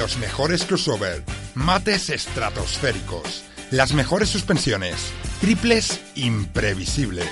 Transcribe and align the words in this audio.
los 0.00 0.16
mejores 0.16 0.64
crossover, 0.64 1.22
mates 1.54 2.08
estratosféricos, 2.08 3.44
las 3.70 3.92
mejores 3.92 4.30
suspensiones, 4.30 5.12
triples 5.42 6.00
imprevisibles, 6.14 7.28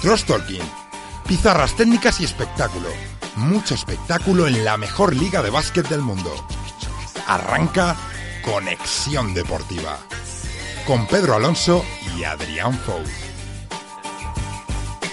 cross 0.00 0.24
talking, 0.24 0.62
pizarras 1.26 1.76
técnicas 1.76 2.18
y 2.22 2.24
espectáculo. 2.24 2.88
Mucho 3.36 3.74
espectáculo 3.74 4.46
en 4.46 4.64
la 4.64 4.78
mejor 4.78 5.14
liga 5.14 5.42
de 5.42 5.50
básquet 5.50 5.86
del 5.86 6.00
mundo. 6.00 6.32
Arranca 7.26 7.94
Conexión 8.42 9.34
Deportiva 9.34 9.98
con 10.86 11.06
Pedro 11.08 11.34
Alonso 11.34 11.84
y 12.16 12.24
Adrián 12.24 12.72
Fou. 12.72 13.02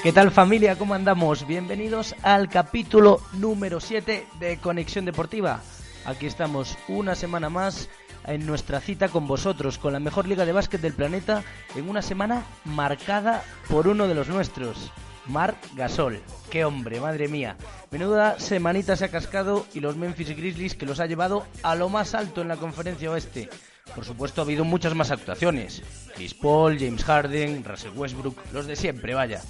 ¿Qué 0.01 0.13
tal 0.13 0.31
familia? 0.31 0.77
¿Cómo 0.77 0.93
andamos? 0.93 1.45
Bienvenidos 1.45 2.15
al 2.21 2.47
capítulo 2.47 3.19
número 3.33 3.81
7 3.81 4.27
de 4.39 4.57
Conexión 4.59 5.03
Deportiva. 5.03 5.59
Aquí 6.05 6.27
estamos 6.27 6.77
una 6.87 7.15
semana 7.15 7.49
más 7.49 7.89
en 8.27 8.45
nuestra 8.45 8.79
cita 8.79 9.09
con 9.09 9.27
vosotros, 9.27 9.77
con 9.77 9.93
la 9.93 9.99
mejor 9.99 10.27
liga 10.27 10.45
de 10.45 10.51
básquet 10.51 10.81
del 10.81 10.93
planeta, 10.93 11.43
en 11.75 11.89
una 11.89 12.01
semana 12.01 12.45
marcada 12.63 13.43
por 13.69 13.87
uno 13.87 14.07
de 14.07 14.15
los 14.15 14.27
nuestros, 14.27 14.91
Marc 15.25 15.57
Gasol. 15.75 16.21
¡Qué 16.49 16.63
hombre, 16.63 16.99
madre 16.99 17.27
mía! 17.27 17.57
Menuda 17.91 18.39
semanita 18.39 18.95
se 18.95 19.05
ha 19.05 19.11
cascado 19.11 19.65
y 19.73 19.79
los 19.79 19.95
Memphis 19.95 20.35
Grizzlies 20.35 20.75
que 20.75 20.85
los 20.85 20.99
ha 20.99 21.07
llevado 21.07 21.45
a 21.63 21.75
lo 21.75 21.89
más 21.89 22.13
alto 22.13 22.41
en 22.41 22.47
la 22.47 22.57
conferencia 22.57 23.11
oeste. 23.11 23.49
Por 23.93 24.05
supuesto, 24.05 24.41
ha 24.41 24.43
habido 24.43 24.63
muchas 24.63 24.95
más 24.95 25.11
actuaciones. 25.11 25.81
Chris 26.15 26.33
Paul, 26.33 26.77
James 26.79 27.03
Harden, 27.03 27.63
Russell 27.63 27.95
Westbrook, 27.95 28.37
los 28.51 28.65
de 28.67 28.75
siempre, 28.75 29.13
vaya. 29.13 29.41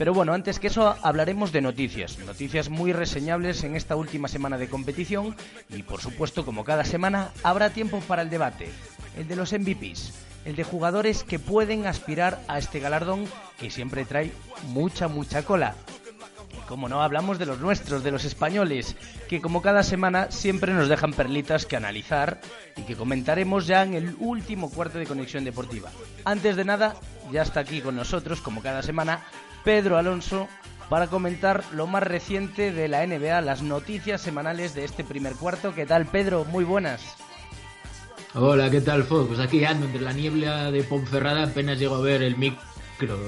Pero 0.00 0.14
bueno, 0.14 0.32
antes 0.32 0.58
que 0.58 0.68
eso 0.68 0.96
hablaremos 1.02 1.52
de 1.52 1.60
noticias, 1.60 2.18
noticias 2.20 2.70
muy 2.70 2.94
reseñables 2.94 3.64
en 3.64 3.76
esta 3.76 3.96
última 3.96 4.28
semana 4.28 4.56
de 4.56 4.66
competición. 4.66 5.36
Y 5.68 5.82
por 5.82 6.00
supuesto, 6.00 6.46
como 6.46 6.64
cada 6.64 6.84
semana, 6.84 7.32
habrá 7.42 7.68
tiempo 7.68 8.00
para 8.08 8.22
el 8.22 8.30
debate, 8.30 8.70
el 9.18 9.28
de 9.28 9.36
los 9.36 9.52
MVPs, 9.52 10.14
el 10.46 10.56
de 10.56 10.64
jugadores 10.64 11.22
que 11.22 11.38
pueden 11.38 11.86
aspirar 11.86 12.40
a 12.48 12.56
este 12.56 12.80
galardón 12.80 13.26
que 13.58 13.70
siempre 13.70 14.06
trae 14.06 14.32
mucha, 14.68 15.06
mucha 15.06 15.42
cola. 15.42 15.74
Como 16.66 16.88
no, 16.88 17.02
hablamos 17.02 17.38
de 17.38 17.44
los 17.44 17.60
nuestros, 17.60 18.02
de 18.02 18.10
los 18.10 18.24
españoles, 18.24 18.96
que 19.28 19.42
como 19.42 19.60
cada 19.60 19.82
semana 19.82 20.30
siempre 20.30 20.72
nos 20.72 20.88
dejan 20.88 21.12
perlitas 21.12 21.66
que 21.66 21.76
analizar 21.76 22.40
y 22.74 22.82
que 22.84 22.96
comentaremos 22.96 23.66
ya 23.66 23.82
en 23.82 23.92
el 23.92 24.16
último 24.18 24.70
cuarto 24.70 24.98
de 24.98 25.06
Conexión 25.06 25.44
Deportiva. 25.44 25.90
Antes 26.24 26.56
de 26.56 26.64
nada, 26.64 26.96
ya 27.30 27.42
está 27.42 27.60
aquí 27.60 27.82
con 27.82 27.96
nosotros, 27.96 28.40
como 28.40 28.62
cada 28.62 28.82
semana, 28.82 29.26
Pedro 29.64 29.98
Alonso 29.98 30.48
para 30.88 31.06
comentar 31.06 31.62
lo 31.72 31.86
más 31.86 32.02
reciente 32.02 32.72
de 32.72 32.88
la 32.88 33.06
NBA, 33.06 33.40
las 33.42 33.62
noticias 33.62 34.20
semanales 34.20 34.74
de 34.74 34.84
este 34.84 35.04
primer 35.04 35.34
cuarto. 35.34 35.72
¿Qué 35.74 35.86
tal, 35.86 36.06
Pedro? 36.06 36.44
Muy 36.44 36.64
buenas. 36.64 37.16
Hola, 38.34 38.70
¿qué 38.70 38.80
tal, 38.80 39.04
Fo? 39.04 39.26
Pues 39.26 39.38
aquí 39.40 39.64
ando 39.64 39.86
entre 39.86 40.02
la 40.02 40.12
niebla 40.12 40.70
de 40.70 40.82
Ponferrada, 40.82 41.44
apenas 41.44 41.78
llego 41.78 41.96
a 41.96 42.00
ver 42.00 42.22
el 42.22 42.36
mic 42.36 42.58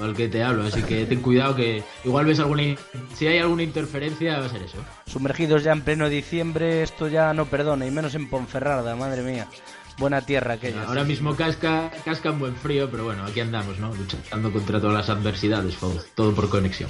al 0.01 0.15
que 0.15 0.27
te 0.27 0.43
hablo, 0.43 0.63
así 0.63 0.83
que 0.83 1.05
ten 1.07 1.19
cuidado 1.19 1.55
que 1.55 1.83
igual 2.03 2.25
ves 2.25 2.39
alguna 2.39 2.75
si 3.15 3.25
hay 3.25 3.39
alguna 3.39 3.63
interferencia 3.63 4.39
va 4.39 4.45
a 4.45 4.49
ser 4.49 4.61
eso. 4.61 4.77
Sumergidos 5.07 5.63
ya 5.63 5.71
en 5.71 5.81
pleno 5.81 6.09
diciembre, 6.09 6.83
esto 6.83 7.07
ya 7.07 7.33
no 7.33 7.45
perdona, 7.45 7.87
y 7.87 7.91
menos 7.91 8.13
en 8.13 8.29
Ponferrada, 8.29 8.95
madre 8.95 9.23
mía. 9.23 9.47
Buena 9.97 10.21
tierra 10.21 10.55
aquella. 10.55 10.83
Ahora 10.83 11.03
mismo 11.03 11.35
casca, 11.35 11.91
casca 12.03 12.29
en 12.29 12.39
buen 12.39 12.55
frío, 12.55 12.89
pero 12.89 13.05
bueno, 13.05 13.23
aquí 13.25 13.39
andamos, 13.39 13.79
¿no? 13.79 13.93
Luchando 13.93 14.51
contra 14.51 14.79
todas 14.79 14.95
las 14.95 15.09
adversidades, 15.09 15.77
todo 16.15 16.33
por 16.33 16.49
conexión. 16.49 16.89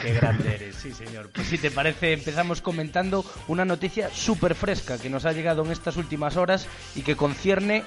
Qué 0.00 0.12
grande 0.12 0.54
eres, 0.54 0.76
sí 0.76 0.92
señor. 0.92 1.30
Pues 1.30 1.46
si 1.48 1.58
te 1.58 1.70
parece, 1.70 2.12
empezamos 2.12 2.60
comentando 2.60 3.24
una 3.48 3.64
noticia 3.64 4.10
súper 4.12 4.54
fresca 4.54 4.98
que 4.98 5.08
nos 5.08 5.24
ha 5.24 5.32
llegado 5.32 5.64
en 5.64 5.72
estas 5.72 5.96
últimas 5.96 6.36
horas 6.36 6.68
y 6.94 7.02
que 7.02 7.16
concierne 7.16 7.82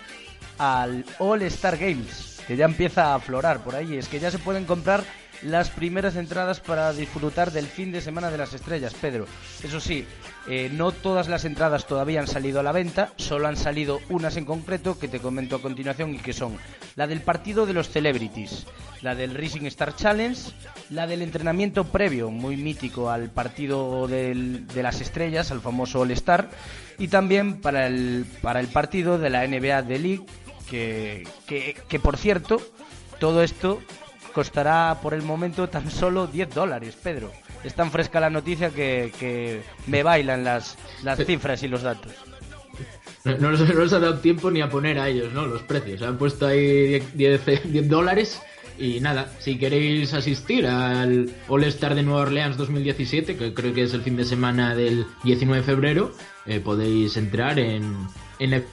al 0.58 1.06
All 1.20 1.42
Star 1.44 1.78
Games 1.78 2.30
que 2.50 2.58
ya 2.58 2.66
empieza 2.66 3.12
a 3.12 3.16
aflorar 3.16 3.64
por 3.64 3.76
ahí. 3.76 3.96
Es 3.96 4.08
que 4.08 4.20
ya 4.20 4.32
se 4.32 4.40
pueden 4.40 4.66
comprar 4.66 5.04
las 5.42 5.70
primeras 5.70 6.16
entradas 6.16 6.60
para 6.60 6.92
disfrutar 6.94 7.52
del 7.52 7.68
fin 7.68 7.92
de 7.92 8.02
semana 8.02 8.30
de 8.30 8.38
las 8.38 8.54
estrellas, 8.54 8.94
Pedro. 8.94 9.26
Eso 9.64 9.80
sí, 9.80 10.06
eh, 10.48 10.70
no 10.74 10.92
todas 10.92 11.28
las 11.28 11.46
entradas 11.46 11.88
todavía 11.88 12.20
han 12.20 12.28
salido 12.28 12.60
a 12.60 12.64
la 12.64 12.72
venta, 12.72 13.14
solo 13.18 13.48
han 13.48 13.58
salido 13.58 14.00
unas 14.10 14.38
en 14.38 14.46
concreto 14.46 15.00
que 15.00 15.08
te 15.08 15.20
comento 15.20 15.56
a 15.56 15.62
continuación 15.62 16.16
y 16.16 16.20
que 16.20 16.34
son 16.34 16.58
la 16.96 17.08
del 17.08 17.22
partido 17.22 17.66
de 17.66 17.74
los 17.74 17.90
celebrities, 17.90 18.66
la 19.02 19.16
del 19.16 19.36
Rising 19.36 19.66
Star 19.68 19.96
Challenge, 19.96 20.40
la 20.90 21.08
del 21.08 21.22
entrenamiento 21.22 21.86
previo, 21.86 22.32
muy 22.32 22.58
mítico 22.58 23.10
al 23.10 23.30
partido 23.30 24.08
de 24.08 24.66
las 24.76 25.02
estrellas, 25.02 25.52
al 25.52 25.62
famoso 25.62 26.02
All 26.02 26.12
Star, 26.12 26.50
y 26.98 27.08
también 27.08 27.62
para 27.62 27.88
el, 27.88 28.26
para 28.42 28.60
el 28.60 28.68
partido 28.68 29.18
de 29.18 29.30
la 29.30 29.48
NBA 29.48 29.84
de 29.84 30.00
League 30.00 30.26
que, 30.70 31.28
que, 31.88 32.00
por 32.00 32.18
cierto, 32.18 32.62
todo 33.20 33.44
esto 33.44 33.82
costará 34.34 35.00
por 35.02 35.14
el 35.14 35.22
momento 35.22 35.70
tan 35.70 35.90
solo 35.90 36.28
10 36.28 36.54
dólares, 36.54 36.98
Pedro. 37.02 37.32
Es 37.64 37.76
tan 37.76 37.92
fresca 37.92 38.20
la 38.20 38.30
noticia 38.30 38.70
que, 38.70 39.12
que 39.20 39.62
me 39.88 40.04
bailan 40.04 40.44
las, 40.44 40.78
las 41.04 41.20
cifras 41.26 41.62
y 41.64 41.68
los 41.68 41.82
datos. 41.82 42.14
No, 43.26 43.52
les, 43.52 43.94
ha 43.94 44.00
dado 44.00 44.20
tiempo 44.20 44.50
ni 44.50 44.62
a 44.62 44.70
poner 44.70 44.98
a 44.98 45.10
ellos, 45.10 45.34
¿no? 45.34 45.46
Los 45.46 45.62
precios. 45.64 46.02
Han 46.02 46.18
puesto 46.18 46.48
ahí 46.48 47.00
10, 47.14 47.90
dólares 47.90 48.42
y 48.78 49.02
nada, 49.02 49.30
si 49.40 49.58
queréis 49.58 50.14
asistir 50.14 50.66
al 50.66 51.30
All 51.50 51.66
Star 51.66 51.96
de 51.96 52.04
Nueva 52.04 52.22
Orleans 52.22 52.56
2017, 52.56 53.36
que 53.36 53.54
creo 53.54 53.74
que 53.74 53.84
es 53.84 53.94
el 53.94 54.02
fin 54.02 54.16
de 54.16 54.24
semana 54.24 54.74
del 54.74 55.06
19 55.26 55.62
de 55.62 55.66
febrero, 55.66 56.12
eh, 56.46 56.62
podéis 56.62 57.18
entrar 57.18 57.60
en, 57.60 57.94
en 58.40 58.64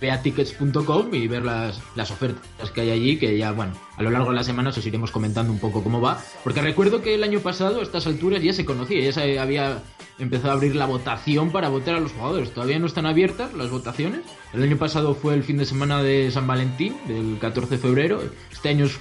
peatickets.com 0.00 1.14
y 1.14 1.28
ver 1.28 1.44
las, 1.44 1.80
las 1.94 2.10
ofertas 2.10 2.70
que 2.70 2.80
hay 2.82 2.90
allí, 2.90 3.18
que 3.18 3.36
ya, 3.36 3.52
bueno, 3.52 3.72
a 3.96 4.02
lo 4.02 4.10
largo 4.10 4.30
de 4.30 4.36
la 4.36 4.44
semana 4.44 4.70
os 4.70 4.86
iremos 4.86 5.10
comentando 5.10 5.52
un 5.52 5.58
poco 5.58 5.82
cómo 5.82 6.00
va. 6.00 6.18
Porque 6.44 6.60
recuerdo 6.60 7.02
que 7.02 7.14
el 7.14 7.22
año 7.22 7.40
pasado, 7.40 7.80
a 7.80 7.82
estas 7.82 8.06
alturas, 8.06 8.42
ya 8.42 8.52
se 8.52 8.64
conocía, 8.64 9.00
ya 9.00 9.12
se 9.12 9.38
había 9.38 9.82
empezado 10.18 10.52
a 10.52 10.56
abrir 10.56 10.76
la 10.76 10.86
votación 10.86 11.50
para 11.50 11.68
votar 11.68 11.96
a 11.96 12.00
los 12.00 12.12
jugadores. 12.12 12.52
Todavía 12.52 12.78
no 12.78 12.86
están 12.86 13.06
abiertas 13.06 13.52
las 13.54 13.70
votaciones. 13.70 14.20
El 14.52 14.62
año 14.62 14.76
pasado 14.76 15.14
fue 15.14 15.34
el 15.34 15.42
fin 15.42 15.58
de 15.58 15.66
semana 15.66 16.02
de 16.02 16.30
San 16.30 16.46
Valentín, 16.46 16.96
del 17.06 17.38
14 17.38 17.76
de 17.76 17.78
febrero. 17.78 18.22
Este 18.50 18.70
año 18.70 18.86
es 18.86 18.98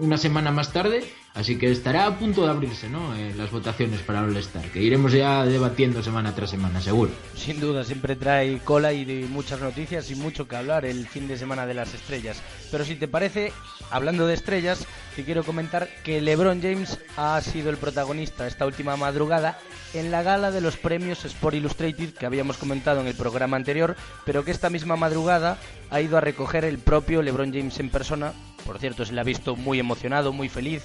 una 0.00 0.18
semana 0.18 0.50
más 0.50 0.72
tarde 0.72 1.04
Así 1.38 1.56
que 1.56 1.70
estará 1.70 2.06
a 2.06 2.18
punto 2.18 2.42
de 2.42 2.50
abrirse, 2.50 2.88
¿no? 2.88 3.14
Eh, 3.14 3.32
las 3.36 3.52
votaciones 3.52 4.00
para 4.00 4.22
All 4.22 4.36
Star, 4.38 4.64
que 4.72 4.82
iremos 4.82 5.12
ya 5.12 5.44
debatiendo 5.44 6.02
semana 6.02 6.34
tras 6.34 6.50
semana, 6.50 6.80
seguro. 6.80 7.12
Sin 7.36 7.60
duda, 7.60 7.84
siempre 7.84 8.16
trae 8.16 8.58
cola 8.58 8.92
y 8.92 9.06
muchas 9.30 9.60
noticias 9.60 10.10
y 10.10 10.16
mucho 10.16 10.48
que 10.48 10.56
hablar 10.56 10.84
el 10.84 11.06
fin 11.06 11.28
de 11.28 11.38
semana 11.38 11.64
de 11.64 11.74
las 11.74 11.94
estrellas. 11.94 12.42
Pero 12.72 12.84
si 12.84 12.96
te 12.96 13.06
parece, 13.06 13.52
hablando 13.92 14.26
de 14.26 14.34
estrellas, 14.34 14.84
te 15.14 15.22
quiero 15.22 15.44
comentar 15.44 15.88
que 16.02 16.20
LeBron 16.20 16.60
James 16.60 16.98
ha 17.16 17.40
sido 17.40 17.70
el 17.70 17.76
protagonista 17.76 18.48
esta 18.48 18.66
última 18.66 18.96
madrugada 18.96 19.60
en 19.94 20.10
la 20.10 20.24
gala 20.24 20.50
de 20.50 20.60
los 20.60 20.76
premios 20.76 21.24
Sport 21.24 21.54
Illustrated 21.54 22.14
que 22.14 22.26
habíamos 22.26 22.56
comentado 22.56 23.00
en 23.00 23.06
el 23.06 23.14
programa 23.14 23.56
anterior, 23.56 23.94
pero 24.24 24.44
que 24.44 24.50
esta 24.50 24.70
misma 24.70 24.96
madrugada 24.96 25.56
ha 25.90 26.00
ido 26.00 26.18
a 26.18 26.20
recoger 26.20 26.64
el 26.64 26.78
propio 26.78 27.22
LeBron 27.22 27.52
James 27.52 27.78
en 27.78 27.90
persona. 27.90 28.32
Por 28.66 28.80
cierto, 28.80 29.04
se 29.04 29.12
le 29.12 29.20
ha 29.20 29.24
visto 29.24 29.54
muy 29.54 29.78
emocionado, 29.78 30.32
muy 30.32 30.48
feliz 30.48 30.82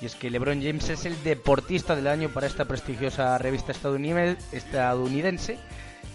y 0.00 0.06
es 0.06 0.14
que 0.14 0.30
LeBron 0.30 0.62
James 0.62 0.88
es 0.90 1.04
el 1.04 1.22
deportista 1.22 1.96
del 1.96 2.06
año 2.06 2.28
para 2.28 2.46
esta 2.46 2.64
prestigiosa 2.66 3.36
revista 3.38 3.72
estadounidense. 3.72 5.58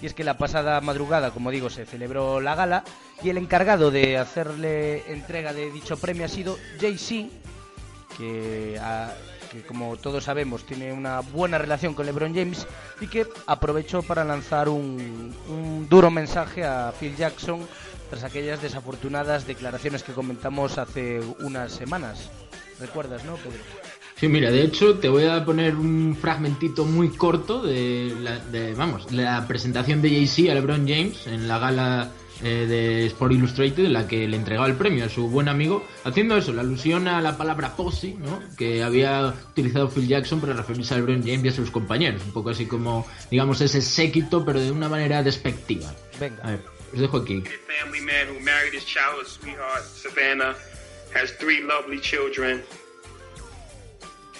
Y 0.02 0.06
es 0.06 0.14
que 0.14 0.24
la 0.24 0.38
pasada 0.38 0.80
madrugada, 0.82 1.32
como 1.32 1.52
digo, 1.52 1.70
se 1.70 1.86
celebró 1.86 2.42
la 2.42 2.56
gala 2.56 2.84
y 3.22 3.30
el 3.30 3.38
encargado 3.38 3.90
de 3.90 4.18
hacerle 4.18 5.12
entrega 5.12 5.54
de 5.54 5.72
dicho 5.72 5.98
premio 5.98 6.26
ha 6.26 6.30
sido 6.30 6.58
Jay-Z, 6.80 7.30
que, 8.18 8.80
que 9.52 9.62
como 9.62 9.96
todos 9.96 10.26
sabemos 10.26 10.66
tiene 10.66 10.92
una 10.92 11.22
buena 11.22 11.58
relación 11.58 11.94
con 11.94 12.06
LeBron 12.06 12.36
James 12.36 12.68
y 13.00 13.08
que 13.08 13.28
aprovechó 13.48 14.02
para 14.02 14.26
lanzar 14.26 14.68
un 14.68 15.88
duro 15.90 16.12
mensaje 16.12 16.66
a 16.66 16.94
Phil 17.00 17.16
Jackson 17.16 17.66
tras 18.10 18.26
aquellas 18.26 18.62
desafortunadas 18.62 19.48
declaraciones 19.48 20.04
que 20.04 20.12
comentamos 20.12 20.78
hace 20.78 21.22
unas 21.40 21.72
semanas. 21.72 22.30
¿Recuerdas, 22.84 23.24
no, 23.24 23.38
Pedro? 23.38 23.60
Sí, 24.18 24.28
mira, 24.28 24.52
de 24.52 24.62
hecho 24.62 24.96
te 25.00 25.08
voy 25.08 25.24
a 25.24 25.46
poner 25.46 25.74
un 25.78 26.18
fragmentito 26.20 26.84
muy 26.84 27.08
corto 27.08 27.62
de 27.62 28.14
la, 28.20 28.40
de, 28.40 28.74
vamos, 28.74 29.10
la 29.14 29.48
presentación 29.48 30.02
de 30.02 30.10
Jay-Z 30.10 30.52
a 30.52 30.56
LeBron 30.56 30.86
James 30.86 31.26
en 31.28 31.48
la 31.48 31.60
gala 31.60 32.12
eh, 32.44 32.66
de 32.68 33.06
Sport 33.06 33.32
Illustrated 33.32 33.86
en 33.86 33.94
la 33.94 34.06
que 34.06 34.28
le 34.28 34.36
entregaba 34.36 34.68
el 34.68 34.76
premio 34.76 35.06
a 35.06 35.10
su 35.10 35.30
buen 35.30 35.48
amigo, 35.48 35.88
haciendo 36.04 36.36
eso, 36.36 36.52
la 36.52 36.62
alusión 36.62 37.08
a 37.08 37.22
la 37.22 37.38
palabra 37.38 37.78
posse, 37.78 38.16
¿no? 38.20 38.42
que 38.58 38.84
había 38.84 39.34
utilizado 39.52 39.90
Phil 39.90 40.10
Jackson 40.10 40.42
para 40.42 40.52
referirse 40.52 40.94
a 40.94 40.98
LeBron 40.98 41.22
James 41.22 41.46
y 41.46 41.48
a 41.48 41.52
sus 41.54 41.72
compañeros, 41.72 42.22
un 42.26 42.34
poco 42.34 42.50
así 42.50 42.66
como, 42.66 43.08
digamos, 43.32 43.62
ese 43.62 43.82
séquito, 43.82 44.44
pero 44.44 44.60
de 44.60 44.72
una 44.72 44.90
manera 44.90 45.24
despectiva. 45.24 45.94
Venga. 46.20 46.44
A 46.44 46.52
ver, 46.52 46.62
os 46.94 47.00
dejo 47.00 47.16
aquí. 47.16 47.44
Has 51.14 51.32
three 51.32 51.62
lovely 51.62 52.00
children. 52.00 52.64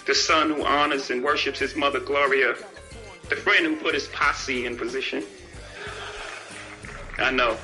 The 0.06 0.14
son 0.14 0.50
who 0.50 0.64
honors 0.64 1.10
and 1.10 1.22
worships 1.22 1.58
his 1.58 1.74
mother 1.76 2.00
Gloria, 2.00 2.54
the 3.28 3.36
friend 3.36 3.64
who 3.64 3.76
put 3.76 3.94
his 3.94 4.06
posse 4.08 4.66
in 4.66 4.76
position. 4.76 5.24
I 7.18 7.30
know. 7.30 7.56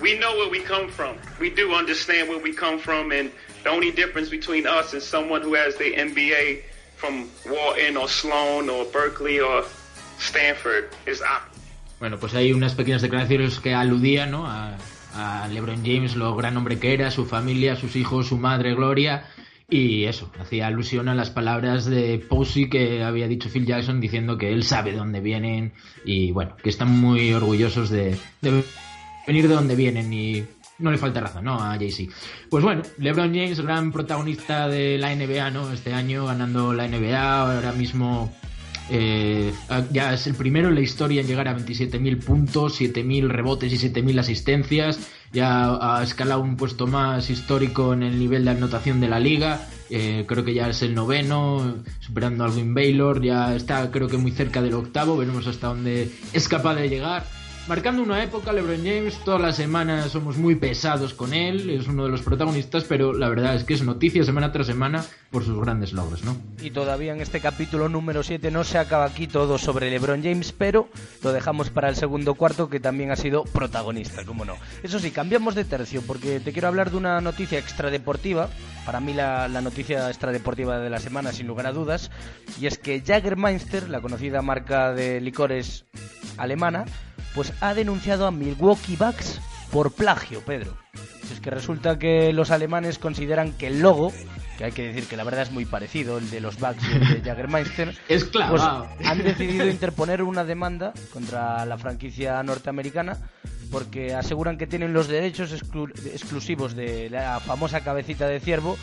We 0.00 0.18
know 0.18 0.36
where 0.36 0.48
we 0.50 0.60
come 0.60 0.88
from. 0.88 1.16
We 1.40 1.50
do 1.50 1.74
understand 1.74 2.28
where 2.28 2.38
we 2.38 2.52
come 2.52 2.78
from, 2.78 3.12
and 3.12 3.30
the 3.62 3.70
only 3.70 3.90
difference 3.90 4.28
between 4.28 4.66
us 4.66 4.92
and 4.92 5.02
someone 5.02 5.42
who 5.42 5.54
has 5.54 5.76
their 5.76 5.92
MBA 5.92 6.62
from 6.96 7.28
Wharton 7.46 7.96
or 7.96 8.08
Sloan 8.08 8.68
or 8.68 8.84
Berkeley 8.86 9.40
or 9.40 9.64
Stanford 10.18 10.90
is 11.06 11.20
up. 11.20 11.42
Bueno, 12.00 12.18
pues 12.18 12.34
hay 12.34 12.52
unas 12.52 12.74
pequeñas 12.74 13.02
declaraciones 13.02 13.60
que 13.60 13.72
aludían 13.72 14.30
¿no? 14.30 14.46
a, 14.46 14.76
a 15.14 15.48
LeBron 15.48 15.84
James, 15.84 16.16
lo 16.16 16.34
gran 16.36 16.56
hombre 16.56 16.78
que 16.78 16.92
era, 16.92 17.10
su 17.10 17.24
familia, 17.24 17.76
sus 17.76 17.96
hijos, 17.96 18.28
su 18.28 18.36
madre 18.36 18.74
Gloria. 18.74 19.24
Y 19.68 20.04
eso, 20.04 20.30
hacía 20.38 20.66
alusión 20.66 21.08
a 21.08 21.14
las 21.14 21.30
palabras 21.30 21.86
de 21.86 22.18
Posey 22.18 22.68
que 22.68 23.02
había 23.02 23.28
dicho 23.28 23.48
Phil 23.48 23.64
Jackson 23.64 24.00
diciendo 24.00 24.36
que 24.36 24.52
él 24.52 24.62
sabe 24.62 24.92
de 24.92 24.98
dónde 24.98 25.20
vienen 25.20 25.72
y 26.04 26.32
bueno, 26.32 26.56
que 26.62 26.68
están 26.68 26.90
muy 26.90 27.32
orgullosos 27.32 27.88
de, 27.88 28.16
venir 29.26 29.48
de 29.48 29.54
donde 29.54 29.74
vienen 29.74 30.12
y 30.12 30.44
no 30.78 30.90
le 30.90 30.98
falta 30.98 31.20
razón, 31.20 31.44
¿no? 31.44 31.54
A 31.54 31.76
Jay-Z. 31.76 32.12
Pues 32.50 32.62
bueno, 32.62 32.82
LeBron 32.98 33.34
James, 33.34 33.60
gran 33.60 33.90
protagonista 33.90 34.68
de 34.68 34.98
la 34.98 35.14
NBA, 35.14 35.50
¿no? 35.50 35.72
Este 35.72 35.94
año 35.94 36.26
ganando 36.26 36.74
la 36.74 36.86
NBA, 36.86 37.54
ahora 37.54 37.72
mismo 37.72 38.34
eh, 38.90 39.52
ya 39.92 40.12
es 40.12 40.26
el 40.26 40.34
primero 40.34 40.68
en 40.68 40.74
la 40.74 40.80
historia 40.80 41.20
en 41.20 41.26
llegar 41.26 41.48
a 41.48 41.56
27.000 41.56 42.22
puntos, 42.22 42.80
7.000 42.80 43.28
rebotes 43.28 43.72
y 43.72 43.76
7.000 43.76 44.20
asistencias. 44.20 44.98
Ya 45.32 45.76
ha 45.80 46.02
escalado 46.02 46.42
un 46.42 46.56
puesto 46.56 46.86
más 46.86 47.28
histórico 47.30 47.92
en 47.92 48.02
el 48.02 48.18
nivel 48.18 48.44
de 48.44 48.52
anotación 48.52 49.00
de 49.00 49.08
la 49.08 49.18
liga. 49.18 49.66
Eh, 49.90 50.24
creo 50.28 50.44
que 50.44 50.54
ya 50.54 50.68
es 50.68 50.82
el 50.82 50.94
noveno, 50.94 51.76
superando 52.00 52.44
a 52.44 52.46
Alvin 52.46 52.74
Baylor. 52.74 53.22
Ya 53.22 53.54
está, 53.54 53.90
creo 53.90 54.08
que 54.08 54.16
muy 54.16 54.30
cerca 54.30 54.62
del 54.62 54.74
octavo. 54.74 55.16
Veremos 55.16 55.46
hasta 55.46 55.68
dónde 55.68 56.10
es 56.32 56.48
capaz 56.48 56.76
de 56.76 56.88
llegar 56.88 57.26
marcando 57.66 58.02
una 58.02 58.22
época, 58.22 58.52
LeBron 58.52 58.84
James, 58.84 59.16
todas 59.24 59.40
las 59.40 59.56
semanas 59.56 60.10
somos 60.10 60.36
muy 60.36 60.54
pesados 60.54 61.14
con 61.14 61.32
él, 61.32 61.70
es 61.70 61.88
uno 61.88 62.04
de 62.04 62.10
los 62.10 62.22
protagonistas, 62.22 62.84
pero 62.84 63.12
la 63.12 63.28
verdad 63.28 63.54
es 63.54 63.64
que 63.64 63.74
es 63.74 63.82
noticia 63.82 64.24
semana 64.24 64.52
tras 64.52 64.66
semana 64.66 65.04
por 65.30 65.44
sus 65.44 65.58
grandes 65.60 65.92
logros, 65.92 66.24
¿no? 66.24 66.36
Y 66.62 66.70
todavía 66.70 67.12
en 67.12 67.20
este 67.20 67.40
capítulo 67.40 67.88
número 67.88 68.22
7 68.22 68.50
no 68.50 68.64
se 68.64 68.78
acaba 68.78 69.04
aquí 69.04 69.26
todo 69.26 69.58
sobre 69.58 69.90
LeBron 69.90 70.22
James, 70.22 70.52
pero 70.52 70.88
lo 71.22 71.32
dejamos 71.32 71.70
para 71.70 71.88
el 71.88 71.96
segundo 71.96 72.34
cuarto 72.34 72.68
que 72.68 72.80
también 72.80 73.10
ha 73.10 73.16
sido 73.16 73.44
protagonista, 73.44 74.24
como 74.24 74.44
no. 74.44 74.56
Eso 74.82 74.98
sí, 74.98 75.10
cambiamos 75.10 75.54
de 75.54 75.64
tercio 75.64 76.02
porque 76.06 76.40
te 76.40 76.52
quiero 76.52 76.68
hablar 76.68 76.90
de 76.90 76.98
una 76.98 77.20
noticia 77.20 77.58
extradeportiva, 77.58 78.48
para 78.84 79.00
mí 79.00 79.14
la, 79.14 79.48
la 79.48 79.60
noticia 79.60 80.08
extradeportiva 80.08 80.78
de 80.78 80.90
la 80.90 81.00
semana 81.00 81.32
sin 81.32 81.46
lugar 81.46 81.66
a 81.66 81.72
dudas, 81.72 82.10
y 82.60 82.66
es 82.66 82.78
que 82.78 83.00
Jagermeister, 83.00 83.88
la 83.88 84.00
conocida 84.00 84.42
marca 84.42 84.92
de 84.92 85.20
licores 85.20 85.86
alemana, 86.36 86.84
pues 87.34 87.52
ha 87.60 87.74
denunciado 87.74 88.26
a 88.26 88.30
Milwaukee 88.30 88.96
Bucks 88.96 89.40
por 89.70 89.92
plagio, 89.92 90.40
Pedro. 90.40 90.76
Es 91.32 91.40
que 91.40 91.50
resulta 91.50 91.98
que 91.98 92.32
los 92.32 92.50
alemanes 92.50 92.98
consideran 92.98 93.52
que 93.52 93.66
el 93.66 93.80
logo, 93.80 94.12
que 94.56 94.64
hay 94.64 94.72
que 94.72 94.86
decir 94.86 95.06
que 95.06 95.16
la 95.16 95.24
verdad 95.24 95.42
es 95.42 95.50
muy 95.50 95.64
parecido, 95.64 96.18
el 96.18 96.30
de 96.30 96.40
los 96.40 96.58
Bucks 96.60 96.84
y 96.88 96.92
el 96.92 97.22
de 97.22 97.28
Jagermeister, 97.28 97.98
es 98.08 98.24
claro. 98.24 98.52
Pues 98.52 99.08
han 99.08 99.18
decidido 99.18 99.66
interponer 99.70 100.22
una 100.22 100.44
demanda 100.44 100.92
contra 101.12 101.66
la 101.66 101.76
franquicia 101.76 102.40
norteamericana 102.42 103.18
porque 103.72 104.14
aseguran 104.14 104.56
que 104.56 104.68
tienen 104.68 104.92
los 104.92 105.08
derechos 105.08 105.52
exclu 105.52 105.88
exclusivos 105.88 106.76
de 106.76 107.10
la 107.10 107.40
famosa 107.40 107.80
cabecita 107.80 108.28
de 108.28 108.38
ciervo 108.38 108.76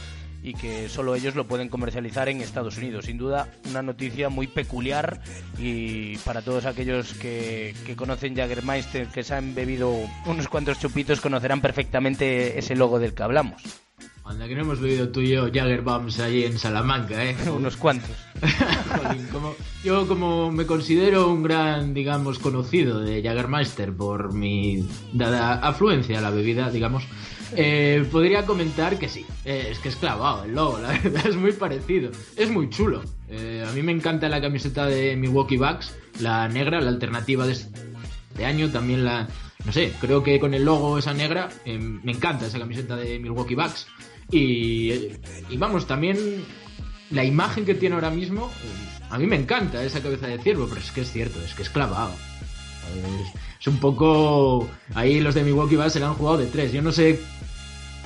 y 0.44 0.54
que 0.54 0.90
solo 0.90 1.16
ellos 1.16 1.36
lo 1.36 1.48
pueden 1.48 1.70
comercializar 1.70 2.30
en 2.30 2.42
Estados 2.42 2.78
Unidos. 2.78 3.06
Sin 3.06 3.18
duda, 3.18 3.48
una 3.70 3.82
noticia 3.82 4.30
muy 4.30 4.48
peculiar 4.48 5.22
y 5.58 6.18
para 6.20 6.42
todos 6.42 6.66
aquellos 6.66 7.14
que, 7.14 7.76
que 7.86 7.96
conocen 7.96 8.36
Jagermeister, 8.36 9.08
que 9.08 9.24
se 9.24 9.36
han 9.36 9.54
bebido 9.54 9.94
unos 10.26 10.48
cuantos 10.48 10.80
chupitos, 10.80 11.22
conocerán 11.22 11.62
perfectamente 11.62 12.58
ese 12.58 12.76
logo 12.76 13.00
del 13.00 13.14
que 13.14 13.24
hablamos. 13.24 13.62
Anda, 14.24 14.48
que 14.48 14.56
no 14.56 14.62
hemos 14.62 14.80
bebido 14.80 15.10
tú 15.10 15.22
y 15.22 15.30
yo 15.30 15.46
Jagger 15.46 15.82
Bombs 15.82 16.20
allí 16.20 16.46
en 16.46 16.58
Salamanca, 16.58 17.24
¿eh? 17.24 17.36
Unos 17.56 17.76
cuantos. 17.76 18.12
Jolín, 19.04 19.28
como, 19.28 19.56
yo 19.84 20.08
como 20.08 20.52
me 20.52 20.66
considero 20.66 21.30
un 21.30 21.44
gran, 21.44 21.94
digamos, 21.94 22.40
conocido 22.40 23.00
de 23.00 23.22
Jagermeister 23.24 23.94
por 23.94 24.34
mi 24.34 24.88
dada 25.12 25.56
afluencia 25.56 26.20
a 26.20 26.22
la 26.22 26.30
bebida, 26.30 26.70
digamos, 26.70 27.04
eh, 27.56 28.06
podría 28.12 28.46
comentar 28.46 28.98
que 28.98 29.10
sí, 29.10 29.26
eh, 29.46 29.68
es 29.72 29.80
que 29.80 29.90
es 29.90 29.96
clavado 29.96 30.44
el 30.44 30.54
logo, 30.54 30.80
la 30.80 30.90
verdad 31.04 31.28
es 31.28 31.36
muy 31.36 31.52
parecido, 31.52 32.12
es 32.36 32.50
muy 32.50 32.70
chulo. 32.70 33.02
Eh, 33.30 33.66
a 33.68 33.72
mí 33.72 33.82
me 33.82 33.92
encanta 33.92 34.30
la 34.30 34.42
camiseta 34.42 34.86
de 34.86 35.16
Milwaukee 35.16 35.58
Bucks, 35.58 35.96
la 36.20 36.48
negra, 36.48 36.82
la 36.82 36.90
alternativa 36.90 37.46
de 37.46 37.54
este 37.54 38.46
año, 38.46 38.70
también 38.70 39.06
la, 39.06 39.28
no 39.66 39.72
sé, 39.72 39.94
creo 40.00 40.24
que 40.24 40.40
con 40.40 40.54
el 40.54 40.66
logo 40.66 40.98
esa 40.98 41.14
negra, 41.14 41.50
eh, 41.66 41.78
me 41.78 42.12
encanta 42.12 42.46
esa 42.46 42.60
camiseta 42.60 42.96
de 42.96 43.20
Milwaukee 43.20 43.56
Bucks. 43.56 43.88
Y, 44.32 44.92
y 45.50 45.58
vamos, 45.58 45.88
también 45.88 46.18
la 47.10 47.26
imagen 47.26 47.66
que 47.66 47.76
tiene 47.76 47.96
ahora 47.96 48.10
mismo, 48.10 48.50
a 49.10 49.18
mí 49.18 49.28
me 49.28 49.36
encanta 49.36 49.84
esa 49.84 50.02
cabeza 50.02 50.28
de 50.28 50.40
ciervo, 50.40 50.68
pero 50.68 50.80
es 50.80 50.92
que 50.92 51.02
es 51.02 51.12
cierto, 51.12 51.40
es 51.42 51.54
que 51.54 51.64
es 51.64 51.70
clavado. 51.70 52.14
Es, 52.96 53.34
es 53.62 53.68
un 53.68 53.78
poco. 53.78 54.68
Ahí 54.96 55.22
los 55.22 55.36
de 55.36 55.44
Milwaukee 55.44 55.76
Bucks 55.76 55.94
se 55.94 56.00
la 56.00 56.08
han 56.08 56.16
jugado 56.16 56.40
de 56.40 56.48
tres. 56.48 56.72
Yo 56.74 56.82
no 56.82 56.92
sé 56.92 57.20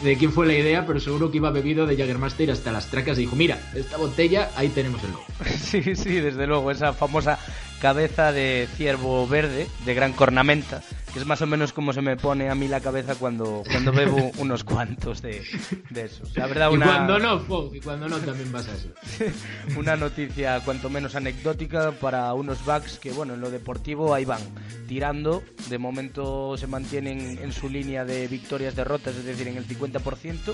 de 0.04 0.18
quién 0.18 0.34
fue 0.34 0.46
la 0.46 0.54
idea, 0.54 0.86
pero 0.86 1.00
seguro 1.00 1.32
que 1.32 1.38
iba 1.38 1.50
bebido 1.50 1.88
de 1.88 1.96
Jaggermaster 1.96 2.52
hasta 2.52 2.74
las 2.74 2.88
tracas 2.88 3.18
y 3.18 3.22
dijo: 3.22 3.38
Mira, 3.38 3.58
esta 3.74 3.96
botella, 3.96 4.52
ahí 4.58 4.68
tenemos 4.68 5.02
el 5.04 5.12
logo. 5.12 5.26
Sí, 5.58 5.96
sí, 5.96 6.20
desde 6.20 6.46
luego, 6.46 6.72
esa 6.72 6.94
famosa 6.94 7.40
cabeza 7.82 8.32
de 8.34 8.68
ciervo 8.76 9.28
verde, 9.28 9.68
de 9.86 9.94
gran 9.94 10.12
cornamenta, 10.14 10.82
que 11.16 11.20
es 11.22 11.26
más 11.26 11.42
o 11.42 11.48
menos 11.48 11.72
como 11.72 11.94
se 11.94 12.02
me 12.02 12.18
pone 12.18 12.50
a 12.50 12.56
mí 12.56 12.68
la 12.68 12.82
cabeza 12.82 13.16
cuando, 13.16 13.64
cuando 13.72 13.94
bebo 13.94 14.34
unos 14.38 14.66
cuantos 14.66 15.22
de, 15.22 15.42
de 15.90 16.02
esos. 16.02 16.36
La 16.36 16.46
verdad, 16.46 16.70
una... 16.70 16.86
Y 16.86 16.90
cuando 16.90 17.20
no, 17.20 17.40
Fog, 17.40 17.74
y 17.74 17.80
cuando 17.80 18.10
no 18.10 18.18
también 18.18 18.52
pasa 18.52 18.74
eso. 18.74 18.90
una 19.80 19.96
noticia 19.96 20.60
cuanto 20.66 20.90
menos 20.90 21.16
anecdótica 21.16 21.94
para 21.94 22.34
unos 22.34 22.66
Bucks 22.66 23.00
que, 23.00 23.14
bueno, 23.14 23.36
en 23.36 23.40
lo 23.40 23.50
deportivo 23.50 24.14
ahí 24.14 24.26
van, 24.26 24.42
tirando. 24.90 25.42
De 25.70 25.78
momento 25.78 26.58
se 26.58 26.68
mantienen 26.68 27.40
en 27.42 27.54
su 27.54 27.70
línea 27.70 28.04
de 28.04 28.28
victorias-derrotas, 28.28 29.16
es 29.16 29.24
decir, 29.24 29.48
en 29.48 29.56
el 29.56 29.66
50% 29.66 30.54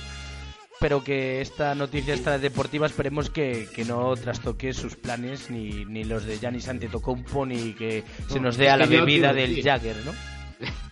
pero 0.79 1.03
que 1.03 1.41
esta 1.41 1.75
noticia 1.75 2.15
esta 2.15 2.39
deportiva 2.39 2.87
esperemos 2.87 3.29
que, 3.29 3.67
que, 3.73 3.85
no 3.85 4.15
trastoque 4.15 4.73
sus 4.73 4.95
planes 4.95 5.51
ni, 5.51 5.85
ni 5.85 6.03
los 6.03 6.25
de 6.25 6.39
Giannis 6.39 6.67
Antetokounmpo 6.69 7.45
ni 7.45 7.73
que 7.73 8.03
se 8.27 8.39
nos 8.39 8.57
dé 8.57 8.71
a 8.71 8.77
la 8.77 8.87
bebida 8.87 9.31
del 9.31 9.61
Jagger, 9.61 9.97
¿no? 10.03 10.11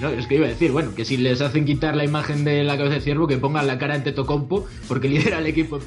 No, 0.00 0.08
es 0.08 0.26
que 0.26 0.34
iba 0.34 0.46
a 0.46 0.48
decir, 0.48 0.72
bueno, 0.72 0.92
que 0.92 1.04
si 1.04 1.16
les 1.16 1.40
hacen 1.40 1.64
quitar 1.64 1.94
la 1.94 2.04
imagen 2.04 2.42
de 2.42 2.64
la 2.64 2.76
cabeza 2.76 2.96
de 2.96 3.00
ciervo, 3.00 3.28
que 3.28 3.38
pongan 3.38 3.68
la 3.68 3.78
cara 3.78 3.94
ante 3.94 4.10
Tocompo, 4.10 4.66
porque 4.88 5.08
lidera 5.08 5.38
el 5.38 5.46
equipo 5.46 5.78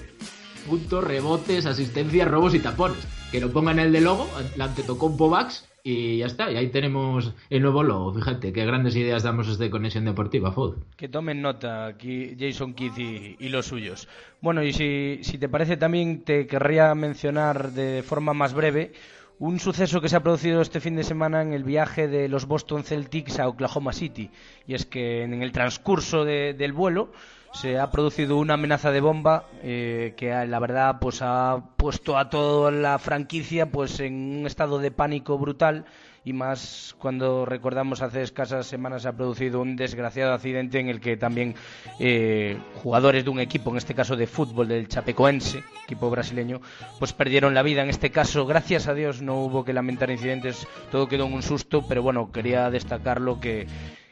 puntos, 0.67 1.03
rebotes, 1.03 1.65
asistencias, 1.65 2.27
robos 2.27 2.53
y 2.53 2.60
tapones. 2.60 3.05
Que 3.31 3.41
lo 3.41 3.51
pongan 3.51 3.79
el 3.79 3.91
de 3.91 4.01
logo, 4.01 4.27
la 4.55 4.65
ante 4.65 4.84
Tocompo 4.84 5.29
Bucks, 5.29 5.67
y 5.84 6.17
ya 6.17 6.25
está, 6.25 6.51
y 6.51 6.57
ahí 6.57 6.67
tenemos 6.67 7.34
el 7.50 7.62
nuevo 7.62 7.84
logo. 7.84 8.13
Fíjate 8.13 8.51
qué 8.53 8.65
grandes 8.65 8.96
ideas 8.96 9.24
damos 9.24 9.48
desde 9.48 9.69
Conexión 9.69 10.05
Deportiva, 10.05 10.51
Fod. 10.51 10.75
Que 10.96 11.07
tomen 11.07 11.41
nota 11.41 11.88
aquí 11.88 12.36
Jason 12.38 12.74
Keith 12.74 12.98
y, 12.98 13.38
y 13.39 13.50
los 13.50 13.67
suyos. 13.67 14.07
Bueno, 14.41 14.63
y 14.63 14.74
si, 14.74 15.19
si 15.22 15.38
te 15.38 15.50
parece 15.50 15.77
también 15.77 16.24
te 16.24 16.46
querría 16.48 16.93
mencionar 16.96 17.72
de 17.72 18.03
forma 18.03 18.34
más 18.34 18.53
breve 18.53 18.93
un 19.39 19.60
suceso 19.60 20.01
que 20.01 20.10
se 20.10 20.15
ha 20.15 20.24
producido 20.24 20.62
este 20.62 20.79
fin 20.79 20.96
de 20.96 21.03
semana 21.03 21.41
en 21.41 21.53
el 21.53 21.63
viaje 21.63 22.08
de 22.08 22.27
los 22.27 22.46
Boston 22.46 22.84
Celtics 22.84 23.39
a 23.39 23.48
Oklahoma 23.48 23.94
City. 23.94 24.32
Y 24.65 24.74
es 24.74 24.86
que 24.86 25.24
en 25.24 25.41
el 25.41 25.51
transcurso 25.51 26.25
de, 26.25 26.53
del 26.53 26.74
vuelo 26.74 27.12
se 27.53 27.79
ha 27.79 27.89
producido 27.91 28.38
una 28.38 28.56
amenaza 28.56 28.91
de 28.91 29.01
bomba 29.01 29.46
eh, 29.62 30.13
que 30.17 30.29
la 30.46 30.60
verdad 30.60 30.98
pues 31.00 31.22
ha 31.22 31.63
puesto 31.77 32.17
a 32.17 32.29
toda 32.29 32.72
la 32.72 33.00
franquicia 33.00 33.72
pues 33.72 34.00
en 34.00 34.39
un 34.39 34.48
estado 34.48 34.79
de 34.79 34.91
pánico 34.91 35.38
brutal 35.38 35.86
y 36.27 36.34
más 36.34 36.93
cuando 37.00 37.46
recordamos 37.46 38.01
hace 38.01 38.22
escasas 38.22 38.67
semanas 38.67 39.03
se 39.03 39.07
ha 39.07 39.13
producido 39.13 39.62
un 39.62 39.77
desgraciado 39.77 40.34
accidente 40.34 40.77
en 40.77 40.89
el 40.89 41.00
que 41.00 41.15
también 41.15 41.55
eh, 42.00 42.57
jugadores 42.84 43.24
de 43.24 43.29
un 43.29 43.39
equipo, 43.39 43.72
en 43.72 43.77
este 43.77 43.96
caso 43.96 44.17
de 44.17 44.27
fútbol 44.27 44.67
del 44.67 44.89
Chapecoense, 44.89 45.63
equipo 45.86 46.10
brasileño, 46.10 46.60
pues 47.00 47.13
perdieron 47.13 47.53
la 47.53 47.63
vida. 47.63 47.81
En 47.81 47.89
este 47.89 48.12
caso, 48.12 48.46
gracias 48.46 48.89
a 48.89 48.93
Dios, 48.93 49.22
no 49.22 49.36
hubo 49.36 49.63
que 49.63 49.72
lamentar 49.72 50.12
incidentes, 50.12 50.67
todo 50.91 51.07
quedó 51.07 51.27
en 51.27 51.34
un 51.34 51.43
susto, 51.43 51.88
pero 51.88 52.03
bueno, 52.03 52.29
quería 52.29 52.69
destacarlo 52.69 53.39
que, 53.39 53.65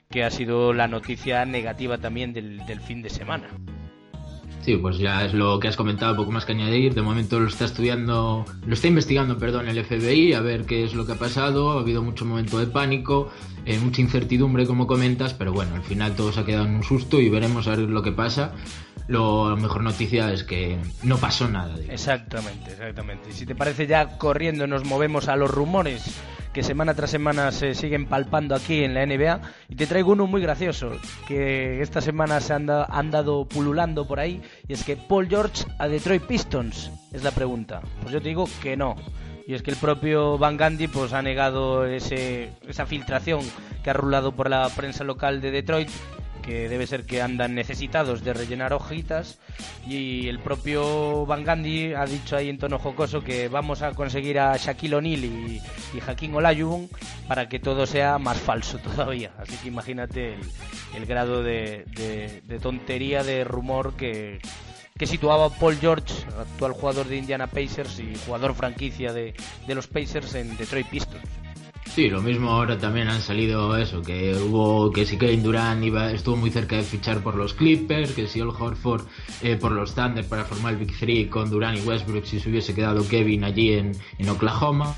que 0.10 0.24
ha 0.24 0.32
sido 0.32 0.72
la 0.72 0.88
noticia 0.88 1.44
negativa 1.44 1.98
también 1.98 2.32
del 2.32 2.80
fin 2.80 3.02
de 3.02 3.10
semana. 3.10 3.50
Sí, 4.66 4.78
pues 4.78 4.98
ya 4.98 5.24
es 5.24 5.36
lo 5.36 5.60
que 5.60 5.68
has 5.68 5.76
comentado, 5.76 6.16
poco 6.16 6.32
más 6.32 6.44
que 6.44 6.54
añadir. 6.54 6.96
De 6.96 7.04
momento 7.04 7.40
lo 7.40 7.48
está 7.48 7.66
estudiando, 7.66 8.46
lo 8.66 8.74
está 8.74 8.88
investigando, 8.88 9.38
perdón, 9.38 9.68
el 9.68 9.86
FBI, 9.86 10.34
a 10.34 10.42
ver 10.42 10.66
qué 10.66 10.84
es 10.84 10.96
lo 10.96 11.06
que 11.06 11.12
ha 11.12 11.20
pasado. 11.20 11.74
Ha 11.74 11.82
habido 11.82 12.02
mucho 12.02 12.26
momento 12.26 12.58
de 12.58 12.66
pánico, 12.66 13.30
eh, 13.68 13.78
mucha 13.78 14.02
incertidumbre, 14.02 14.66
como 14.66 14.88
comentas, 14.88 15.36
pero 15.36 15.54
bueno, 15.54 15.76
al 15.76 15.84
final 15.84 16.16
todo 16.16 16.32
se 16.32 16.40
ha 16.40 16.46
quedado 16.46 16.66
en 16.66 16.78
un 16.78 16.84
susto 16.84 17.22
y 17.22 17.30
veremos 17.30 17.68
a 17.68 17.76
ver 17.76 17.82
lo 17.82 18.02
que 18.02 18.12
pasa. 18.12 18.56
Lo, 19.08 19.56
mejor 19.58 19.84
noticia 19.84 20.32
es 20.32 20.44
que 20.44 20.80
no 21.04 21.18
pasó 21.18 21.48
nada. 21.48 21.76
Exactamente, 21.90 22.72
exactamente. 22.72 23.30
Y 23.30 23.34
si 23.34 23.46
te 23.46 23.56
parece 23.56 23.88
ya 23.88 24.18
corriendo 24.18 24.68
nos 24.68 24.84
movemos 24.84 25.28
a 25.28 25.36
los 25.36 25.52
rumores 25.52 26.16
que 26.56 26.64
semana 26.64 26.94
tras 26.94 27.12
semana 27.12 27.52
se 27.52 27.76
siguen 27.76 28.06
palpando 28.06 28.56
aquí 28.56 28.86
en 28.86 28.94
la 28.94 29.06
NBA. 29.06 29.42
Y 29.68 29.76
te 29.76 29.88
traigo 29.88 30.14
uno 30.14 30.26
muy 30.26 30.42
gracioso, 30.42 30.94
que 31.28 31.82
esta 31.82 32.00
semana 32.00 32.40
se 32.40 32.54
han, 32.54 32.70
han 32.70 33.12
dado 33.12 33.46
pululando 33.46 34.08
por 34.08 34.22
ahí, 34.22 34.42
y 34.66 34.72
es 34.72 34.86
que 34.86 34.96
Paul 34.96 35.28
George 35.28 35.66
a 35.80 35.90
Detroit 35.90 36.24
Pistons, 36.24 36.92
es 37.12 37.24
la 37.24 37.32
pregunta. 37.32 37.82
Pues 38.02 38.14
yo 38.14 38.22
te 38.22 38.30
digo 38.30 38.48
que 38.64 38.78
no. 38.78 38.96
Y 39.46 39.54
es 39.54 39.64
que 39.64 39.72
el 39.72 39.78
propio 39.78 40.38
Van 40.38 40.56
Gandhi 40.56 40.88
pues, 40.88 41.12
ha 41.12 41.22
negado 41.22 41.86
ese, 41.86 42.54
esa 42.66 42.86
filtración 42.86 43.42
que 43.84 43.90
ha 43.90 43.94
rulado 43.94 44.32
por 44.32 44.50
la 44.50 44.70
prensa 44.70 45.04
local 45.04 45.42
de 45.42 45.52
Detroit 45.52 45.90
que 46.46 46.70
debe 46.70 46.86
ser 46.86 47.06
que 47.06 47.22
andan 47.22 47.56
necesitados 47.56 48.24
de 48.24 48.34
rellenar 48.34 48.74
hojitas 48.74 49.40
y 49.88 50.28
el 50.28 50.40
propio 50.40 51.26
Van 51.26 51.44
Gandhi 51.44 51.94
ha 51.94 52.06
dicho 52.06 52.38
ahí 52.38 52.50
en 52.50 52.60
tono 52.60 52.78
jocoso 52.78 53.24
que 53.24 53.48
vamos 53.48 53.82
a 53.82 53.94
conseguir 53.94 54.40
a 54.40 54.56
Shaquille 54.56 54.96
O'Neal 54.96 55.26
y, 55.26 55.62
y 55.94 56.00
Hakim 56.06 56.36
Olajuwon 56.36 56.90
para 57.28 57.50
que 57.50 57.60
todo 57.60 57.86
sea 57.86 58.20
más 58.20 58.38
falso 58.38 58.78
todavía. 58.96 59.32
Así 59.40 59.58
que 59.58 59.70
imagínate 59.70 60.38
el, 60.96 61.06
grado 61.06 61.42
de, 61.44 61.86
de, 62.46 62.60
tontería, 62.60 63.24
de 63.24 63.44
rumor 63.44 63.96
que, 63.96 64.40
que 64.98 65.08
situaba 65.08 65.50
Paul 65.50 65.78
George, 65.78 66.14
actual 66.40 66.74
jugador 66.74 67.08
de 67.08 67.18
Indiana 67.18 67.48
Pacers 67.48 68.00
y 68.00 68.14
jugador 68.26 68.54
franquicia 68.54 69.14
de, 69.14 69.34
de 69.68 69.76
los 69.76 69.88
Pacers 69.88 70.36
en 70.36 70.56
Detroit 70.58 70.88
Pistons. 70.88 71.45
Sí, 71.94 72.10
lo 72.10 72.22
mismo 72.22 72.50
ahora 72.50 72.78
también 72.78 73.08
han 73.08 73.22
salido 73.22 73.78
eso, 73.78 74.02
que 74.02 74.36
hubo 74.36 74.92
que 74.92 75.06
si 75.06 75.18
Kevin 75.18 75.44
Durant 75.44 75.82
iba, 75.84 76.12
estuvo 76.12 76.36
muy 76.36 76.50
cerca 76.50 76.76
de 76.76 76.84
fichar 76.84 77.22
por 77.22 77.36
los 77.36 77.54
Clippers, 77.54 78.12
que 78.12 78.28
si 78.28 78.42
Ol 78.42 78.50
Horford 78.50 79.04
eh, 79.42 79.56
por 79.56 79.72
los 79.72 79.96
Thunder 79.96 80.26
para 80.26 80.44
formar 80.44 80.74
el 80.74 80.80
Big 80.80 80.98
Three 80.98 81.30
con 81.30 81.50
Durant 81.50 81.78
y 81.78 81.82
Westbrook 81.88 82.26
si 82.26 82.40
se 82.40 82.50
hubiese 82.50 82.74
quedado 82.74 83.08
Kevin 83.08 83.46
allí 83.46 83.74
en, 83.74 83.94
en 84.18 84.30
Oklahoma. 84.30 84.94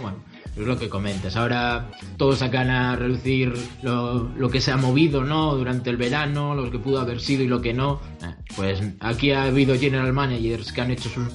Bueno, 0.00 0.18
es 0.56 0.66
lo 0.66 0.78
que 0.78 0.88
comentas. 0.88 1.36
Ahora 1.36 1.90
todos 2.16 2.38
sacan 2.38 2.70
a 2.70 2.96
reducir 2.96 3.52
lo, 3.82 4.30
lo, 4.34 4.48
que 4.48 4.60
se 4.60 4.70
ha 4.70 4.76
movido, 4.76 5.24
¿no? 5.24 5.54
Durante 5.54 5.90
el 5.90 5.96
verano, 5.96 6.54
lo 6.54 6.70
que 6.70 6.78
pudo 6.78 7.00
haber 7.00 7.20
sido 7.20 7.42
y 7.42 7.48
lo 7.48 7.60
que 7.60 7.74
no. 7.74 8.00
Eh, 8.22 8.34
pues 8.56 8.82
aquí 9.00 9.32
ha 9.32 9.44
habido 9.44 9.78
general 9.78 10.12
managers 10.12 10.72
que 10.72 10.80
han 10.80 10.90
hecho 10.90 11.10
sus 11.10 11.28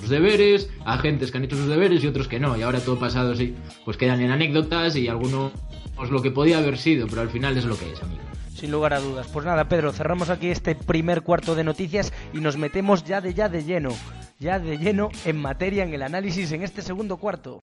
sus 0.00 0.08
deberes, 0.08 0.68
agentes 0.84 1.30
que 1.30 1.38
han 1.38 1.44
hecho 1.44 1.56
sus 1.56 1.68
deberes 1.68 2.02
y 2.02 2.06
otros 2.06 2.26
que 2.26 2.40
no. 2.40 2.56
Y 2.56 2.62
ahora 2.62 2.80
todo 2.80 2.98
pasado 2.98 3.36
sí, 3.36 3.54
pues 3.84 3.96
quedan 3.96 4.20
en 4.20 4.30
anécdotas 4.30 4.96
y 4.96 5.08
alguno 5.08 5.52
pues 5.96 6.10
lo 6.10 6.22
que 6.22 6.30
podía 6.30 6.58
haber 6.58 6.78
sido, 6.78 7.06
pero 7.06 7.20
al 7.20 7.28
final 7.28 7.56
es 7.58 7.64
lo 7.66 7.78
que 7.78 7.92
es, 7.92 8.02
amigo. 8.02 8.22
Sin 8.54 8.70
lugar 8.70 8.94
a 8.94 9.00
dudas. 9.00 9.26
Pues 9.32 9.46
nada, 9.46 9.68
Pedro, 9.68 9.92
cerramos 9.92 10.30
aquí 10.30 10.48
este 10.48 10.74
primer 10.74 11.22
cuarto 11.22 11.54
de 11.54 11.64
noticias 11.64 12.12
y 12.32 12.40
nos 12.40 12.56
metemos 12.56 13.04
ya 13.04 13.20
de 13.20 13.34
ya 13.34 13.48
de 13.48 13.64
lleno, 13.64 13.90
ya 14.38 14.58
de 14.58 14.78
lleno 14.78 15.10
en 15.24 15.36
materia 15.38 15.84
en 15.84 15.94
el 15.94 16.02
análisis 16.02 16.52
en 16.52 16.62
este 16.62 16.82
segundo 16.82 17.16
cuarto. 17.16 17.60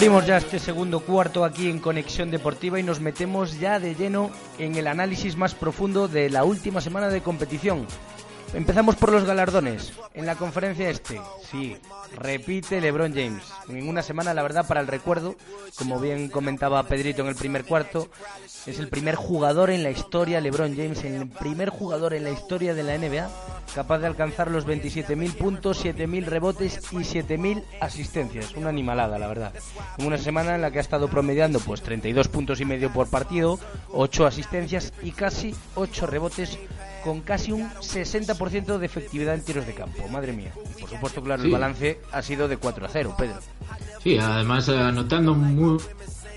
Abrimos 0.00 0.24
ya 0.24 0.38
este 0.38 0.58
segundo 0.58 1.00
cuarto 1.00 1.44
aquí 1.44 1.68
en 1.68 1.78
Conexión 1.78 2.30
Deportiva 2.30 2.80
y 2.80 2.82
nos 2.82 3.00
metemos 3.00 3.60
ya 3.60 3.78
de 3.78 3.94
lleno 3.94 4.30
en 4.58 4.74
el 4.76 4.86
análisis 4.86 5.36
más 5.36 5.54
profundo 5.54 6.08
de 6.08 6.30
la 6.30 6.42
última 6.42 6.80
semana 6.80 7.08
de 7.08 7.20
competición. 7.20 7.86
Empezamos 8.52 8.96
por 8.96 9.12
los 9.12 9.24
galardones. 9.24 9.92
En 10.12 10.26
la 10.26 10.34
conferencia 10.34 10.90
este, 10.90 11.20
sí, 11.50 11.76
repite 12.16 12.80
LeBron 12.80 13.14
James. 13.14 13.44
En 13.68 13.88
una 13.88 14.02
semana, 14.02 14.34
la 14.34 14.42
verdad, 14.42 14.66
para 14.66 14.80
el 14.80 14.88
recuerdo, 14.88 15.36
como 15.76 16.00
bien 16.00 16.28
comentaba 16.28 16.82
Pedrito 16.82 17.22
en 17.22 17.28
el 17.28 17.36
primer 17.36 17.64
cuarto, 17.64 18.08
es 18.66 18.78
el 18.78 18.88
primer 18.88 19.14
jugador 19.14 19.70
en 19.70 19.84
la 19.84 19.90
historia, 19.90 20.40
LeBron 20.40 20.76
James, 20.76 21.04
el 21.04 21.28
primer 21.28 21.70
jugador 21.70 22.12
en 22.12 22.24
la 22.24 22.30
historia 22.30 22.74
de 22.74 22.82
la 22.82 22.98
NBA 22.98 23.30
capaz 23.74 23.98
de 23.98 24.06
alcanzar 24.06 24.50
los 24.50 24.66
27.000 24.66 25.34
puntos, 25.34 25.84
7.000 25.84 26.24
rebotes 26.24 26.80
y 26.90 26.96
7.000 26.96 27.62
asistencias. 27.80 28.54
Una 28.56 28.68
animalada, 28.68 29.18
la 29.18 29.28
verdad. 29.28 29.52
En 29.98 30.06
una 30.06 30.18
semana 30.18 30.54
en 30.54 30.62
la 30.62 30.70
que 30.70 30.78
ha 30.78 30.82
estado 30.82 31.08
promediando 31.08 31.60
pues 31.60 31.82
32 31.82 32.28
puntos 32.28 32.60
y 32.60 32.64
medio 32.64 32.92
por 32.92 33.08
partido, 33.08 33.58
8 33.92 34.26
asistencias 34.26 34.92
y 35.02 35.12
casi 35.12 35.54
8 35.76 36.06
rebotes 36.06 36.58
con 37.04 37.20
casi 37.20 37.52
un 37.52 37.68
60% 37.70 38.78
de 38.78 38.86
efectividad 38.86 39.34
en 39.34 39.42
tiros 39.42 39.66
de 39.66 39.74
campo. 39.74 40.06
Madre 40.08 40.32
mía. 40.32 40.52
por 40.78 40.88
supuesto, 40.88 41.22
claro, 41.22 41.42
el 41.42 41.50
balance 41.50 42.00
ha 42.12 42.22
sido 42.22 42.48
de 42.48 42.56
4 42.56 42.86
a 42.86 42.88
0, 42.88 43.14
Pedro. 43.18 43.38
Sí, 44.02 44.18
además 44.18 44.68
anotando 44.68 45.34
muy, 45.34 45.78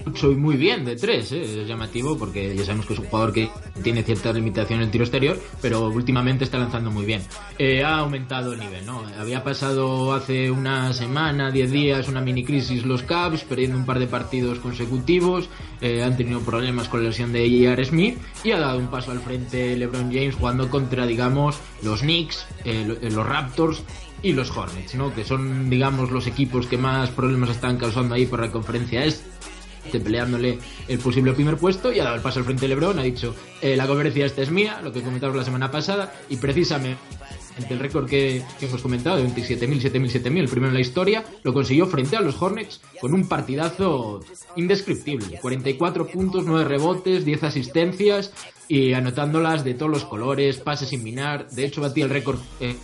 mucho 0.06 0.32
y 0.32 0.36
muy 0.36 0.56
bien 0.56 0.86
de 0.86 0.96
tres, 0.96 1.32
¿eh? 1.32 1.62
es 1.62 1.68
llamativo 1.68 2.18
porque 2.18 2.56
ya 2.56 2.64
sabemos 2.64 2.86
que 2.86 2.94
es 2.94 3.00
un 3.00 3.06
jugador 3.06 3.34
que 3.34 3.50
tiene 3.82 4.04
cierta 4.04 4.32
limitación 4.34 4.80
en 4.80 4.86
el 4.86 4.92
tiro 4.92 5.04
exterior, 5.04 5.40
pero 5.62 5.90
últimamente 5.90 6.44
está 6.44 6.58
lanzando 6.58 6.92
muy 6.92 7.06
bien. 7.06 7.22
Eh, 7.58 7.84
ha 7.84 8.00
aumentado 8.00 8.54
el 8.54 8.60
nivel, 8.60 8.86
¿no? 8.86 9.04
Había 9.20 9.44
pasado 9.44 10.14
hace 10.14 10.52
una 10.52 10.94
semana, 10.94 11.52
diez 11.52 11.72
días, 11.72 12.08
una 12.08 12.22
mini 12.22 12.44
crisis 12.44 12.86
los 12.86 13.04
Cavs, 13.04 13.44
perdiendo 13.44 13.78
un 13.78 13.86
par 13.86 14.00
de 14.00 14.08
partidos 14.08 14.60
consecutivos, 14.60 15.50
eh, 15.82 16.04
han 16.04 16.18
tenido 16.18 16.40
problemas 16.42 16.88
con 16.88 17.02
la 17.02 17.10
lesión 17.10 17.32
de 17.34 17.48
J.R. 17.50 17.86
Smith 17.86 18.18
y 18.44 18.52
ha 18.52 18.60
dado 18.60 18.80
un 18.80 18.88
paso 18.88 19.12
al 19.12 19.20
frente 19.20 19.76
LeBron 19.76 20.12
James 20.12 20.36
jugando 20.36 20.70
contra, 20.70 21.06
digamos, 21.06 21.58
los 21.82 22.02
Knicks, 22.02 22.46
los 22.66 23.26
Raptors 23.26 23.84
y 24.22 24.32
los 24.32 24.56
Hornets, 24.56 24.96
¿no? 24.96 25.14
Que 25.14 25.24
son, 25.26 25.70
digamos, 25.70 26.12
los 26.12 26.28
equipos 26.28 26.66
que 26.68 26.78
más 26.78 27.10
problemas 27.10 27.50
están 27.50 27.78
causando 27.78 28.16
ahí 28.16 28.26
por 28.26 28.40
la 28.40 28.52
conferencia 28.52 29.04
este 29.04 29.34
peleándole 29.92 30.60
el 30.88 31.00
posible 31.00 31.34
primer 31.34 31.58
puesto 31.58 31.92
y 31.92 32.00
ha 32.00 32.04
dado 32.04 32.16
el 32.16 32.22
paso 32.22 32.40
al 32.40 32.46
frente 32.46 32.62
de 32.62 32.70
Lebron, 32.70 33.00
ha 33.00 33.04
dicho 33.04 33.36
eh, 33.62 33.76
la 33.76 33.88
conferencia 33.88 34.26
esta 34.26 34.42
es 34.42 34.52
mía, 34.52 34.80
lo 34.84 34.92
que 34.92 35.02
comentamos 35.02 35.36
la 35.36 35.46
semana 35.46 35.72
pasada 35.72 36.14
y 36.30 36.38
precisamente 36.38 36.98
el 37.70 37.80
récord 37.80 38.08
que, 38.08 38.42
hemos 38.62 38.82
comentado 38.82 39.18
de 39.18 39.24
27.000, 39.26 39.92
7.000, 39.92 40.24
7.000, 40.24 40.40
el 40.40 40.50
primero 40.50 40.70
en 40.70 40.74
la 40.74 40.82
historia, 40.82 41.24
lo 41.44 41.54
consiguió 41.54 41.86
frente 41.88 42.16
a 42.16 42.22
los 42.22 42.42
Hornets 42.42 42.82
con 43.00 43.14
un 43.14 43.28
partidazo 43.28 44.22
indescriptible. 44.56 45.40
44 45.40 46.08
puntos, 46.08 46.46
9 46.46 46.66
rebotes, 46.66 47.26
10 47.26 47.44
asistencias 47.44 48.34
y 48.68 48.94
anotándolas 48.94 49.64
de 49.64 49.74
todos 49.74 49.92
los 49.92 50.06
colores, 50.06 50.58
pases 50.58 50.90
sin 50.90 51.04
minar. 51.04 51.50
De 51.52 51.66
hecho, 51.66 51.82
batía 51.82 52.06
el 52.06 52.10
récord 52.10 52.40
eh, 52.60 52.76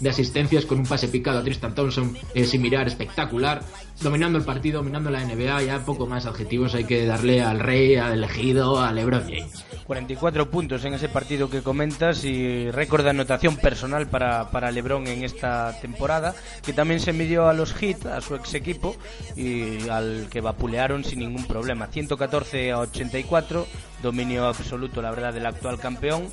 de 0.00 0.10
asistencias 0.10 0.66
con 0.66 0.78
un 0.78 0.86
pase 0.86 1.08
picado 1.08 1.38
a 1.38 1.42
Tristan 1.42 1.74
Thompson 1.74 2.16
eh, 2.34 2.44
sin 2.44 2.62
mirar 2.62 2.86
espectacular, 2.86 3.62
dominando 4.00 4.38
el 4.38 4.44
partido, 4.44 4.78
dominando 4.78 5.10
la 5.10 5.24
NBA, 5.24 5.62
ya 5.62 5.84
poco 5.84 6.06
más 6.06 6.26
adjetivos 6.26 6.74
hay 6.74 6.84
que 6.84 7.06
darle 7.06 7.42
al 7.42 7.60
rey, 7.60 7.96
al 7.96 8.14
elegido, 8.14 8.80
a 8.80 8.92
LeBron 8.92 9.24
James. 9.24 9.64
44 9.86 10.50
puntos 10.50 10.84
en 10.84 10.94
ese 10.94 11.08
partido 11.08 11.50
que 11.50 11.62
comentas 11.62 12.24
y 12.24 12.70
récord 12.70 13.02
de 13.02 13.10
anotación 13.10 13.56
personal 13.56 14.06
para, 14.06 14.50
para 14.50 14.70
LeBron 14.70 15.06
en 15.06 15.24
esta 15.24 15.78
temporada, 15.80 16.34
que 16.64 16.72
también 16.72 17.00
se 17.00 17.12
midió 17.12 17.48
a 17.48 17.52
los 17.52 17.74
Heat, 17.74 18.06
a 18.06 18.20
su 18.20 18.34
ex 18.36 18.54
equipo, 18.54 18.96
y 19.36 19.88
al 19.88 20.28
que 20.30 20.40
vapulearon 20.40 21.04
sin 21.04 21.18
ningún 21.18 21.44
problema. 21.44 21.88
114 21.88 22.70
a 22.70 22.78
84, 22.78 23.66
dominio 24.02 24.46
absoluto, 24.46 25.02
la 25.02 25.10
verdad, 25.10 25.34
del 25.34 25.46
actual 25.46 25.78
campeón 25.78 26.28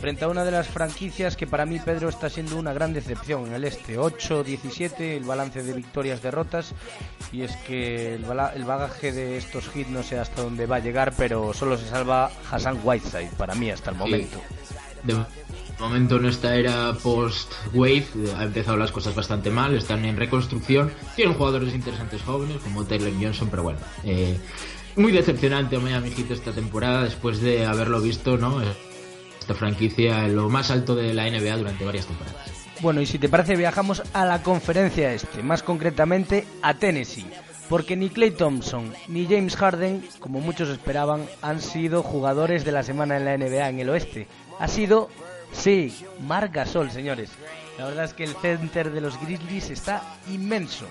frente 0.00 0.24
a 0.24 0.28
una 0.28 0.44
de 0.44 0.50
las 0.50 0.66
franquicias 0.66 1.36
que 1.36 1.46
para 1.46 1.66
mí 1.66 1.78
Pedro 1.78 2.08
está 2.08 2.30
siendo 2.30 2.56
una 2.56 2.72
gran 2.72 2.94
decepción. 2.94 3.46
En 3.46 3.54
el 3.54 3.64
este 3.64 3.98
8-17 3.98 5.16
el 5.16 5.24
balance 5.24 5.62
de 5.62 5.72
victorias 5.74 6.22
derrotas. 6.22 6.74
Y 7.32 7.42
es 7.42 7.54
que 7.58 8.14
el, 8.14 8.24
bagaje 8.24 9.12
de 9.12 9.36
estos 9.36 9.70
hits 9.74 9.90
no 9.90 10.02
sé 10.02 10.18
hasta 10.18 10.42
dónde 10.42 10.66
va 10.66 10.76
a 10.76 10.80
llegar 10.80 11.12
pero 11.16 11.52
solo 11.52 11.76
se 11.76 11.86
salva 11.86 12.30
Hassan 12.50 12.80
Whiteside 12.82 13.30
para 13.36 13.54
mí 13.54 13.70
hasta 13.70 13.90
el 13.90 13.96
momento. 13.96 14.40
De 15.04 15.16
momento 15.78 16.16
en 16.16 16.26
esta 16.26 16.56
era 16.56 16.92
post 17.02 17.52
wave 17.72 18.06
ha 18.36 18.44
empezado 18.44 18.76
las 18.76 18.92
cosas 18.92 19.14
bastante 19.14 19.50
mal 19.50 19.74
están 19.74 20.04
en 20.04 20.16
reconstrucción. 20.16 20.90
Tienen 21.14 21.34
jugadores 21.34 21.74
interesantes 21.74 22.22
jóvenes 22.22 22.56
como 22.62 22.84
Taylor 22.84 23.12
Johnson 23.20 23.48
pero 23.50 23.62
bueno 23.62 23.78
eh, 24.04 24.38
muy 24.96 25.12
decepcionante 25.12 25.78
Miami 25.78 26.10
Heat 26.10 26.32
esta 26.32 26.52
temporada 26.52 27.04
después 27.04 27.40
de 27.40 27.64
haberlo 27.64 28.00
visto 28.00 28.36
no 28.36 28.60
franquicia 29.54 30.24
en 30.24 30.36
lo 30.36 30.48
más 30.48 30.70
alto 30.70 30.94
de 30.94 31.14
la 31.14 31.28
NBA 31.28 31.56
durante 31.56 31.84
varias 31.84 32.06
temporadas. 32.06 32.50
Bueno, 32.80 33.00
y 33.00 33.06
si 33.06 33.18
te 33.18 33.28
parece, 33.28 33.56
viajamos 33.56 34.02
a 34.14 34.24
la 34.24 34.42
conferencia 34.42 35.12
este, 35.12 35.42
más 35.42 35.62
concretamente 35.62 36.46
a 36.62 36.74
Tennessee. 36.74 37.26
Porque 37.68 37.94
ni 37.94 38.08
Clay 38.10 38.32
Thompson 38.32 38.92
ni 39.06 39.26
James 39.26 39.54
Harden, 39.54 40.02
como 40.18 40.40
muchos 40.40 40.68
esperaban, 40.70 41.26
han 41.40 41.60
sido 41.60 42.02
jugadores 42.02 42.64
de 42.64 42.72
la 42.72 42.82
semana 42.82 43.16
en 43.16 43.24
la 43.24 43.36
NBA 43.36 43.68
en 43.68 43.78
el 43.78 43.90
oeste. 43.90 44.26
Ha 44.58 44.66
sido, 44.66 45.08
sí, 45.52 45.94
Marc 46.26 46.52
Gasol, 46.52 46.90
señores. 46.90 47.30
La 47.78 47.86
verdad 47.86 48.06
es 48.06 48.14
que 48.14 48.24
el 48.24 48.34
center 48.34 48.90
de 48.90 49.00
los 49.00 49.20
Grizzlies 49.20 49.70
está 49.70 50.02
inmenso. 50.28 50.86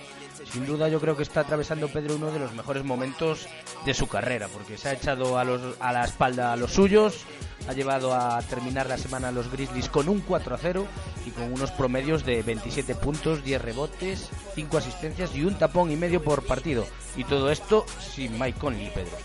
Sin 0.51 0.65
duda 0.65 0.87
yo 0.89 0.99
creo 0.99 1.15
que 1.15 1.23
está 1.23 1.41
atravesando 1.41 1.87
Pedro 1.87 2.15
uno 2.15 2.31
de 2.31 2.39
los 2.39 2.53
mejores 2.53 2.83
momentos 2.83 3.47
de 3.85 3.93
su 3.93 4.07
carrera, 4.07 4.47
porque 4.47 4.77
se 4.77 4.89
ha 4.89 4.93
echado 4.93 5.37
a, 5.37 5.43
los, 5.43 5.61
a 5.79 5.93
la 5.93 6.05
espalda 6.05 6.53
a 6.53 6.55
los 6.55 6.71
suyos, 6.71 7.25
ha 7.67 7.73
llevado 7.73 8.13
a 8.13 8.41
terminar 8.41 8.87
la 8.87 8.97
semana 8.97 9.29
a 9.29 9.31
los 9.31 9.51
Grizzlies 9.51 9.89
con 9.89 10.09
un 10.09 10.21
4 10.21 10.55
a 10.55 10.57
0 10.57 10.87
y 11.25 11.31
con 11.31 11.53
unos 11.53 11.71
promedios 11.71 12.25
de 12.25 12.41
27 12.41 12.95
puntos, 12.95 13.43
10 13.43 13.61
rebotes, 13.61 14.29
5 14.55 14.77
asistencias 14.77 15.35
y 15.35 15.43
un 15.43 15.55
tapón 15.55 15.91
y 15.91 15.95
medio 15.95 16.23
por 16.23 16.45
partido. 16.45 16.85
Y 17.15 17.23
todo 17.23 17.51
esto 17.51 17.85
sin 17.99 18.39
Mike 18.39 18.59
Conley, 18.59 18.91
Pedro. 18.93 19.17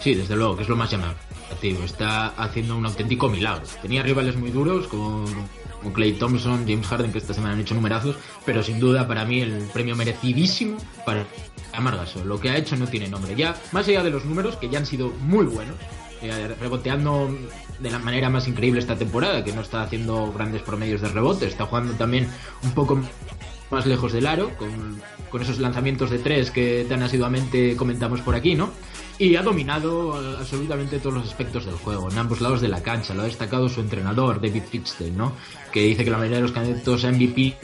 Sí, 0.00 0.14
desde 0.14 0.36
luego, 0.36 0.56
que 0.56 0.62
es 0.62 0.68
lo 0.68 0.76
más 0.76 0.90
llamativo. 0.90 1.82
Está 1.84 2.28
haciendo 2.28 2.76
un 2.76 2.86
auténtico 2.86 3.28
milagro. 3.28 3.66
Tenía 3.82 4.02
rivales 4.02 4.36
muy 4.36 4.50
duros 4.50 4.86
con 5.82 5.92
Clay 5.92 6.12
Thompson, 6.12 6.64
James 6.66 6.86
Harden, 6.86 7.12
que 7.12 7.18
esta 7.18 7.34
semana 7.34 7.54
han 7.54 7.60
hecho 7.60 7.74
numerazos, 7.74 8.16
pero 8.44 8.62
sin 8.62 8.80
duda 8.80 9.06
para 9.06 9.24
mí 9.24 9.40
el 9.40 9.68
premio 9.72 9.96
merecidísimo 9.96 10.78
para 11.04 11.26
Amargaso. 11.72 12.24
Lo 12.24 12.40
que 12.40 12.50
ha 12.50 12.56
hecho 12.56 12.76
no 12.76 12.86
tiene 12.86 13.08
nombre. 13.08 13.34
Ya, 13.34 13.56
más 13.72 13.86
allá 13.88 14.02
de 14.02 14.10
los 14.10 14.24
números, 14.24 14.56
que 14.56 14.68
ya 14.68 14.78
han 14.78 14.86
sido 14.86 15.12
muy 15.20 15.46
buenos, 15.46 15.76
eh, 16.22 16.54
reboteando 16.60 17.30
de 17.78 17.90
la 17.90 17.98
manera 17.98 18.28
más 18.28 18.48
increíble 18.48 18.80
esta 18.80 18.96
temporada, 18.96 19.44
que 19.44 19.52
no 19.52 19.60
está 19.60 19.82
haciendo 19.82 20.32
grandes 20.32 20.62
promedios 20.62 21.00
de 21.00 21.08
rebote, 21.08 21.46
está 21.46 21.66
jugando 21.66 21.92
también 21.94 22.28
un 22.64 22.72
poco 22.72 23.00
más 23.70 23.86
lejos 23.86 24.12
del 24.12 24.26
aro, 24.26 24.50
con, 24.56 25.00
con 25.30 25.42
esos 25.42 25.58
lanzamientos 25.58 26.10
de 26.10 26.18
tres 26.18 26.50
que 26.50 26.86
tan 26.88 27.02
asiduamente 27.02 27.76
comentamos 27.76 28.20
por 28.22 28.34
aquí, 28.34 28.54
¿no? 28.54 28.70
Y 29.18 29.34
ha 29.36 29.42
dominado 29.42 30.14
absolutamente 30.38 30.98
todos 30.98 31.14
los 31.14 31.26
aspectos 31.26 31.64
del 31.66 31.74
juego, 31.74 32.10
en 32.10 32.18
ambos 32.18 32.40
lados 32.40 32.60
de 32.60 32.68
la 32.68 32.82
cancha. 32.82 33.14
Lo 33.14 33.22
ha 33.22 33.26
destacado 33.26 33.68
su 33.68 33.80
entrenador, 33.80 34.40
David 34.40 34.62
Fitzgerald, 34.70 35.16
¿no? 35.16 35.32
Que 35.72 35.82
dice 35.82 36.04
que 36.04 36.10
la 36.10 36.18
mayoría 36.18 36.36
de 36.36 36.42
los 36.42 36.52
candidatos 36.52 37.04
a 37.04 37.10
MVP 37.10 37.56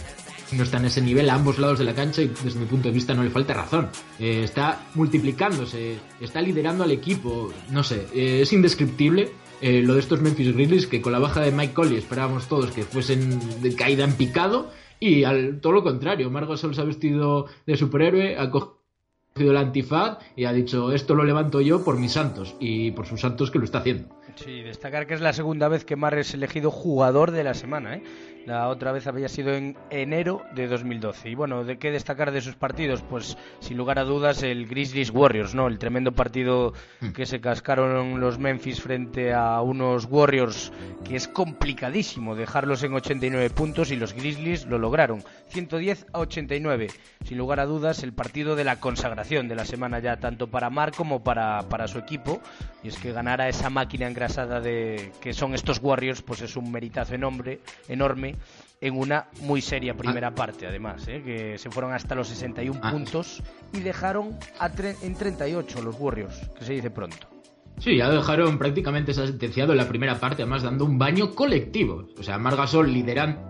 no 0.52 0.62
están 0.62 0.82
en 0.82 0.86
ese 0.86 1.00
nivel 1.00 1.30
a 1.30 1.34
ambos 1.34 1.58
lados 1.58 1.78
de 1.78 1.84
la 1.84 1.94
cancha 1.94 2.22
y 2.22 2.28
desde 2.42 2.60
mi 2.60 2.66
punto 2.66 2.88
de 2.88 2.94
vista 2.94 3.14
no 3.14 3.22
le 3.22 3.30
falta 3.30 3.54
razón. 3.54 3.88
Eh, 4.18 4.42
está 4.44 4.86
multiplicándose, 4.94 5.98
está 6.20 6.40
liderando 6.40 6.84
al 6.84 6.90
equipo, 6.90 7.52
no 7.70 7.82
sé, 7.82 8.06
eh, 8.14 8.40
es 8.42 8.52
indescriptible. 8.52 9.30
Eh, 9.60 9.80
lo 9.82 9.94
de 9.94 10.00
estos 10.00 10.20
Memphis 10.20 10.52
Grizzlies 10.52 10.86
que 10.86 11.00
con 11.00 11.12
la 11.12 11.18
baja 11.18 11.40
de 11.40 11.52
Mike 11.52 11.72
Colley 11.72 11.96
esperábamos 11.96 12.48
todos 12.48 12.70
que 12.72 12.82
fuesen 12.82 13.62
de 13.62 13.74
caída 13.74 14.04
en 14.04 14.12
picado 14.14 14.70
y 15.00 15.24
al 15.24 15.60
todo 15.60 15.72
lo 15.72 15.82
contrario, 15.82 16.30
Margo 16.30 16.56
Sol 16.56 16.74
se 16.74 16.80
ha 16.80 16.84
vestido 16.84 17.46
de 17.66 17.76
superhéroe, 17.76 18.36
ha 18.36 18.50
cogido 18.50 18.83
el 19.36 19.56
antifaz 19.56 20.18
y 20.36 20.44
ha 20.44 20.52
dicho 20.52 20.92
esto 20.92 21.16
lo 21.16 21.24
levanto 21.24 21.60
yo 21.60 21.82
por 21.82 21.98
mis 21.98 22.12
santos 22.12 22.54
y 22.60 22.92
por 22.92 23.06
sus 23.06 23.20
santos 23.20 23.50
que 23.50 23.58
lo 23.58 23.64
está 23.64 23.78
haciendo. 23.78 24.08
Sí, 24.36 24.62
destacar 24.62 25.06
que 25.06 25.14
es 25.14 25.20
la 25.20 25.32
segunda 25.32 25.68
vez 25.68 25.84
que 25.84 25.96
Mar 25.96 26.16
es 26.18 26.34
elegido 26.34 26.70
jugador 26.70 27.30
de 27.30 27.44
la 27.44 27.54
semana, 27.54 27.96
¿eh? 27.96 28.02
La 28.46 28.68
otra 28.68 28.92
vez 28.92 29.06
había 29.06 29.28
sido 29.28 29.54
en 29.54 29.76
enero 29.88 30.42
de 30.54 30.66
2012. 30.66 31.30
Y 31.30 31.34
bueno, 31.34 31.64
¿de 31.64 31.78
qué 31.78 31.90
destacar 31.90 32.30
de 32.30 32.42
sus 32.42 32.56
partidos? 32.56 33.00
Pues 33.00 33.38
sin 33.60 33.78
lugar 33.78 33.98
a 33.98 34.04
dudas 34.04 34.42
el 34.42 34.66
Grizzlies 34.66 35.10
Warriors, 35.10 35.54
¿no? 35.54 35.66
El 35.66 35.78
tremendo 35.78 36.12
partido 36.12 36.74
hmm. 37.00 37.12
que 37.12 37.24
se 37.24 37.40
cascaron 37.40 38.20
los 38.20 38.38
Memphis 38.38 38.82
frente 38.82 39.32
a 39.32 39.62
unos 39.62 40.06
Warriors 40.10 40.72
que 41.04 41.16
es 41.16 41.26
complicadísimo 41.26 42.34
dejarlos 42.34 42.82
en 42.82 42.92
89 42.92 43.48
puntos 43.50 43.90
y 43.90 43.96
los 43.96 44.12
Grizzlies 44.12 44.66
lo 44.66 44.78
lograron. 44.78 45.22
110 45.48 46.06
a 46.12 46.18
89. 46.20 46.88
Sin 47.24 47.38
lugar 47.38 47.60
a 47.60 47.66
dudas 47.66 48.02
el 48.02 48.12
partido 48.12 48.56
de 48.56 48.64
la 48.64 48.80
consagración 48.80 49.48
de 49.48 49.54
la 49.54 49.64
semana 49.64 49.98
ya, 49.98 50.16
tanto 50.18 50.48
para 50.48 50.70
Mar 50.70 50.92
como 50.92 51.22
para, 51.22 51.62
para 51.68 51.88
su 51.88 51.98
equipo. 51.98 52.40
Y 52.82 52.88
es 52.88 52.98
que 52.98 53.12
ganar 53.12 53.40
a 53.40 53.48
esa 53.48 53.70
máquina 53.70 54.06
engrasada 54.06 54.60
de 54.60 55.12
que 55.20 55.32
son 55.32 55.54
estos 55.54 55.80
Warriors, 55.82 56.22
pues 56.22 56.42
es 56.42 56.56
un 56.56 56.70
meritazo 56.70 57.14
enorme, 57.14 57.60
enorme 57.88 58.36
en 58.80 58.98
una 58.98 59.28
muy 59.40 59.62
seria 59.62 59.94
primera 59.94 60.28
ah. 60.28 60.34
parte, 60.34 60.66
además, 60.66 61.08
¿eh? 61.08 61.22
que 61.24 61.56
se 61.58 61.70
fueron 61.70 61.94
hasta 61.94 62.14
los 62.14 62.28
61 62.28 62.80
ah. 62.82 62.90
puntos 62.90 63.42
y 63.72 63.80
dejaron 63.80 64.38
a 64.58 64.70
en 65.02 65.14
38 65.14 65.82
los 65.82 65.96
Warriors, 65.98 66.50
que 66.58 66.64
se 66.64 66.74
dice 66.74 66.90
pronto. 66.90 67.34
Sí, 67.78 67.96
ya 67.96 68.08
dejaron 68.08 68.58
prácticamente 68.58 69.12
sentenciado 69.12 69.72
en 69.72 69.78
la 69.78 69.88
primera 69.88 70.20
parte, 70.20 70.42
además 70.42 70.62
dando 70.62 70.84
un 70.84 70.98
baño 70.98 71.34
colectivo. 71.34 72.06
O 72.18 72.22
sea, 72.22 72.38
Margasol 72.38 72.92
liderando, 72.92 73.48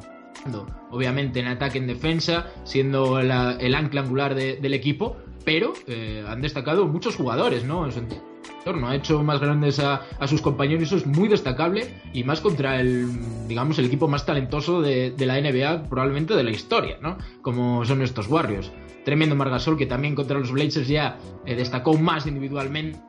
obviamente 0.90 1.40
en 1.40 1.46
ataque, 1.46 1.78
en 1.78 1.86
defensa, 1.86 2.46
siendo 2.64 3.18
el 3.18 3.30
ancla 3.30 4.00
angular 4.00 4.34
del 4.34 4.74
equipo, 4.74 5.16
pero 5.44 5.74
eh, 5.86 6.24
han 6.26 6.40
destacado 6.40 6.86
muchos 6.86 7.16
jugadores, 7.16 7.64
¿no? 7.64 7.86
no 7.86 8.88
ha 8.88 8.96
hecho 8.96 9.22
más 9.22 9.40
grandes 9.40 9.78
a, 9.78 10.02
sus 10.26 10.40
compañeros 10.40 10.84
eso 10.84 10.96
es 10.96 11.06
muy 11.06 11.28
destacable 11.28 11.86
y 12.14 12.24
más 12.24 12.40
contra 12.40 12.80
el, 12.80 13.08
digamos, 13.46 13.78
el 13.78 13.84
equipo 13.84 14.08
más 14.08 14.24
talentoso 14.24 14.80
de, 14.80 15.14
la 15.18 15.38
NBA 15.38 15.84
probablemente 15.84 16.34
de 16.34 16.42
la 16.42 16.50
historia, 16.50 16.96
¿no? 17.02 17.18
Como 17.42 17.84
son 17.84 18.00
estos 18.02 18.28
Warriors. 18.28 18.72
Tremendo 19.04 19.36
Margasol 19.36 19.76
que 19.76 19.84
también 19.84 20.14
contra 20.14 20.38
los 20.38 20.50
Blazers 20.50 20.88
ya 20.88 21.18
eh, 21.44 21.54
destacó 21.54 21.98
más 21.98 22.26
individualmente. 22.26 23.00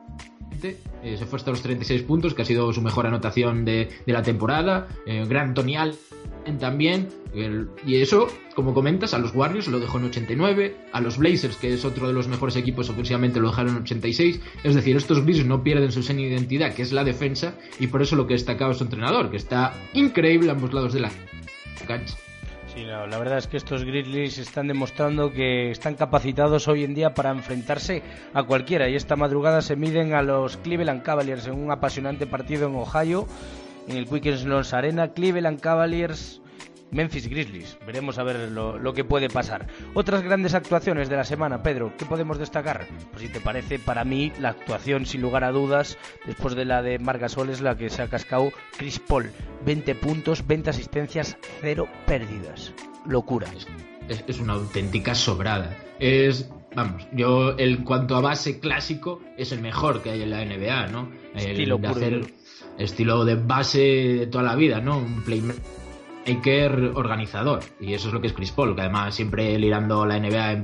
Eh, 1.02 1.16
se 1.18 1.24
fue 1.24 1.38
hasta 1.38 1.50
los 1.50 1.62
36 1.62 2.02
puntos, 2.02 2.34
que 2.34 2.42
ha 2.42 2.44
sido 2.44 2.70
su 2.74 2.82
mejor 2.82 3.06
anotación 3.06 3.64
de, 3.64 3.88
la 4.04 4.22
temporada. 4.22 4.88
Gran 5.06 5.54
Tonial 5.54 5.94
también. 6.54 7.08
y 7.84 7.96
eso, 7.96 8.28
como 8.54 8.72
comentas, 8.72 9.12
a 9.12 9.18
los 9.18 9.34
Warriors 9.34 9.68
lo 9.68 9.80
dejó 9.80 9.98
en 9.98 10.04
89, 10.06 10.76
a 10.92 11.00
los 11.00 11.18
Blazers, 11.18 11.56
que 11.56 11.74
es 11.74 11.84
otro 11.84 12.06
de 12.06 12.14
los 12.14 12.28
mejores 12.28 12.56
equipos 12.56 12.88
ofensivamente, 12.88 13.40
lo 13.40 13.50
dejaron 13.50 13.76
en 13.76 13.82
86. 13.82 14.40
Es 14.64 14.74
decir, 14.74 14.96
estos 14.96 15.22
Grizzlies 15.22 15.46
no 15.46 15.62
pierden 15.62 15.92
su 15.92 16.02
sena 16.02 16.22
identidad, 16.22 16.72
que 16.72 16.82
es 16.82 16.92
la 16.92 17.04
defensa, 17.04 17.54
y 17.78 17.88
por 17.88 18.02
eso 18.02 18.16
lo 18.16 18.26
que 18.26 18.34
destacaba 18.34 18.74
su 18.74 18.84
entrenador, 18.84 19.30
que 19.30 19.36
está 19.36 19.74
increíble 19.92 20.50
a 20.50 20.52
ambos 20.52 20.72
lados 20.72 20.92
de 20.92 21.00
la 21.00 21.10
cancha. 21.86 22.16
Sí, 22.76 22.84
la 22.84 23.06
verdad 23.06 23.38
es 23.38 23.46
que 23.46 23.56
estos 23.56 23.84
Grizzlies 23.84 24.36
están 24.36 24.68
demostrando 24.68 25.32
que 25.32 25.70
están 25.70 25.94
capacitados 25.94 26.68
hoy 26.68 26.84
en 26.84 26.94
día 26.94 27.14
para 27.14 27.30
enfrentarse 27.30 28.02
a 28.34 28.42
cualquiera. 28.42 28.86
Y 28.90 28.96
esta 28.96 29.16
madrugada 29.16 29.62
se 29.62 29.76
miden 29.76 30.12
a 30.12 30.20
los 30.20 30.58
Cleveland 30.58 31.02
Cavaliers 31.02 31.46
en 31.46 31.54
un 31.54 31.70
apasionante 31.70 32.26
partido 32.26 32.68
en 32.68 32.76
Ohio 32.76 33.26
en 33.88 33.96
el 33.96 34.06
Quicken 34.06 34.48
Loans 34.48 34.72
Arena, 34.72 35.12
Cleveland 35.12 35.60
Cavaliers, 35.60 36.40
Memphis 36.90 37.28
Grizzlies. 37.28 37.78
Veremos 37.86 38.18
a 38.18 38.22
ver 38.22 38.50
lo, 38.50 38.94
que 38.94 39.04
puede 39.04 39.28
pasar. 39.28 39.66
Otras 39.94 40.22
grandes 40.22 40.54
actuaciones 40.54 41.08
de 41.08 41.16
la 41.16 41.24
semana, 41.24 41.62
Pedro, 41.62 41.92
¿qué 41.98 42.06
podemos 42.06 42.38
destacar? 42.38 42.86
Pues 43.10 43.22
si 43.22 43.28
te 43.28 43.40
parece, 43.40 43.78
para 43.78 44.04
mí 44.04 44.32
la 44.40 44.50
actuación 44.50 45.06
sin 45.06 45.20
lugar 45.20 45.44
a 45.44 45.52
dudas, 45.52 45.98
después 46.26 46.54
de 46.54 46.64
la 46.64 46.82
de 46.82 46.98
Margasol, 46.98 47.50
es 47.50 47.60
la 47.60 47.76
que 47.76 47.90
se 47.90 48.02
ha 48.02 48.08
cascado 48.08 48.52
Chris 48.76 48.98
Paul. 48.98 49.30
20 49.64 49.94
puntos, 49.96 50.46
20 50.46 50.70
asistencias, 50.70 51.36
0 51.60 51.88
pérdidas. 52.06 52.72
Locura. 53.06 53.46
Es, 54.08 54.40
una 54.40 54.54
auténtica 54.54 55.14
sobrada. 55.14 55.76
Es, 55.98 56.50
vamos, 56.74 57.06
yo 57.12 57.58
en 57.58 57.84
cuanto 57.84 58.16
a 58.16 58.20
base 58.20 58.60
clásico, 58.60 59.20
es 59.36 59.52
el 59.52 59.60
mejor 59.60 60.02
que 60.02 60.10
hay 60.10 60.22
en 60.22 60.30
la 60.30 60.44
NBA, 60.44 60.88
¿no? 60.88 61.10
Estilo 61.34 61.76
el 61.76 62.32
estilo 62.78 63.24
de 63.24 63.36
base 63.36 63.80
de 63.80 64.26
toda 64.26 64.44
la 64.44 64.54
vida, 64.54 64.80
¿no? 64.80 64.98
Un 64.98 65.22
playmaker 65.22 66.92
organizador. 66.94 67.60
Y 67.80 67.94
eso 67.94 68.08
es 68.08 68.14
lo 68.14 68.20
que 68.20 68.28
es 68.28 68.32
Chris 68.32 68.52
Paul, 68.52 68.74
que 68.74 68.82
además 68.82 69.14
siempre 69.14 69.58
lirando 69.58 70.04
la 70.06 70.18
NBA 70.18 70.62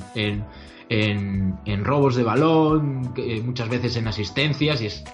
en, 0.88 1.84
robos 1.84 2.16
de 2.16 2.22
balón, 2.22 3.14
muchas 3.44 3.68
veces 3.68 3.96
en 3.96 4.08
asistencias, 4.08 4.80
y 4.82 4.86
es 4.86 5.04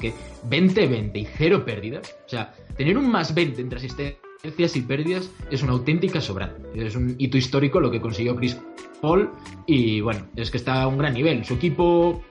que 0.00 0.14
20-20 0.48 1.16
y 1.16 1.26
cero 1.26 1.64
pérdidas. 1.64 2.16
O 2.26 2.28
sea, 2.28 2.52
tener 2.76 2.96
un 2.96 3.10
más 3.10 3.34
20 3.34 3.60
entre 3.60 3.78
asistencias 3.78 4.76
y 4.76 4.82
pérdidas 4.82 5.30
es 5.50 5.62
una 5.62 5.72
auténtica 5.72 6.20
sobra. 6.20 6.56
Es 6.74 6.96
un 6.96 7.14
hito 7.18 7.36
histórico 7.36 7.80
lo 7.80 7.90
que 7.90 8.00
consiguió 8.00 8.34
Chris 8.36 8.58
Paul 9.00 9.30
y 9.66 10.00
bueno, 10.00 10.26
es 10.36 10.50
que 10.50 10.56
está 10.56 10.82
a 10.82 10.86
un 10.86 10.98
gran 10.98 11.14
nivel. 11.14 11.44
Su 11.44 11.54
equipo 11.54 12.22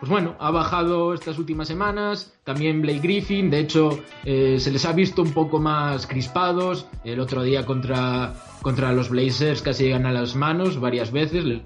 pues 0.00 0.10
bueno, 0.10 0.34
ha 0.38 0.50
bajado 0.50 1.14
estas 1.14 1.38
últimas 1.38 1.68
semanas, 1.68 2.34
también 2.44 2.82
Blake 2.82 3.00
Griffin, 3.00 3.50
de 3.50 3.60
hecho 3.60 4.00
eh, 4.24 4.58
se 4.58 4.70
les 4.70 4.84
ha 4.84 4.92
visto 4.92 5.22
un 5.22 5.32
poco 5.32 5.58
más 5.60 6.06
crispados, 6.06 6.86
el 7.04 7.20
otro 7.20 7.42
día 7.42 7.64
contra, 7.64 8.34
contra 8.62 8.92
los 8.92 9.08
Blazers 9.08 9.62
casi 9.62 9.84
llegan 9.84 10.06
a 10.06 10.12
las 10.12 10.36
manos 10.36 10.80
varias 10.80 11.10
veces, 11.12 11.44
le 11.44 11.62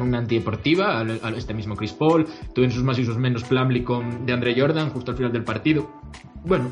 una 0.00 0.18
antideportiva 0.18 1.00
a, 1.00 1.30
este 1.30 1.54
mismo 1.54 1.74
Chris 1.74 1.92
Paul, 1.92 2.26
tuvo 2.54 2.64
en 2.64 2.70
sus 2.70 2.82
más 2.82 2.98
y 2.98 3.04
sus 3.04 3.16
menos 3.16 3.44
Plumlee 3.44 3.82
con 3.82 4.26
de 4.26 4.32
Andre 4.32 4.54
Jordan 4.58 4.90
justo 4.90 5.10
al 5.12 5.16
final 5.16 5.32
del 5.32 5.44
partido. 5.44 5.90
Bueno, 6.44 6.70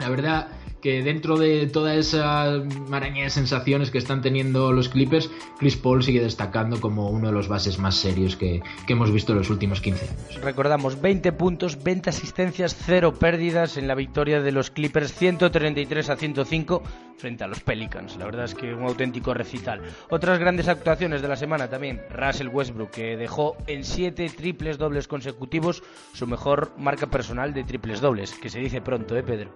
la 0.00 0.08
verdad 0.08 0.48
que 0.86 1.02
dentro 1.02 1.36
de 1.36 1.66
toda 1.66 1.96
esa 1.96 2.62
maraña 2.88 3.24
de 3.24 3.30
sensaciones 3.30 3.90
que 3.90 3.98
están 3.98 4.22
teniendo 4.22 4.70
los 4.70 4.88
Clippers, 4.88 5.28
Chris 5.58 5.76
Paul 5.76 6.04
sigue 6.04 6.20
destacando 6.20 6.80
como 6.80 7.10
uno 7.10 7.26
de 7.26 7.32
los 7.32 7.48
bases 7.48 7.80
más 7.80 7.96
serios 7.96 8.36
que, 8.36 8.62
hemos 8.86 9.10
visto 9.10 9.32
en 9.32 9.38
los 9.38 9.50
últimos 9.50 9.80
15 9.80 10.08
años. 10.08 10.44
Recordamos, 10.44 11.00
20 11.00 11.32
puntos, 11.32 11.82
20 11.82 12.10
asistencias, 12.10 12.76
0 12.86 13.14
pérdidas 13.18 13.76
en 13.78 13.88
la 13.88 13.96
victoria 13.96 14.40
de 14.40 14.52
los 14.52 14.70
Clippers, 14.70 15.12
133 15.12 16.08
a 16.08 16.14
105 16.14 16.84
frente 17.18 17.42
a 17.42 17.48
los 17.48 17.58
Pelicans. 17.58 18.16
La 18.16 18.26
verdad 18.26 18.44
es 18.44 18.54
que 18.54 18.72
un 18.72 18.84
auténtico 18.84 19.34
recital. 19.34 19.80
Otras 20.08 20.38
grandes 20.38 20.68
actuaciones 20.68 21.20
de 21.20 21.26
la 21.26 21.34
semana 21.34 21.68
también, 21.68 22.00
Russell 22.10 22.46
Westbrook, 22.46 22.92
que 22.92 23.16
dejó 23.16 23.56
en 23.66 23.82
7 23.82 24.30
triples 24.36 24.78
dobles 24.78 25.08
consecutivos 25.08 25.82
su 26.12 26.28
mejor 26.28 26.74
marca 26.78 27.08
personal 27.08 27.52
de 27.54 27.64
triples 27.64 28.00
dobles, 28.00 28.34
que 28.34 28.50
se 28.50 28.60
dice 28.60 28.80
pronto, 28.80 29.16
¿eh, 29.16 29.24
Pedro? 29.24 29.50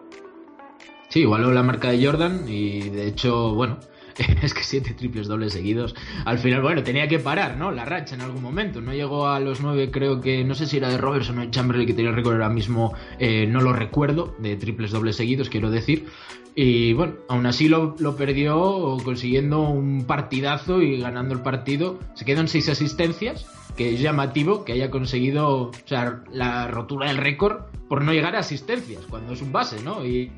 Sí, 1.10 1.22
igualó 1.22 1.50
la 1.50 1.64
marca 1.64 1.90
de 1.90 2.06
Jordan 2.06 2.44
y 2.46 2.88
de 2.88 3.08
hecho, 3.08 3.52
bueno, 3.52 3.78
es 4.42 4.54
que 4.54 4.62
siete 4.62 4.94
triples 4.94 5.26
dobles 5.26 5.52
seguidos. 5.52 5.96
Al 6.24 6.38
final, 6.38 6.62
bueno, 6.62 6.84
tenía 6.84 7.08
que 7.08 7.18
parar, 7.18 7.56
¿no? 7.56 7.72
La 7.72 7.84
racha 7.84 8.14
en 8.14 8.20
algún 8.20 8.40
momento. 8.40 8.80
No 8.80 8.94
llegó 8.94 9.26
a 9.26 9.40
los 9.40 9.60
nueve, 9.60 9.90
creo 9.90 10.20
que, 10.20 10.44
no 10.44 10.54
sé 10.54 10.66
si 10.66 10.76
era 10.76 10.88
de 10.88 10.98
Robertson 10.98 11.36
o 11.38 11.40
de 11.40 11.50
Chamberlain 11.50 11.88
que 11.88 11.94
tenía 11.94 12.10
el 12.10 12.16
récord 12.16 12.34
ahora 12.34 12.48
mismo, 12.48 12.94
eh, 13.18 13.44
no 13.48 13.60
lo 13.60 13.72
recuerdo, 13.72 14.36
de 14.38 14.54
triples 14.54 14.92
dobles 14.92 15.16
seguidos, 15.16 15.48
quiero 15.48 15.68
decir. 15.68 16.06
Y 16.54 16.92
bueno, 16.92 17.14
aún 17.28 17.44
así 17.46 17.68
lo, 17.68 17.96
lo, 17.98 18.14
perdió 18.14 18.96
consiguiendo 19.02 19.62
un 19.62 20.04
partidazo 20.04 20.80
y 20.80 21.00
ganando 21.00 21.34
el 21.34 21.40
partido. 21.40 21.98
Se 22.14 22.24
quedó 22.24 22.40
en 22.40 22.46
seis 22.48 22.68
asistencias, 22.68 23.46
que 23.76 23.94
es 23.94 24.00
llamativo 24.00 24.64
que 24.64 24.74
haya 24.74 24.92
conseguido, 24.92 25.70
o 25.70 25.72
sea, 25.86 26.22
la 26.32 26.68
rotura 26.68 27.08
del 27.08 27.16
récord 27.16 27.62
por 27.88 28.04
no 28.04 28.12
llegar 28.12 28.36
a 28.36 28.40
asistencias, 28.40 29.02
cuando 29.10 29.32
es 29.32 29.42
un 29.42 29.50
base, 29.50 29.82
¿no? 29.82 30.06
Y, 30.06 30.30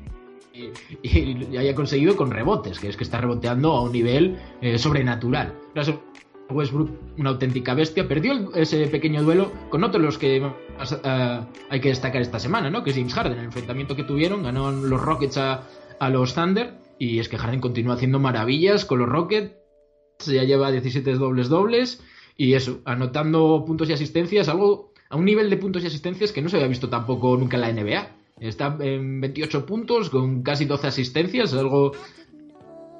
y, 0.53 1.57
haya 1.57 1.75
conseguido 1.75 2.15
con 2.15 2.31
rebotes, 2.31 2.79
que 2.79 2.87
es 2.87 2.97
que 2.97 3.03
está 3.03 3.19
reboteando 3.19 3.71
a 3.71 3.81
un 3.81 3.91
nivel 3.91 4.37
eh, 4.61 4.77
sobrenatural. 4.77 5.53
Westbrook, 6.49 6.91
una 7.17 7.31
auténtica 7.31 7.73
bestia, 7.73 8.07
perdió 8.07 8.53
ese 8.53 8.85
pequeño 8.87 9.23
duelo 9.23 9.51
con 9.69 9.83
otro 9.83 9.99
de 9.99 10.05
los 10.05 10.17
que 10.17 10.41
uh, 10.41 11.45
hay 11.69 11.79
que 11.79 11.89
destacar 11.89 12.21
esta 12.21 12.39
semana, 12.39 12.69
¿no? 12.69 12.83
Que 12.83 12.91
es 12.91 12.95
James 12.95 13.13
Harden, 13.13 13.39
el 13.39 13.45
enfrentamiento 13.45 13.95
que 13.95 14.03
tuvieron, 14.03 14.43
ganó 14.43 14.71
los 14.71 15.01
Rockets 15.01 15.37
a, 15.37 15.63
a 15.99 16.09
los 16.09 16.35
Thunder 16.35 16.75
y 16.99 17.19
es 17.19 17.29
que 17.29 17.37
Harden 17.37 17.61
continúa 17.61 17.95
haciendo 17.95 18.19
maravillas 18.19 18.85
con 18.85 18.99
los 18.99 19.09
Rockets, 19.09 19.55
ya 20.25 20.43
lleva 20.43 20.71
17 20.71 21.13
dobles 21.13 21.49
dobles 21.49 22.03
y 22.37 22.53
eso, 22.53 22.81
anotando 22.85 23.63
puntos 23.65 23.89
y 23.89 23.93
asistencias, 23.93 24.49
algo 24.49 24.93
a 25.09 25.15
un 25.15 25.25
nivel 25.25 25.49
de 25.49 25.57
puntos 25.57 25.83
y 25.83 25.87
asistencias 25.87 26.31
que 26.31 26.41
no 26.41 26.49
se 26.49 26.57
había 26.57 26.67
visto 26.67 26.89
tampoco 26.89 27.37
nunca 27.37 27.57
en 27.57 27.61
la 27.61 27.71
NBA. 27.71 28.22
Está 28.43 28.77
en 28.81 29.21
28 29.21 29.65
puntos 29.65 30.09
con 30.09 30.43
casi 30.43 30.65
12 30.65 30.87
asistencias, 30.87 31.53
algo... 31.53 31.93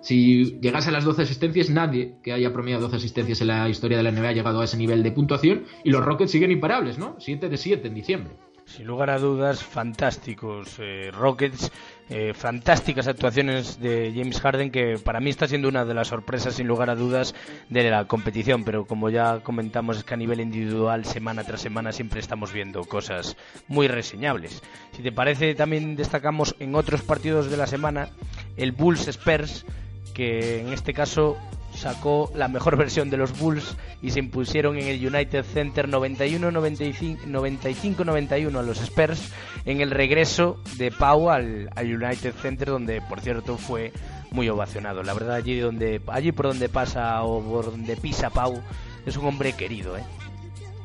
Si 0.01 0.59
llegase 0.59 0.89
a 0.89 0.91
las 0.91 1.05
12 1.05 1.21
asistencias, 1.21 1.69
nadie 1.69 2.15
que 2.21 2.33
haya 2.33 2.51
promediado 2.51 2.83
12 2.83 2.97
asistencias 2.97 3.39
en 3.39 3.47
la 3.47 3.69
historia 3.69 3.95
de 3.97 4.03
la 4.03 4.11
NBA 4.11 4.29
ha 4.29 4.33
llegado 4.33 4.59
a 4.59 4.65
ese 4.65 4.75
nivel 4.75 5.01
de 5.01 5.13
puntuación 5.13 5.63
y 5.83 5.91
los 5.91 6.03
Rockets 6.03 6.31
siguen 6.31 6.51
imparables, 6.51 6.97
¿no? 6.97 7.15
7 7.19 7.47
de 7.47 7.57
7 7.57 7.87
en 7.87 7.93
diciembre. 7.93 8.33
Sin 8.65 8.87
lugar 8.87 9.09
a 9.09 9.19
dudas, 9.19 9.63
fantásticos 9.63 10.77
eh, 10.79 11.11
Rockets, 11.13 11.71
eh, 12.09 12.33
fantásticas 12.33 13.07
actuaciones 13.07 13.79
de 13.79 14.11
James 14.15 14.39
Harden, 14.39 14.71
que 14.71 14.97
para 14.97 15.19
mí 15.19 15.29
está 15.29 15.47
siendo 15.47 15.67
una 15.67 15.85
de 15.85 15.93
las 15.93 16.07
sorpresas, 16.07 16.55
sin 16.55 16.67
lugar 16.67 16.89
a 16.89 16.95
dudas, 16.95 17.35
de 17.69 17.89
la 17.89 18.05
competición. 18.07 18.63
Pero 18.63 18.85
como 18.85 19.09
ya 19.09 19.41
comentamos, 19.41 19.97
es 19.97 20.03
que 20.03 20.13
a 20.13 20.17
nivel 20.17 20.39
individual, 20.39 21.05
semana 21.05 21.43
tras 21.43 21.61
semana, 21.61 21.91
siempre 21.91 22.19
estamos 22.19 22.51
viendo 22.53 22.83
cosas 22.85 23.35
muy 23.67 23.87
reseñables. 23.87 24.63
Si 24.93 25.03
te 25.03 25.11
parece, 25.11 25.55
también 25.55 25.95
destacamos 25.95 26.55
en 26.59 26.73
otros 26.75 27.01
partidos 27.01 27.51
de 27.51 27.57
la 27.57 27.67
semana 27.67 28.09
el 28.57 28.71
Bulls 28.71 29.07
Spurs, 29.07 29.65
que 30.13 30.61
en 30.61 30.73
este 30.73 30.93
caso 30.93 31.37
sacó 31.83 32.31
la 32.33 32.47
mejor 32.47 32.77
versión 32.83 33.09
de 33.09 33.17
los 33.17 33.37
Bulls 33.37 33.75
y 34.01 34.11
se 34.11 34.19
impusieron 34.19 34.77
en 34.77 34.87
el 34.87 35.05
United 35.05 35.43
Center 35.43 35.89
91-95-91 35.89 38.57
a 38.57 38.61
los 38.61 38.79
Spurs 38.81 39.33
en 39.65 39.81
el 39.81 39.91
regreso 39.91 40.61
de 40.77 40.91
Pau 40.91 41.29
al, 41.29 41.69
United 41.77 42.33
Center 42.41 42.69
donde 42.69 43.01
por 43.01 43.19
cierto 43.19 43.57
fue 43.57 43.91
muy 44.31 44.47
ovacionado. 44.49 45.03
La 45.03 45.13
verdad 45.13 45.35
allí 45.35 45.59
donde 45.59 46.01
allí 46.07 46.31
por 46.31 46.47
donde 46.47 46.69
pasa 46.69 47.21
o 47.23 47.43
por 47.43 47.65
donde 47.65 47.97
pisa 47.97 48.29
Pau 48.29 48.63
es 49.05 49.17
un 49.17 49.25
hombre 49.25 49.51
querido, 49.53 49.97
¿eh? 49.97 50.03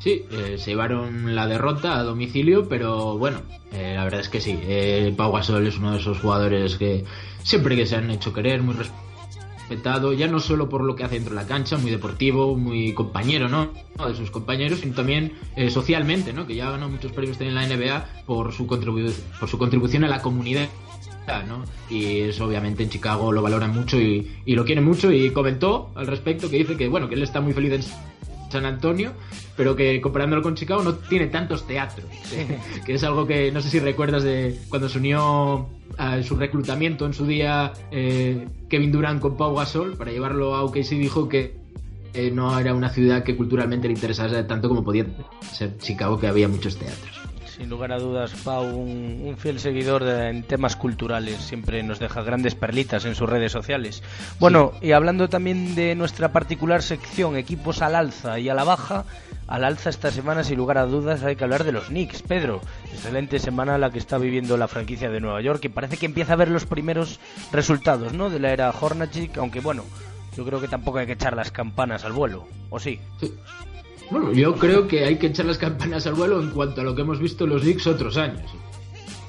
Sí, 0.01 0.25
eh, 0.31 0.57
se 0.59 0.71
llevaron 0.71 1.35
la 1.35 1.47
derrota 1.47 1.99
a 1.99 2.03
domicilio, 2.03 2.69
pero 2.69 3.17
bueno, 3.19 3.43
eh, 3.73 3.95
la 3.97 4.05
verdad 4.05 4.21
es 4.21 4.29
que 4.29 4.41
sí. 4.41 4.59
Eh, 4.63 5.13
Pau 5.17 5.33
Gasol 5.33 5.67
es 5.67 5.79
uno 5.79 5.93
de 5.93 5.99
esos 5.99 6.21
jugadores 6.21 6.77
que 6.77 7.05
siempre 7.43 7.75
que 7.75 7.87
se 7.87 7.97
han 7.97 8.09
hecho 8.11 8.33
querer, 8.33 8.63
muy 8.63 8.77
respetado, 9.69 10.15
ya 10.15 10.27
no 10.27 10.41
solo 10.41 10.69
por 10.69 10.83
lo 10.83 10.97
que 10.97 11.05
hace 11.05 11.17
dentro 11.17 11.35
de 11.35 11.43
la 11.43 11.47
cancha, 11.47 11.77
muy 11.77 11.91
deportivo, 11.91 12.57
muy 12.57 12.95
compañero, 12.95 13.49
¿no? 13.49 13.71
De 14.07 14.15
sus 14.15 14.31
compañeros, 14.31 14.81
sino 14.81 14.95
también 14.95 15.35
eh, 15.57 15.71
socialmente, 15.71 16.33
¿no? 16.33 16.47
Que 16.47 16.55
ya 16.55 16.71
ganado 16.71 16.89
muchos 16.89 17.13
premios 17.13 17.39
en 17.43 17.55
la 17.55 17.67
NBA 17.67 18.25
por 18.25 18.53
su, 18.53 18.67
contribu 18.67 19.11
por 19.39 19.49
su 19.49 19.59
contribución 19.59 20.05
a 20.05 20.09
la 20.09 20.23
comunidad. 20.23 20.69
¿no? 21.47 21.63
Y 21.91 22.21
eso 22.21 22.47
obviamente 22.47 22.83
en 22.83 22.89
Chicago 22.89 23.33
lo 23.33 23.43
valoran 23.43 23.71
mucho 23.71 24.01
y, 24.01 24.41
y 24.47 24.55
lo 24.55 24.65
quieren 24.65 24.83
mucho 24.83 25.13
y 25.13 25.31
comentó 25.31 25.91
al 25.95 26.07
respecto 26.07 26.49
que 26.49 26.57
dice 26.57 26.75
que 26.79 26.89
bueno 26.89 27.07
que 27.07 27.17
él 27.17 27.23
está 27.23 27.43
muy 27.43 27.53
feliz 27.53 27.73
en 27.73 27.83
San 28.51 28.65
Antonio, 28.65 29.13
pero 29.57 29.77
que 29.77 30.01
comparándolo 30.01 30.43
con 30.43 30.55
Chicago 30.55 30.83
no 30.83 30.95
tiene 30.95 31.27
tantos 31.27 31.67
teatros, 31.67 32.07
que 32.87 32.95
es 32.95 33.05
algo 33.05 33.27
que 33.27 33.53
no 33.53 33.61
sé 33.61 33.71
si 33.71 33.79
recuerdas 33.81 34.23
de 34.23 34.59
cuando 34.69 34.89
se 34.89 34.99
unió 34.99 35.69
a 35.97 36.23
su 36.23 36.37
reclutamiento 36.37 37.07
en 37.07 37.13
su 37.13 37.27
día 37.27 37.73
eh, 37.91 38.47
Kevin 38.69 38.93
Durant 38.93 39.21
con 39.21 39.37
Pau 39.37 39.55
Gasol 39.55 39.97
para 39.97 40.13
llevarlo 40.13 40.55
a 40.55 40.63
OKC 40.63 40.91
dijo 40.91 41.29
que 41.29 41.57
eh, 42.15 42.31
no 42.31 42.59
era 42.59 42.75
una 42.75 42.89
ciudad 42.89 43.23
que 43.23 43.37
culturalmente 43.37 43.89
le 43.89 43.95
interesase 43.95 44.43
tanto 44.45 44.69
como 44.69 44.83
podía 44.83 45.07
ser 45.53 45.77
Chicago, 45.79 46.19
que 46.19 46.27
había 46.27 46.49
muchos 46.49 46.77
teatros. 46.77 47.18
Sin 47.59 47.71
lugar 47.71 47.91
a 47.91 47.99
dudas, 47.99 48.33
Pau, 48.45 48.65
un, 48.65 49.35
fiel 49.37 49.59
seguidor 49.59 50.05
en 50.05 50.45
temas 50.45 50.77
culturales, 50.77 51.39
siempre 51.39 51.83
nos 51.83 51.99
deja 51.99 52.23
grandes 52.23 52.55
perlitas 52.55 53.05
en 53.05 53.17
sus 53.17 53.29
redes 53.29 53.51
sociales. 53.51 54.05
Bueno, 54.39 54.75
y 54.81 54.93
hablando 54.93 55.29
también 55.29 55.75
de 55.75 55.97
nuestra 55.97 56.31
particular 56.31 56.83
sección, 56.83 57.37
equipos 57.37 57.83
al 57.83 57.97
alza 57.97 58.39
y 58.39 58.49
a 58.49 58.55
la 58.55 58.63
baja, 58.63 59.07
al 59.49 59.65
alza 59.65 59.91
esta 59.91 60.13
semana, 60.13 60.45
sin 60.45 60.57
lugar 60.57 60.79
a 60.79 60.87
dudas, 60.87 61.25
hay 61.25 61.35
que 61.35 61.43
hablar 61.43 61.65
de 61.65 61.73
los 61.73 61.87
Knicks. 61.87 62.23
Pedro, 62.23 62.61
excelente 62.93 63.41
semana 63.41 63.77
la 63.77 63.91
que 63.91 63.99
está 63.99 64.19
viviendo 64.19 64.57
la 64.57 64.69
franquicia 64.69 65.11
de 65.11 65.19
Nueva 65.19 65.43
York, 65.43 65.65
y 65.65 65.69
parece 65.69 65.97
que 65.97 66.07
empieza 66.07 66.35
a 66.35 66.37
ver 66.37 66.51
los 66.51 66.65
primeros 66.65 67.19
resultados, 67.51 68.13
¿no? 68.13 68.31
De 68.31 68.39
la 68.39 68.53
era 68.53 68.71
Hornacek, 68.71 69.37
aunque 69.37 69.59
bueno, 69.59 69.83
yo 70.37 70.45
creo 70.45 70.61
que 70.61 70.69
tampoco 70.69 70.99
hay 70.99 71.07
que 71.07 71.15
echar 71.15 71.35
las 71.35 71.51
campanas 71.51 72.05
al 72.05 72.13
vuelo, 72.13 72.47
¿o 72.71 72.79
sí? 72.79 73.01
Bueno, 74.11 74.33
yo 74.33 74.55
creo 74.55 74.89
que 74.89 75.05
hay 75.05 75.17
que 75.17 75.27
echar 75.27 75.47
las 75.47 75.59
campanas 75.59 76.07
al 76.07 76.15
vuelo 76.15 76.41
en 76.41 76.51
cuanto 76.51 76.81
a 76.81 76.85
lo 76.85 76.95
que 76.95 77.03
hemos 77.03 77.19
visto 77.19 77.45
en 77.45 77.51
los 77.51 77.63
Knicks 77.63 77.87
otros 77.87 78.17
años. 78.17 78.51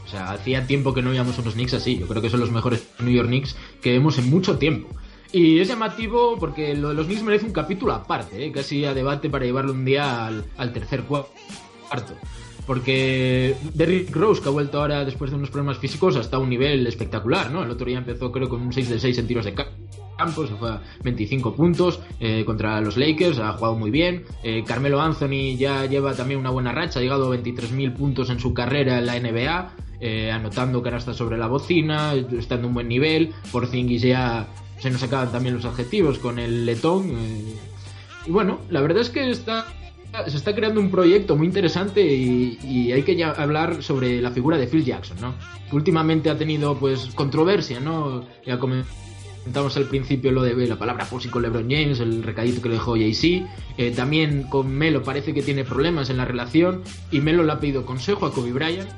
O 0.05 0.07
sea, 0.09 0.31
hacía 0.31 0.65
tiempo 0.65 0.93
que 0.93 1.01
no 1.01 1.09
veíamos 1.09 1.37
unos 1.37 1.53
Knicks 1.53 1.73
así. 1.73 1.99
Yo 1.99 2.07
creo 2.07 2.21
que 2.21 2.29
son 2.29 2.39
los 2.39 2.51
mejores 2.51 2.87
New 2.99 3.13
York 3.13 3.27
Knicks 3.27 3.55
que 3.81 3.91
vemos 3.91 4.17
en 4.17 4.29
mucho 4.29 4.57
tiempo. 4.57 4.89
Y 5.31 5.59
es 5.59 5.67
llamativo 5.67 6.37
porque 6.39 6.73
lo 6.75 6.89
de 6.89 6.95
los 6.95 7.05
Knicks 7.05 7.23
merece 7.23 7.45
un 7.45 7.51
capítulo 7.51 7.93
aparte, 7.93 8.45
¿eh? 8.45 8.51
casi 8.51 8.85
a 8.85 8.93
debate 8.93 9.29
para 9.29 9.45
llevarlo 9.45 9.73
un 9.73 9.85
día 9.85 10.25
al, 10.25 10.45
al 10.57 10.73
tercer 10.73 11.03
cuarto. 11.03 12.15
Porque 12.69 13.55
Derrick 13.73 14.15
Rose, 14.15 14.43
que 14.43 14.47
ha 14.47 14.51
vuelto 14.51 14.79
ahora 14.79 15.03
después 15.03 15.31
de 15.31 15.37
unos 15.37 15.49
problemas 15.49 15.79
físicos, 15.79 16.15
hasta 16.17 16.37
un 16.37 16.51
nivel 16.51 16.85
espectacular, 16.85 17.49
¿no? 17.49 17.63
El 17.63 17.71
otro 17.71 17.87
día 17.87 17.97
empezó 17.97 18.31
creo 18.31 18.47
con 18.47 18.61
un 18.61 18.71
6 18.71 18.89
de 18.89 18.99
6 18.99 19.17
en 19.17 19.27
tiros 19.27 19.45
de 19.45 19.55
campo 19.55 19.73
Campos, 20.15 20.51
fue 20.59 20.69
a 20.69 20.81
25 21.03 21.55
puntos 21.55 21.99
eh, 22.19 22.45
contra 22.45 22.79
los 22.79 22.95
Lakers, 22.95 23.39
ha 23.39 23.53
jugado 23.53 23.75
muy 23.75 23.89
bien. 23.89 24.23
Eh, 24.43 24.63
Carmelo 24.67 25.01
Anthony 25.01 25.57
ya 25.57 25.87
lleva 25.87 26.13
también 26.13 26.39
una 26.39 26.51
buena 26.51 26.71
racha, 26.71 26.99
ha 26.99 27.01
llegado 27.01 27.33
a 27.33 27.35
23.000 27.35 27.95
puntos 27.95 28.29
en 28.29 28.39
su 28.39 28.53
carrera 28.53 28.99
en 28.99 29.07
la 29.07 29.19
NBA, 29.19 29.75
eh, 29.99 30.31
anotando 30.31 30.83
canastas 30.83 31.15
sobre 31.15 31.39
la 31.39 31.47
bocina, 31.47 32.13
estando 32.13 32.65
en 32.65 32.65
un 32.65 32.73
buen 32.75 32.87
nivel. 32.87 33.33
Por 33.51 33.65
Zingis 33.65 34.03
ya 34.03 34.47
se 34.77 34.91
nos 34.91 35.01
acaban 35.01 35.31
también 35.31 35.55
los 35.55 35.65
adjetivos 35.65 36.19
con 36.19 36.37
el 36.37 36.67
letón. 36.67 37.09
y 38.27 38.29
bueno, 38.29 38.59
la 38.69 38.81
verdad 38.81 39.01
es 39.01 39.09
que 39.09 39.27
está 39.31 39.65
se 40.27 40.37
está 40.37 40.55
creando 40.55 40.79
un 40.79 40.89
proyecto 40.89 41.35
muy 41.35 41.47
interesante 41.47 42.01
y, 42.01 42.91
hay 42.91 43.03
que 43.03 43.23
hablar 43.23 43.83
sobre 43.83 44.21
la 44.21 44.31
figura 44.31 44.57
de 44.57 44.67
Phil 44.67 44.83
Jackson, 44.83 45.17
¿no? 45.21 45.35
Que 45.69 45.75
últimamente 45.75 46.29
ha 46.29 46.37
tenido 46.37 46.77
pues 46.77 47.07
controversia, 47.15 47.79
¿no? 47.79 48.25
Ya 48.45 48.57
Comentamos 48.59 49.77
al 49.77 49.85
principio 49.85 50.31
lo 50.31 50.43
de 50.43 50.67
la 50.67 50.77
palabra 50.77 51.05
pussy 51.05 51.29
con 51.29 51.41
LeBron 51.41 51.69
James, 51.69 51.99
el 52.01 52.23
recadito 52.23 52.61
que 52.61 52.69
le 52.69 52.75
dejó 52.75 52.93
Jay-Z. 52.93 53.49
Eh, 53.77 53.91
también 53.95 54.43
con 54.43 54.71
Melo 54.71 55.01
parece 55.01 55.33
que 55.33 55.41
tiene 55.41 55.63
problemas 55.63 56.09
en 56.09 56.17
la 56.17 56.25
relación 56.25 56.83
y 57.09 57.21
Melo 57.21 57.43
le 57.43 57.53
ha 57.53 57.59
pedido 57.59 57.85
consejo 57.85 58.25
a 58.25 58.33
Kobe 58.33 58.51
Bryant. 58.51 58.89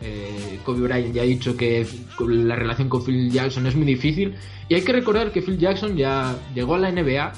Eh, 0.00 0.60
Kobe 0.64 0.82
Bryant 0.82 1.12
ya 1.12 1.22
ha 1.22 1.24
dicho 1.24 1.56
que 1.56 1.86
la 2.20 2.54
relación 2.54 2.88
con 2.88 3.04
Phil 3.04 3.30
Jackson 3.30 3.66
es 3.66 3.74
muy 3.74 3.86
difícil. 3.86 4.36
Y 4.68 4.74
hay 4.74 4.82
que 4.82 4.92
recordar 4.92 5.32
que 5.32 5.42
Phil 5.42 5.58
Jackson 5.58 5.96
ya 5.96 6.36
llegó 6.54 6.76
a 6.76 6.78
la 6.78 6.92
NBA 6.92 7.32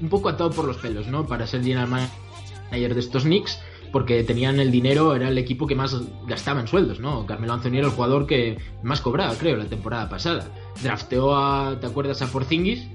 un 0.00 0.08
poco 0.08 0.28
atado 0.28 0.50
por 0.50 0.64
los 0.64 0.76
pelos, 0.76 1.06
¿no? 1.08 1.26
Para 1.26 1.46
ser 1.46 1.62
general 1.62 1.88
manager 1.88 2.94
de 2.94 3.00
estos 3.00 3.24
Knicks 3.24 3.58
porque 3.94 4.24
tenían 4.24 4.58
el 4.58 4.72
dinero, 4.72 5.14
era 5.14 5.28
el 5.28 5.38
equipo 5.38 5.68
que 5.68 5.76
más 5.76 5.96
gastaba 6.26 6.60
en 6.60 6.66
sueldos, 6.66 6.98
¿no? 6.98 7.24
Carmelo 7.26 7.52
Anthony 7.52 7.76
era 7.76 7.86
el 7.86 7.92
jugador 7.92 8.26
que 8.26 8.58
más 8.82 9.00
cobraba, 9.00 9.36
creo, 9.36 9.56
la 9.56 9.66
temporada 9.66 10.08
pasada. 10.08 10.48
Drafteó 10.82 11.36
a, 11.36 11.78
¿te 11.78 11.86
acuerdas? 11.86 12.20
A 12.20 12.26
Porzingis 12.26 12.88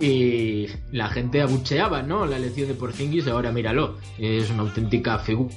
y 0.00 0.66
la 0.90 1.08
gente 1.10 1.42
abucheaba, 1.42 2.02
¿no? 2.02 2.26
La 2.26 2.38
elección 2.38 2.66
de 2.66 2.74
Porzingis, 2.74 3.28
ahora 3.28 3.52
míralo, 3.52 3.98
es 4.18 4.50
una 4.50 4.62
auténtica 4.62 5.20
figura 5.20 5.52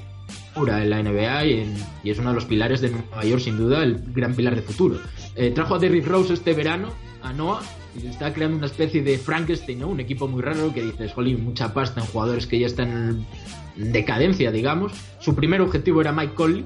en 0.56 0.90
la 0.92 1.02
NBA 1.02 1.46
y, 1.46 1.76
es 2.04 2.20
uno 2.20 2.30
de 2.30 2.36
los 2.36 2.46
pilares 2.46 2.82
de 2.82 2.92
Nueva 2.92 3.24
York, 3.24 3.42
sin 3.42 3.58
duda, 3.58 3.84
el 3.84 4.00
gran 4.14 4.36
pilar 4.36 4.56
de 4.56 4.62
futuro. 4.62 5.00
Eh, 5.36 5.50
trajo 5.50 5.74
a 5.76 5.80
Derrick 5.80 6.06
Rose 6.06 6.34
este 6.34 6.54
verano, 6.54 6.90
a 7.22 7.34
Noah, 7.34 7.62
y 8.02 8.08
está 8.08 8.34
creando 8.34 8.58
una 8.58 8.68
especie 8.68 9.02
de 9.02 9.18
Frankenstein, 9.18 9.80
¿no? 9.80 9.88
Un 9.88 10.00
equipo 10.00 10.28
muy 10.28 10.42
raro 10.42 10.74
que 10.74 10.84
dices, 10.84 11.14
jolín, 11.14 11.44
mucha 11.44 11.74
pasta 11.74 12.02
en 12.02 12.08
jugadores 12.08 12.48
que 12.48 12.60
ya 12.60 12.68
están 12.68 13.26
decadencia, 13.76 14.52
digamos. 14.52 14.94
Su 15.20 15.36
primer 15.36 15.62
objetivo 15.62 16.02
era 16.02 16.12
Mike 16.12 16.34
Conley, 16.34 16.66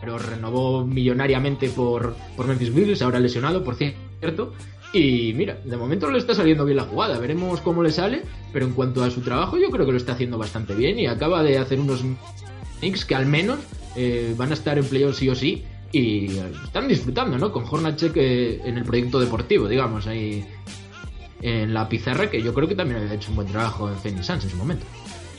pero 0.00 0.18
renovó 0.18 0.84
millonariamente 0.84 1.68
por, 1.68 2.14
por 2.36 2.46
Memphis 2.46 2.74
Grizzlies, 2.74 3.02
ahora 3.02 3.20
lesionado, 3.20 3.64
por 3.64 3.76
cierto. 3.76 4.52
Y 4.92 5.32
mira, 5.34 5.58
de 5.64 5.76
momento 5.76 6.10
le 6.10 6.18
está 6.18 6.34
saliendo 6.34 6.64
bien 6.64 6.76
la 6.76 6.84
jugada, 6.84 7.18
veremos 7.18 7.60
cómo 7.62 7.82
le 7.82 7.90
sale, 7.90 8.22
pero 8.52 8.66
en 8.66 8.72
cuanto 8.72 9.02
a 9.02 9.10
su 9.10 9.22
trabajo 9.22 9.56
yo 9.56 9.70
creo 9.70 9.86
que 9.86 9.92
lo 9.92 9.98
está 9.98 10.12
haciendo 10.12 10.36
bastante 10.36 10.74
bien 10.74 10.98
y 10.98 11.06
acaba 11.06 11.42
de 11.42 11.56
hacer 11.56 11.80
unos 11.80 12.04
Knicks 12.80 13.06
que 13.06 13.14
al 13.14 13.24
menos 13.24 13.58
eh, 13.96 14.34
van 14.36 14.50
a 14.50 14.54
estar 14.54 14.76
en 14.76 14.84
playoffs 14.84 15.16
sí 15.16 15.30
o 15.30 15.34
sí 15.34 15.64
y 15.92 16.38
están 16.64 16.88
disfrutando, 16.88 17.38
¿no? 17.38 17.52
Con 17.52 17.64
Hornacek 17.70 18.16
eh, 18.16 18.60
en 18.64 18.78
el 18.78 18.84
proyecto 18.84 19.20
deportivo, 19.20 19.68
digamos, 19.68 20.06
ahí 20.06 20.44
en 21.42 21.74
la 21.74 21.88
pizarra, 21.88 22.30
que 22.30 22.42
yo 22.42 22.54
creo 22.54 22.66
que 22.66 22.74
también 22.74 23.02
ha 23.02 23.14
hecho 23.14 23.30
un 23.30 23.36
buen 23.36 23.48
trabajo 23.48 23.88
en 23.88 23.96
Phoenix 23.96 24.26
Suns 24.26 24.44
en 24.44 24.50
su 24.50 24.56
momento. 24.56 24.86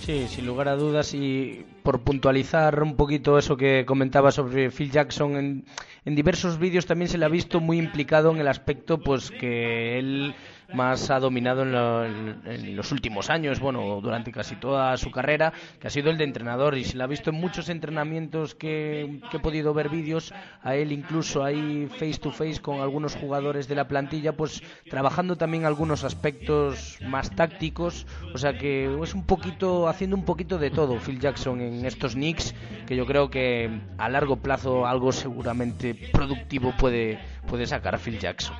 Sí, 0.01 0.27
sin 0.27 0.45
lugar 0.45 0.67
a 0.67 0.75
dudas 0.75 1.13
y 1.13 1.65
por 1.81 2.01
puntualizar 2.01 2.83
un 2.83 2.97
poquito 2.97 3.37
eso 3.37 3.55
que 3.55 3.85
comentaba 3.85 4.31
sobre 4.31 4.69
Phil 4.69 4.91
Jackson 4.91 5.37
en, 5.37 5.65
en 6.03 6.15
diversos 6.15 6.59
vídeos 6.59 6.85
también 6.85 7.07
se 7.07 7.17
le 7.17 7.23
ha 7.23 7.29
visto 7.29 7.61
muy 7.61 7.79
implicado 7.79 8.29
en 8.31 8.37
el 8.37 8.49
aspecto 8.49 8.99
pues 8.99 9.31
que 9.31 9.97
él 9.97 10.35
más 10.73 11.09
ha 11.09 11.19
dominado 11.19 11.63
en, 11.63 12.75
los 12.75 12.91
últimos 12.91 13.29
años, 13.29 13.59
bueno, 13.59 13.99
durante 14.01 14.31
casi 14.31 14.55
toda 14.55 14.95
su 14.97 15.12
carrera, 15.12 15.53
que 15.79 15.88
ha 15.88 15.89
sido 15.89 16.09
el 16.09 16.17
de 16.17 16.23
entrenador 16.23 16.77
y 16.77 16.83
se 16.83 16.97
le 16.97 17.03
ha 17.03 17.07
visto 17.07 17.29
en 17.29 17.38
muchos 17.38 17.69
entrenamientos 17.69 18.55
que, 18.55 19.21
he 19.31 19.39
podido 19.39 19.73
ver 19.73 19.89
vídeos, 19.89 20.33
a 20.62 20.75
él 20.75 20.91
incluso 20.91 21.43
ahí 21.43 21.88
face 21.89 22.19
to 22.19 22.31
face 22.31 22.62
con 22.62 22.81
algunos 22.81 23.15
jugadores 23.15 23.67
de 23.67 23.75
la 23.75 23.88
plantilla, 23.88 24.36
pues 24.36 24.63
trabajando 24.89 25.36
también 25.36 25.65
algunos 25.65 26.03
aspectos 26.03 26.97
más 27.07 27.31
tácticos, 27.31 28.05
o 28.33 28.38
sea 28.38 28.57
que 28.57 28.86
es 29.01 29.13
un 29.13 29.25
poquito, 29.25 29.88
haciendo 29.88 30.15
un 30.15 30.25
poquito 30.25 30.57
de 30.57 30.69
todo 30.69 30.99
Phil 30.99 31.19
Jackson 31.19 31.62
en 31.62 31.86
estos 31.86 32.13
Knicks, 32.13 32.53
que 32.88 32.95
yo 32.95 33.05
creo 33.05 33.29
que 33.29 33.81
a 33.97 34.09
largo 34.09 34.38
plazo 34.38 34.86
algo 34.86 35.12
seguramente 35.12 35.95
productivo 36.12 36.73
puede, 36.77 37.19
puede 37.47 37.65
sacar 37.65 37.99
Phil 37.99 38.19
Jackson. 38.19 38.55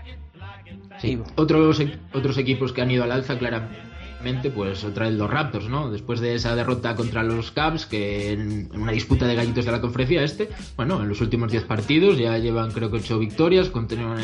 Sí, 1.00 1.20
otros, 1.36 1.82
otros 2.14 2.38
equipos 2.38 2.72
que 2.72 2.82
han 2.82 2.92
ido 2.92 3.04
al 3.04 3.12
alza 3.12 3.38
claramente, 3.38 4.50
pues 4.52 4.84
otra 4.84 5.08
vez 5.08 5.18
los 5.18 5.30
Raptors, 5.30 5.68
¿no? 5.70 5.92
Después 5.92 6.20
de 6.20 6.36
esa 6.36 6.56
derrota 6.56 6.96
contra 6.96 7.24
los 7.24 7.52
Cavs, 7.52 7.86
que 7.86 8.32
en, 8.32 8.70
una 8.74 8.92
disputa 8.92 9.28
de 9.28 9.36
gallitos 9.36 9.66
de 9.66 9.72
la 9.72 9.82
conferencia 9.82 10.24
este, 10.24 10.50
bueno, 10.76 11.02
en 11.02 11.10
los 11.10 11.20
últimos 11.22 11.52
10 11.52 11.66
partidos 11.66 12.18
ya 12.18 12.38
llevan 12.38 12.72
creo 12.72 12.90
que 12.90 12.98
8 12.98 13.20
victorias, 13.20 13.70
continúan 13.70 14.20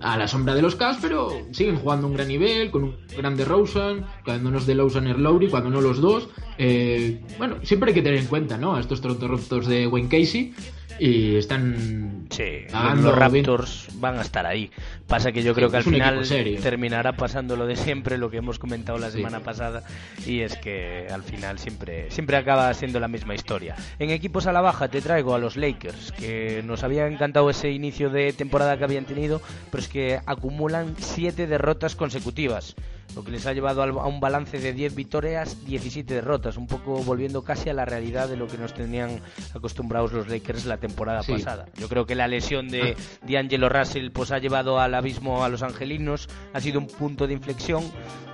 a, 0.00 0.16
la 0.16 0.28
sombra 0.28 0.54
de 0.54 0.62
los 0.62 0.76
Cavs, 0.76 0.98
pero 1.00 1.30
siguen 1.52 1.76
jugando 1.76 2.06
un 2.06 2.14
gran 2.14 2.28
nivel, 2.28 2.70
con 2.70 2.84
un 2.84 2.96
gran 3.16 3.36
de 3.36 3.44
Rosen, 3.44 4.04
cuando 4.24 4.50
de 4.60 4.74
Lawson 4.74 5.08
es 5.08 5.18
Lowry, 5.18 5.48
cuando 5.48 5.70
no 5.70 5.80
los 5.80 6.00
dos. 6.00 6.28
Eh, 6.58 7.20
bueno, 7.38 7.56
siempre 7.62 7.90
hay 7.90 7.94
que 7.94 8.02
tener 8.02 8.20
en 8.20 8.26
cuenta, 8.26 8.56
¿no? 8.56 8.76
A 8.76 8.80
estos 8.80 9.00
Toronto 9.00 9.60
de 9.60 9.86
Wayne 9.86 10.08
Casey 10.08 10.54
y 11.02 11.34
están 11.34 12.28
sí, 12.30 12.64
los 12.70 13.16
Raptors 13.16 13.88
van 13.94 14.18
a 14.18 14.22
estar 14.22 14.46
ahí. 14.46 14.70
Pasa 15.08 15.32
que 15.32 15.42
yo 15.42 15.52
creo 15.52 15.68
que 15.68 15.78
al 15.78 15.82
final 15.82 16.22
terminará 16.62 17.16
pasando 17.16 17.56
lo 17.56 17.66
de 17.66 17.74
siempre 17.74 18.18
lo 18.18 18.30
que 18.30 18.36
hemos 18.36 18.60
comentado 18.60 18.98
la 18.98 19.10
semana 19.10 19.40
pasada 19.40 19.82
y 20.24 20.42
es 20.42 20.56
que 20.58 21.08
al 21.10 21.24
final 21.24 21.58
siempre 21.58 22.08
siempre 22.12 22.36
acaba 22.36 22.72
siendo 22.74 23.00
la 23.00 23.08
misma 23.08 23.34
historia. 23.34 23.74
En 23.98 24.10
equipos 24.10 24.46
a 24.46 24.52
la 24.52 24.60
baja 24.60 24.86
te 24.86 25.00
traigo 25.00 25.34
a 25.34 25.40
los 25.40 25.56
Lakers 25.56 26.12
que 26.12 26.62
nos 26.64 26.84
había 26.84 27.08
encantado 27.08 27.50
ese 27.50 27.72
inicio 27.72 28.08
de 28.08 28.32
temporada 28.32 28.78
que 28.78 28.84
habían 28.84 29.04
tenido 29.04 29.42
pero 29.72 29.82
es 29.82 29.88
que 29.88 30.20
acumulan 30.24 30.94
siete 30.98 31.48
derrotas 31.48 31.96
consecutivas 31.96 32.76
lo 33.14 33.24
que 33.24 33.30
les 33.30 33.46
ha 33.46 33.52
llevado 33.52 33.82
a 33.82 34.06
un 34.06 34.20
balance 34.20 34.58
de 34.58 34.72
10 34.72 34.94
victorias, 34.94 35.64
17 35.64 36.14
derrotas, 36.14 36.56
un 36.56 36.66
poco 36.66 37.02
volviendo 37.02 37.42
casi 37.42 37.68
a 37.68 37.74
la 37.74 37.84
realidad 37.84 38.28
de 38.28 38.36
lo 38.36 38.46
que 38.46 38.58
nos 38.58 38.74
tenían 38.74 39.20
acostumbrados 39.54 40.12
los 40.12 40.28
Lakers 40.28 40.64
la 40.64 40.78
temporada 40.78 41.22
pasada. 41.22 41.66
Yo 41.76 41.88
creo 41.88 42.06
que 42.06 42.14
la 42.14 42.28
lesión 42.28 42.68
de. 42.68 42.96
D'Angelo 43.22 43.68
Russell 43.68 44.10
pues 44.10 44.30
ha 44.30 44.38
llevado 44.38 44.80
al 44.80 44.94
abismo 44.94 45.44
a 45.44 45.48
los 45.48 45.62
angelinos, 45.62 46.28
ha 46.52 46.60
sido 46.60 46.80
un 46.80 46.86
punto 46.86 47.26
de 47.26 47.34
inflexión 47.34 47.84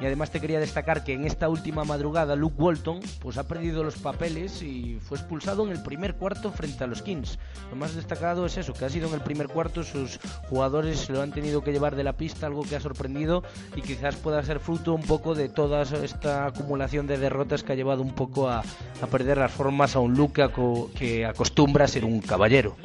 y 0.00 0.06
además 0.06 0.30
te 0.30 0.40
quería 0.40 0.60
destacar 0.60 1.04
que 1.04 1.12
en 1.12 1.24
esta 1.24 1.48
última 1.48 1.84
madrugada 1.84 2.36
Luke 2.36 2.56
Walton 2.58 3.00
pues 3.20 3.36
ha 3.38 3.46
perdido 3.46 3.82
los 3.82 3.96
papeles 3.96 4.62
y 4.62 4.98
fue 5.00 5.18
expulsado 5.18 5.64
en 5.66 5.72
el 5.72 5.82
primer 5.82 6.14
cuarto 6.14 6.52
frente 6.52 6.84
a 6.84 6.86
los 6.86 7.02
Kings. 7.02 7.38
Lo 7.70 7.76
más 7.76 7.94
destacado 7.94 8.46
es 8.46 8.56
eso, 8.56 8.72
que 8.72 8.84
ha 8.84 8.90
sido 8.90 9.08
en 9.08 9.14
el 9.14 9.20
primer 9.20 9.48
cuarto 9.48 9.82
sus 9.82 10.18
jugadores 10.48 11.08
lo 11.10 11.22
han 11.22 11.32
tenido 11.32 11.62
que 11.62 11.72
llevar 11.72 11.96
de 11.96 12.04
la 12.04 12.14
pista, 12.14 12.46
algo 12.46 12.62
que 12.62 12.76
ha 12.76 12.80
sorprendido 12.80 13.42
y 13.76 13.82
quizás 13.82 14.16
pueda 14.16 14.42
ser 14.42 14.60
fruto 14.68 14.92
un 14.92 15.00
poco 15.00 15.34
de 15.34 15.48
toda 15.48 15.80
esta 15.80 16.44
acumulación 16.44 17.06
de 17.06 17.16
derrotas 17.16 17.62
que 17.62 17.72
ha 17.72 17.74
llevado 17.74 18.02
un 18.02 18.14
poco 18.14 18.50
a, 18.50 18.62
perder 19.10 19.38
las 19.38 19.50
formas 19.50 19.96
a 19.96 20.00
un 20.00 20.14
Luke 20.14 20.46
que 20.94 21.24
acostumbra 21.24 21.86
a 21.86 21.88
ser 21.88 22.04
un 22.04 22.20
caballero. 22.20 22.76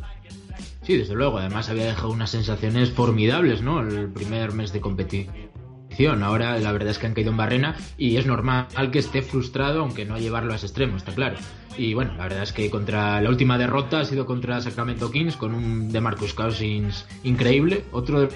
Sí, 0.83 0.95
desde 0.95 1.13
luego. 1.13 1.39
Además 1.39 1.69
había 1.69 1.83
dejado 1.83 2.11
unas 2.11 2.29
sensaciones 2.29 2.91
formidables, 2.91 3.61
¿no? 3.61 3.81
El 3.81 4.07
primer 4.07 4.53
mes 4.53 4.71
de 4.71 4.79
competición. 4.79 6.23
Ahora 6.23 6.57
la 6.57 6.71
verdad 6.71 6.91
es 6.91 6.99
que 6.99 7.07
han 7.07 7.13
caído 7.13 7.31
en 7.31 7.37
barrena 7.37 7.75
y 7.97 8.15
es 8.15 8.25
normal 8.25 8.67
que 8.89 8.99
esté 8.99 9.21
frustrado, 9.21 9.81
aunque 9.81 10.05
no 10.05 10.17
llevarlo 10.17 10.53
a 10.53 10.55
ese 10.55 10.67
extremo, 10.67 10.95
está 10.95 11.11
claro. 11.13 11.35
Y 11.77 11.95
bueno, 11.95 12.13
la 12.15 12.23
verdad 12.23 12.43
es 12.43 12.53
que 12.53 12.69
contra 12.69 13.19
la 13.19 13.29
última 13.29 13.57
derrota 13.57 13.99
ha 13.99 14.05
sido 14.05 14.25
contra 14.25 14.61
Sacramento 14.61 15.11
Kings 15.11 15.35
con 15.35 15.53
un 15.53 15.91
de 15.91 15.99
Marcus 15.99 16.33
Cousins 16.33 17.05
increíble, 17.25 17.83
otro 17.91 18.21
de 18.21 18.29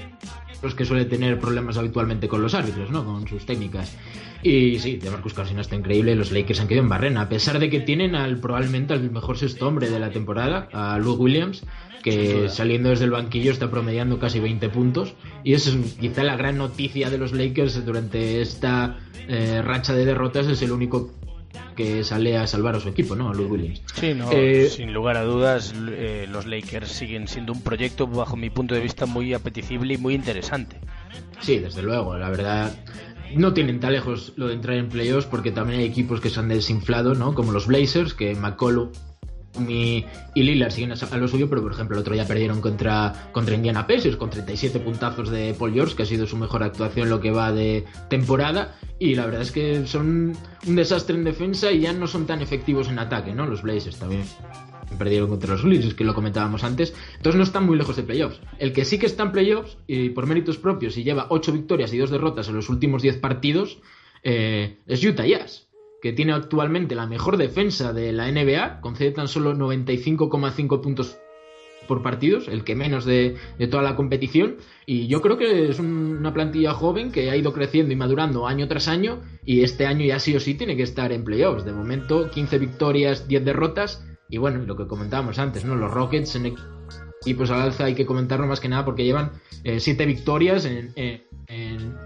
los 0.62 0.76
que 0.76 0.86
suele 0.86 1.06
tener 1.06 1.40
problemas 1.40 1.78
habitualmente 1.78 2.28
con 2.28 2.42
los 2.42 2.54
árbitros, 2.54 2.90
¿no? 2.92 3.06
Con 3.06 3.28
sus 3.28 3.46
técnicas. 3.46 3.96
Y 4.44 4.80
sí, 4.80 4.98
de 4.98 5.10
Marcus 5.10 5.34
Cousins 5.34 5.60
está 5.60 5.76
increíble, 5.76 6.16
los 6.16 6.32
Lakers 6.32 6.60
han 6.60 6.68
quedado 6.68 6.84
en 6.84 6.90
barrena, 6.90 7.22
a 7.22 7.30
pesar 7.30 7.60
de 7.60 7.70
que 7.70 7.80
tienen 7.80 8.16
al 8.16 8.40
probablemente 8.40 8.94
al 8.94 9.10
mejor 9.12 9.38
sexto 9.38 9.68
hombre 9.68 9.90
de 9.90 10.00
la 10.00 10.12
temporada, 10.12 10.70
a 10.74 10.98
Luke 11.00 11.22
Williams, 11.22 11.64
que 12.04 12.48
saliendo 12.50 12.90
desde 12.90 13.06
el 13.06 13.12
banquillo 13.12 13.52
está 13.52 13.70
promediando 13.70 14.20
casi 14.20 14.40
20 14.40 14.70
puntos. 14.70 15.16
Y 15.44 15.54
eso 15.54 15.72
es 15.72 15.96
quizá 15.96 16.24
la 16.24 16.38
gran 16.38 16.58
noticia 16.58 17.10
de 17.10 17.18
los 17.18 17.34
Lakers 17.34 17.86
durante 17.86 18.42
esta 18.42 19.00
eh, 19.28 19.62
racha 19.62 19.94
de 19.94 20.06
derrotas, 20.06 20.48
es 20.48 20.62
el 20.62 20.72
único 20.72 21.12
que 21.76 22.04
sale 22.04 22.38
a 22.38 22.48
salvar 22.48 22.76
a 22.76 22.80
su 22.80 22.90
equipo, 22.90 23.16
¿no? 23.16 23.30
A 23.30 23.34
Luke 23.34 23.52
Williams. 23.52 23.82
Sí, 23.94 24.14
no, 24.14 24.32
eh, 24.32 24.70
sin 24.70 24.94
lugar 24.94 25.18
a 25.18 25.24
dudas, 25.24 25.74
eh, 25.92 26.28
los 26.30 26.46
Lakers 26.46 26.92
siguen 26.92 27.28
siendo 27.28 27.54
un 27.54 27.62
proyecto, 27.62 28.08
bajo 28.08 28.36
mi 28.36 28.50
punto 28.50 28.76
de 28.76 28.82
vista, 28.82 29.06
muy 29.06 29.34
apetecible 29.34 29.94
y 29.94 29.98
muy 29.98 30.16
interesante. 30.16 30.80
Sí, 31.40 31.60
desde 31.60 31.82
luego, 31.84 32.18
la 32.18 32.30
verdad. 32.30 32.76
No 33.36 33.54
tienen 33.54 33.82
tan 33.82 33.92
lejos 33.92 34.32
lo 34.38 34.48
de 34.48 34.54
entrar 34.54 34.78
en 34.78 34.88
playoffs 34.88 35.26
porque 35.26 35.52
también 35.52 35.82
hay 35.82 35.86
equipos 35.86 36.22
que 36.22 36.30
se 36.30 36.40
han 36.40 36.48
desinflado, 36.48 37.14
¿no? 37.14 37.34
Como 37.36 37.52
los 37.52 37.68
Blazers, 37.68 38.14
que 38.14 38.34
McCollum 38.36 38.90
y, 39.68 40.06
y 40.36 40.44
Lillard 40.44 40.72
siguen 40.72 40.92
a 40.92 41.18
lo 41.18 41.28
suyo, 41.28 41.50
pero 41.50 41.62
por 41.62 41.72
ejemplo 41.72 41.96
el 41.96 42.02
otro 42.02 42.14
día 42.14 42.26
perdieron 42.28 42.62
contra, 42.62 43.30
contra 43.32 43.56
Indiana 43.56 43.88
Pacers 43.88 44.16
con 44.16 44.30
37 44.30 44.80
puntazos 44.80 45.30
de 45.30 45.56
Paul 45.58 45.74
George, 45.74 45.96
que 45.96 46.04
ha 46.04 46.06
sido 46.06 46.28
su 46.28 46.38
mejor 46.38 46.64
actuación 46.64 47.10
lo 47.10 47.20
que 47.20 47.32
va 47.32 47.52
de 47.52 47.86
temporada, 48.10 48.76
y 49.00 49.16
la 49.16 49.26
verdad 49.26 49.42
es 49.42 49.52
que 49.52 49.86
son 49.88 50.36
un 50.66 50.76
desastre 50.76 51.16
en 51.16 51.24
defensa 51.24 51.72
y 51.72 51.82
ya 51.82 51.94
no 51.94 52.08
son 52.08 52.26
tan 52.26 52.42
efectivos 52.42 52.90
en 52.90 53.00
ataque, 53.00 53.34
¿no? 53.34 53.46
Los 53.46 53.62
Blazers 53.62 53.98
también 53.98 54.24
perdieron 54.98 55.30
contra 55.30 55.52
los 55.52 55.64
Grizzlies, 55.64 55.94
que 55.94 56.04
lo 56.04 56.14
comentábamos 56.14 56.64
antes, 56.64 56.94
entonces 57.18 57.38
no 57.38 57.44
están 57.44 57.66
muy 57.66 57.78
lejos 57.78 57.96
de 57.96 58.04
playoffs. 58.04 58.40
El 58.58 58.74
que 58.74 58.86
sí 58.86 58.98
que 58.98 59.06
está 59.06 59.24
en 59.24 59.32
playoffs, 59.32 59.78
y 59.88 60.10
por 60.10 60.26
méritos 60.28 60.58
propios, 60.58 60.98
y 60.98 61.04
lleva 61.04 61.28
8 61.30 61.52
victorias 61.52 61.94
y 61.94 61.98
2 61.98 62.10
derrotas 62.10 62.48
en 62.48 62.56
los 62.56 62.70
últimos 62.70 63.02
10 63.02 63.18
partidos, 63.18 63.80
eh, 64.24 64.78
es 64.88 65.04
Utah 65.04 65.26
Jazz 65.26 65.67
que 66.02 66.14
tiene 66.14 66.34
actualmente 66.34 66.96
la 66.96 67.08
mejor 67.08 67.38
defensa 67.38 67.94
de 67.94 68.12
la 68.12 68.32
NBA, 68.32 68.82
concede 68.82 69.12
tan 69.12 69.28
solo 69.28 69.54
95,5 69.56 70.82
puntos 70.82 71.18
por 71.88 72.04
partidos, 72.04 72.48
el 72.48 72.64
que 72.64 72.76
menos 72.76 73.06
de, 73.06 73.38
toda 73.72 73.82
la 73.82 73.96
competición. 73.96 74.58
Y 74.86 75.08
yo 75.08 75.22
creo 75.22 75.38
que 75.38 75.70
es 75.70 75.80
una 75.80 76.34
plantilla 76.34 76.74
joven 76.74 77.12
que 77.12 77.32
ha 77.32 77.36
ido 77.36 77.54
creciendo 77.54 77.94
y 77.94 77.96
madurando 77.96 78.46
año 78.46 78.68
tras 78.68 78.88
año. 78.88 79.22
Y 79.46 79.64
este 79.64 79.88
año 79.88 80.06
ya 80.06 80.20
sí 80.20 80.36
o 80.36 80.40
sí 80.40 80.54
tiene 80.54 80.76
que 80.76 80.84
estar 80.84 81.12
en 81.12 81.24
playoffs. 81.24 81.66
De 81.66 81.72
momento, 81.72 82.30
15 82.30 82.60
victorias, 82.60 83.28
10 83.28 83.46
derrotas. 83.46 84.06
Y 84.30 84.38
bueno, 84.38 84.64
lo 84.66 84.76
que 84.76 84.88
comentábamos 84.88 85.40
antes, 85.40 85.66
¿no? 85.66 85.76
Los 85.76 85.92
Rockets 85.92 86.36
en 86.36 86.46
equipos 87.22 87.52
al 87.52 87.62
alza 87.62 87.86
hay 87.86 87.96
que 87.96 88.06
comentarlo 88.06 88.48
más 88.48 88.60
que 88.60 88.70
nada 88.70 88.86
porque 88.86 89.04
llevan 89.04 89.32
7 89.64 90.04
eh, 90.04 90.06
victorias 90.06 90.66
en, 90.66 90.94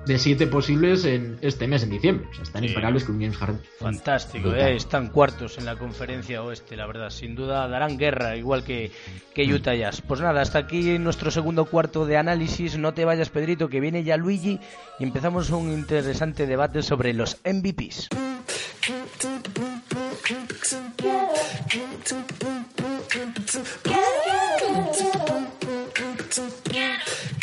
de 0.05 0.19
siete 0.19 0.45
posibles 0.45 1.03
en 1.05 1.39
este 1.41 1.67
mes, 1.67 1.81
en 1.83 1.89
diciembre. 1.89 2.27
O 2.29 2.33
sea, 2.33 2.43
están 2.43 2.63
imparables 2.63 3.03
con 3.03 3.19
James 3.19 3.37
Harden. 3.37 3.59
Fantástico, 3.79 4.53
eh, 4.53 4.75
están 4.75 5.09
cuartos 5.09 5.57
en 5.57 5.65
la 5.65 5.75
conferencia 5.75 6.43
oeste, 6.43 6.77
la 6.77 6.85
verdad. 6.85 7.09
Sin 7.09 7.35
duda 7.35 7.67
darán 7.67 7.97
guerra, 7.97 8.35
igual 8.37 8.63
que, 8.63 8.91
que 9.33 9.47
mm. 9.47 9.53
Utah 9.53 9.73
Jazz. 9.73 10.01
Pues 10.01 10.21
nada, 10.21 10.41
hasta 10.41 10.59
aquí 10.59 10.99
nuestro 10.99 11.31
segundo 11.31 11.65
cuarto 11.65 12.05
de 12.05 12.17
análisis. 12.17 12.77
No 12.77 12.93
te 12.93 13.03
vayas, 13.03 13.29
Pedrito, 13.29 13.67
que 13.67 13.79
viene 13.79 14.03
ya 14.03 14.17
Luigi 14.17 14.59
y 14.99 15.03
empezamos 15.03 15.49
un 15.49 15.71
interesante 15.71 16.45
debate 16.45 16.83
sobre 16.83 17.13
los 17.13 17.37
MVPs. 17.43 18.09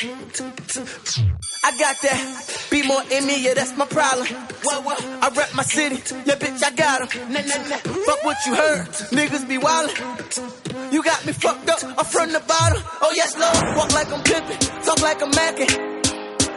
I 0.00 1.74
got 1.76 1.96
that. 2.02 2.68
Be 2.70 2.86
more 2.86 3.02
in 3.10 3.26
me, 3.26 3.42
yeah, 3.42 3.54
that's 3.54 3.76
my 3.76 3.84
problem. 3.84 4.28
What, 4.62 4.84
what? 4.84 5.04
I 5.04 5.28
rep 5.34 5.52
my 5.56 5.64
city, 5.64 5.96
yeah, 6.24 6.36
bitch, 6.36 6.62
I 6.62 6.70
got 6.70 7.02
em. 7.02 7.32
Nah, 7.32 7.40
nah, 7.40 7.68
nah. 7.68 7.78
Fuck 8.06 8.22
what 8.24 8.36
you 8.46 8.54
heard, 8.54 8.86
niggas 9.10 9.48
be 9.48 9.58
wildin'. 9.58 10.92
You 10.92 11.02
got 11.02 11.26
me 11.26 11.32
fucked 11.32 11.68
up, 11.68 11.82
I'm 11.82 12.04
from 12.04 12.30
the 12.32 12.38
bottom. 12.46 12.80
Oh, 13.02 13.12
yes, 13.12 13.36
Lord. 13.36 13.76
Walk 13.76 13.92
like 13.92 14.12
I'm 14.12 14.22
pimpin', 14.22 14.84
talk 14.84 15.02
like 15.02 15.20
I'm 15.20 15.30
mackin'. 15.30 15.66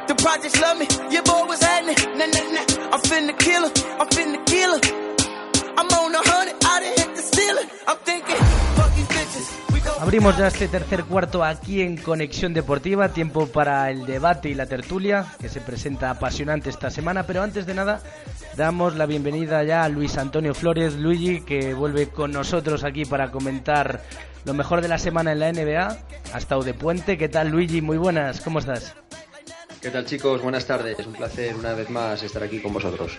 The 0.08 0.16
projects 0.22 0.62
love 0.62 0.78
me. 0.78 0.86
Your 1.10 1.24
boy 1.24 1.46
was 1.48 1.62
happening. 1.64 1.96
Nah, 2.20 2.28
nah, 2.28 2.52
nah. 2.52 2.94
I'm 2.94 3.02
finna 3.02 3.38
kill 3.40 3.64
her. 3.64 3.74
I'm 3.98 4.08
finna 4.10 4.46
kill 4.46 4.74
her. 4.76 4.82
I'm 5.80 5.88
on 5.88 6.14
a 6.14 6.22
hundred. 6.30 6.56
I 6.64 6.80
done 6.80 6.94
hit 6.96 7.16
the 7.16 7.22
ceiling. 7.24 7.70
I'm 7.88 7.98
thinking, 7.98 8.36
fuck 8.76 8.94
these 8.94 9.08
bitches. 9.08 9.71
Abrimos 10.00 10.38
ya 10.38 10.48
este 10.48 10.68
tercer 10.68 11.04
cuarto 11.04 11.44
aquí 11.44 11.82
en 11.82 11.98
Conexión 11.98 12.54
Deportiva, 12.54 13.10
tiempo 13.10 13.48
para 13.48 13.90
el 13.90 14.06
debate 14.06 14.50
y 14.50 14.56
la 14.56 14.66
tertulia, 14.66 15.26
que 15.40 15.50
se 15.50 15.62
presenta 15.62 16.10
apasionante 16.10 16.70
esta 16.70 16.90
semana, 16.90 17.24
pero 17.28 17.42
antes 17.44 17.66
de 17.66 17.74
nada 17.74 18.02
damos 18.58 18.96
la 18.96 19.06
bienvenida 19.06 19.64
ya 19.64 19.84
a 19.84 19.90
Luis 19.90 20.18
Antonio 20.18 20.54
Flores, 20.54 20.96
Luigi, 20.96 21.42
que 21.42 21.74
vuelve 21.74 22.08
con 22.08 22.32
nosotros 22.32 22.84
aquí 22.84 23.06
para 23.06 23.32
comentar 23.32 24.02
lo 24.46 24.54
mejor 24.54 24.82
de 24.82 24.88
la 24.88 24.98
semana 24.98 25.32
en 25.32 25.40
la 25.40 25.52
NBA, 25.52 25.98
ha 26.34 26.38
estado 26.38 26.64
de 26.64 26.74
puente, 26.74 27.18
¿qué 27.18 27.30
tal 27.30 27.50
Luigi? 27.50 27.82
Muy 27.82 27.98
buenas, 27.98 28.42
¿cómo 28.42 28.60
estás? 28.60 28.96
¿Qué 29.82 29.90
tal 29.90 30.06
chicos? 30.06 30.44
Buenas 30.44 30.68
tardes. 30.68 31.06
Un 31.06 31.14
placer 31.14 31.56
una 31.56 31.74
vez 31.74 31.90
más 31.90 32.22
estar 32.22 32.44
aquí 32.44 32.60
con 32.60 32.72
vosotros. 32.72 33.18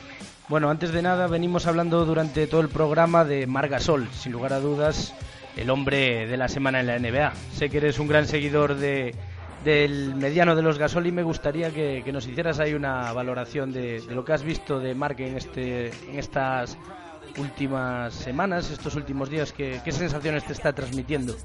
Bueno, 0.49 0.71
antes 0.71 0.93
de 0.93 1.03
nada 1.03 1.27
venimos 1.27 1.67
hablando 1.67 2.05
durante 2.05 2.47
todo 2.47 2.61
el 2.61 2.69
programa 2.69 3.25
de 3.25 3.49
Margasol, 3.49 4.09
sin 4.13 4.31
lugar 4.31 4.53
a 4.53 4.61
dudas, 4.61 5.13
el 5.57 5.71
hombre 5.71 6.27
de 6.27 6.37
la 6.37 6.49
semana 6.49 6.81
en 6.81 6.87
la 6.87 6.99
NBA. 6.99 7.33
Sé 7.55 7.69
que 7.71 7.79
eres 7.79 7.99
un 7.99 8.09
gran 8.09 8.27
seguidor 8.27 8.75
de, 8.77 9.15
del 9.65 10.15
mediano 10.15 10.57
de 10.57 10.63
los 10.63 10.79
Gasol 10.79 11.07
y 11.07 11.13
me 11.13 11.23
gustaría 11.23 11.71
que, 11.71 12.03
nos 12.13 12.27
hicieras 12.27 12.59
ahí 12.59 12.75
una 12.75 13.13
valoración 13.13 13.73
de, 13.73 14.03
lo 14.09 14.25
que 14.25 14.33
has 14.33 14.43
visto 14.43 14.81
de 14.81 14.95
Mark 14.95 15.17
en, 15.21 15.37
este, 15.37 15.89
en 16.09 16.19
estas 16.19 16.77
últimas 17.39 18.13
semanas, 18.15 18.71
estos 18.71 18.95
últimos 18.97 19.31
días. 19.31 19.53
¿Qué, 19.53 19.81
sensaciones 19.91 20.45
te 20.45 20.53
está 20.53 20.73
transmitiendo? 20.73 21.37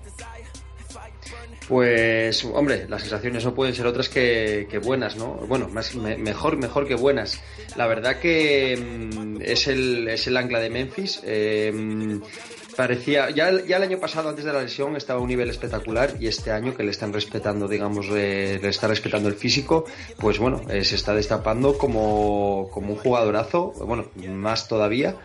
Pues, 1.68 2.46
hombre, 2.46 2.86
las 2.88 3.02
sensaciones 3.02 3.44
no 3.44 3.54
pueden 3.54 3.76
ser 3.76 3.86
otras 3.88 4.08
que, 4.08 4.68
que 4.72 4.78
buenas, 4.78 5.18
¿no? 5.18 5.34
Bueno, 5.48 5.68
más, 5.68 5.96
me- 5.96 6.18
mejor, 6.18 6.56
mejor 6.56 6.88
que 6.88 6.96
buenas. 6.96 7.42
La 7.76 7.88
verdad 7.88 8.20
que 8.20 8.78
mm, 9.14 9.42
es, 9.42 9.68
el, 9.68 10.08
es 10.08 10.28
el 10.28 10.38
ancla 10.38 10.60
de 10.60 10.70
Memphis. 10.70 11.22
eh, 11.26 12.20
parecía, 12.78 13.30
ya, 13.32 13.50
el- 13.50 13.66
ya 13.66 13.78
el 13.78 13.84
año 13.84 14.00
pasado, 14.00 14.30
antes 14.30 14.46
de 14.46 14.54
la 14.54 14.62
lesión, 14.62 14.96
estaba 14.96 15.20
a 15.20 15.22
un 15.24 15.28
nivel 15.28 15.50
espectacular 15.50 16.14
y 16.20 16.28
este 16.28 16.52
año 16.52 16.74
que 16.76 16.84
le 16.84 16.92
están 16.92 17.12
respetando, 17.12 17.68
digamos, 17.68 18.06
eh, 18.16 18.60
le 18.62 18.70
está 18.70 18.88
respetando 18.88 19.28
el 19.28 19.36
físico, 19.36 19.86
pues 20.20 20.38
bueno, 20.40 20.62
eh, 20.70 20.84
se 20.86 20.96
está 20.96 21.14
destapando 21.16 21.78
como, 21.78 22.70
como 22.72 22.94
un 22.94 23.00
jugadorazo, 23.00 23.74
bueno, 23.86 24.06
más 24.30 24.68
todavía. 24.68 25.16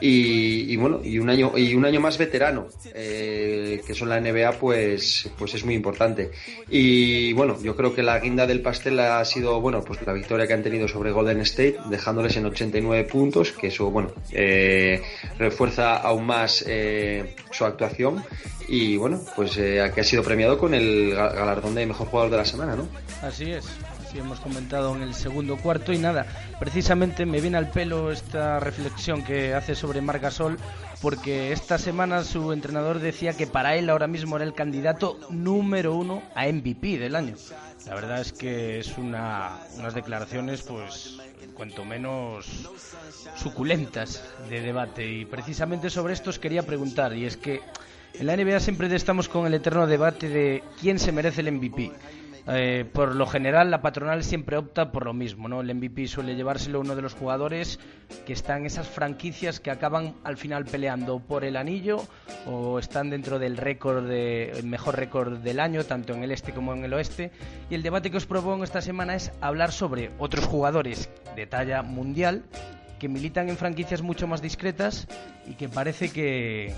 Y, 0.00 0.72
y 0.72 0.76
bueno, 0.76 1.00
y 1.02 1.18
un 1.18 1.28
año, 1.28 1.52
y 1.58 1.74
un 1.74 1.84
año 1.84 2.00
más 2.00 2.16
veterano, 2.16 2.68
eh, 2.94 3.82
que 3.84 3.92
eso 3.92 4.04
en 4.04 4.10
la 4.10 4.20
NBA, 4.20 4.52
pues, 4.52 5.28
pues 5.36 5.54
es 5.54 5.64
muy 5.64 5.74
importante. 5.74 6.30
Y 6.68 7.32
bueno, 7.32 7.58
yo 7.62 7.74
creo 7.76 7.92
que 7.94 8.02
la 8.04 8.18
guinda 8.20 8.46
del 8.46 8.62
pastel 8.62 9.00
ha 9.00 9.24
sido, 9.24 9.60
bueno, 9.60 9.82
pues 9.82 10.00
la 10.06 10.12
victoria 10.12 10.46
que 10.46 10.52
han 10.54 10.62
tenido 10.62 10.86
sobre 10.86 11.10
Golden 11.10 11.40
State, 11.40 11.76
dejándoles 11.86 12.36
en 12.36 12.46
89 12.46 13.04
puntos, 13.04 13.50
que 13.52 13.66
eso, 13.66 13.90
bueno, 13.90 14.12
eh, 14.32 15.02
refuerza 15.38 15.96
aún 15.96 16.26
más 16.26 16.64
eh, 16.68 16.98
su 17.50 17.64
actuación. 17.64 18.22
Y 18.68 18.96
bueno, 18.96 19.20
pues 19.34 19.56
eh, 19.58 19.90
que 19.94 20.00
ha 20.00 20.04
sido 20.04 20.22
premiado 20.22 20.56
con 20.58 20.74
el 20.74 21.12
ga- 21.14 21.34
galardón 21.34 21.74
de 21.74 21.86
mejor 21.86 22.06
jugador 22.08 22.30
de 22.30 22.36
la 22.36 22.44
semana, 22.44 22.76
¿no? 22.76 22.86
Así 23.22 23.50
es, 23.50 23.66
así 24.06 24.18
hemos 24.18 24.38
comentado 24.40 24.94
en 24.94 25.02
el 25.02 25.14
segundo 25.14 25.56
cuarto 25.56 25.92
y 25.92 25.98
nada, 25.98 26.24
precisamente 26.60 27.26
me 27.26 27.40
viene 27.40 27.58
al 27.58 27.70
pelo 27.70 28.12
esta 28.12 28.60
reflexión 28.60 29.24
que 29.24 29.54
hace 29.54 29.74
sobre 29.74 30.00
Marc 30.00 30.22
Gasol 30.22 30.56
porque 31.02 31.50
esta 31.52 31.78
semana 31.78 32.22
su 32.22 32.52
entrenador 32.52 33.00
decía 33.00 33.32
que 33.32 33.46
para 33.48 33.74
él 33.74 33.90
ahora 33.90 34.06
mismo 34.06 34.36
era 34.36 34.44
el 34.44 34.54
candidato 34.54 35.18
número 35.30 35.94
uno 35.94 36.22
a 36.34 36.46
MVP 36.46 36.98
del 36.98 37.16
año. 37.16 37.34
La 37.86 37.94
verdad 37.94 38.20
es 38.20 38.32
que 38.32 38.78
es 38.78 38.98
una, 38.98 39.58
unas 39.78 39.94
declaraciones 39.94 40.62
pues 40.62 41.18
cuanto 41.54 41.84
menos 41.84 42.46
suculentas 43.36 44.22
de 44.48 44.60
debate 44.60 45.06
y 45.06 45.24
precisamente 45.24 45.90
sobre 45.90 46.14
esto 46.14 46.30
os 46.30 46.38
quería 46.38 46.62
preguntar 46.62 47.14
y 47.14 47.26
es 47.26 47.36
que 47.36 47.60
en 48.14 48.26
la 48.26 48.36
NBA 48.36 48.60
siempre 48.60 48.94
estamos 48.94 49.28
con 49.28 49.46
el 49.46 49.54
eterno 49.54 49.86
debate 49.86 50.28
de 50.28 50.64
quién 50.80 50.98
se 50.98 51.12
merece 51.12 51.40
el 51.42 51.52
MVP. 51.52 51.92
Eh, 52.46 52.84
por 52.92 53.14
lo 53.14 53.26
general, 53.26 53.70
la 53.70 53.82
patronal 53.82 54.24
siempre 54.24 54.56
opta 54.56 54.92
por 54.92 55.04
lo 55.04 55.12
mismo, 55.12 55.48
¿no? 55.48 55.60
El 55.60 55.74
MVP 55.74 56.06
suele 56.06 56.34
llevárselo 56.34 56.80
uno 56.80 56.96
de 56.96 57.02
los 57.02 57.14
jugadores 57.14 57.78
que 58.26 58.32
están 58.32 58.66
esas 58.66 58.88
franquicias 58.88 59.60
que 59.60 59.70
acaban 59.70 60.14
al 60.24 60.36
final 60.36 60.64
peleando 60.64 61.20
por 61.20 61.44
el 61.44 61.56
anillo 61.56 62.02
o 62.46 62.78
están 62.78 63.10
dentro 63.10 63.38
del 63.38 63.56
récord 63.56 64.08
de, 64.08 64.60
mejor 64.64 64.96
récord 64.96 65.38
del 65.38 65.60
año, 65.60 65.84
tanto 65.84 66.14
en 66.14 66.24
el 66.24 66.32
este 66.32 66.52
como 66.52 66.72
en 66.72 66.84
el 66.84 66.94
oeste. 66.94 67.30
Y 67.68 67.74
el 67.74 67.82
debate 67.82 68.10
que 68.10 68.16
os 68.16 68.26
propongo 68.26 68.64
esta 68.64 68.80
semana 68.80 69.14
es 69.14 69.32
hablar 69.40 69.72
sobre 69.72 70.10
otros 70.18 70.46
jugadores 70.46 71.10
de 71.36 71.46
talla 71.46 71.82
mundial 71.82 72.44
que 72.98 73.08
militan 73.08 73.48
en 73.48 73.56
franquicias 73.56 74.02
mucho 74.02 74.26
más 74.26 74.42
discretas 74.42 75.08
y 75.46 75.54
que 75.54 75.68
parece 75.68 76.10
que, 76.10 76.74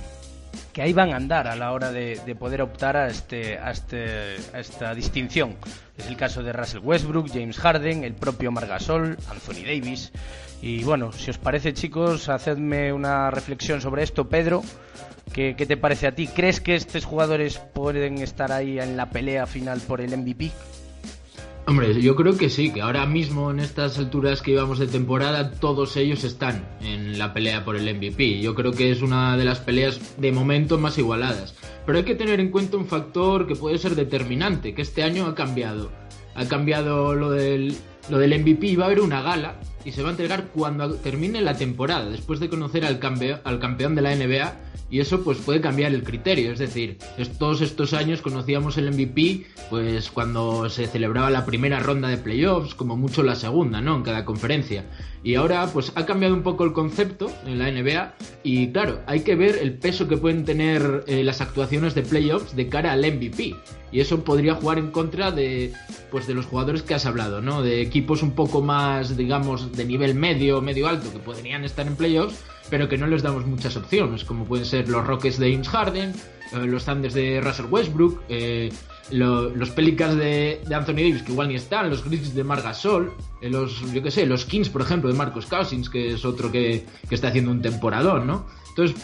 que 0.73 0.83
ahí 0.83 0.93
van 0.93 1.13
a 1.13 1.17
andar 1.17 1.47
a 1.47 1.57
la 1.57 1.73
hora 1.73 1.93
de, 1.93 2.21
de 2.25 2.35
poder 2.35 2.63
optar 2.63 2.97
a, 2.97 3.09
este, 3.09 3.59
a, 3.59 3.71
este, 3.71 4.37
a 4.53 4.61
esta 4.61 4.95
distinción. 4.95 5.57
Es 5.97 6.07
el 6.07 6.17
caso 6.17 6.43
de 6.43 6.53
Russell 6.53 6.81
Westbrook, 6.83 7.29
James 7.29 7.59
Harden, 7.59 8.05
el 8.05 8.15
propio 8.15 8.51
Margasol, 8.51 9.19
Anthony 9.31 9.65
Davis. 9.65 10.13
Y 10.63 10.85
bueno, 10.85 11.13
si 11.13 11.31
os 11.31 11.39
parece 11.39 11.73
chicos, 11.75 12.29
hacedme 12.29 12.93
una 12.93 13.31
reflexión 13.31 13.81
sobre 13.81 14.03
esto, 14.03 14.29
Pedro. 14.29 14.63
¿Qué, 15.33 15.55
qué 15.57 15.67
te 15.67 15.77
parece 15.77 16.07
a 16.07 16.15
ti? 16.15 16.29
¿Crees 16.29 16.61
que 16.61 16.75
estos 16.75 17.05
jugadores 17.05 17.59
pueden 17.59 18.19
estar 18.19 18.53
ahí 18.53 18.79
en 18.79 18.97
la 18.97 19.11
pelea 19.11 19.47
final 19.47 19.81
por 19.81 20.01
el 20.01 20.17
MVP? 20.17 20.51
Hombre, 21.65 22.03
yo 22.03 22.17
creo 22.17 22.37
que 22.37 22.51
sí, 22.51 22.73
que 22.73 22.83
ahora 22.83 23.07
mismo 23.07 23.53
en 23.53 23.61
estas 23.61 23.97
alturas 23.97 24.43
que 24.43 24.51
íbamos 24.51 24.81
de 24.81 24.89
temporada 24.89 25.53
todos 25.53 25.97
ellos 25.97 26.25
están 26.25 26.69
en 26.81 27.19
la 27.19 27.33
pelea 27.33 27.65
por 27.65 27.77
el 27.77 27.95
MVP. 27.95 28.41
Yo 28.41 28.57
creo 28.57 28.73
que 28.73 28.91
es 28.91 29.01
una 29.01 29.37
de 29.37 29.45
las 29.45 29.61
peleas 29.61 30.17
de 30.21 30.33
momento 30.33 30.79
más 30.79 30.99
igualadas. 30.99 31.55
Pero 31.87 31.99
hay 31.99 32.05
que 32.05 32.17
tener 32.17 32.41
en 32.41 32.51
cuenta 32.51 32.77
un 32.77 32.87
factor 32.87 33.47
que 33.47 33.55
puede 33.55 33.79
ser 33.79 33.95
determinante, 33.95 34.75
que 34.75 34.83
este 34.83 35.05
año 35.05 35.25
ha 35.27 35.37
cambiado. 35.37 35.93
Ha 36.35 36.47
cambiado 36.47 37.15
lo 37.15 37.31
del, 37.31 37.77
lo 38.11 38.19
del 38.19 38.41
MVP, 38.41 38.77
va 38.77 38.85
a 38.85 38.87
haber 38.87 39.01
una 39.01 39.23
gala 39.23 39.61
y 39.85 39.93
se 39.93 40.03
va 40.03 40.09
a 40.09 40.13
entregar 40.13 40.49
cuando 40.55 40.95
termine 40.95 41.41
la 41.41 41.57
temporada, 41.57 42.09
después 42.09 42.41
de 42.41 42.49
conocer 42.49 42.85
al, 42.85 42.99
cambio, 42.99 43.41
al 43.45 43.59
campeón 43.59 43.95
de 43.95 44.03
la 44.03 44.15
NBA 44.15 44.53
y 44.93 45.01
eso 45.01 45.25
pues 45.25 45.39
puede 45.39 45.63
cambiar 45.63 45.95
el 45.95 46.05
criterio, 46.05 46.53
es 46.53 46.59
decir, 46.59 46.99
todos 47.39 47.63
estos 47.63 47.95
años 47.95 48.21
conocíamos 48.21 48.77
el 48.77 48.93
MVP 48.93 49.47
pues 49.71 50.11
cuando 50.11 50.69
se 50.69 50.87
celebraba 50.87 51.31
la 51.31 51.47
primera 51.47 51.81
ronda 51.81 52.09
de 52.09 52.19
playoffs, 52.19 52.75
como 52.75 52.95
mucho 52.95 53.23
la 53.23 53.35
segunda, 53.35 53.81
¿no? 53.81 53.97
En 53.97 54.03
cada 54.03 54.27
conferencia. 54.27 54.85
Y 55.25 55.37
ahora 55.37 55.67
pues 55.73 55.93
ha 55.95 56.05
cambiado 56.05 56.35
un 56.35 56.43
poco 56.43 56.65
el 56.65 56.75
concepto 56.75 57.33
en 57.47 57.59
la 57.59 57.71
NBA 57.71 58.15
y 58.43 58.71
claro, 58.71 59.01
hay 59.07 59.21
que 59.21 59.35
ver 59.35 59.57
el 59.63 59.79
peso 59.79 60.09
que 60.09 60.19
pueden 60.19 60.45
tener 60.45 61.05
eh, 61.07 61.25
las 61.25 61.41
actuaciones 61.41 61.95
de 61.95 62.03
playoffs 62.03 62.55
de 62.55 62.69
cara 62.69 62.93
al 62.93 63.01
MVP. 63.01 63.57
Y 63.93 64.01
eso 64.01 64.25
podría 64.25 64.55
jugar 64.55 64.79
en 64.79 64.91
contra 64.91 65.31
de 65.31 65.73
pues 66.11 66.27
de 66.27 66.35
los 66.35 66.47
jugadores 66.47 66.83
que 66.83 66.95
has 66.95 67.07
hablado, 67.07 67.41
¿no? 67.41 67.63
De 67.63 67.81
equipos 67.81 68.23
un 68.23 68.33
poco 68.33 68.61
más, 68.61 69.17
digamos, 69.17 69.72
de 69.73 69.85
nivel 69.85 70.15
medio, 70.15 70.61
medio 70.61 70.89
alto, 70.89 71.13
que 71.13 71.19
podrían 71.19 71.65
estar 71.65 71.87
en 71.87 71.97
playoffs, 71.97 72.43
pero 72.71 72.89
que 72.89 72.97
no 72.99 73.07
les 73.07 73.23
damos 73.23 73.47
muchas 73.47 73.77
opciones, 73.77 74.25
como 74.25 74.45
pueden 74.45 74.65
ser 74.67 74.89
los 74.89 75.07
Rockets 75.07 75.39
de 75.39 75.53
James 75.53 75.69
Harden, 75.69 76.11
eh, 76.53 76.67
los 76.67 76.85
Thunders 76.85 77.15
de 77.15 77.41
Russell 77.41 77.67
Westbrook, 77.71 78.23
eh, 78.29 78.73
lo- 79.11 79.51
los 79.51 79.71
Pelicans 79.71 80.17
de, 80.17 80.61
Anthony 80.75 80.95
Davis, 80.95 81.23
que 81.23 81.33
igual 81.33 81.49
ni 81.49 81.57
están, 81.57 81.91
los 81.91 82.05
Grizzlies 82.05 82.35
de 82.35 82.45
Marc 82.45 82.63
Gasol, 82.65 83.13
eh, 83.43 83.51
los, 83.51 83.81
yo 83.93 84.03
qué 84.03 84.11
sé, 84.11 84.25
los 84.27 84.45
Kings, 84.45 84.69
por 84.69 84.81
ejemplo, 84.83 85.11
de 85.11 85.17
Marcos 85.17 85.47
Cousins, 85.47 85.91
que 85.91 86.13
es 86.15 86.25
otro 86.25 86.51
que, 86.51 86.85
que 87.09 87.15
está 87.15 87.29
haciendo 87.29 87.51
un 87.51 87.61
temporadón, 87.61 88.27
¿no? 88.27 88.47
Entonces, 88.71 88.97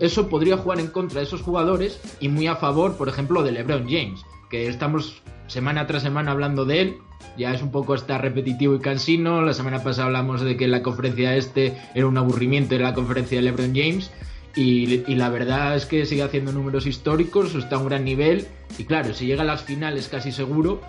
eso 0.00 0.28
podría 0.28 0.58
jugar 0.58 0.80
en 0.80 0.88
contra 0.88 1.20
de 1.20 1.26
esos 1.26 1.40
jugadores 1.40 1.98
y 2.20 2.28
muy 2.28 2.46
a 2.46 2.56
favor, 2.56 2.98
por 2.98 3.08
ejemplo, 3.08 3.42
de 3.42 3.52
LeBron 3.52 3.84
James, 3.88 4.20
que 4.50 4.68
estamos 4.68 5.22
semana 5.46 5.86
tras 5.86 6.02
semana 6.02 6.30
hablando 6.30 6.64
de 6.64 6.80
él. 6.80 6.96
Ya 7.36 7.52
es 7.52 7.62
un 7.62 7.70
poco 7.70 7.94
hasta 7.94 8.18
repetitivo 8.18 8.74
y 8.74 8.80
cansino. 8.80 9.42
La 9.42 9.54
semana 9.54 9.82
pasada 9.82 10.06
hablamos 10.06 10.40
de 10.42 10.56
que 10.56 10.68
la 10.68 10.82
conferencia 10.82 11.34
este 11.36 11.76
era 11.94 12.06
un 12.06 12.16
aburrimiento, 12.16 12.74
era 12.74 12.90
la 12.90 12.94
conferencia 12.94 13.38
de 13.38 13.42
LeBron 13.42 13.74
James. 13.74 14.10
Y, 14.56 15.14
la 15.16 15.30
verdad 15.30 15.74
es 15.74 15.84
que 15.84 16.06
sigue 16.06 16.22
haciendo 16.22 16.52
números 16.52 16.86
históricos, 16.86 17.54
está 17.56 17.76
a 17.76 17.78
un 17.80 17.88
gran 17.88 18.04
nivel. 18.04 18.46
Y 18.78 18.84
claro, 18.84 19.12
si 19.12 19.26
llega 19.26 19.42
a 19.42 19.46
las 19.46 19.64
finales 19.64 20.08
casi 20.08 20.30
seguro, 20.30 20.80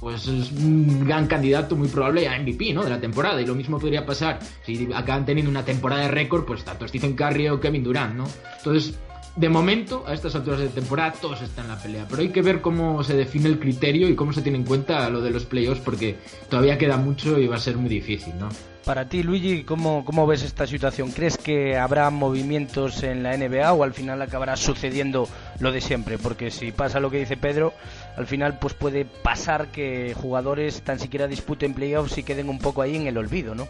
pues 0.00 0.26
es 0.26 0.52
un 0.52 1.06
gran 1.06 1.26
candidato 1.26 1.76
muy 1.76 1.88
probable 1.88 2.28
a 2.28 2.38
MVP, 2.38 2.72
¿no? 2.72 2.82
De 2.82 2.90
la 2.90 3.00
temporada. 3.00 3.42
Y 3.42 3.46
lo 3.46 3.54
mismo 3.54 3.78
podría 3.78 4.06
pasar 4.06 4.38
si 4.64 4.88
acaban 4.94 5.26
teniendo 5.26 5.50
una 5.50 5.66
temporada 5.66 6.02
de 6.02 6.08
récord, 6.08 6.46
pues 6.46 6.64
tanto 6.64 6.88
Stephen 6.88 7.14
Curry 7.14 7.50
o 7.50 7.60
Kevin 7.60 7.84
Durant, 7.84 8.14
¿no? 8.14 8.24
Entonces, 8.56 8.98
de 9.36 9.48
momento, 9.50 10.04
a 10.06 10.14
estas 10.14 10.34
alturas 10.34 10.60
de 10.60 10.68
temporada, 10.68 11.12
todos 11.20 11.42
están 11.42 11.66
en 11.66 11.72
la 11.72 11.78
pelea. 11.78 12.06
Pero 12.08 12.22
hay 12.22 12.30
que 12.30 12.40
ver 12.40 12.62
cómo 12.62 13.04
se 13.04 13.14
define 13.14 13.48
el 13.48 13.58
criterio 13.58 14.08
y 14.08 14.16
cómo 14.16 14.32
se 14.32 14.40
tiene 14.40 14.58
en 14.58 14.64
cuenta 14.64 15.08
lo 15.10 15.20
de 15.20 15.30
los 15.30 15.44
playoffs, 15.44 15.82
porque 15.82 16.16
todavía 16.48 16.78
queda 16.78 16.96
mucho 16.96 17.38
y 17.38 17.46
va 17.46 17.56
a 17.56 17.60
ser 17.60 17.76
muy 17.76 17.90
difícil, 17.90 18.32
¿no? 18.38 18.48
Para 18.86 19.08
ti, 19.08 19.22
Luigi, 19.22 19.64
¿cómo, 19.64 20.04
¿cómo 20.04 20.26
ves 20.26 20.42
esta 20.42 20.66
situación? 20.66 21.10
¿Crees 21.10 21.36
que 21.36 21.76
habrá 21.76 22.08
movimientos 22.10 23.02
en 23.02 23.24
la 23.24 23.36
NBA 23.36 23.72
o 23.72 23.82
al 23.82 23.92
final 23.92 24.22
acabará 24.22 24.56
sucediendo 24.56 25.28
lo 25.58 25.72
de 25.72 25.80
siempre? 25.80 26.18
Porque 26.18 26.50
si 26.52 26.70
pasa 26.70 27.00
lo 27.00 27.10
que 27.10 27.18
dice 27.18 27.36
Pedro, 27.36 27.74
al 28.16 28.28
final 28.28 28.58
pues 28.60 28.74
puede 28.74 29.04
pasar 29.04 29.72
que 29.72 30.14
jugadores 30.14 30.82
tan 30.82 31.00
siquiera 31.00 31.26
disputen 31.26 31.74
playoffs 31.74 32.16
y 32.16 32.22
queden 32.22 32.48
un 32.48 32.60
poco 32.60 32.80
ahí 32.80 32.94
en 32.94 33.08
el 33.08 33.18
olvido, 33.18 33.56
¿no? 33.56 33.66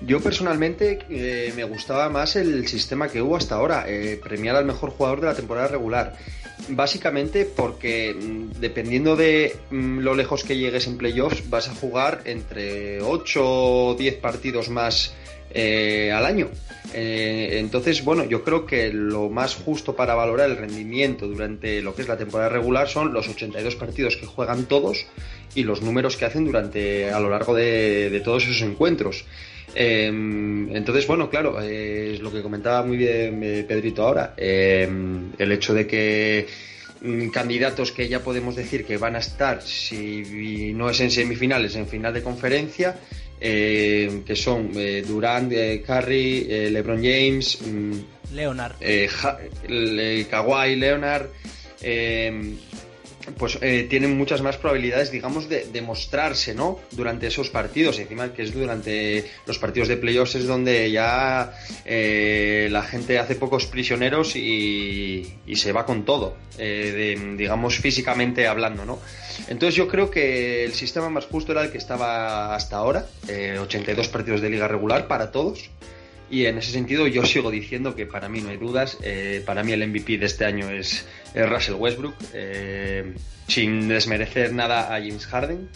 Yo 0.00 0.20
personalmente 0.20 1.00
eh, 1.10 1.52
me 1.56 1.64
gustaba 1.64 2.08
más 2.08 2.36
el 2.36 2.68
sistema 2.68 3.08
que 3.08 3.20
hubo 3.20 3.36
hasta 3.36 3.56
ahora, 3.56 3.84
eh, 3.88 4.18
premiar 4.22 4.54
al 4.54 4.64
mejor 4.64 4.90
jugador 4.90 5.20
de 5.20 5.26
la 5.26 5.34
temporada 5.34 5.68
regular. 5.68 6.14
Básicamente 6.68 7.44
porque 7.44 8.14
mm, 8.14 8.60
dependiendo 8.60 9.16
de 9.16 9.56
mm, 9.70 9.98
lo 9.98 10.14
lejos 10.14 10.44
que 10.44 10.56
llegues 10.56 10.86
en 10.86 10.98
playoffs 10.98 11.50
vas 11.50 11.68
a 11.68 11.74
jugar 11.74 12.22
entre 12.26 13.02
8 13.02 13.40
o 13.42 13.94
10 13.94 14.14
partidos 14.16 14.68
más 14.68 15.14
eh, 15.50 16.12
al 16.12 16.26
año. 16.26 16.48
entonces, 16.92 18.04
bueno, 18.04 18.24
yo 18.24 18.44
creo 18.44 18.66
que 18.66 18.92
lo 18.92 19.28
más 19.28 19.54
justo 19.54 19.96
para 19.96 20.14
valorar 20.14 20.48
el 20.48 20.56
rendimiento 20.56 21.26
durante 21.26 21.82
lo 21.82 21.94
que 21.94 22.02
es 22.02 22.08
la 22.08 22.16
temporada 22.16 22.50
regular 22.50 22.88
son 22.88 23.12
los 23.12 23.28
82 23.28 23.74
partidos 23.76 24.16
que 24.16 24.26
juegan 24.26 24.66
todos 24.66 25.06
y 25.54 25.64
los 25.64 25.82
números 25.82 26.16
que 26.16 26.26
hacen 26.26 26.44
durante 26.44 27.10
a 27.10 27.18
lo 27.18 27.30
largo 27.30 27.54
de 27.54 28.20
todos 28.24 28.44
esos 28.44 28.62
encuentros. 28.62 29.24
Em, 29.80 30.74
entonces, 30.74 31.06
bueno, 31.06 31.30
claro, 31.30 31.60
es 31.60 32.18
lo 32.18 32.32
que 32.32 32.42
comentaba 32.42 32.84
muy 32.84 32.96
bien 32.96 33.40
eh, 33.44 33.62
Pedrito 33.62 34.02
ahora, 34.02 34.34
em, 34.36 35.30
el 35.38 35.52
hecho 35.52 35.72
de 35.72 35.86
que 35.86 36.48
mm, 37.00 37.28
candidatos 37.28 37.92
que 37.92 38.08
ya 38.08 38.18
podemos 38.18 38.56
decir 38.56 38.84
que 38.84 38.96
van 38.96 39.14
a 39.14 39.20
estar, 39.20 39.62
si 39.62 40.72
no 40.74 40.90
es 40.90 40.98
en 40.98 41.12
semifinales, 41.12 41.76
en 41.76 41.86
final 41.86 42.12
de 42.12 42.24
conferencia, 42.24 42.96
em, 43.40 44.24
que 44.24 44.34
son 44.34 44.72
eh, 44.74 45.04
Durant, 45.06 45.52
eh, 45.52 45.80
Curry, 45.86 46.70
LeBron 46.72 47.00
James, 47.00 47.60
mm, 47.64 48.34
Leonard, 48.34 48.74
Kawhi, 50.28 50.74
Leonard 50.74 51.28
pues 53.36 53.58
eh, 53.60 53.86
tienen 53.88 54.16
muchas 54.16 54.42
más 54.42 54.56
probabilidades, 54.56 55.10
digamos, 55.10 55.48
de, 55.48 55.66
demostrarse, 55.72 56.54
¿no? 56.54 56.78
Durante 56.90 57.26
esos 57.26 57.50
partidos. 57.50 57.98
encima 57.98 58.32
que 58.32 58.42
es 58.42 58.52
durante 58.52 59.24
los 59.46 59.58
partidos 59.58 59.88
de 59.88 59.96
playoffs 59.96 60.36
es 60.36 60.46
donde 60.46 60.90
ya 60.90 61.52
eh, 61.84 62.68
la 62.70 62.82
gente 62.82 63.18
hace 63.18 63.34
pocos 63.34 63.66
prisioneros 63.66 64.36
y, 64.36 65.34
se 65.54 65.72
va 65.72 65.84
con 65.84 66.04
todo, 66.04 66.36
eh, 66.58 67.34
digamos, 67.36 67.78
físicamente 67.78 68.46
hablando, 68.46 68.84
¿no? 68.84 69.00
Entonces 69.48 69.74
yo 69.74 69.88
creo 69.88 70.10
que 70.10 70.64
el 70.64 70.72
sistema 70.72 71.10
más 71.10 71.26
justo 71.26 71.52
era 71.52 71.62
el 71.62 71.72
que 71.72 71.78
estaba 71.78 72.54
hasta 72.54 72.76
ahora, 72.76 73.06
82 73.60 74.08
partidos 74.08 74.40
de 74.40 74.50
liga 74.50 74.68
regular 74.68 75.08
para 75.08 75.32
todos. 75.32 75.70
Y 76.30 76.46
en 76.46 76.58
ese 76.58 76.72
sentido 76.72 77.06
yo 77.06 77.24
sigo 77.24 77.50
diciendo 77.50 77.94
que 77.94 78.06
para 78.06 78.28
mí 78.28 78.40
no 78.40 78.50
hay 78.50 78.56
dudas. 78.56 78.98
Eh, 79.02 79.42
para 79.46 79.62
mí 79.62 79.72
el 79.72 79.86
MVP 79.88 80.18
de 80.18 80.26
este 80.26 80.44
año 80.44 80.70
es, 80.70 81.06
Russell 81.34 81.74
Westbrook, 81.74 82.14
eh, 82.34 83.14
sin 83.46 83.88
desmerecer 83.88 84.52
nada 84.52 84.94
a 84.94 84.98
James 85.00 85.26
Harden. 85.26 85.68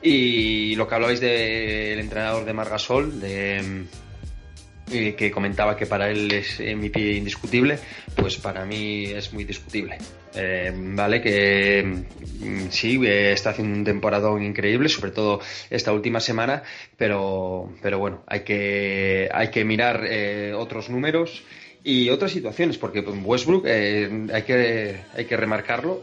Y 0.00 0.76
lo 0.76 0.86
que 0.86 0.94
hablabais 0.94 1.20
del 1.20 1.98
entrenador 1.98 2.44
de 2.44 2.52
Margasol, 2.52 3.20
de, 3.20 3.86
eh, 4.90 5.14
que 5.14 5.30
comentaba 5.30 5.76
que 5.76 5.86
para 5.86 6.10
él 6.10 6.30
es 6.32 6.60
MVP 6.60 7.16
indiscutible, 7.16 7.78
pues 8.14 8.36
para 8.36 8.64
mí 8.64 9.04
es 9.04 9.32
muy 9.32 9.44
discutible. 9.44 9.98
Eh, 10.34 10.72
vale, 10.74 11.20
que 11.20 11.84
mm, 11.84 12.70
sí, 12.70 13.00
eh, 13.04 13.32
está 13.32 13.50
haciendo 13.50 13.76
un 13.76 13.84
temporada 13.84 14.30
increíble, 14.42 14.88
sobre 14.88 15.10
todo 15.10 15.40
esta 15.70 15.92
última 15.92 16.20
semana, 16.20 16.62
pero, 16.96 17.72
pero 17.82 17.98
bueno, 17.98 18.22
hay 18.26 18.40
que, 18.40 19.28
hay 19.32 19.50
que 19.50 19.64
mirar 19.64 20.04
otros 20.54 20.90
números 20.90 21.42
y 21.84 22.10
otras 22.10 22.32
situaciones, 22.32 22.78
porque 22.78 23.02
pues, 23.02 23.16
Westbrook, 23.22 23.66
hay, 23.66 24.42
que, 24.42 25.00
hay 25.14 25.24
que 25.24 25.36
remarcarlo, 25.36 26.02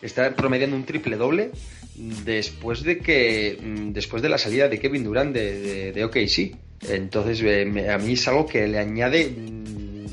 está 0.00 0.34
promediando 0.34 0.76
un 0.76 0.84
triple 0.84 1.16
doble 1.16 1.50
después 1.94 2.82
de 2.82 2.98
que 2.98 3.58
mm, 3.60 3.92
después 3.92 4.22
de 4.22 4.28
la 4.28 4.38
salida 4.38 4.68
de 4.68 4.78
Kevin 4.78 5.04
Durant 5.04 5.34
de, 5.34 6.04
OKC. 6.04 6.56
Entonces, 6.88 7.40
eh, 7.42 7.90
a 7.90 7.98
mí 7.98 8.12
es 8.12 8.28
algo 8.28 8.46
que 8.46 8.66
le 8.66 8.78
añade, 8.78 9.30
mm, 9.30 10.06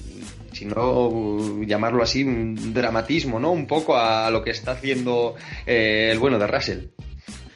si 0.54 0.66
no 0.66 1.62
llamarlo 1.64 2.04
así, 2.04 2.24
un 2.24 2.74
dramatismo, 2.74 3.40
¿no? 3.40 3.52
Un 3.52 3.66
poco 3.66 3.98
a 3.98 4.30
lo 4.30 4.44
que 4.44 4.52
está 4.52 4.72
haciendo 4.72 5.36
eh, 5.66 6.10
el 6.12 6.20
bueno 6.20 6.38
de 6.38 6.48
Russell. 6.48 6.80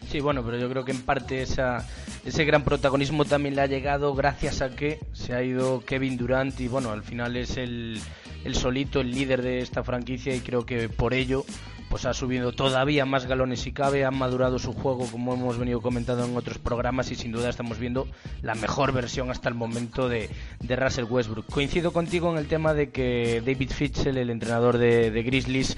Sí, 0.09 0.19
bueno, 0.19 0.43
pero 0.45 0.59
yo 0.59 0.69
creo 0.69 0.85
que 0.85 0.91
en 0.91 1.01
parte 1.01 1.41
esa, 1.41 1.87
ese 2.23 2.45
gran 2.45 2.63
protagonismo 2.63 3.25
también 3.25 3.55
le 3.55 3.61
ha 3.61 3.65
llegado 3.65 4.13
gracias 4.13 4.61
a 4.61 4.69
que 4.69 4.99
se 5.13 5.33
ha 5.33 5.41
ido 5.41 5.83
Kevin 5.85 6.17
Durant 6.17 6.59
y 6.59 6.67
bueno, 6.67 6.91
al 6.91 7.03
final 7.03 7.35
es 7.35 7.57
el, 7.57 7.99
el 8.43 8.55
solito, 8.55 9.01
el 9.01 9.11
líder 9.11 9.41
de 9.41 9.59
esta 9.59 9.83
franquicia 9.83 10.35
y 10.35 10.39
creo 10.39 10.65
que 10.65 10.89
por 10.89 11.13
ello 11.13 11.45
pues 11.93 12.05
ha 12.05 12.13
subido 12.15 12.53
todavía 12.53 13.05
más 13.05 13.27
galones 13.27 13.59
si 13.59 13.71
cabe, 13.71 14.03
ha 14.03 14.09
madurado 14.09 14.57
su 14.57 14.73
juego 14.73 15.05
como 15.11 15.35
hemos 15.35 15.59
venido 15.59 15.79
comentando 15.79 16.25
en 16.25 16.35
otros 16.35 16.57
programas 16.57 17.11
y 17.11 17.15
sin 17.15 17.31
duda 17.31 17.49
estamos 17.49 17.77
viendo 17.77 18.07
la 18.41 18.55
mejor 18.55 18.93
versión 18.93 19.29
hasta 19.29 19.47
el 19.47 19.53
momento 19.53 20.09
de, 20.09 20.27
de 20.59 20.75
Russell 20.75 21.05
Westbrook. 21.05 21.45
Coincido 21.45 21.93
contigo 21.93 22.31
en 22.31 22.39
el 22.39 22.47
tema 22.47 22.73
de 22.73 22.89
que 22.89 23.43
David 23.45 23.69
Fitchell, 23.69 24.17
el 24.17 24.31
entrenador 24.31 24.79
de, 24.79 25.21
Grizzlies, 25.21 25.77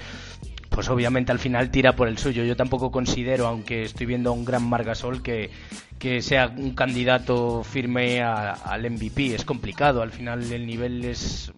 pues 0.70 0.88
obviamente 0.88 1.32
al 1.32 1.38
final 1.38 1.70
tira 1.70 1.94
por 1.94 2.08
el 2.08 2.16
suyo. 2.16 2.44
Yo 2.44 2.56
tampoco 2.56 2.90
considero, 2.90 3.46
aunque 3.46 3.82
estoy 3.82 4.06
viendo 4.06 4.30
a 4.30 4.32
un 4.32 4.46
gran 4.46 4.66
Margasol, 4.66 5.22
que, 5.22 5.50
que 5.98 6.22
sea 6.22 6.48
un 6.48 6.74
candidato 6.74 7.62
firme 7.62 8.22
al 8.22 8.90
MVP. 8.90 9.34
Es 9.34 9.44
complicado, 9.44 10.00
al 10.00 10.12
final 10.12 10.50
el 10.50 10.66
nivel 10.66 11.04
es 11.04 11.52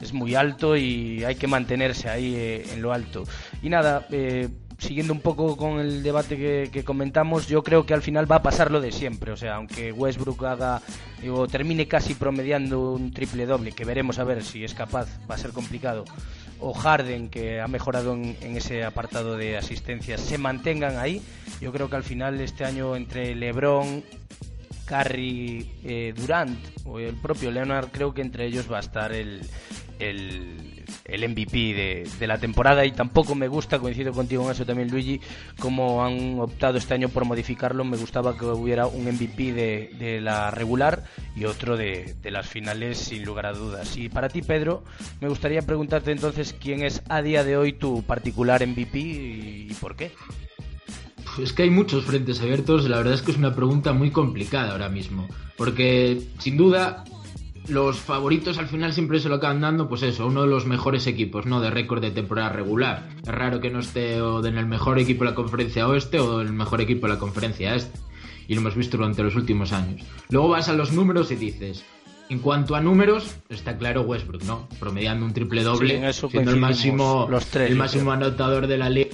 es 0.00 0.12
muy 0.12 0.34
alto 0.34 0.76
y 0.76 1.24
hay 1.24 1.34
que 1.34 1.46
mantenerse 1.46 2.08
ahí 2.08 2.34
eh, 2.34 2.66
en 2.72 2.82
lo 2.82 2.92
alto. 2.92 3.24
Y 3.62 3.68
nada, 3.68 4.06
eh, 4.10 4.48
siguiendo 4.78 5.12
un 5.12 5.20
poco 5.20 5.56
con 5.56 5.80
el 5.80 6.02
debate 6.02 6.70
que, 6.70 6.84
comentamos, 6.84 7.48
yo 7.48 7.62
creo 7.62 7.84
que 7.84 7.94
al 7.94 8.02
final 8.02 8.30
va 8.30 8.36
a 8.36 8.42
pasar 8.42 8.70
lo 8.70 8.80
de 8.80 8.92
siempre. 8.92 9.32
O 9.32 9.36
sea, 9.36 9.56
aunque 9.56 9.92
Westbrook 9.92 10.44
haga, 10.44 10.80
digo, 11.20 11.48
termine 11.48 11.88
casi 11.88 12.14
promediando 12.14 12.92
un 12.92 13.12
triple 13.12 13.44
doble, 13.44 13.72
que 13.72 13.84
veremos 13.84 14.18
a 14.18 14.24
ver 14.24 14.42
si 14.44 14.64
es 14.64 14.74
capaz, 14.74 15.08
va 15.28 15.34
a 15.34 15.38
ser 15.38 15.50
complicado, 15.50 16.04
o 16.60 16.72
Harden, 16.72 17.28
que 17.28 17.60
ha 17.60 17.66
mejorado 17.66 18.14
en, 18.14 18.36
ese 18.40 18.84
apartado 18.84 19.36
de 19.36 19.56
asistencias, 19.56 20.20
se 20.20 20.38
mantengan 20.38 20.96
ahí, 20.96 21.22
yo 21.60 21.72
creo 21.72 21.90
que 21.90 21.96
al 21.96 22.04
final 22.04 22.40
este 22.40 22.64
año 22.64 22.96
entre 22.96 23.34
LeBron, 23.34 24.04
Curry, 24.86 25.70
eh, 25.84 26.14
Durant 26.16 26.58
o 26.86 26.98
el 26.98 27.14
propio 27.16 27.50
Leonard, 27.50 27.88
creo 27.90 28.14
que 28.14 28.22
entre 28.22 28.46
ellos 28.46 28.72
va 28.72 28.78
a 28.78 28.80
estar 28.80 29.12
el, 29.12 29.42
el, 29.98 30.84
el 31.04 31.28
MVP 31.28 32.06
de, 32.18 32.26
la 32.26 32.38
temporada 32.38 32.84
y 32.84 32.92
tampoco 32.92 33.34
me 33.34 33.48
gusta, 33.48 33.78
coincido 33.78 34.12
contigo 34.12 34.44
en 34.44 34.52
eso 34.52 34.66
también 34.66 34.90
Luigi, 34.90 35.20
como 35.58 36.04
han 36.04 36.38
optado 36.38 36.78
este 36.78 36.94
año 36.94 37.08
por 37.08 37.24
modificarlo, 37.24 37.84
me 37.84 37.96
gustaba 37.96 38.36
que 38.36 38.44
hubiera 38.44 38.86
un 38.86 39.04
MVP 39.04 39.52
de, 39.52 39.90
de 39.98 40.20
la 40.20 40.50
regular 40.50 41.04
y 41.34 41.44
otro 41.44 41.76
de, 41.76 42.14
de, 42.22 42.30
las 42.30 42.46
finales 42.46 42.98
sin 42.98 43.24
lugar 43.24 43.46
a 43.46 43.52
dudas. 43.52 43.96
Y 43.96 44.08
para 44.08 44.28
ti 44.28 44.42
Pedro, 44.42 44.84
me 45.20 45.28
gustaría 45.28 45.62
preguntarte 45.62 46.12
entonces 46.12 46.54
quién 46.58 46.82
es 46.82 47.02
a 47.08 47.22
día 47.22 47.44
de 47.44 47.56
hoy 47.56 47.72
tu 47.72 48.02
particular 48.02 48.66
MVP 48.66 48.98
y, 48.98 49.66
y 49.70 49.74
por 49.80 49.96
qué. 49.96 50.12
Es 51.42 51.52
que 51.52 51.62
hay 51.62 51.70
muchos 51.70 52.04
frentes 52.04 52.40
abiertos, 52.40 52.88
la 52.88 52.96
verdad 52.96 53.14
es 53.14 53.22
que 53.22 53.30
es 53.30 53.36
una 53.36 53.54
pregunta 53.54 53.92
muy 53.92 54.10
complicada 54.10 54.72
ahora 54.72 54.88
mismo, 54.88 55.28
porque 55.56 56.20
sin 56.38 56.56
duda 56.56 57.04
los 57.68 57.98
favoritos 57.98 58.58
al 58.58 58.68
final 58.68 58.92
siempre 58.92 59.20
se 59.20 59.28
lo 59.28 59.36
acaban 59.36 59.60
dando, 59.60 59.88
pues 59.88 60.02
eso, 60.02 60.26
uno 60.26 60.42
de 60.42 60.48
los 60.48 60.66
mejores 60.66 61.06
equipos, 61.06 61.46
¿no? 61.46 61.60
De 61.60 61.70
récord 61.70 62.00
de 62.00 62.10
temporada 62.10 62.48
regular. 62.50 63.08
Es 63.22 63.28
raro 63.28 63.60
que 63.60 63.70
no 63.70 63.80
esté 63.80 64.20
o 64.20 64.44
en 64.44 64.56
el 64.56 64.66
mejor 64.66 64.98
equipo 64.98 65.24
de 65.24 65.30
la 65.30 65.34
conferencia 65.34 65.86
oeste 65.88 66.18
o 66.20 66.40
el 66.40 66.52
mejor 66.52 66.80
equipo 66.80 67.06
de 67.06 67.14
la 67.14 67.18
conferencia 67.18 67.74
este. 67.74 67.98
Y 68.46 68.54
lo 68.54 68.60
hemos 68.60 68.76
visto 68.76 68.96
durante 68.96 69.22
los 69.22 69.36
últimos 69.36 69.72
años. 69.72 70.02
Luego 70.30 70.48
vas 70.48 70.68
a 70.68 70.72
los 70.72 70.92
números 70.92 71.30
y 71.30 71.36
dices, 71.36 71.84
en 72.30 72.38
cuanto 72.38 72.74
a 72.74 72.80
números, 72.80 73.36
está 73.48 73.76
claro 73.76 74.02
Westbrook, 74.02 74.44
¿no? 74.44 74.68
Promediando 74.80 75.26
un 75.26 75.34
triple 75.34 75.62
doble, 75.62 76.12
siendo 76.12 76.50
el 76.50 76.56
máximo, 76.58 77.28
el 77.54 77.76
máximo 77.76 78.12
anotador 78.12 78.66
de 78.66 78.78
la 78.78 78.88
liga 78.88 79.10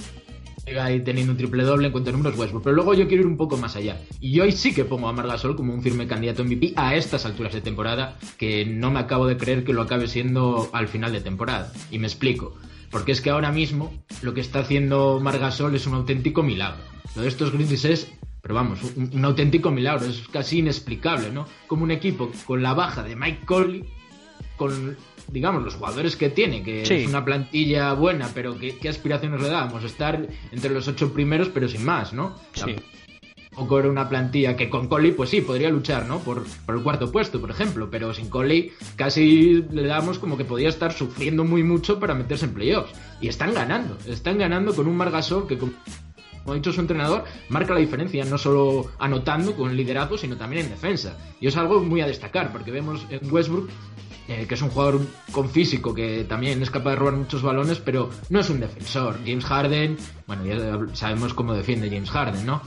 y 0.67 0.99
teniendo 1.01 1.31
un 1.31 1.37
triple 1.37 1.63
doble 1.63 1.87
en 1.87 1.91
cuanto 1.91 2.09
a 2.09 2.13
números 2.13 2.37
Westbrook. 2.37 2.63
Pero 2.63 2.75
luego 2.75 2.93
yo 2.93 3.07
quiero 3.07 3.21
ir 3.21 3.27
un 3.27 3.37
poco 3.37 3.57
más 3.57 3.75
allá. 3.75 4.01
Y 4.19 4.39
hoy 4.39 4.51
sí 4.51 4.73
que 4.73 4.85
pongo 4.85 5.07
a 5.07 5.13
Margasol 5.13 5.55
como 5.55 5.73
un 5.73 5.83
firme 5.83 6.07
candidato 6.07 6.43
MVP 6.43 6.73
a 6.75 6.95
estas 6.95 7.25
alturas 7.25 7.53
de 7.53 7.61
temporada, 7.61 8.17
que 8.37 8.65
no 8.65 8.89
me 8.91 8.99
acabo 8.99 9.27
de 9.27 9.37
creer 9.37 9.63
que 9.63 9.73
lo 9.73 9.83
acabe 9.83 10.07
siendo 10.07 10.69
al 10.73 10.87
final 10.87 11.11
de 11.11 11.21
temporada. 11.21 11.71
Y 11.91 11.99
me 11.99 12.07
explico. 12.07 12.55
Porque 12.89 13.11
es 13.11 13.21
que 13.21 13.29
ahora 13.29 13.51
mismo 13.51 13.93
lo 14.21 14.33
que 14.33 14.41
está 14.41 14.59
haciendo 14.59 15.19
Margasol 15.19 15.75
es 15.75 15.85
un 15.85 15.93
auténtico 15.93 16.41
milagro. 16.41 16.81
Lo 17.15 17.21
de 17.21 17.27
estos 17.27 17.51
Grizzlies 17.51 17.85
es, 17.85 18.11
pero 18.41 18.55
vamos, 18.55 18.79
un, 18.95 19.11
un 19.13 19.25
auténtico 19.25 19.69
milagro. 19.69 20.07
Es 20.07 20.27
casi 20.29 20.59
inexplicable, 20.59 21.31
¿no? 21.31 21.45
Como 21.67 21.83
un 21.83 21.91
equipo 21.91 22.31
con 22.45 22.63
la 22.63 22.73
baja 22.73 23.03
de 23.03 23.15
Mike 23.15 23.45
Conley 23.45 23.85
con 24.57 24.97
digamos, 25.31 25.63
los 25.63 25.75
jugadores 25.75 26.15
que 26.15 26.29
tiene, 26.29 26.63
que 26.63 26.85
Sí. 26.85 26.93
es 26.95 27.07
una 27.07 27.25
plantilla 27.25 27.93
buena, 27.93 28.29
pero 28.33 28.57
¿qué, 28.59 28.77
qué 28.77 28.89
aspiraciones 28.89 29.41
le 29.41 29.49
dábamos? 29.49 29.83
Estar 29.83 30.27
entre 30.51 30.71
los 30.71 30.87
ocho 30.87 31.11
primeros, 31.13 31.49
pero 31.49 31.67
sin 31.67 31.83
más, 31.85 32.13
¿no? 32.13 32.35
Sí. 32.53 32.75
Tampoco 33.49 33.79
era 33.79 33.89
una 33.89 34.09
plantilla 34.09 34.57
que 34.57 34.69
con 34.69 34.89
Coley, 34.89 35.13
pues 35.13 35.29
sí, 35.29 35.39
podría 35.39 35.69
luchar, 35.69 36.05
¿no? 36.07 36.19
Por, 36.19 36.43
por 36.65 36.75
el 36.75 36.83
cuarto 36.83 37.09
puesto, 37.09 37.39
por 37.39 37.51
ejemplo, 37.51 37.89
pero 37.89 38.13
sin 38.13 38.29
Coley 38.29 38.73
casi 38.97 39.63
le 39.71 39.87
damos 39.87 40.19
como 40.19 40.35
que 40.35 40.43
podía 40.43 40.67
estar 40.67 40.91
sufriendo 40.91 41.45
muy 41.45 41.63
mucho 41.63 41.97
para 41.97 42.13
meterse 42.15 42.45
en 42.45 42.53
playoffs. 42.53 42.91
Y 43.21 43.29
están 43.29 43.53
ganando, 43.53 43.97
están 44.07 44.37
ganando 44.39 44.75
con 44.75 44.87
un 44.87 44.97
Margasol 44.97 45.47
que, 45.47 45.57
como 45.57 45.71
ha 46.47 46.53
dicho 46.55 46.73
su 46.73 46.81
entrenador, 46.81 47.23
marca 47.47 47.73
la 47.73 47.79
diferencia, 47.79 48.25
no 48.25 48.37
solo 48.37 48.91
anotando 48.99 49.55
con 49.55 49.73
liderazgo, 49.75 50.17
sino 50.17 50.35
también 50.35 50.65
en 50.65 50.71
defensa. 50.71 51.17
Y 51.39 51.47
es 51.47 51.55
algo 51.55 51.81
muy 51.81 52.01
a 52.01 52.07
destacar, 52.07 52.51
porque 52.51 52.71
vemos 52.71 53.05
en 53.09 53.21
Westbrook, 53.31 53.69
eh, 54.27 54.45
que 54.47 54.55
es 54.55 54.61
un 54.61 54.69
jugador 54.69 55.01
con 55.31 55.49
físico, 55.49 55.93
que 55.93 56.23
también 56.23 56.61
es 56.61 56.69
capaz 56.69 56.91
de 56.91 56.95
robar 56.95 57.15
muchos 57.15 57.41
balones, 57.41 57.79
pero 57.79 58.09
no 58.29 58.39
es 58.39 58.49
un 58.49 58.59
defensor. 58.59 59.19
James 59.25 59.45
Harden, 59.45 59.97
bueno, 60.27 60.45
ya 60.45 60.95
sabemos 60.95 61.33
cómo 61.33 61.53
defiende 61.53 61.89
James 61.89 62.09
Harden, 62.09 62.45
¿no? 62.45 62.61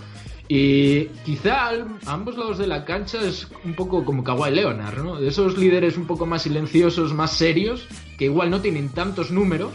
Y 0.50 1.04
quizá 1.24 1.68
a 1.68 2.12
ambos 2.12 2.38
lados 2.38 2.56
de 2.56 2.66
la 2.66 2.86
cancha 2.86 3.20
es 3.20 3.48
un 3.64 3.74
poco 3.74 4.04
como 4.04 4.24
Kawhi 4.24 4.50
Leonard, 4.50 5.02
¿no? 5.02 5.20
De 5.20 5.28
esos 5.28 5.58
líderes 5.58 5.98
un 5.98 6.06
poco 6.06 6.24
más 6.24 6.42
silenciosos, 6.42 7.12
más 7.12 7.32
serios, 7.32 7.86
que 8.16 8.26
igual 8.26 8.50
no 8.50 8.60
tienen 8.62 8.88
tantos 8.88 9.30
números, 9.30 9.74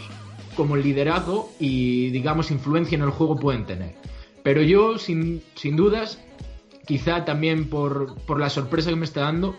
como 0.56 0.76
el 0.76 0.82
liderazgo 0.82 1.52
y, 1.60 2.10
digamos, 2.10 2.50
influencia 2.50 2.96
en 2.96 3.02
el 3.02 3.10
juego 3.10 3.36
pueden 3.36 3.66
tener. 3.66 3.94
Pero 4.42 4.62
yo, 4.62 4.98
sin, 4.98 5.42
sin 5.54 5.76
dudas, 5.76 6.18
quizá 6.86 7.24
también 7.24 7.68
por, 7.68 8.16
por 8.22 8.40
la 8.40 8.50
sorpresa 8.50 8.90
que 8.90 8.96
me 8.96 9.04
está 9.04 9.22
dando, 9.22 9.56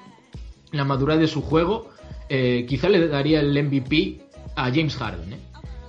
la 0.71 0.83
madurez 0.83 1.19
de 1.19 1.27
su 1.27 1.41
juego, 1.41 1.89
eh, 2.29 2.65
quizá 2.67 2.89
le 2.89 3.07
daría 3.07 3.39
el 3.39 3.51
MVP 3.63 4.19
a 4.55 4.65
James 4.69 4.95
Harden, 4.95 5.33
¿eh? 5.33 5.39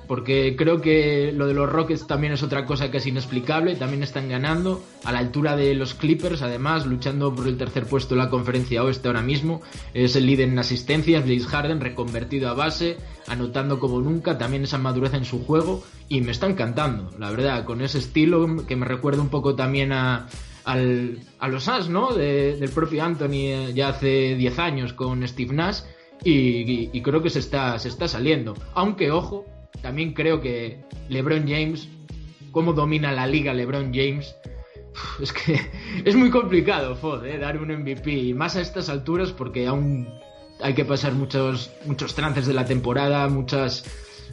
Porque 0.08 0.54
creo 0.56 0.80
que 0.80 1.32
lo 1.34 1.48
de 1.48 1.54
los 1.54 1.68
Rockets 1.68 2.06
también 2.06 2.32
es 2.32 2.44
otra 2.44 2.64
cosa 2.64 2.92
que 2.92 2.98
es 2.98 3.06
inexplicable, 3.08 3.74
también 3.74 4.04
están 4.04 4.28
ganando 4.28 4.80
a 5.02 5.10
la 5.10 5.18
altura 5.18 5.56
de 5.56 5.74
los 5.74 5.94
Clippers, 5.94 6.42
además 6.42 6.86
luchando 6.86 7.34
por 7.34 7.48
el 7.48 7.56
tercer 7.56 7.86
puesto 7.86 8.14
en 8.14 8.18
la 8.18 8.30
conferencia 8.30 8.84
oeste 8.84 9.08
ahora 9.08 9.22
mismo, 9.22 9.62
es 9.94 10.14
el 10.14 10.26
líder 10.26 10.48
en 10.48 10.60
asistencias, 10.60 11.24
James 11.24 11.48
Harden 11.48 11.80
reconvertido 11.80 12.48
a 12.48 12.54
base, 12.54 12.98
anotando 13.26 13.80
como 13.80 14.00
nunca, 14.00 14.38
también 14.38 14.62
esa 14.62 14.78
madurez 14.78 15.12
en 15.14 15.24
su 15.24 15.44
juego 15.44 15.82
y 16.08 16.20
me 16.20 16.30
está 16.30 16.46
encantando, 16.46 17.10
la 17.18 17.32
verdad, 17.32 17.64
con 17.64 17.80
ese 17.82 17.98
estilo 17.98 18.64
que 18.64 18.76
me 18.76 18.86
recuerda 18.86 19.20
un 19.22 19.28
poco 19.28 19.56
también 19.56 19.90
a, 19.90 20.28
al- 20.64 21.18
a 21.40 21.48
los 21.48 21.66
As, 21.66 21.88
¿no? 21.88 22.12
De- 22.14 22.54
del 22.56 22.70
propio 22.70 23.02
Anthony 23.02 23.32
eh, 23.50 23.72
ya 23.74 23.88
hace 23.88 24.36
10 24.36 24.58
años 24.60 24.92
con 24.92 25.26
Steve 25.26 25.52
Nash 25.52 25.80
y, 26.24 27.00
creo 27.02 27.22
que 27.22 27.30
se 27.30 27.38
está, 27.38 27.78
se 27.78 27.88
está 27.88 28.08
saliendo. 28.08 28.54
Aunque, 28.74 29.10
ojo, 29.10 29.44
también 29.82 30.12
creo 30.12 30.40
que 30.40 30.80
LeBron 31.08 31.46
James, 31.48 31.88
cómo 32.50 32.72
domina 32.72 33.12
la 33.12 33.26
liga 33.26 33.54
LeBron 33.54 33.92
James, 33.94 34.34
es 35.20 35.32
que 35.32 35.60
es 36.04 36.16
muy 36.16 36.30
complicado, 36.30 36.96
Fod, 36.96 37.24
¿eh? 37.26 37.38
dar 37.38 37.58
un 37.58 37.68
MVP, 37.68 38.10
y 38.10 38.34
más 38.34 38.56
a 38.56 38.60
estas 38.60 38.88
alturas 38.88 39.32
porque 39.32 39.66
aún 39.66 40.08
hay 40.60 40.74
que 40.74 40.84
pasar 40.84 41.12
muchos, 41.12 41.70
muchos 41.84 42.14
trances 42.14 42.46
de 42.46 42.54
la 42.54 42.64
temporada, 42.64 43.28
muchas 43.28 43.84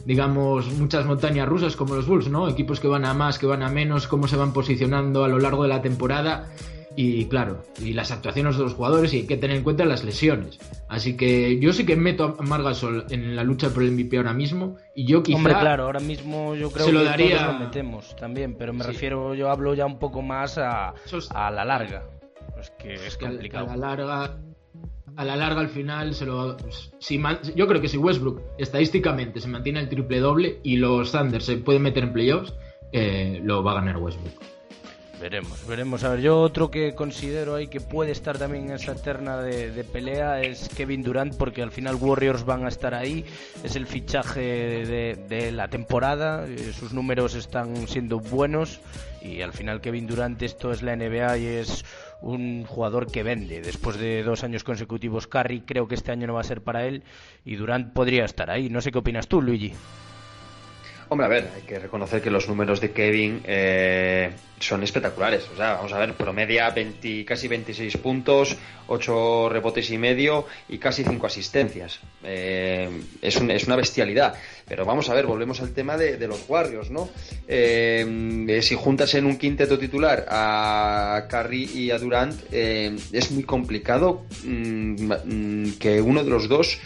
digamos, 0.04 0.70
muchas 0.72 1.06
montañas 1.06 1.48
rusas 1.48 1.76
como 1.76 1.94
los 1.94 2.06
Bulls, 2.06 2.28
¿no? 2.28 2.48
Equipos 2.48 2.78
que 2.78 2.88
van 2.88 3.06
a 3.06 3.14
más, 3.14 3.38
que 3.38 3.46
van 3.46 3.62
a 3.62 3.70
menos, 3.70 4.06
cómo 4.06 4.28
se 4.28 4.36
van 4.36 4.52
posicionando 4.52 5.24
a 5.24 5.28
lo 5.28 5.38
largo 5.38 5.62
de 5.62 5.70
la 5.70 5.80
temporada 5.80 6.52
y 6.96 7.26
claro, 7.26 7.62
y 7.80 7.92
las 7.92 8.10
actuaciones 8.12 8.56
de 8.56 8.62
los 8.62 8.74
jugadores 8.74 9.12
y 9.12 9.18
hay 9.18 9.26
que 9.26 9.36
tener 9.36 9.56
en 9.56 9.64
cuenta 9.64 9.84
las 9.84 10.04
lesiones. 10.04 10.58
Así 10.88 11.16
que 11.16 11.58
yo 11.58 11.72
sí 11.72 11.84
que 11.84 11.96
meto 11.96 12.36
a 12.38 12.42
Margasol 12.42 13.06
en 13.10 13.34
la 13.34 13.42
lucha 13.42 13.70
por 13.70 13.82
el 13.82 13.90
MVP 13.92 14.16
ahora 14.16 14.32
mismo 14.32 14.76
y 14.94 15.06
yo 15.06 15.22
quizá 15.22 15.38
Hombre, 15.38 15.54
claro, 15.58 15.84
ahora 15.84 16.00
mismo 16.00 16.54
yo 16.54 16.70
creo 16.70 16.86
se 16.86 16.92
lo 16.92 17.00
que 17.00 17.06
daría- 17.06 17.38
todos 17.40 17.52
lo 17.54 17.58
metemos 17.60 18.16
también, 18.16 18.54
pero 18.56 18.72
me 18.72 18.84
Sí. 18.84 18.90
refiero, 18.90 19.34
yo 19.34 19.50
hablo 19.50 19.74
ya 19.74 19.86
un 19.86 19.98
poco 19.98 20.22
más 20.22 20.56
a, 20.58 20.94
es- 21.12 21.30
a 21.32 21.50
la 21.50 21.64
larga. 21.64 22.04
Es 22.60 22.70
que 22.78 22.94
es 22.94 23.16
complicado. 23.16 23.66
a 23.70 23.76
la 23.76 23.88
larga 23.88 24.36
a 25.16 25.24
la 25.24 25.36
larga 25.36 25.60
al 25.60 25.68
final 25.68 26.12
se 26.14 26.26
lo 26.26 26.56
si 26.98 27.18
man- 27.18 27.38
yo 27.54 27.68
creo 27.68 27.80
que 27.80 27.86
si 27.88 27.96
Westbrook 27.98 28.40
estadísticamente 28.58 29.38
se 29.40 29.46
mantiene 29.48 29.78
el 29.80 29.88
triple 29.88 30.18
doble 30.18 30.58
y 30.64 30.76
los 30.76 31.12
Thunder 31.12 31.40
se 31.40 31.56
pueden 31.58 31.82
meter 31.82 32.02
en 32.04 32.12
playoffs 32.12 32.52
eh, 32.92 33.40
lo 33.44 33.62
va 33.62 33.72
a 33.72 33.74
ganar 33.76 33.96
Westbrook 33.98 34.32
Veremos, 35.20 35.66
veremos. 35.66 36.04
A 36.04 36.10
ver, 36.10 36.20
yo 36.20 36.40
otro 36.40 36.70
que 36.70 36.94
considero 36.94 37.54
ahí 37.54 37.68
que 37.68 37.80
puede 37.80 38.12
estar 38.12 38.36
también 38.38 38.66
en 38.66 38.72
esa 38.72 38.94
terna 38.94 39.40
de, 39.40 39.84
pelea 39.84 40.42
es 40.42 40.68
Kevin 40.68 41.02
Durant, 41.02 41.34
porque 41.36 41.62
al 41.62 41.70
final 41.70 41.96
Warriors 41.96 42.44
van 42.44 42.64
a 42.64 42.68
estar 42.68 42.94
ahí. 42.94 43.24
Es 43.62 43.76
el 43.76 43.86
fichaje 43.86 44.40
de, 44.40 45.16
de 45.28 45.52
la 45.52 45.68
temporada, 45.68 46.46
eh, 46.46 46.72
sus 46.72 46.92
números 46.92 47.34
están 47.34 47.88
siendo 47.88 48.20
buenos 48.20 48.80
y 49.22 49.40
al 49.40 49.52
final 49.52 49.80
Kevin 49.80 50.06
Durant 50.06 50.40
esto 50.42 50.70
es 50.70 50.82
la 50.82 50.94
NBA 50.94 51.38
y 51.38 51.46
es 51.46 51.84
un 52.20 52.64
jugador 52.64 53.10
que 53.10 53.22
vende. 53.22 53.60
Después 53.62 53.98
de 53.98 54.22
dos 54.22 54.44
años 54.44 54.64
consecutivos, 54.64 55.26
Curry 55.26 55.62
creo 55.62 55.88
que 55.88 55.94
este 55.94 56.12
año 56.12 56.26
no 56.26 56.34
va 56.34 56.40
a 56.40 56.44
ser 56.44 56.62
para 56.62 56.86
él 56.86 57.02
y 57.44 57.56
Durant 57.56 57.92
podría 57.92 58.24
estar 58.24 58.50
ahí. 58.50 58.68
No 58.68 58.80
sé 58.80 58.92
qué 58.92 58.98
opinas 58.98 59.28
tú, 59.28 59.40
Luigi. 59.40 59.72
Hombre, 61.08 61.26
a 61.26 61.28
ver, 61.28 61.50
hay 61.54 61.62
que 61.62 61.78
reconocer 61.78 62.22
que 62.22 62.30
los 62.30 62.48
números 62.48 62.80
de 62.80 62.90
Kevin 62.92 63.42
eh, 63.44 64.30
son 64.58 64.82
espectaculares. 64.82 65.44
O 65.52 65.56
sea, 65.56 65.74
vamos 65.74 65.92
a 65.92 65.98
ver, 65.98 66.14
promedia 66.14 66.70
20, 66.70 67.24
casi 67.26 67.46
26 67.46 67.98
puntos, 67.98 68.56
8 68.86 69.48
rebotes 69.50 69.90
y 69.90 69.98
medio 69.98 70.46
y 70.68 70.78
casi 70.78 71.04
5 71.04 71.26
asistencias. 71.26 72.00
Eh, 72.22 72.88
es, 73.20 73.36
un- 73.36 73.50
es 73.50 73.64
una 73.66 73.76
bestialidad. 73.76 74.34
Pero 74.66 74.86
vamos 74.86 75.10
a 75.10 75.14
ver, 75.14 75.26
volvemos 75.26 75.60
al 75.60 75.72
tema 75.74 75.96
de, 75.98 76.16
los 76.26 76.48
Warriors, 76.48 76.90
¿no? 76.90 77.10
Eh, 77.46 78.58
si 78.62 78.74
juntas 78.74 79.14
en 79.14 79.26
un 79.26 79.36
quinteto 79.36 79.78
titular 79.78 80.24
a 80.28 81.26
Curry 81.28 81.64
y 81.74 81.90
a 81.90 81.98
Durant, 81.98 82.34
eh, 82.50 82.96
es 83.12 83.30
muy 83.30 83.42
complicado 83.44 84.24
mm, 84.42 85.12
mm, 85.26 85.72
que 85.78 86.00
uno 86.00 86.24
de 86.24 86.30
los 86.30 86.48
dos 86.48 86.78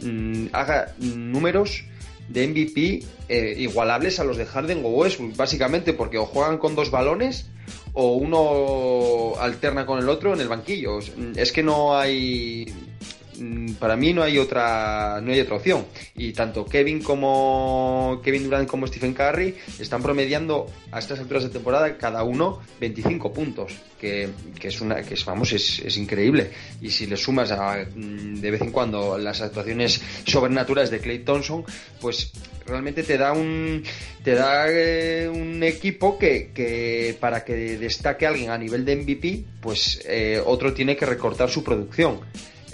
mm, 0.00 0.46
haga 0.52 0.94
números 0.98 1.84
de 2.28 2.48
MVP 2.48 3.02
eh, 3.28 3.54
igualables 3.58 4.20
a 4.20 4.24
los 4.24 4.36
de 4.36 4.46
Harden 4.46 4.84
o 4.84 4.88
Westbrook, 4.88 5.36
básicamente 5.36 5.92
porque 5.92 6.18
o 6.18 6.26
juegan 6.26 6.58
con 6.58 6.74
dos 6.74 6.90
balones 6.90 7.46
o 7.92 8.14
uno 8.14 9.40
alterna 9.40 9.86
con 9.86 9.98
el 9.98 10.08
otro 10.08 10.34
en 10.34 10.40
el 10.40 10.48
banquillo. 10.48 10.98
Es 11.36 11.52
que 11.52 11.62
no 11.62 11.96
hay 11.96 12.66
para 13.78 13.96
mí 13.96 14.12
no 14.12 14.22
hay 14.22 14.38
otra 14.38 15.20
no 15.22 15.32
hay 15.32 15.40
otra 15.40 15.56
opción. 15.56 15.86
Y 16.16 16.32
tanto 16.32 16.64
Kevin 16.64 17.02
como 17.02 18.20
Kevin 18.22 18.44
Durant 18.44 18.68
como 18.68 18.86
Stephen 18.86 19.14
Curry 19.14 19.54
están 19.78 20.02
promediando 20.02 20.66
a 20.90 20.98
estas 20.98 21.18
alturas 21.18 21.44
de 21.44 21.50
temporada 21.50 21.96
cada 21.96 22.22
uno 22.24 22.60
25 22.80 23.32
puntos 23.32 23.72
que, 24.00 24.28
que 24.58 24.68
es 24.68 24.80
una 24.80 25.02
que 25.02 25.14
es 25.14 25.24
vamos 25.24 25.52
es, 25.52 25.80
es 25.80 25.96
increíble. 25.96 26.50
Y 26.80 26.90
si 26.90 27.06
le 27.06 27.16
sumas 27.16 27.50
a, 27.52 27.84
mm, 27.94 28.40
de 28.40 28.50
vez 28.50 28.60
en 28.60 28.70
cuando 28.70 29.18
las 29.18 29.40
actuaciones 29.40 30.00
sobrenaturales 30.26 30.90
de 30.90 31.00
Clay 31.00 31.20
Thompson 31.20 31.64
pues 32.00 32.32
realmente 32.66 33.02
te 33.02 33.18
da 33.18 33.32
un 33.32 33.82
te 34.22 34.34
da 34.34 34.66
eh, 34.68 35.28
un 35.28 35.62
equipo 35.62 36.18
que, 36.18 36.50
que 36.54 37.16
para 37.20 37.44
que 37.44 37.78
destaque 37.78 38.26
alguien 38.26 38.50
a 38.50 38.58
nivel 38.58 38.84
de 38.84 38.96
MVP 38.96 39.44
pues 39.60 40.02
eh, 40.06 40.40
otro 40.44 40.72
tiene 40.72 40.96
que 40.96 41.06
recortar 41.06 41.50
su 41.50 41.62
producción 41.62 42.20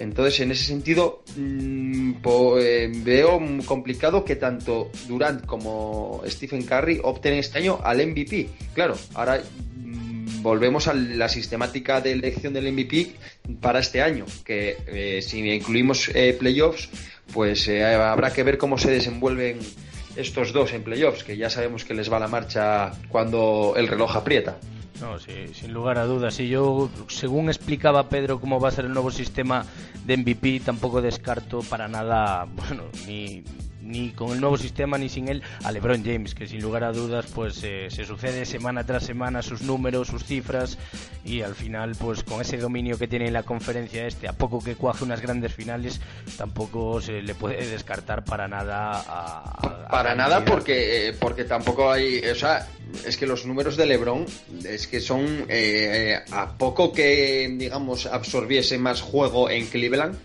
entonces, 0.01 0.41
en 0.41 0.51
ese 0.51 0.65
sentido, 0.65 1.23
mm, 1.37 2.13
eh, 2.59 2.91
veo 3.05 3.39
complicado 3.67 4.25
que 4.25 4.37
tanto 4.37 4.91
Durant 5.07 5.45
como 5.45 6.23
Stephen 6.27 6.63
Curry 6.63 7.01
opten 7.03 7.35
este 7.35 7.59
año 7.59 7.79
al 7.85 7.99
MVP. 8.07 8.49
Claro, 8.73 8.97
ahora 9.13 9.43
mm, 9.77 10.43
volvemos 10.43 10.89
a 10.89 10.95
la 10.95 11.29
sistemática 11.29 12.01
de 12.01 12.13
elección 12.13 12.55
del 12.55 12.73
MVP 12.73 13.13
para 13.61 13.81
este 13.81 14.01
año, 14.01 14.25
que 14.43 14.79
eh, 14.87 15.21
si 15.21 15.41
incluimos 15.41 16.11
eh, 16.15 16.35
playoffs, 16.39 16.89
pues 17.35 17.69
habrá 17.69 18.33
que 18.33 18.43
ver 18.43 18.57
cómo 18.57 18.79
se 18.79 18.91
desenvuelven 18.91 19.59
estos 20.17 20.53
dos 20.55 20.73
en 20.73 20.83
playoffs, 20.83 21.25
que 21.25 21.37
ya 21.37 21.51
sabemos 21.51 21.85
que 21.85 21.93
les 21.93 22.11
va 22.11 22.19
la 22.19 22.27
marcha 22.27 22.91
cuando 23.11 23.75
el 23.77 23.87
reloj 23.87 24.17
aprieta. 24.17 24.57
No, 25.01 25.19
sí, 25.19 25.49
sin 25.55 25.73
lugar 25.73 25.99
a 25.99 26.05
dudas. 26.05 26.39
Y 26.41 26.49
yo, 26.49 26.91
según 27.09 27.49
explicaba 27.49 28.09
Pedro 28.09 28.39
cómo 28.39 28.61
va 28.61 28.69
a 28.69 28.73
ser 28.73 28.85
el 28.85 28.93
nuevo 28.93 29.11
sistema 29.11 29.65
de 30.05 30.17
MVP, 30.17 30.61
tampoco 30.61 31.01
descarto 31.01 31.61
para 31.63 31.89
nada, 31.89 32.45
bueno, 32.55 32.85
ni, 33.07 33.43
ni 33.91 34.11
con 34.11 34.31
el 34.33 34.41
nuevo 34.41 34.57
sistema 34.57 34.97
ni 34.99 35.09
sin 35.09 35.29
él, 35.29 35.43
a 35.65 35.73
LeBron 35.73 36.05
James, 36.05 36.35
que 36.35 36.47
sin 36.47 36.63
lugar 36.63 36.85
a 36.85 36.93
dudas, 36.93 37.27
pues 37.35 37.61
eh, 37.65 37.89
se 37.91 38.05
sucede 38.05 38.47
semana 38.47 38.85
tras 38.87 39.05
semana 39.05 39.43
sus 39.43 39.63
números, 39.63 40.09
sus 40.09 40.25
cifras, 40.25 40.79
y 41.25 41.43
al 41.43 41.55
final, 41.55 41.93
pues 41.99 42.23
con 42.23 42.41
ese 42.41 42.57
dominio 42.57 42.97
que 42.99 43.09
tiene 43.09 43.27
en 43.27 43.33
la 43.33 43.43
conferencia 43.43 44.07
este, 44.07 44.29
a 44.29 44.33
poco 44.33 44.63
que 44.63 44.77
cuaje 44.77 45.05
unas 45.05 45.21
grandes 45.21 45.53
finales, 45.55 46.01
tampoco 46.39 47.01
se 47.01 47.21
le 47.23 47.35
puede 47.35 47.67
descartar 47.69 48.25
para 48.25 48.49
nada 48.49 48.93
a. 48.93 49.01
a- 49.01 49.87
a 49.87 49.89
Para 49.89 50.11
la 50.11 50.17
nada, 50.17 50.45
porque, 50.45 51.09
eh, 51.09 51.13
porque 51.13 51.45
tampoco 51.45 51.91
hay. 51.91 52.21
O 52.21 52.35
sea, 52.35 52.67
es 53.07 53.17
que 53.17 53.27
los 53.27 53.45
números 53.47 53.77
de 53.77 53.87
LeBron 53.87 54.25
es 54.65 54.87
que 54.87 55.01
son. 55.01 55.45
eh, 55.49 56.19
a 56.31 56.57
poco 56.57 56.93
que, 56.93 57.53
digamos, 57.59 58.07
absorbiese 58.07 58.79
más 58.79 59.01
juego 59.01 59.51
en 59.51 59.67
Cleveland, 59.67 60.17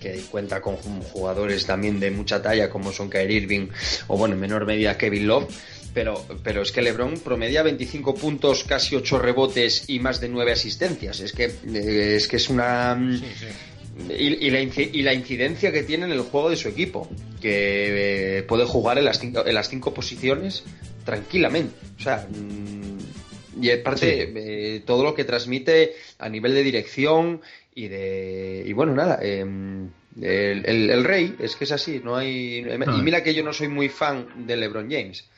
que 0.00 0.20
cuenta 0.30 0.60
con 0.60 0.76
jugadores 0.76 1.64
también 1.66 2.00
de 2.00 2.10
mucha 2.10 2.42
talla 2.42 2.68
como 2.68 2.90
son 2.90 3.01
Kyrie 3.10 3.38
Irving 3.38 3.68
o 4.08 4.16
bueno, 4.16 4.34
en 4.34 4.40
menor 4.40 4.66
medida 4.66 4.96
Kevin 4.98 5.26
Love, 5.26 5.48
pero, 5.94 6.24
pero 6.42 6.62
es 6.62 6.72
que 6.72 6.82
LeBron 6.82 7.20
promedia 7.20 7.62
25 7.62 8.14
puntos, 8.14 8.64
casi 8.64 8.96
8 8.96 9.18
rebotes 9.18 9.88
y 9.88 10.00
más 10.00 10.20
de 10.20 10.28
9 10.28 10.52
asistencias. 10.52 11.20
Es 11.20 11.32
que, 11.32 11.44
eh, 11.44 12.16
es, 12.16 12.28
que 12.28 12.36
es 12.36 12.48
una... 12.48 12.98
Y, 14.08 14.50
la, 14.50 14.60
y, 14.60 15.02
la, 15.02 15.12
incidencia 15.12 15.70
que 15.70 15.82
tiene 15.82 16.06
en 16.06 16.12
el 16.12 16.22
juego 16.22 16.48
de 16.48 16.56
su 16.56 16.66
equipo, 16.66 17.10
que 17.42 18.38
eh, 18.38 18.42
puede 18.42 18.64
jugar 18.64 18.96
en 18.96 19.04
las, 19.04 19.18
cinco, 19.18 19.44
en 19.44 19.54
las 19.54 19.68
cinco 19.68 19.92
posiciones 19.92 20.64
tranquilamente. 21.04 21.74
O 21.98 22.02
sea, 22.02 22.26
mm, 22.26 23.62
y 23.62 23.70
aparte, 23.70 24.32
eh, 24.34 24.80
todo 24.86 25.04
lo 25.04 25.14
que 25.14 25.24
transmite 25.24 25.94
a 26.18 26.30
nivel 26.30 26.54
de 26.54 26.62
dirección 26.62 27.42
y 27.74 27.88
de. 27.88 28.64
Y 28.66 28.72
bueno, 28.72 28.94
nada. 28.94 29.18
Em, 29.22 29.90
el, 30.20 31.04
rey, 31.04 31.36
es 31.38 31.56
que 31.56 31.64
es 31.64 31.72
así, 31.72 32.00
no 32.04 32.16
hay. 32.16 32.58
Y 32.58 33.02
mira 33.02 33.22
que 33.22 33.34
yo 33.34 33.42
no 33.42 33.52
soy 33.52 33.68
muy 33.68 33.88
fan 33.88 34.46
de 34.46 34.56
LeBron 34.56 34.90
James 34.90 35.28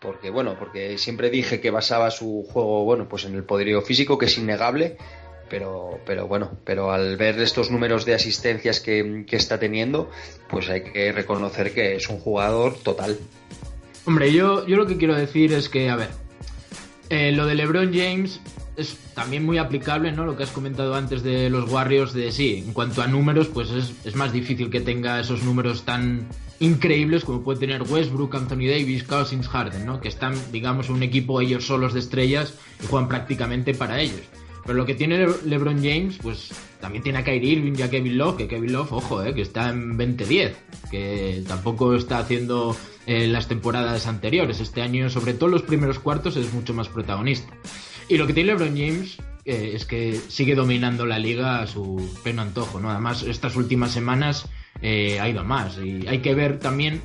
porque 0.00 0.30
bueno, 0.30 0.56
porque 0.58 0.98
siempre 0.98 1.30
dije 1.30 1.60
que 1.60 1.70
basaba 1.70 2.10
su 2.10 2.46
juego, 2.50 2.84
bueno, 2.84 3.06
pues 3.08 3.26
en 3.26 3.34
el 3.34 3.44
poderío 3.44 3.82
físico, 3.82 4.16
que 4.16 4.26
es 4.26 4.38
innegable, 4.38 4.96
pero, 5.50 6.00
pero 6.06 6.26
bueno, 6.26 6.58
pero 6.64 6.90
al 6.90 7.16
ver 7.18 7.38
estos 7.38 7.70
números 7.70 8.06
de 8.06 8.14
asistencias 8.14 8.80
que, 8.80 9.26
está 9.30 9.60
teniendo, 9.60 10.10
pues 10.48 10.70
hay 10.70 10.84
que 10.84 11.12
reconocer 11.12 11.74
que 11.74 11.96
es 11.96 12.08
un 12.08 12.18
jugador 12.18 12.78
total. 12.78 13.18
Hombre, 14.06 14.32
yo, 14.32 14.66
yo 14.66 14.78
lo 14.78 14.86
que 14.86 14.96
quiero 14.96 15.14
decir 15.14 15.52
es 15.52 15.68
que, 15.68 15.90
a 15.90 15.96
ver, 15.96 16.08
eh, 17.10 17.32
lo 17.32 17.46
de 17.46 17.54
LeBron 17.54 17.92
James 17.92 18.40
es 18.80 18.96
también 19.14 19.44
muy 19.44 19.58
aplicable, 19.58 20.12
¿no? 20.12 20.24
Lo 20.24 20.36
que 20.36 20.42
has 20.42 20.50
comentado 20.50 20.94
antes 20.94 21.22
de 21.22 21.50
los 21.50 21.70
Warriors, 21.70 22.12
de 22.12 22.32
sí, 22.32 22.64
en 22.66 22.72
cuanto 22.72 23.02
a 23.02 23.06
números, 23.06 23.48
pues 23.48 23.70
es, 23.70 23.92
es 24.04 24.16
más 24.16 24.32
difícil 24.32 24.70
que 24.70 24.80
tenga 24.80 25.20
esos 25.20 25.42
números 25.42 25.84
tan 25.84 26.26
increíbles 26.60 27.24
como 27.24 27.42
puede 27.42 27.60
tener 27.60 27.82
Westbrook, 27.82 28.34
Anthony 28.34 28.68
Davis, 28.68 29.04
Cousins, 29.04 29.48
Harden, 29.48 29.86
¿no? 29.86 30.00
Que 30.00 30.08
están, 30.08 30.34
digamos, 30.52 30.90
un 30.90 31.02
equipo 31.02 31.40
ellos 31.40 31.66
solos 31.66 31.94
de 31.94 32.00
estrellas 32.00 32.54
y 32.82 32.86
juegan 32.86 33.08
prácticamente 33.08 33.74
para 33.74 34.00
ellos. 34.00 34.20
Pero 34.62 34.74
lo 34.74 34.86
que 34.86 34.94
tiene 34.94 35.26
LeBron 35.44 35.78
James, 35.78 36.18
pues 36.22 36.50
también 36.80 37.02
tiene 37.02 37.18
a 37.18 37.24
Kyrie 37.24 37.52
Irving 37.52 37.74
y 37.76 37.82
a 37.82 37.90
Kevin 37.90 38.18
Love, 38.18 38.36
que 38.36 38.48
Kevin 38.48 38.72
Love, 38.72 38.92
ojo, 38.92 39.22
eh, 39.22 39.34
que 39.34 39.42
está 39.42 39.70
en 39.70 39.96
20-10, 39.96 40.54
que 40.90 41.42
tampoco 41.46 41.94
está 41.94 42.18
haciendo 42.18 42.76
eh, 43.06 43.26
las 43.26 43.48
temporadas 43.48 44.06
anteriores. 44.06 44.60
Este 44.60 44.82
año, 44.82 45.10
sobre 45.10 45.34
todo 45.34 45.48
los 45.48 45.62
primeros 45.62 45.98
cuartos, 45.98 46.36
es 46.36 46.52
mucho 46.52 46.74
más 46.74 46.88
protagonista. 46.88 47.52
Y 48.08 48.16
lo 48.16 48.26
que 48.26 48.32
tiene 48.32 48.48
LeBron 48.52 48.76
James 48.76 49.18
eh, 49.44 49.72
es 49.74 49.84
que 49.84 50.20
sigue 50.28 50.54
dominando 50.54 51.06
la 51.06 51.18
liga 51.18 51.60
a 51.60 51.66
su 51.66 52.18
pleno 52.22 52.42
antojo, 52.42 52.80
¿no? 52.80 52.90
Además, 52.90 53.22
estas 53.22 53.56
últimas 53.56 53.92
semanas 53.92 54.48
ha 54.82 55.28
ido 55.28 55.44
más. 55.44 55.78
Y 55.78 56.06
hay 56.08 56.20
que 56.20 56.34
ver 56.34 56.58
también, 56.58 57.02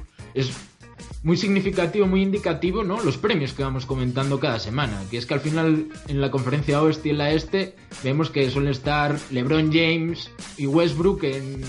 muy 1.23 1.37
significativo, 1.37 2.05
muy 2.07 2.21
indicativo, 2.21 2.83
¿no? 2.83 3.01
Los 3.03 3.17
premios 3.17 3.53
que 3.53 3.63
vamos 3.63 3.85
comentando 3.85 4.39
cada 4.39 4.59
semana. 4.59 5.01
Que 5.09 5.17
es 5.17 5.25
que 5.25 5.33
al 5.33 5.39
final 5.39 5.87
en 6.07 6.21
la 6.21 6.31
conferencia 6.31 6.81
oeste 6.81 7.09
y 7.09 7.11
en 7.11 7.17
la 7.17 7.31
este 7.31 7.75
vemos 8.03 8.29
que 8.29 8.49
suelen 8.49 8.71
estar 8.71 9.17
LeBron 9.31 9.71
James 9.71 10.31
y 10.57 10.67
Westbrook 10.67 11.23
en 11.23 11.61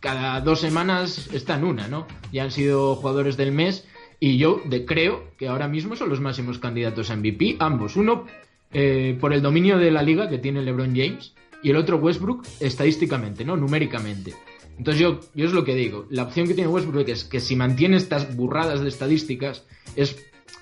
cada 0.00 0.40
dos 0.40 0.60
semanas 0.60 1.28
están 1.32 1.64
una, 1.64 1.88
¿no? 1.88 2.06
Ya 2.32 2.44
han 2.44 2.50
sido 2.50 2.96
jugadores 2.96 3.36
del 3.36 3.52
mes. 3.52 3.86
Y 4.18 4.38
yo 4.38 4.62
creo 4.86 5.24
que 5.36 5.48
ahora 5.48 5.68
mismo 5.68 5.94
son 5.94 6.08
los 6.08 6.20
máximos 6.20 6.58
candidatos 6.58 7.10
a 7.10 7.16
MVP, 7.16 7.56
ambos. 7.58 7.96
Uno 7.96 8.24
eh, 8.72 9.16
por 9.20 9.32
el 9.32 9.42
dominio 9.42 9.78
de 9.78 9.90
la 9.90 10.02
liga 10.02 10.28
que 10.28 10.38
tiene 10.38 10.62
LeBron 10.62 10.96
James 10.96 11.34
y 11.62 11.70
el 11.70 11.76
otro 11.76 11.98
Westbrook 11.98 12.46
estadísticamente, 12.60 13.44
¿no? 13.44 13.56
Numéricamente. 13.56 14.34
Entonces 14.78 15.00
yo, 15.00 15.20
yo 15.34 15.46
es 15.46 15.52
lo 15.52 15.64
que 15.64 15.74
digo, 15.74 16.06
la 16.10 16.24
opción 16.24 16.46
que 16.46 16.54
tiene 16.54 16.68
Westbrook 16.68 17.08
es 17.08 17.24
que 17.24 17.40
si 17.40 17.56
mantiene 17.56 17.96
estas 17.96 18.36
burradas 18.36 18.80
de 18.80 18.88
estadísticas, 18.88 19.64
es, 19.94 20.16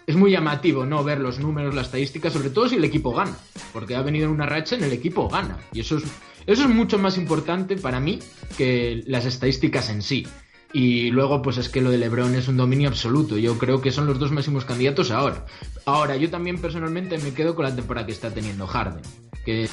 es 0.06 0.16
muy 0.16 0.30
llamativo 0.30 0.86
no 0.86 1.02
ver 1.02 1.20
los 1.20 1.38
números, 1.38 1.74
las 1.74 1.86
estadísticas, 1.86 2.32
sobre 2.32 2.50
todo 2.50 2.68
si 2.68 2.76
el 2.76 2.84
equipo 2.84 3.12
gana, 3.12 3.36
porque 3.72 3.96
ha 3.96 4.02
venido 4.02 4.26
en 4.26 4.32
una 4.32 4.46
racha 4.46 4.76
en 4.76 4.84
el 4.84 4.92
equipo 4.92 5.28
gana. 5.28 5.58
Y 5.72 5.80
eso 5.80 5.96
es, 5.96 6.04
eso 6.46 6.62
es 6.62 6.68
mucho 6.68 6.98
más 6.98 7.18
importante 7.18 7.76
para 7.76 8.00
mí 8.00 8.20
que 8.56 9.02
las 9.06 9.24
estadísticas 9.24 9.90
en 9.90 10.02
sí. 10.02 10.26
Y 10.72 11.12
luego, 11.12 11.40
pues 11.40 11.56
es 11.56 11.68
que 11.68 11.80
lo 11.80 11.92
de 11.92 11.98
LeBron 11.98 12.34
es 12.34 12.48
un 12.48 12.56
dominio 12.56 12.88
absoluto. 12.88 13.38
Yo 13.38 13.56
creo 13.58 13.80
que 13.80 13.92
son 13.92 14.06
los 14.06 14.18
dos 14.18 14.32
máximos 14.32 14.64
candidatos 14.64 15.12
ahora. 15.12 15.46
Ahora, 15.86 16.16
yo 16.16 16.30
también 16.30 16.58
personalmente 16.58 17.16
me 17.18 17.32
quedo 17.32 17.54
con 17.54 17.64
la 17.64 17.74
temporada 17.74 18.06
que 18.06 18.12
está 18.12 18.34
teniendo 18.34 18.66
Harden. 18.66 19.02
Que 19.44 19.68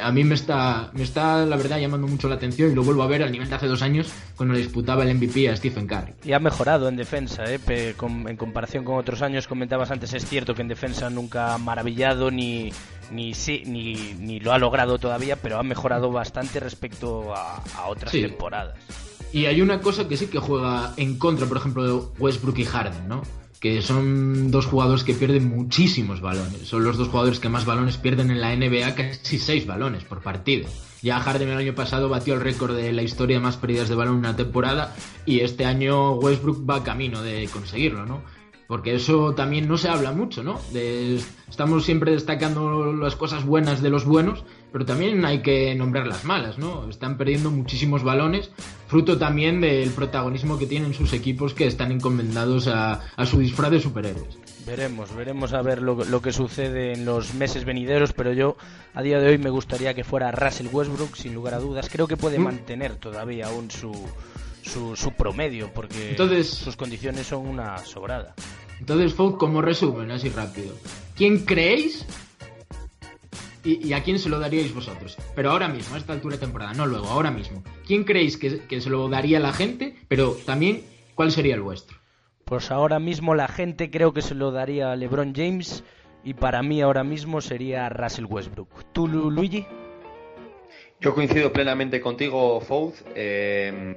a 0.00 0.12
mí 0.12 0.24
me 0.24 0.34
está, 0.34 0.90
me 0.92 1.02
está, 1.02 1.44
la 1.44 1.56
verdad, 1.56 1.78
llamando 1.78 2.06
mucho 2.06 2.28
la 2.28 2.36
atención 2.36 2.70
y 2.70 2.74
lo 2.74 2.82
vuelvo 2.84 3.02
a 3.02 3.06
ver 3.06 3.22
al 3.22 3.32
nivel 3.32 3.48
de 3.48 3.54
hace 3.54 3.66
dos 3.66 3.82
años 3.82 4.12
cuando 4.36 4.54
le 4.54 4.60
disputaba 4.60 5.02
el 5.02 5.14
MVP 5.16 5.48
a 5.48 5.56
Stephen 5.56 5.86
Curry. 5.86 6.14
Y 6.24 6.32
ha 6.32 6.38
mejorado 6.38 6.88
en 6.88 6.96
defensa, 6.96 7.44
¿eh? 7.44 7.58
en 7.68 8.36
comparación 8.36 8.84
con 8.84 8.96
otros 8.96 9.22
años, 9.22 9.48
comentabas 9.48 9.90
antes, 9.90 10.12
es 10.14 10.24
cierto 10.26 10.54
que 10.54 10.62
en 10.62 10.68
defensa 10.68 11.10
nunca 11.10 11.54
ha 11.54 11.58
maravillado 11.58 12.30
ni, 12.30 12.72
ni, 13.10 13.34
sí, 13.34 13.62
ni, 13.66 14.14
ni 14.18 14.40
lo 14.40 14.52
ha 14.52 14.58
logrado 14.58 14.98
todavía, 14.98 15.36
pero 15.36 15.58
ha 15.58 15.62
mejorado 15.62 16.10
bastante 16.10 16.60
respecto 16.60 17.34
a, 17.34 17.62
otras 17.88 18.12
temporadas. 18.12 18.76
Y 19.32 19.46
hay 19.46 19.60
una 19.60 19.80
cosa 19.80 20.08
que 20.08 20.16
sí 20.16 20.26
que 20.26 20.38
juega 20.38 20.92
en 20.96 21.18
contra, 21.18 21.46
por 21.46 21.56
ejemplo, 21.56 21.84
de 21.84 22.06
Westbrook 22.18 22.58
y 22.58 22.64
Harden, 22.64 23.08
¿no? 23.08 23.22
Que 23.60 23.82
son 23.82 24.50
dos 24.50 24.66
jugadores 24.66 25.04
que 25.04 25.12
pierden 25.12 25.48
muchísimos 25.48 26.22
balones. 26.22 26.66
Son 26.66 26.82
los 26.82 26.96
dos 26.96 27.08
jugadores 27.08 27.40
que 27.40 27.50
más 27.50 27.66
balones 27.66 27.98
pierden 27.98 28.30
en 28.30 28.40
la 28.40 28.56
NBA, 28.56 28.94
casi 28.94 29.38
seis 29.38 29.66
balones 29.66 30.02
por 30.04 30.22
partido. 30.22 30.66
Ya 31.02 31.20
Harden 31.20 31.48
el 31.48 31.58
año 31.58 31.74
pasado 31.74 32.08
batió 32.08 32.34
el 32.34 32.40
récord 32.40 32.74
de 32.74 32.92
la 32.92 33.02
historia 33.02 33.36
de 33.36 33.42
más 33.42 33.58
pérdidas 33.58 33.88
de 33.88 33.94
balón 33.94 34.14
en 34.14 34.20
una 34.20 34.36
temporada 34.36 34.94
y 35.26 35.40
este 35.40 35.66
año 35.66 36.12
Westbrook 36.12 36.68
va 36.68 36.82
camino 36.82 37.22
de 37.22 37.48
conseguirlo, 37.52 38.06
¿no? 38.06 38.22
Porque 38.66 38.94
eso 38.94 39.34
también 39.34 39.68
no 39.68 39.76
se 39.76 39.88
habla 39.88 40.12
mucho, 40.12 40.42
¿no? 40.42 40.60
estamos 41.48 41.84
siempre 41.84 42.12
destacando 42.12 42.92
las 42.92 43.16
cosas 43.16 43.44
buenas 43.44 43.82
de 43.82 43.90
los 43.90 44.04
buenos, 44.04 44.44
pero 44.72 44.84
también 44.84 45.24
hay 45.24 45.42
que 45.42 45.74
nombrar 45.74 46.06
las 46.06 46.24
malas, 46.24 46.58
¿no? 46.58 46.88
Están 46.88 47.16
perdiendo 47.16 47.50
muchísimos 47.50 48.02
balones, 48.02 48.50
fruto 48.88 49.18
también 49.18 49.60
del 49.60 49.90
protagonismo 49.90 50.58
que 50.58 50.66
tienen 50.66 50.94
sus 50.94 51.12
equipos 51.12 51.54
que 51.54 51.66
están 51.66 51.92
encomendados 51.92 52.68
a, 52.68 53.00
su 53.26 53.38
disfraz 53.38 53.70
de 53.70 53.80
superhéroes. 53.80 54.38
Veremos, 54.66 55.14
veremos 55.14 55.52
a 55.52 55.62
ver 55.62 55.82
lo, 55.82 56.22
que 56.22 56.32
sucede 56.32 56.92
en 56.92 57.04
los 57.04 57.34
meses 57.34 57.64
venideros, 57.64 58.12
pero 58.12 58.32
yo 58.32 58.56
a 58.94 59.02
día 59.02 59.18
de 59.20 59.28
hoy 59.28 59.38
me 59.38 59.50
gustaría 59.50 59.94
que 59.94 60.04
fuera 60.04 60.30
Russell 60.30 60.68
Westbrook, 60.72 61.16
sin 61.16 61.34
lugar 61.34 61.54
a 61.54 61.58
dudas. 61.58 61.88
Creo 61.90 62.06
que 62.06 62.16
puede 62.16 62.38
mm. 62.38 62.42
mantener 62.42 62.96
todavía 62.96 63.46
aún 63.46 63.70
su, 63.70 63.92
su, 64.62 64.96
su 64.96 65.12
promedio, 65.12 65.70
porque 65.74 66.16
sus 66.44 66.76
condiciones 66.76 67.26
son 67.26 67.46
una 67.46 67.78
sobrada. 67.78 68.34
Entonces, 68.78 69.12
Folk, 69.14 69.36
como 69.36 69.60
resumen, 69.60 70.10
así 70.10 70.30
rápido. 70.30 70.74
¿Quién 71.16 71.44
creéis 71.44 72.06
y, 73.64 73.92
a 73.92 74.02
quién 74.02 74.18
se 74.18 74.28
lo 74.28 74.38
daríais 74.38 74.74
vosotros? 74.74 75.16
Pero 75.34 75.50
ahora 75.50 75.68
mismo, 75.68 75.94
a 75.94 75.98
esta 75.98 76.12
altura 76.12 76.36
de 76.36 76.40
temporada, 76.40 76.72
no 76.74 76.86
luego, 76.86 77.08
ahora 77.08 77.30
mismo. 77.30 77.62
¿Quién 77.86 78.04
creéis 78.04 78.36
que, 78.36 78.80
se 78.80 78.90
lo 78.90 79.08
daría 79.08 79.40
la 79.40 79.52
gente? 79.52 79.96
Pero 80.08 80.36
también, 80.46 80.82
¿cuál 81.14 81.30
sería 81.30 81.54
el 81.54 81.62
vuestro? 81.62 81.98
Pues 82.44 82.70
ahora 82.70 82.98
mismo 82.98 83.34
la 83.34 83.48
gente 83.48 83.90
creo 83.90 84.12
que 84.12 84.22
se 84.22 84.34
lo 84.34 84.50
daría 84.50 84.92
a 84.92 84.96
LeBron 84.96 85.34
James 85.34 85.84
y 86.24 86.34
para 86.34 86.62
mí 86.62 86.80
ahora 86.80 87.04
mismo 87.04 87.40
sería 87.40 87.88
Russell 87.88 88.26
Westbrook. 88.26 88.92
¿Tú, 88.92 89.06
Luigi? 89.06 89.66
Yo 91.00 91.14
coincido 91.14 91.50
plenamente 91.50 91.98
contigo, 91.98 92.60
Fouth, 92.60 92.96
eh, 93.14 93.94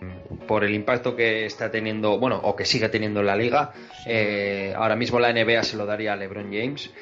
por 0.47 0.64
el 0.64 0.74
impacto 0.74 1.18
que 1.18 1.45
está 1.45 1.70
teniendo, 1.70 2.18
bueno, 2.18 2.39
o 2.41 2.55
que 2.55 2.64
sigue 2.64 2.88
teniendo 2.88 3.20
en 3.20 3.26
la 3.26 3.36
liga. 3.36 3.74
Eh, 4.05 4.74
ahora 4.74 4.95
mismo 4.95 5.20
la 5.20 5.34
NBA 5.34 5.64
se 5.64 5.76
lo 5.76 5.86
daría 5.86 6.14
a 6.14 6.16
LeBron 6.16 6.45
James, 6.45 6.93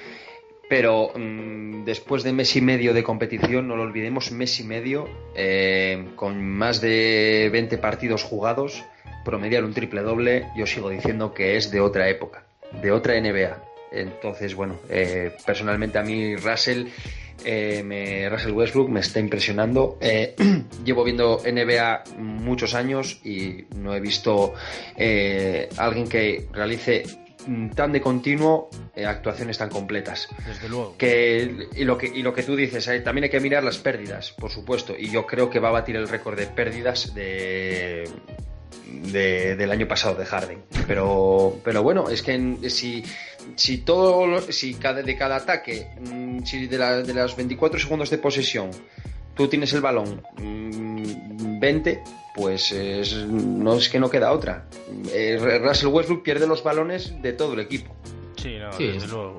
pero 0.71 1.11
mm, 1.13 1.83
después 1.83 2.23
de 2.23 2.31
mes 2.31 2.55
y 2.55 2.61
medio 2.61 2.93
de 2.93 3.03
competición, 3.03 3.67
no 3.67 3.75
lo 3.75 3.83
olvidemos, 3.83 4.31
mes 4.31 4.57
y 4.61 4.63
medio, 4.63 5.09
eh, 5.35 6.05
con 6.15 6.41
más 6.41 6.79
de 6.79 7.49
20 7.51 7.77
partidos 7.77 8.23
jugados, 8.23 8.81
promediar 9.25 9.65
un 9.65 9.73
triple 9.73 10.01
doble, 10.01 10.47
yo 10.55 10.65
sigo 10.65 10.89
diciendo 10.89 11.33
que 11.33 11.57
es 11.57 11.71
de 11.71 11.81
otra 11.81 12.07
época, 12.07 12.45
de 12.81 12.93
otra 12.93 13.19
NBA. 13.19 13.61
Entonces, 13.91 14.55
bueno, 14.55 14.79
personalmente 15.45 15.99
a 15.99 16.03
mí 16.03 16.37
Russell 16.37 16.87
eh, 17.43 18.29
Russell 18.31 18.51
Westbrook 18.51 18.89
me 18.89 18.99
está 18.99 19.19
impresionando. 19.19 19.97
Eh, 19.99 20.35
llevo 20.85 21.03
viendo 21.03 21.41
NBA 21.45 22.03
muchos 22.17 22.73
años 22.73 23.19
y 23.23 23.65
no 23.75 23.93
he 23.93 23.99
visto 23.99 24.53
eh, 24.95 25.69
alguien 25.77 26.07
que 26.07 26.47
realice 26.53 27.03
tan 27.75 27.91
de 27.91 28.01
continuo 28.01 28.69
actuaciones 29.05 29.57
tan 29.57 29.69
completas. 29.69 30.29
Desde 30.45 30.69
luego. 30.69 30.95
Que, 30.97 31.67
y, 31.75 31.83
lo 31.83 31.97
que, 31.97 32.07
y 32.07 32.21
lo 32.21 32.33
que 32.33 32.43
tú 32.43 32.55
dices, 32.55 32.89
también 33.03 33.25
hay 33.25 33.29
que 33.29 33.39
mirar 33.39 33.63
las 33.63 33.77
pérdidas, 33.77 34.31
por 34.31 34.51
supuesto. 34.51 34.95
Y 34.97 35.09
yo 35.09 35.25
creo 35.25 35.49
que 35.49 35.59
va 35.59 35.69
a 35.69 35.71
batir 35.71 35.95
el 35.95 36.07
récord 36.07 36.37
de 36.37 36.47
pérdidas 36.47 37.13
de, 37.13 38.09
del 39.11 39.71
año 39.71 39.87
pasado 39.87 40.15
de 40.15 40.25
Harden. 40.25 40.63
Pero, 40.87 41.59
pero 41.63 41.83
bueno, 41.83 42.09
es 42.09 42.21
que 42.21 42.57
si, 42.69 43.03
si 43.55 43.79
todo, 43.79 44.41
si 44.51 44.75
cada, 44.75 45.01
de 45.01 45.17
cada 45.17 45.37
ataque, 45.37 45.87
mm, 45.99 46.43
si 46.43 46.67
de, 46.67 46.77
la, 46.77 47.01
de 47.01 47.13
los 47.13 47.35
24 47.35 47.79
segundos 47.79 48.09
de 48.09 48.17
posesión, 48.17 48.71
tú 49.35 49.47
tienes 49.47 49.73
el 49.73 49.81
balón 49.81 50.21
mm, 50.37 51.59
20, 51.59 52.03
pues 52.35 52.71
es- 52.71 53.25
no 53.27 53.75
es 53.75 53.89
que 53.89 53.99
no 53.99 54.09
queda 54.09 54.31
otra. 54.31 54.67
Eh, 55.13 55.59
Russell 55.63 55.89
Westbrook 55.89 56.23
pierde 56.23 56.47
los 56.47 56.63
balones 56.63 57.21
de 57.21 57.33
todo 57.33 57.53
el 57.53 57.59
equipo. 57.61 57.95
Sí, 58.37 58.55
no, 58.59 58.71
Sí, 58.73 58.85
desde 58.87 58.97
es- 59.05 59.11
luego. 59.11 59.37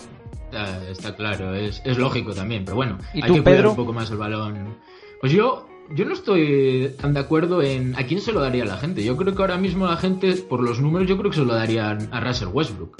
Está, 0.53 0.90
está 0.90 1.16
claro, 1.16 1.55
es, 1.55 1.80
es 1.84 1.97
lógico 1.97 2.34
también, 2.34 2.64
pero 2.64 2.76
bueno, 2.76 2.99
¿Y 3.14 3.22
hay 3.22 3.28
tú, 3.28 3.34
que 3.36 3.43
cuidar 3.43 3.59
Pedro? 3.61 3.70
un 3.70 3.76
poco 3.76 3.93
más 3.95 4.11
el 4.11 4.18
balón. 4.18 4.76
Pues 5.20 5.32
yo, 5.32 5.66
yo 5.95 6.05
no 6.05 6.12
estoy 6.12 6.95
tan 7.01 7.14
de 7.14 7.20
acuerdo 7.20 7.62
en 7.62 7.95
a 7.97 8.05
quién 8.07 8.20
se 8.20 8.32
lo 8.32 8.40
daría 8.40 8.66
la 8.66 8.76
gente. 8.76 9.03
Yo 9.03 9.16
creo 9.16 9.34
que 9.34 9.40
ahora 9.40 9.57
mismo 9.57 9.86
la 9.86 9.97
gente, 9.97 10.34
por 10.34 10.61
los 10.62 10.78
números, 10.78 11.09
yo 11.09 11.16
creo 11.16 11.30
que 11.30 11.38
se 11.38 11.45
lo 11.45 11.55
darían 11.55 12.07
a 12.12 12.20
Russell 12.20 12.49
Westbrook. 12.53 12.99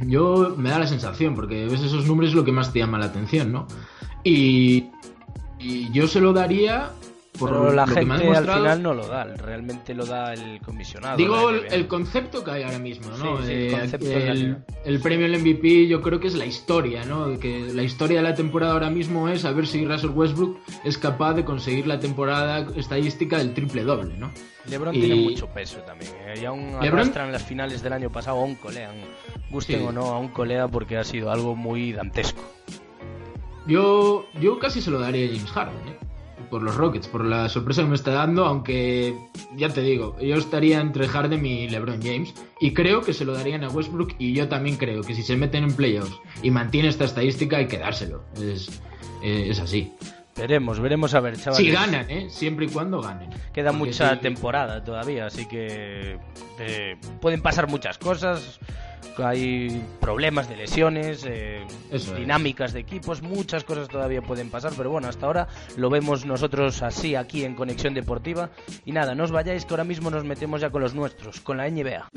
Yo 0.00 0.54
me 0.56 0.70
da 0.70 0.78
la 0.78 0.86
sensación, 0.86 1.34
porque 1.34 1.66
ves 1.66 1.82
esos 1.82 2.06
números 2.06 2.30
es 2.30 2.36
lo 2.36 2.44
que 2.44 2.52
más 2.52 2.72
te 2.72 2.78
llama 2.78 2.98
la 2.98 3.06
atención, 3.06 3.52
¿no? 3.52 3.66
Y, 4.24 4.86
y 5.58 5.90
yo 5.92 6.06
se 6.06 6.20
lo 6.20 6.32
daría 6.32 6.90
por 7.38 7.50
Pero 7.50 7.72
la 7.72 7.86
lo 7.86 7.94
que 7.94 8.04
me 8.04 8.14
has 8.14 8.20
gente 8.20 8.36
al 8.36 8.44
final 8.46 8.82
no 8.82 8.94
lo 8.94 9.06
da, 9.06 9.22
realmente 9.24 9.94
lo 9.94 10.04
da 10.06 10.32
el 10.34 10.60
comisionado. 10.60 11.16
Digo 11.16 11.50
el, 11.50 11.86
concepto 11.86 12.42
que 12.42 12.50
hay 12.50 12.62
ahora 12.64 12.80
mismo, 12.80 13.10
¿no? 13.16 13.38
Sí, 13.42 13.44
sí, 13.46 13.52
el 13.52 14.02
Eh, 14.02 14.28
el, 14.30 14.56
el 14.84 15.00
premio 15.00 15.26
al 15.26 15.38
MVP 15.38 15.86
yo 15.86 16.02
creo 16.02 16.18
que 16.18 16.26
es 16.26 16.34
la 16.34 16.46
historia, 16.46 17.04
¿no? 17.04 17.38
Que 17.38 17.60
la 17.72 17.84
historia 17.84 18.16
de 18.16 18.22
la 18.24 18.34
temporada 18.34 18.72
ahora 18.72 18.90
mismo 18.90 19.28
es 19.28 19.44
a 19.44 19.52
ver 19.52 19.68
si 19.68 19.84
Russell 19.86 20.10
Westbrook 20.10 20.58
es 20.84 20.98
capaz 20.98 21.34
de 21.34 21.44
conseguir 21.44 21.86
la 21.86 22.00
temporada 22.00 22.66
estadística 22.74 23.38
del 23.38 23.54
triple 23.54 23.84
doble, 23.84 24.16
¿no? 24.16 24.32
LeBron 24.68 24.94
y- 24.96 25.00
tiene 25.00 25.14
mucho 25.22 25.46
peso 25.46 25.78
también. 25.82 26.10
¿eh? 26.26 26.40
Y 26.42 26.44
aún 26.44 26.74
arrastran 26.80 27.30
las 27.30 27.44
finales 27.44 27.82
del 27.84 27.92
año 27.92 28.10
pasado 28.10 28.38
a 28.38 28.42
un 28.42 28.56
colean. 28.56 28.96
Gusten 29.50 29.78
Sí. 29.78 29.84
o 29.86 29.92
no, 29.92 30.06
a 30.06 30.18
un 30.18 30.28
colea 30.28 30.66
porque 30.66 30.96
ha 30.98 31.04
sido 31.04 31.30
algo 31.30 31.54
muy 31.54 31.92
dantesco. 31.92 32.42
Yo, 33.68 34.26
yo 34.40 34.58
casi 34.58 34.80
se 34.80 34.90
lo 34.90 34.98
daría 34.98 35.26
a 35.26 35.28
James 35.28 35.50
Harden, 35.50 35.88
¿eh? 35.88 35.98
Por 36.50 36.62
los 36.62 36.74
Rockets, 36.76 37.06
por 37.06 37.24
la 37.26 37.50
sorpresa 37.50 37.82
que 37.82 37.88
me 37.88 37.94
está 37.94 38.12
dando, 38.12 38.46
aunque 38.46 39.14
ya 39.54 39.68
te 39.68 39.82
digo, 39.82 40.16
yo 40.18 40.36
estaría 40.36 40.80
entre 40.80 41.06
Harden 41.06 41.44
y 41.44 41.68
LeBron 41.68 42.00
James 42.02 42.32
y 42.58 42.72
creo 42.72 43.02
que 43.02 43.12
se 43.12 43.26
lo 43.26 43.34
darían 43.34 43.64
a 43.64 43.68
Westbrook 43.68 44.14
y 44.18 44.32
yo 44.32 44.48
también 44.48 44.78
creo 44.78 45.02
que 45.02 45.14
si 45.14 45.22
se 45.22 45.36
meten 45.36 45.64
en 45.64 45.74
playoffs 45.74 46.18
y 46.42 46.50
mantiene 46.50 46.88
esta 46.88 47.04
estadística 47.04 47.58
hay 47.58 47.68
que 47.68 47.76
dárselo. 47.76 48.24
Es, 48.40 48.80
eh, 49.22 49.48
es 49.50 49.60
así. 49.60 49.92
Veremos, 50.38 50.80
veremos 50.80 51.14
a 51.14 51.20
ver, 51.20 51.36
chavales. 51.36 51.66
Si 51.66 51.70
ganan, 51.70 52.08
¿eh? 52.10 52.28
Siempre 52.30 52.66
y 52.66 52.68
cuando 52.68 53.02
ganen. 53.02 53.28
Queda 53.52 53.72
Porque 53.72 53.86
mucha 53.86 54.18
temporada 54.20 54.82
todavía, 54.84 55.26
así 55.26 55.46
que 55.46 56.18
eh, 56.60 56.96
pueden 57.20 57.42
pasar 57.42 57.68
muchas 57.68 57.98
cosas. 57.98 58.58
Hay 59.16 59.82
problemas 60.00 60.48
de 60.48 60.56
lesiones, 60.56 61.24
eh, 61.26 61.66
es. 61.90 62.14
dinámicas 62.14 62.72
de 62.72 62.80
equipos, 62.80 63.22
muchas 63.22 63.64
cosas 63.64 63.88
todavía 63.88 64.22
pueden 64.22 64.50
pasar, 64.50 64.72
pero 64.76 64.90
bueno, 64.90 65.08
hasta 65.08 65.26
ahora 65.26 65.48
lo 65.76 65.90
vemos 65.90 66.24
nosotros 66.24 66.82
así 66.82 67.14
aquí 67.14 67.44
en 67.44 67.54
Conexión 67.54 67.94
Deportiva. 67.94 68.50
Y 68.84 68.92
nada, 68.92 69.14
no 69.14 69.24
os 69.24 69.32
vayáis 69.32 69.64
que 69.64 69.72
ahora 69.74 69.84
mismo 69.84 70.10
nos 70.10 70.24
metemos 70.24 70.60
ya 70.60 70.70
con 70.70 70.82
los 70.82 70.94
nuestros, 70.94 71.40
con 71.40 71.56
la 71.56 71.68
NBA. 71.68 72.08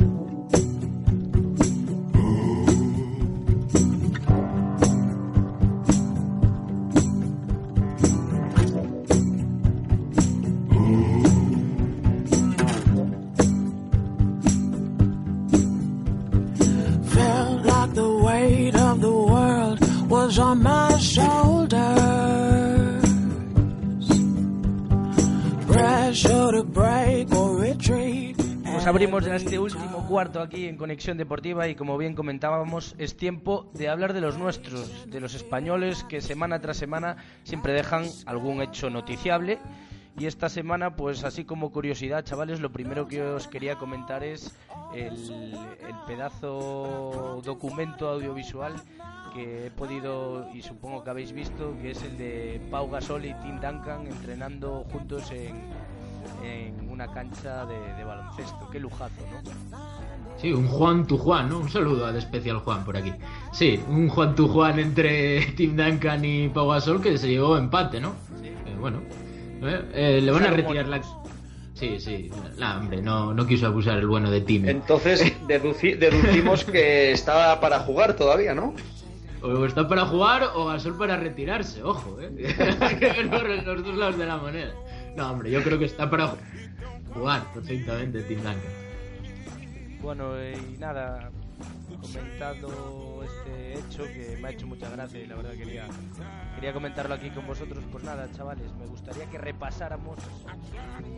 Was 20.31 20.39
on 20.39 20.63
my 20.63 20.97
shoulders. 20.97 21.75
Pressure 25.67 26.51
to 26.51 26.63
break 26.63 27.33
or 27.33 27.59
retreat. 27.59 28.37
Pues 28.63 28.87
abrimos 28.87 29.25
ya 29.25 29.35
este 29.35 29.59
último 29.59 30.07
cuarto 30.07 30.39
aquí 30.39 30.67
en 30.67 30.77
Conexión 30.77 31.17
Deportiva 31.17 31.67
y 31.67 31.75
como 31.75 31.97
bien 31.97 32.15
comentábamos 32.15 32.95
es 32.97 33.17
tiempo 33.17 33.69
de 33.73 33.89
hablar 33.89 34.13
de 34.13 34.21
los 34.21 34.37
nuestros, 34.37 35.11
de 35.11 35.19
los 35.19 35.33
españoles 35.33 36.05
que 36.05 36.21
semana 36.21 36.61
tras 36.61 36.77
semana 36.77 37.17
siempre 37.43 37.73
dejan 37.73 38.05
algún 38.25 38.61
hecho 38.61 38.89
noticiable 38.89 39.59
y 40.17 40.25
esta 40.25 40.49
semana 40.49 40.95
pues 40.95 41.23
así 41.23 41.45
como 41.45 41.71
curiosidad 41.71 42.23
chavales 42.23 42.59
lo 42.59 42.71
primero 42.71 43.07
que 43.07 43.21
os 43.21 43.47
quería 43.47 43.77
comentar 43.77 44.23
es 44.23 44.55
el, 44.93 45.15
el 45.53 45.95
pedazo 46.05 47.41
documento 47.43 48.09
audiovisual 48.09 48.73
que 49.33 49.67
he 49.67 49.71
podido 49.71 50.47
y 50.53 50.61
supongo 50.61 51.03
que 51.03 51.09
habéis 51.09 51.31
visto 51.31 51.75
que 51.81 51.91
es 51.91 52.03
el 52.03 52.17
de 52.17 52.61
Pau 52.69 52.89
Gasol 52.89 53.25
y 53.25 53.33
Tim 53.35 53.59
Duncan 53.61 54.05
entrenando 54.07 54.85
juntos 54.91 55.31
en, 55.31 55.61
en 56.43 56.89
una 56.89 57.07
cancha 57.11 57.65
de, 57.65 57.93
de 57.95 58.03
baloncesto. 58.03 58.69
Qué 58.69 58.79
lujazo, 58.79 59.21
¿no? 59.31 59.79
Sí, 60.37 60.51
un 60.51 60.67
Juan 60.67 61.05
tu 61.07 61.17
Juan, 61.17 61.49
¿no? 61.49 61.59
Un 61.59 61.69
saludo 61.69 62.05
al 62.05 62.15
especial 62.17 62.59
Juan 62.59 62.83
por 62.83 62.97
aquí. 62.97 63.13
Sí, 63.51 63.79
un 63.87 64.09
Juan 64.09 64.35
tu 64.35 64.47
Juan 64.47 64.79
entre 64.79 65.45
Tim 65.55 65.75
Duncan 65.75 66.25
y 66.25 66.49
Pau 66.49 66.69
Gasol 66.69 67.01
que 67.01 67.17
se 67.17 67.29
llevó 67.29 67.57
empate, 67.57 68.01
¿no? 68.01 68.13
Eh, 68.43 68.75
bueno, 68.79 68.99
eh, 69.61 69.81
eh, 69.93 70.21
le 70.21 70.31
van 70.31 70.43
a 70.45 70.51
retirar 70.51 70.87
la... 70.87 71.01
Sí, 71.73 71.99
sí, 71.99 72.29
hombre, 72.61 73.01
no, 73.01 73.33
no 73.33 73.47
quiso 73.47 73.65
abusar 73.67 73.97
el 73.97 74.05
bueno 74.07 74.29
de 74.29 74.41
Tim. 74.41 74.67
Entonces 74.67 75.33
deduci- 75.47 75.97
deducimos 75.97 76.63
que 76.63 77.11
está 77.11 77.59
para 77.59 77.79
jugar 77.79 78.15
todavía, 78.15 78.53
¿no? 78.53 78.75
O 79.41 79.65
está 79.65 79.87
para 79.87 80.05
jugar 80.05 80.43
o 80.53 80.65
Gasol 80.65 80.95
para 80.97 81.17
retirarse, 81.17 81.81
ojo, 81.81 82.19
¿eh? 82.21 82.29
Hay 82.79 82.95
que 82.99 83.05
ver 83.07 83.25
los, 83.25 83.65
los 83.65 83.83
dos 83.83 83.97
lados 83.97 84.17
de 84.19 84.25
la 84.27 84.37
moneda. 84.37 84.71
No, 85.15 85.31
hombre, 85.31 85.49
yo 85.49 85.63
creo 85.63 85.79
que 85.79 85.85
está 85.85 86.07
para 86.09 86.35
jugar 87.13 87.51
perfectamente 87.53 88.21
Tim 88.23 88.37
Duncan. 88.37 88.59
Bueno, 90.01 90.33
y 90.43 90.77
nada, 90.77 91.31
comentando 91.97 93.23
este 93.23 93.79
hecho 93.79 94.03
que 94.03 94.37
me 94.41 94.47
ha 94.47 94.51
hecho 94.51 94.67
mucha 94.67 94.89
gracia 94.89 95.19
y 95.19 95.27
la 95.27 95.35
verdad 95.35 95.53
quería, 95.53 95.87
quería 96.55 96.73
comentarlo 96.73 97.13
aquí 97.15 97.29
con 97.29 97.47
vosotros. 97.47 97.83
Pues 97.91 98.03
nada, 98.03 98.29
chavales, 98.31 98.73
me 98.75 98.85
gustaría 98.87 99.25
que 99.29 99.37
repasáramos 99.37 100.17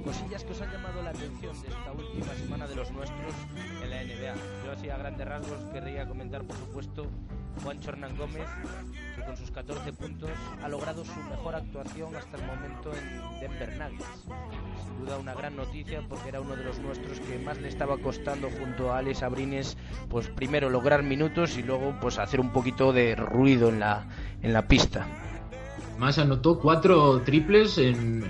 cosillas 0.03 0.43
que 0.43 0.51
os 0.51 0.61
han 0.61 0.71
llamado 0.71 1.01
la 1.01 1.11
atención 1.11 1.61
de 1.61 1.67
esta 1.67 1.91
última 1.91 2.34
semana 2.36 2.67
de 2.67 2.76
los 2.76 2.91
nuestros 2.91 3.34
en 3.82 3.89
la 3.89 4.03
NBA. 4.03 4.65
Yo 4.65 4.71
así 4.71 4.89
a 4.89 4.97
grandes 4.97 5.28
rasgos 5.28 5.59
querría 5.71 6.07
comentar, 6.07 6.43
por 6.43 6.57
supuesto, 6.57 7.07
Juancho 7.63 7.91
Hernán 7.91 8.17
Gómez, 8.17 8.47
con 9.26 9.38
sus 9.38 9.51
14 9.51 9.93
puntos 9.93 10.30
ha 10.61 10.69
logrado 10.69 11.03
su 11.05 11.19
mejor 11.30 11.55
actuación 11.55 12.15
hasta 12.15 12.38
el 12.38 12.43
momento 12.45 12.91
en 12.93 13.39
Denver 13.39 13.69
Nuggets. 13.78 14.24
Sin 14.86 14.99
duda 14.99 15.17
una 15.17 15.34
gran 15.34 15.55
noticia 15.55 16.01
porque 16.07 16.30
era 16.30 16.41
uno 16.41 16.55
de 16.55 16.63
los 16.63 16.80
nuestros 16.80 17.19
que 17.19 17.39
más 17.39 17.59
le 17.61 17.67
estaba 17.67 17.97
costando 17.97 18.49
junto 18.49 18.91
a 18.91 18.99
Alex 18.99 19.24
Abrines, 19.24 19.78
pues 20.09 20.28
primero 20.28 20.69
lograr 20.69 21.03
minutos 21.03 21.57
y 21.57 21.63
luego 21.63 21.95
pues 22.01 22.19
hacer 22.19 22.39
un 22.39 22.51
poquito 22.51 22.93
de 22.93 23.15
ruido 23.15 23.69
en 23.69 23.80
la, 23.80 24.07
en 24.41 24.53
la 24.53 24.67
pista. 24.67 25.07
Más 25.99 26.17
anotó 26.17 26.59
cuatro 26.59 27.21
triples 27.21 27.78
en, 27.78 28.24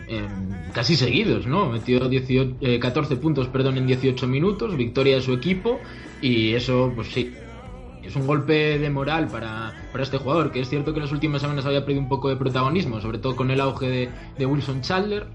casi 0.74 0.96
seguidos, 0.96 1.48
¿no? 1.48 1.70
Metió 1.70 2.10
18, 2.10 2.58
eh, 2.62 2.80
14 2.80 3.16
puntos, 3.16 3.48
perdón, 3.48 3.78
en 3.78 3.88
18 3.88 4.28
minutos, 4.28 4.76
victoria 4.76 5.16
de 5.16 5.22
su 5.22 5.34
equipo 5.34 5.80
y 6.22 6.54
eso, 6.54 6.92
pues 6.94 7.08
sí, 7.08 7.34
es 8.06 8.16
un 8.16 8.28
golpe 8.28 8.78
de 8.80 8.90
moral 8.90 9.28
para, 9.28 9.74
para 9.92 10.04
este 10.04 10.18
jugador, 10.18 10.52
que 10.52 10.60
es 10.62 10.70
cierto 10.70 10.92
que 10.94 11.00
en 11.00 11.04
las 11.06 11.12
últimas 11.12 11.42
semanas 11.42 11.66
había 11.66 11.82
perdido 11.82 12.02
un 12.02 12.10
poco 12.10 12.30
de 12.30 12.36
protagonismo, 12.36 13.00
sobre 13.02 13.18
todo 13.18 13.36
con 13.36 13.52
el 13.52 13.60
auge 13.62 13.90
de, 13.90 14.10
de 14.38 14.46
Wilson 14.46 14.82
Chandler. 14.82 15.28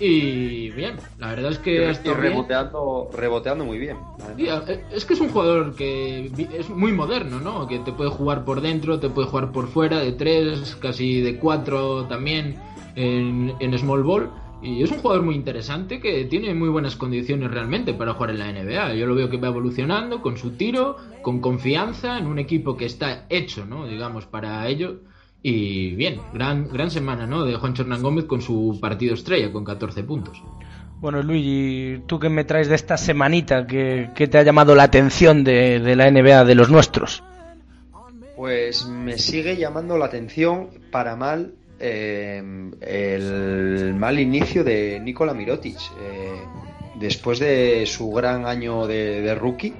Y 0.00 0.70
bien, 0.70 0.96
la 1.18 1.28
verdad 1.28 1.52
es 1.52 1.58
que 1.60 1.74
Y 1.74 1.78
bien. 2.02 2.16
reboteando, 2.16 3.10
reboteando 3.16 3.64
muy 3.64 3.78
bien. 3.78 3.96
Sí, 4.36 4.46
eh, 4.48 4.84
es 4.90 5.04
que 5.04 5.14
es 5.14 5.20
un 5.20 5.28
jugador 5.28 5.76
que 5.76 6.32
es 6.58 6.68
muy 6.68 6.90
moderno, 6.90 7.38
¿no? 7.38 7.68
Que 7.68 7.78
te 7.78 7.92
puede 7.92 8.10
jugar 8.10 8.44
por 8.44 8.60
dentro, 8.60 8.98
te 8.98 9.08
puede 9.08 9.28
jugar 9.28 9.52
por 9.52 9.68
fuera, 9.68 10.00
de 10.00 10.10
tres, 10.12 10.76
casi 10.80 11.20
de 11.20 11.36
cuatro 11.38 12.06
también 12.06 12.56
en, 12.96 13.54
en 13.60 13.78
small 13.78 14.02
ball. 14.02 14.30
Y 14.62 14.82
es 14.82 14.90
un 14.90 14.98
jugador 14.98 15.22
muy 15.22 15.34
interesante 15.34 16.00
que 16.00 16.24
tiene 16.24 16.54
muy 16.54 16.68
buenas 16.68 16.96
condiciones 16.96 17.50
realmente 17.50 17.92
para 17.92 18.14
jugar 18.14 18.30
en 18.30 18.38
la 18.38 18.52
NBA. 18.52 18.94
Yo 18.94 19.06
lo 19.06 19.14
veo 19.14 19.28
que 19.28 19.36
va 19.36 19.48
evolucionando 19.48 20.22
con 20.22 20.38
su 20.38 20.52
tiro, 20.52 20.96
con 21.22 21.40
confianza, 21.40 22.18
en 22.18 22.26
un 22.26 22.38
equipo 22.38 22.76
que 22.76 22.86
está 22.86 23.26
hecho, 23.28 23.66
¿no? 23.66 23.86
Digamos, 23.86 24.26
para 24.26 24.66
ello. 24.68 25.00
Y 25.42 25.94
bien, 25.94 26.20
gran, 26.32 26.68
gran 26.68 26.90
semana, 26.90 27.26
¿no? 27.26 27.44
De 27.44 27.56
Juan 27.56 27.74
Hernán 27.78 28.00
Gómez 28.00 28.24
con 28.24 28.40
su 28.40 28.78
partido 28.80 29.12
estrella, 29.12 29.52
con 29.52 29.64
14 29.64 30.02
puntos. 30.02 30.42
Bueno, 31.00 31.22
Luigi, 31.22 32.02
¿tú 32.06 32.18
qué 32.18 32.30
me 32.30 32.44
traes 32.44 32.68
de 32.68 32.76
esta 32.76 32.96
semanita 32.96 33.66
que, 33.66 34.08
que 34.14 34.26
te 34.26 34.38
ha 34.38 34.42
llamado 34.42 34.74
la 34.74 34.84
atención 34.84 35.44
de, 35.44 35.80
de 35.80 35.96
la 35.96 36.10
NBA 36.10 36.46
de 36.46 36.54
los 36.54 36.70
nuestros? 36.70 37.22
Pues 38.36 38.86
me 38.86 39.18
sigue 39.18 39.58
llamando 39.58 39.98
la 39.98 40.06
atención 40.06 40.70
para 40.90 41.14
mal 41.14 41.52
eh, 41.86 42.42
el 42.80 43.94
mal 43.94 44.18
inicio 44.18 44.64
de 44.64 44.98
Nikola 45.00 45.34
Mirotic. 45.34 45.76
Eh, 46.00 46.40
después 46.94 47.38
de 47.38 47.84
su 47.86 48.10
gran 48.10 48.46
año 48.46 48.86
de, 48.86 49.20
de 49.20 49.34
rookie, 49.34 49.74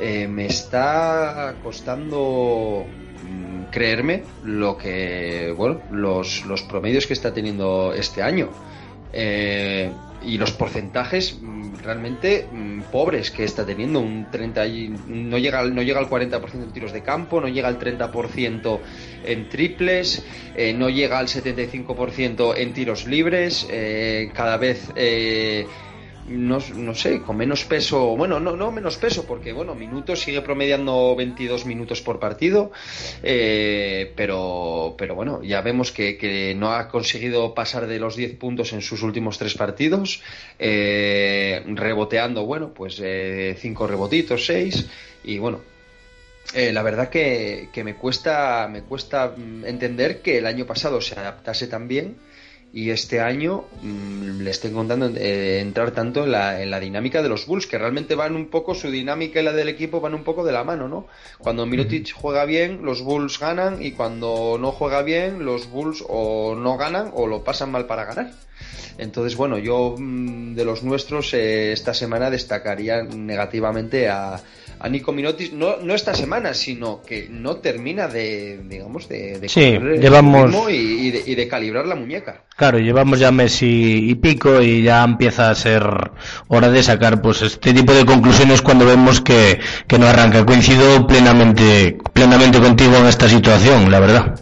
eh, 0.00 0.26
me 0.26 0.46
está 0.46 1.56
costando 1.62 2.84
mm, 3.22 3.64
creerme 3.70 4.22
lo 4.44 4.78
que, 4.78 5.54
bueno, 5.56 5.82
los, 5.90 6.46
los 6.46 6.62
promedios 6.62 7.06
que 7.06 7.12
está 7.12 7.34
teniendo 7.34 7.92
este 7.92 8.22
año. 8.22 8.48
Eh, 9.12 9.90
y 10.24 10.38
los 10.38 10.52
porcentajes 10.52 11.38
mm, 11.40 11.74
realmente 11.82 12.46
mm, 12.50 12.82
pobres 12.92 13.30
que 13.30 13.44
está 13.44 13.66
teniendo 13.66 14.00
un 14.00 14.30
30 14.30 14.66
y, 14.66 14.88
no 15.08 15.36
llega 15.38 15.64
no 15.64 15.82
llega 15.82 15.98
al 15.98 16.08
40% 16.08 16.54
en 16.54 16.70
tiros 16.70 16.92
de 16.92 17.02
campo 17.02 17.40
no 17.40 17.48
llega 17.48 17.68
al 17.68 17.78
30% 17.78 18.80
en 19.24 19.48
triples 19.48 20.24
eh, 20.56 20.72
no 20.72 20.88
llega 20.88 21.18
al 21.18 21.26
75% 21.26 22.54
en 22.56 22.72
tiros 22.72 23.06
libres 23.06 23.66
eh, 23.70 24.30
cada 24.32 24.56
vez 24.56 24.88
no, 26.28 26.58
no, 26.76 26.94
sé, 26.94 27.20
con 27.20 27.36
menos 27.36 27.64
peso, 27.64 28.16
bueno, 28.16 28.38
no, 28.40 28.56
no 28.56 28.70
menos 28.70 28.96
peso, 28.96 29.26
porque 29.26 29.52
bueno, 29.52 29.74
minutos 29.74 30.20
sigue 30.20 30.40
promediando 30.40 31.14
22 31.16 31.66
minutos 31.66 32.00
por 32.00 32.20
partido, 32.20 32.72
eh, 33.22 34.12
pero, 34.16 34.94
pero 34.96 35.14
bueno, 35.14 35.42
ya 35.42 35.60
vemos 35.60 35.92
que, 35.92 36.16
que, 36.16 36.54
no 36.54 36.72
ha 36.72 36.88
conseguido 36.88 37.54
pasar 37.54 37.86
de 37.86 37.98
los 37.98 38.16
10 38.16 38.36
puntos 38.36 38.72
en 38.72 38.82
sus 38.82 39.02
últimos 39.02 39.38
tres 39.38 39.54
partidos, 39.54 40.22
eh, 40.58 41.62
reboteando, 41.66 42.44
bueno, 42.46 42.72
pues 42.72 42.96
5 42.96 43.04
eh, 43.04 43.88
rebotitos, 43.88 44.46
6, 44.46 44.88
y 45.24 45.38
bueno, 45.38 45.60
eh, 46.54 46.72
la 46.72 46.82
verdad 46.82 47.08
que, 47.08 47.68
que, 47.72 47.82
me 47.82 47.94
cuesta 47.94 48.68
me 48.70 48.82
cuesta 48.82 49.32
mm, 49.34 49.64
entender 49.64 50.20
que 50.20 50.38
el 50.38 50.46
año 50.46 50.66
pasado 50.66 51.00
se 51.00 51.18
adaptase 51.18 51.66
tan 51.66 51.88
bien 51.88 52.16
y 52.72 52.90
este 52.90 53.20
año 53.20 53.64
mmm, 53.82 54.40
le 54.40 54.50
estoy 54.50 54.70
contando 54.70 55.10
eh, 55.16 55.60
entrar 55.60 55.90
tanto 55.90 56.24
en 56.24 56.32
la, 56.32 56.62
en 56.62 56.70
la, 56.70 56.80
dinámica 56.80 57.22
de 57.22 57.28
los 57.28 57.46
Bulls, 57.46 57.66
que 57.66 57.78
realmente 57.78 58.14
van 58.14 58.34
un 58.34 58.46
poco, 58.46 58.74
su 58.74 58.90
dinámica 58.90 59.40
y 59.40 59.44
la 59.44 59.52
del 59.52 59.68
equipo 59.68 60.00
van 60.00 60.14
un 60.14 60.24
poco 60.24 60.44
de 60.44 60.52
la 60.52 60.64
mano, 60.64 60.88
¿no? 60.88 61.06
Cuando 61.38 61.66
Mirotic 61.66 62.12
juega 62.14 62.44
bien, 62.44 62.82
los 62.82 63.02
Bulls 63.02 63.38
ganan, 63.38 63.82
y 63.82 63.92
cuando 63.92 64.56
no 64.58 64.72
juega 64.72 65.02
bien, 65.02 65.44
los 65.44 65.70
Bulls 65.70 66.02
o 66.08 66.54
no 66.54 66.76
ganan 66.78 67.10
o 67.14 67.26
lo 67.26 67.44
pasan 67.44 67.70
mal 67.70 67.86
para 67.86 68.06
ganar. 68.06 68.32
Entonces, 68.98 69.36
bueno, 69.36 69.58
yo 69.58 69.96
mmm, 69.98 70.54
de 70.54 70.64
los 70.64 70.82
nuestros 70.82 71.32
eh, 71.34 71.72
esta 71.72 71.94
semana 71.94 72.30
destacaría 72.30 73.02
negativamente 73.02 74.08
a, 74.08 74.40
a 74.78 74.88
Nico 74.88 75.12
Minotis, 75.12 75.52
no, 75.52 75.76
no 75.76 75.94
esta 75.94 76.12
semana, 76.12 76.54
sino 76.54 77.02
que 77.02 77.28
no 77.30 77.56
termina 77.56 78.08
de, 78.08 78.60
digamos, 78.68 79.08
de, 79.08 79.38
de 79.38 79.48
sí, 79.48 79.78
llevamos... 80.00 80.52
y, 80.70 80.74
y, 80.74 81.10
de, 81.12 81.22
y, 81.24 81.34
de, 81.36 81.48
calibrar 81.48 81.86
la 81.86 81.94
muñeca. 81.94 82.42
Claro, 82.56 82.78
llevamos 82.78 83.20
ya 83.20 83.30
mes 83.30 83.62
y, 83.62 84.10
y, 84.10 84.14
pico 84.16 84.60
y 84.60 84.82
ya 84.82 85.04
empieza 85.04 85.50
a 85.50 85.54
ser 85.54 85.84
hora 86.48 86.68
de 86.68 86.82
sacar 86.82 87.22
pues 87.22 87.42
este 87.42 87.72
tipo 87.72 87.92
de 87.94 88.04
conclusiones 88.04 88.60
cuando 88.60 88.84
vemos 88.84 89.20
que, 89.20 89.60
que 89.86 89.98
no 89.98 90.06
arranca. 90.06 90.44
Coincido 90.44 91.06
plenamente, 91.06 91.96
plenamente 92.12 92.58
contigo 92.60 92.96
en 92.96 93.06
esta 93.06 93.28
situación, 93.28 93.90
la 93.90 94.00
verdad. 94.00 94.40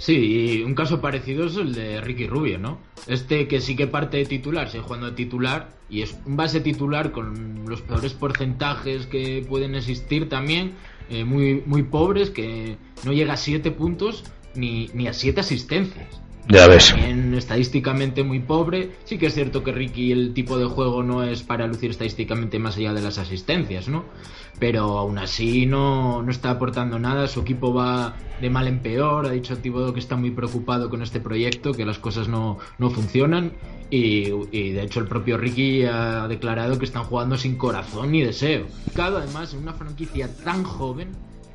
Sí, 0.00 0.14
y 0.14 0.62
un 0.62 0.74
caso 0.74 1.02
parecido 1.02 1.44
es 1.44 1.56
el 1.56 1.74
de 1.74 2.00
Ricky 2.00 2.26
Rubio, 2.26 2.58
¿no? 2.58 2.78
Este 3.06 3.46
que 3.46 3.60
sí 3.60 3.76
que 3.76 3.86
parte 3.86 4.16
de 4.16 4.24
titular, 4.24 4.70
sigue 4.70 4.82
jugando 4.82 5.10
de 5.10 5.12
titular 5.12 5.76
y 5.90 6.00
es 6.00 6.16
un 6.24 6.38
base 6.38 6.60
titular 6.60 7.12
con 7.12 7.66
los 7.68 7.82
peores 7.82 8.14
porcentajes 8.14 9.06
que 9.06 9.44
pueden 9.46 9.74
existir 9.74 10.30
también, 10.30 10.72
eh, 11.10 11.26
muy, 11.26 11.62
muy 11.66 11.82
pobres, 11.82 12.30
que 12.30 12.78
no 13.04 13.12
llega 13.12 13.34
a 13.34 13.36
7 13.36 13.72
puntos 13.72 14.24
ni, 14.54 14.88
ni 14.94 15.06
a 15.06 15.12
7 15.12 15.40
asistencias. 15.40 16.22
Ya 16.48 16.66
ves. 16.66 16.94
Estadísticamente 17.36 18.24
muy 18.24 18.40
pobre. 18.40 18.90
Sí 19.04 19.18
que 19.18 19.26
es 19.26 19.34
cierto 19.34 19.62
que 19.62 19.72
Ricky 19.72 20.12
el 20.12 20.34
tipo 20.34 20.58
de 20.58 20.66
juego 20.66 21.02
no 21.02 21.22
es 21.22 21.42
para 21.42 21.66
lucir 21.66 21.90
estadísticamente 21.90 22.58
más 22.58 22.76
allá 22.76 22.92
de 22.92 23.02
las 23.02 23.18
asistencias, 23.18 23.88
¿no? 23.88 24.04
Pero 24.58 24.98
aún 24.98 25.18
así 25.18 25.66
no, 25.66 26.22
no 26.22 26.30
está 26.30 26.50
aportando 26.50 26.98
nada. 26.98 27.28
Su 27.28 27.40
equipo 27.40 27.72
va 27.72 28.16
de 28.40 28.50
mal 28.50 28.66
en 28.66 28.80
peor. 28.80 29.26
Ha 29.26 29.30
dicho 29.30 29.56
Thibodeau 29.58 29.92
que 29.92 30.00
está 30.00 30.16
muy 30.16 30.30
preocupado 30.32 30.90
con 30.90 31.02
este 31.02 31.20
proyecto, 31.20 31.72
que 31.72 31.84
las 31.84 31.98
cosas 31.98 32.28
no, 32.28 32.58
no 32.78 32.90
funcionan. 32.90 33.52
Y, 33.90 34.28
y, 34.52 34.70
de 34.70 34.82
hecho 34.82 35.00
el 35.00 35.06
propio 35.06 35.36
Ricky 35.36 35.84
ha 35.84 36.28
declarado 36.28 36.78
que 36.78 36.84
están 36.84 37.04
jugando 37.04 37.36
sin 37.36 37.56
corazón 37.56 38.12
ni 38.12 38.22
deseo. 38.22 38.66
Cada 38.94 39.22
además 39.22 39.52
en 39.54 39.60
una 39.60 39.72
franquicia 39.72 40.28
tan 40.44 40.62
joven 40.62 41.08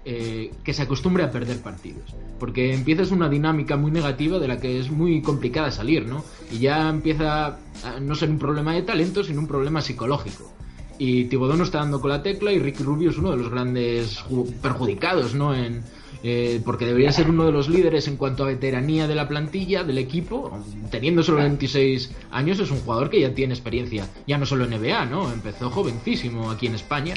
eh, 0.08 0.52
que 0.64 0.72
se 0.72 0.84
acostumbre 0.84 1.24
a 1.24 1.32
perder 1.32 1.64
partidos. 1.64 2.14
Porque 2.40 2.76
empiezas 2.76 3.10
una 3.10 3.28
dinámica 3.28 3.76
muy 3.76 3.90
negativa 3.90 4.38
de 4.38 4.48
la 4.48 4.60
que 4.60 4.80
es 4.80 4.92
muy 4.92 5.24
complicada 5.24 5.72
salir, 5.72 6.06
¿no? 6.06 6.24
Y 6.52 6.60
ya 6.60 6.90
empieza 6.90 7.58
a 7.84 8.00
no 8.00 8.14
ser 8.14 8.30
un 8.30 8.38
problema 8.38 8.74
de 8.74 8.84
talento, 8.84 9.24
sino 9.24 9.40
un 9.40 9.48
problema 9.48 9.82
psicológico. 9.82 10.54
Y 11.00 11.26
Tibodón 11.26 11.58
no 11.58 11.64
está 11.64 11.80
dando 11.80 12.00
con 12.00 12.12
la 12.12 12.22
tecla 12.22 12.52
y 12.54 12.60
Ricky 12.60 12.84
Rubio 12.84 13.10
es 13.10 13.18
uno 13.18 13.32
de 13.32 13.38
los 13.38 13.50
grandes 13.50 14.24
perjudicados, 14.62 15.34
¿no? 15.34 15.56
En, 15.56 15.82
eh, 16.22 16.62
porque 16.64 16.86
debería 16.86 17.12
ser 17.12 17.30
uno 17.30 17.46
de 17.46 17.52
los 17.52 17.68
líderes 17.68 18.08
en 18.08 18.16
cuanto 18.16 18.44
a 18.44 18.48
veteranía 18.48 19.08
de 19.08 19.16
la 19.16 19.28
plantilla, 19.28 19.84
del 19.84 19.98
equipo. 19.98 20.52
Teniendo 20.92 21.24
solo 21.24 21.40
26 21.40 22.12
años, 22.30 22.60
es 22.60 22.70
un 22.70 22.80
jugador 22.80 23.10
que 23.10 23.22
ya 23.22 23.34
tiene 23.34 23.56
experiencia, 23.56 24.08
ya 24.28 24.38
no 24.38 24.46
solo 24.46 24.66
en 24.66 24.80
NBA, 24.80 25.06
¿no? 25.06 25.32
Empezó 25.32 25.72
jovencísimo 25.72 26.52
aquí 26.52 26.68
en 26.68 26.76
España 26.76 27.16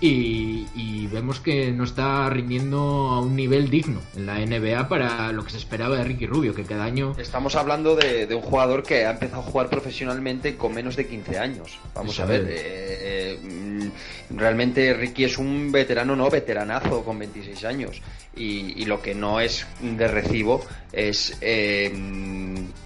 y, 0.00 0.66
y, 0.74 1.06
vemos 1.08 1.40
que 1.40 1.72
no 1.72 1.84
está 1.84 2.30
rindiendo 2.30 2.78
a 2.78 3.20
un 3.20 3.36
nivel 3.36 3.68
digno 3.68 4.00
en 4.16 4.24
la 4.24 4.38
NBA 4.38 4.88
para 4.88 5.30
lo 5.32 5.44
que 5.44 5.50
se 5.50 5.58
esperaba 5.58 5.96
de 5.96 6.04
Ricky 6.04 6.26
Rubio, 6.26 6.54
que 6.54 6.64
cada 6.64 6.84
año... 6.84 7.14
Estamos 7.18 7.54
hablando 7.54 7.96
de, 7.96 8.26
de 8.26 8.34
un 8.34 8.40
jugador 8.40 8.82
que 8.82 9.04
ha 9.04 9.10
empezado 9.10 9.42
a 9.42 9.44
jugar 9.44 9.68
profesionalmente 9.68 10.56
con 10.56 10.72
menos 10.72 10.96
de 10.96 11.06
15 11.06 11.38
años. 11.38 11.78
Vamos 11.94 12.14
Eso 12.14 12.22
a 12.22 12.26
ver, 12.26 12.46
eh, 12.48 13.38
eh, 13.42 13.90
realmente 14.30 14.94
Ricky 14.94 15.24
es 15.24 15.36
un 15.36 15.70
veterano, 15.70 16.16
no, 16.16 16.30
veteranazo 16.30 17.04
con 17.04 17.18
26 17.18 17.64
años. 17.64 18.00
Y, 18.34 18.80
y 18.80 18.86
lo 18.86 19.02
que 19.02 19.14
no 19.14 19.38
es 19.38 19.66
de 19.82 20.08
recibo 20.08 20.64
es, 20.92 21.36
eh, 21.42 21.92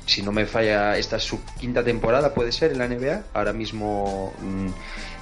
si 0.07 0.23
no 0.23 0.33
me 0.33 0.47
falla, 0.47 0.99
esta 0.99 1.17
es 1.17 1.23
su 1.23 1.39
quinta 1.61 1.85
temporada, 1.85 2.35
puede 2.35 2.51
ser 2.51 2.73
en 2.73 2.79
la 2.79 2.89
NBA. 2.89 3.23
Ahora 3.35 3.53
mismo... 3.53 4.33
Mmm, 4.41 4.71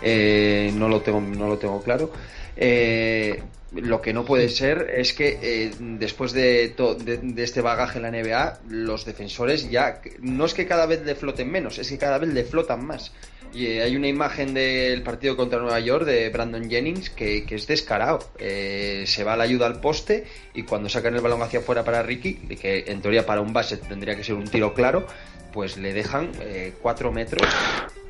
eh, 0.03 0.73
no, 0.75 0.89
lo 0.89 1.01
tengo, 1.01 1.21
no 1.21 1.49
lo 1.49 1.59
tengo 1.59 1.83
claro. 1.83 2.11
Eh, 2.57 3.43
lo 3.75 4.03
que 4.03 4.13
no 4.13 4.25
puede 4.25 4.49
ser 4.49 4.93
es 4.95 5.15
que 5.15 5.39
eh, 5.43 5.71
después 5.79 6.33
de, 6.33 6.75
de, 7.03 7.43
este 7.43 7.63
bagaje 7.63 7.99
en 7.99 8.03
la 8.03 8.11
NBA, 8.11 8.61
los 8.69 9.05
defensores 9.05 9.71
ya 9.71 10.01
no 10.21 10.45
es 10.45 10.55
que 10.55 10.67
cada 10.67 10.87
vez 10.87 11.05
le 11.05 11.15
floten 11.15 11.51
menos, 11.51 11.79
es 11.79 11.89
que 11.89 11.99
cada 11.99 12.19
vez 12.19 12.33
le 12.33 12.45
flotan 12.45 12.85
más. 12.85 13.13
Y 13.55 13.67
hay 13.67 13.97
una 13.97 14.09
imagen 14.09 14.55
del 14.55 15.03
partido 15.03 15.37
contra 15.37 15.59
Nueva 15.59 15.79
York 15.81 16.07
de 16.07 16.31
Brandon 16.31 16.71
Jennings 16.71 17.11
que, 17.11 17.45
que 17.45 17.55
es 17.57 17.67
descarado. 17.67 18.19
Eh, 18.39 19.05
se 19.07 19.25
va 19.25 19.37
la 19.37 19.45
ayuda 19.45 19.67
al 19.67 19.81
poste 19.81 20.25
y 20.55 20.63
cuando 20.63 20.89
sacan 20.89 21.15
el 21.15 21.21
balón 21.21 21.43
hacia 21.43 21.59
afuera 21.59 21.85
para 21.85 22.03
Ricky, 22.03 22.35
que 22.35 22.85
en 22.87 23.03
teoría 23.03 23.27
para 23.27 23.43
un 23.43 23.53
base 23.53 23.77
tendría 23.77 24.17
que 24.17 24.25
ser 24.25 24.37
un 24.37 24.45
tiro 24.45 24.73
claro, 24.73 25.07
pues 25.53 25.77
le 25.77 25.93
dejan 25.93 26.33
eh, 26.41 26.73
cuatro 26.81 27.13
metros 27.13 27.47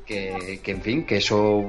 que, 0.07 0.61
que, 0.63 0.71
en 0.73 0.83
fin, 0.83 1.07
que 1.07 1.17
eso 1.19 1.65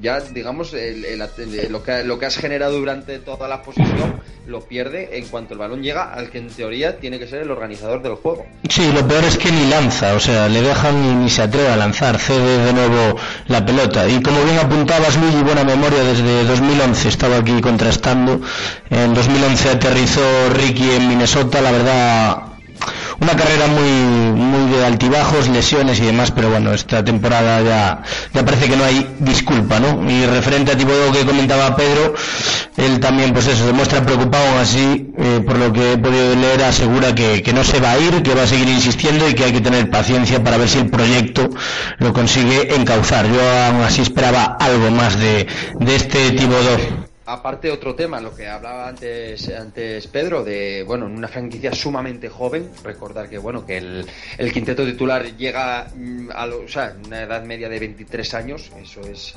ya 0.00 0.20
digamos 0.20 0.74
el, 0.74 1.04
el, 1.04 1.22
el, 1.22 1.72
lo, 1.72 1.82
que, 1.82 2.04
lo 2.04 2.18
que 2.18 2.26
has 2.26 2.36
generado 2.36 2.78
durante 2.78 3.18
toda 3.18 3.48
la 3.48 3.62
posición 3.62 4.20
lo 4.46 4.60
pierde 4.60 5.16
en 5.16 5.26
cuanto 5.26 5.54
el 5.54 5.58
balón 5.58 5.82
llega 5.82 6.12
al 6.12 6.30
que 6.30 6.38
en 6.38 6.48
teoría 6.48 6.98
tiene 6.98 7.18
que 7.18 7.26
ser 7.26 7.42
el 7.42 7.50
organizador 7.50 8.02
del 8.02 8.14
juego. 8.16 8.46
Sí, 8.68 8.90
lo 8.92 9.06
peor 9.06 9.24
es 9.24 9.38
que 9.38 9.50
ni 9.50 9.66
lanza, 9.68 10.14
o 10.14 10.20
sea, 10.20 10.48
le 10.48 10.60
dejan 10.60 11.22
ni 11.22 11.30
se 11.30 11.42
atreve 11.42 11.68
a 11.68 11.76
lanzar, 11.76 12.18
cede 12.18 12.64
de 12.64 12.72
nuevo 12.72 13.18
la 13.48 13.64
pelota. 13.64 14.08
Y 14.08 14.20
como 14.22 14.42
bien 14.44 14.58
apuntabas, 14.58 15.16
Luigi, 15.16 15.42
buena 15.42 15.64
memoria, 15.64 16.02
desde 16.04 16.44
2011 16.44 17.08
estaba 17.08 17.38
aquí 17.38 17.60
contrastando. 17.60 18.40
En 18.90 19.14
2011 19.14 19.70
aterrizó 19.70 20.50
Ricky 20.50 20.90
en 20.90 21.08
Minnesota, 21.08 21.60
la 21.60 21.70
verdad 21.72 22.53
una 23.20 23.36
carrera 23.36 23.66
muy 23.66 23.90
muy 24.34 24.70
de 24.70 24.84
altibajos, 24.84 25.48
lesiones 25.48 25.98
y 26.00 26.06
demás, 26.06 26.30
pero 26.30 26.50
bueno, 26.50 26.72
esta 26.72 27.04
temporada 27.04 27.62
ya, 27.62 28.02
ya 28.32 28.44
parece 28.44 28.68
que 28.68 28.76
no 28.76 28.84
hay 28.84 29.06
disculpa, 29.18 29.80
¿no? 29.80 30.08
Y 30.10 30.26
referente 30.26 30.72
a 30.72 30.76
tipo 30.76 30.90
que 31.12 31.24
comentaba 31.24 31.76
Pedro, 31.76 32.14
él 32.76 33.00
también, 33.00 33.32
pues 33.32 33.46
eso, 33.46 33.66
demuestra 33.66 34.04
preocupado 34.04 34.58
así, 34.58 35.12
eh, 35.16 35.40
por 35.46 35.58
lo 35.58 35.72
que 35.72 35.92
he 35.92 35.98
podido 35.98 36.34
leer, 36.34 36.62
asegura 36.64 37.14
que, 37.14 37.42
que 37.42 37.52
no 37.52 37.62
se 37.64 37.80
va 37.80 37.92
a 37.92 37.98
ir, 37.98 38.22
que 38.22 38.34
va 38.34 38.42
a 38.42 38.46
seguir 38.46 38.68
insistiendo 38.68 39.28
y 39.28 39.34
que 39.34 39.44
hay 39.44 39.52
que 39.52 39.60
tener 39.60 39.90
paciencia 39.90 40.42
para 40.42 40.56
ver 40.56 40.68
si 40.68 40.78
el 40.78 40.90
proyecto 40.90 41.48
lo 41.98 42.12
consigue 42.12 42.74
encauzar. 42.74 43.26
Yo 43.26 43.40
aún 43.66 43.82
así 43.82 44.02
esperaba 44.02 44.56
algo 44.58 44.90
más 44.90 45.18
de, 45.18 45.46
de 45.78 45.96
este 45.96 46.32
tipo 46.32 46.54
aparte 47.26 47.70
otro 47.70 47.94
tema, 47.94 48.20
lo 48.20 48.34
que 48.34 48.46
hablaba 48.46 48.88
antes, 48.88 49.48
antes 49.48 50.06
Pedro, 50.08 50.44
de 50.44 50.82
bueno, 50.86 51.06
en 51.06 51.12
una 51.12 51.28
franquicia 51.28 51.72
sumamente 51.72 52.28
joven, 52.28 52.70
recordar 52.82 53.28
que 53.28 53.38
bueno, 53.38 53.64
que 53.64 53.78
el, 53.78 54.52
quinteto 54.52 54.84
titular 54.84 55.36
llega 55.36 55.88
a 56.34 56.46
lo, 56.46 56.64
una 57.06 57.22
edad 57.22 57.44
media 57.44 57.68
de 57.68 57.78
23 57.78 58.34
años, 58.34 58.70
eso 58.80 59.00
es 59.02 59.34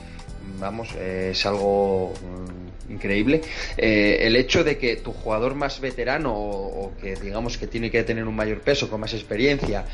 vamos, 0.60 0.90
eh, 0.98 1.30
es 1.32 1.46
algo 1.46 2.14
mm, 2.14 2.92
increíble. 2.94 3.42
Eh, 3.78 4.20
el 4.22 4.36
hecho 4.36 4.64
de 4.64 4.78
que 4.78 4.98
tu 4.98 5.14
jugador 5.14 5.56
más 5.56 5.80
veterano 5.80 6.34
o, 6.34 6.86
o, 6.86 6.98
que 6.98 7.16
digamos 7.16 7.58
que 7.58 7.68
tiene 7.68 7.92
que 7.92 8.04
tener 8.04 8.26
un 8.26 8.36
mayor 8.36 8.62
peso, 8.62 8.90
con 8.90 9.00
más 9.00 9.14
experiencia, 9.14 9.86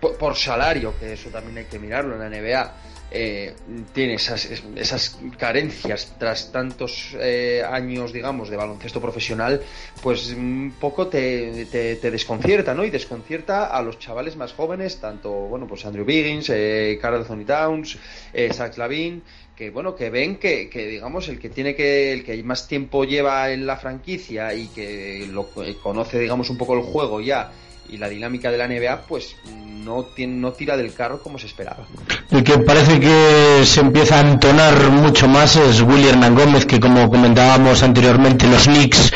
por, 0.00 0.16
por 0.16 0.36
salario, 0.36 0.94
que 0.98 1.12
eso 1.12 1.30
también 1.30 1.58
hay 1.58 1.64
que 1.64 1.78
mirarlo 1.78 2.14
en 2.14 2.20
la 2.20 2.28
NBA, 2.28 2.72
eh, 3.10 3.54
tiene 3.92 4.14
esas, 4.14 4.44
es- 4.46 4.64
esas 4.76 5.18
carencias 5.38 6.14
tras 6.18 6.50
tantos 6.50 7.14
eh, 7.20 7.62
años, 7.68 8.12
digamos, 8.12 8.48
de 8.50 8.56
baloncesto 8.56 9.00
profesional, 9.00 9.60
pues 10.00 10.30
un 10.32 10.74
poco 10.80 11.08
te, 11.08 11.66
te- 11.66 11.96
te 11.96 12.10
desconcierta, 12.10 12.74
¿no? 12.74 12.84
Y 12.84 12.90
desconcierta 12.90 13.66
a 13.66 13.82
los 13.82 13.98
chavales 13.98 14.36
más 14.36 14.52
jóvenes, 14.52 15.00
tanto, 15.00 15.30
bueno, 15.30 15.66
pues 15.66 15.84
Andrew 15.84 16.04
Biggins, 16.04 16.50
eh, 16.50 16.98
Carl 17.00 17.16
Anthony 17.16 17.44
Towns, 17.46 17.98
eh, 18.32 18.52
Zach 18.52 18.76
Lavin, 18.78 19.22
que 19.54 19.70
bueno, 19.70 19.94
que 19.94 20.10
ven 20.10 20.36
que, 20.36 20.68
que, 20.68 20.86
digamos 20.88 21.28
el 21.28 21.38
que 21.38 21.48
tiene 21.50 21.76
que, 21.76 22.12
el 22.12 22.24
que 22.24 22.42
más 22.42 22.66
tiempo 22.66 23.04
lleva 23.04 23.52
en 23.52 23.66
la 23.66 23.76
franquicia 23.76 24.52
y 24.54 24.68
que 24.68 25.26
lo 25.28 25.52
eh, 25.62 25.76
conoce, 25.80 26.18
digamos, 26.18 26.50
un 26.50 26.58
poco 26.58 26.74
el 26.74 26.82
juego 26.82 27.20
ya 27.20 27.52
y 27.88 27.96
la 27.96 28.08
dinámica 28.08 28.50
de 28.50 28.58
la 28.58 28.68
NBA, 28.68 29.02
pues 29.06 29.36
no 29.84 30.04
tiene, 30.04 30.34
no 30.34 30.52
tira 30.52 30.76
del 30.76 30.92
carro 30.92 31.22
como 31.22 31.38
se 31.38 31.46
esperaba. 31.46 31.86
El 32.30 32.42
que 32.42 32.58
parece 32.58 32.98
que 32.98 33.62
se 33.64 33.80
empieza 33.80 34.18
a 34.18 34.20
entonar 34.20 34.90
mucho 34.90 35.28
más 35.28 35.56
es 35.56 35.80
Willy 35.82 36.08
Hernán 36.08 36.34
Gómez, 36.34 36.66
que 36.66 36.80
como 36.80 37.08
comentábamos 37.08 37.82
anteriormente, 37.82 38.46
los 38.48 38.64
Knicks 38.64 39.12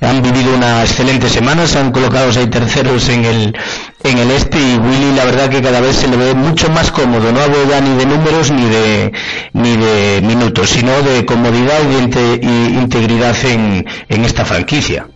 han 0.00 0.22
vivido 0.22 0.54
una 0.54 0.82
excelente 0.82 1.28
semana, 1.28 1.66
se 1.66 1.78
han 1.78 1.90
colocado 1.92 2.30
ahí 2.30 2.46
terceros 2.46 3.08
en 3.08 3.24
el, 3.24 3.56
en 4.04 4.18
el 4.18 4.30
este 4.30 4.58
y 4.58 4.78
Willy 4.78 5.14
la 5.14 5.24
verdad 5.24 5.50
que 5.50 5.60
cada 5.60 5.80
vez 5.80 5.96
se 5.96 6.08
le 6.08 6.16
ve 6.16 6.34
mucho 6.34 6.70
más 6.70 6.90
cómodo, 6.90 7.32
no 7.32 7.40
hablo 7.40 7.68
ya 7.68 7.80
ni 7.80 7.96
de 7.96 8.06
números 8.06 8.50
ni 8.50 8.66
de, 8.66 9.12
ni 9.52 9.76
de 9.76 10.20
minutos, 10.22 10.70
sino 10.70 11.02
de 11.02 11.24
comodidad 11.26 11.80
y, 11.82 12.06
de 12.06 12.46
integridad 12.80 13.36
en 13.44 14.24
esta 14.24 14.44
franquicia. 14.44 15.09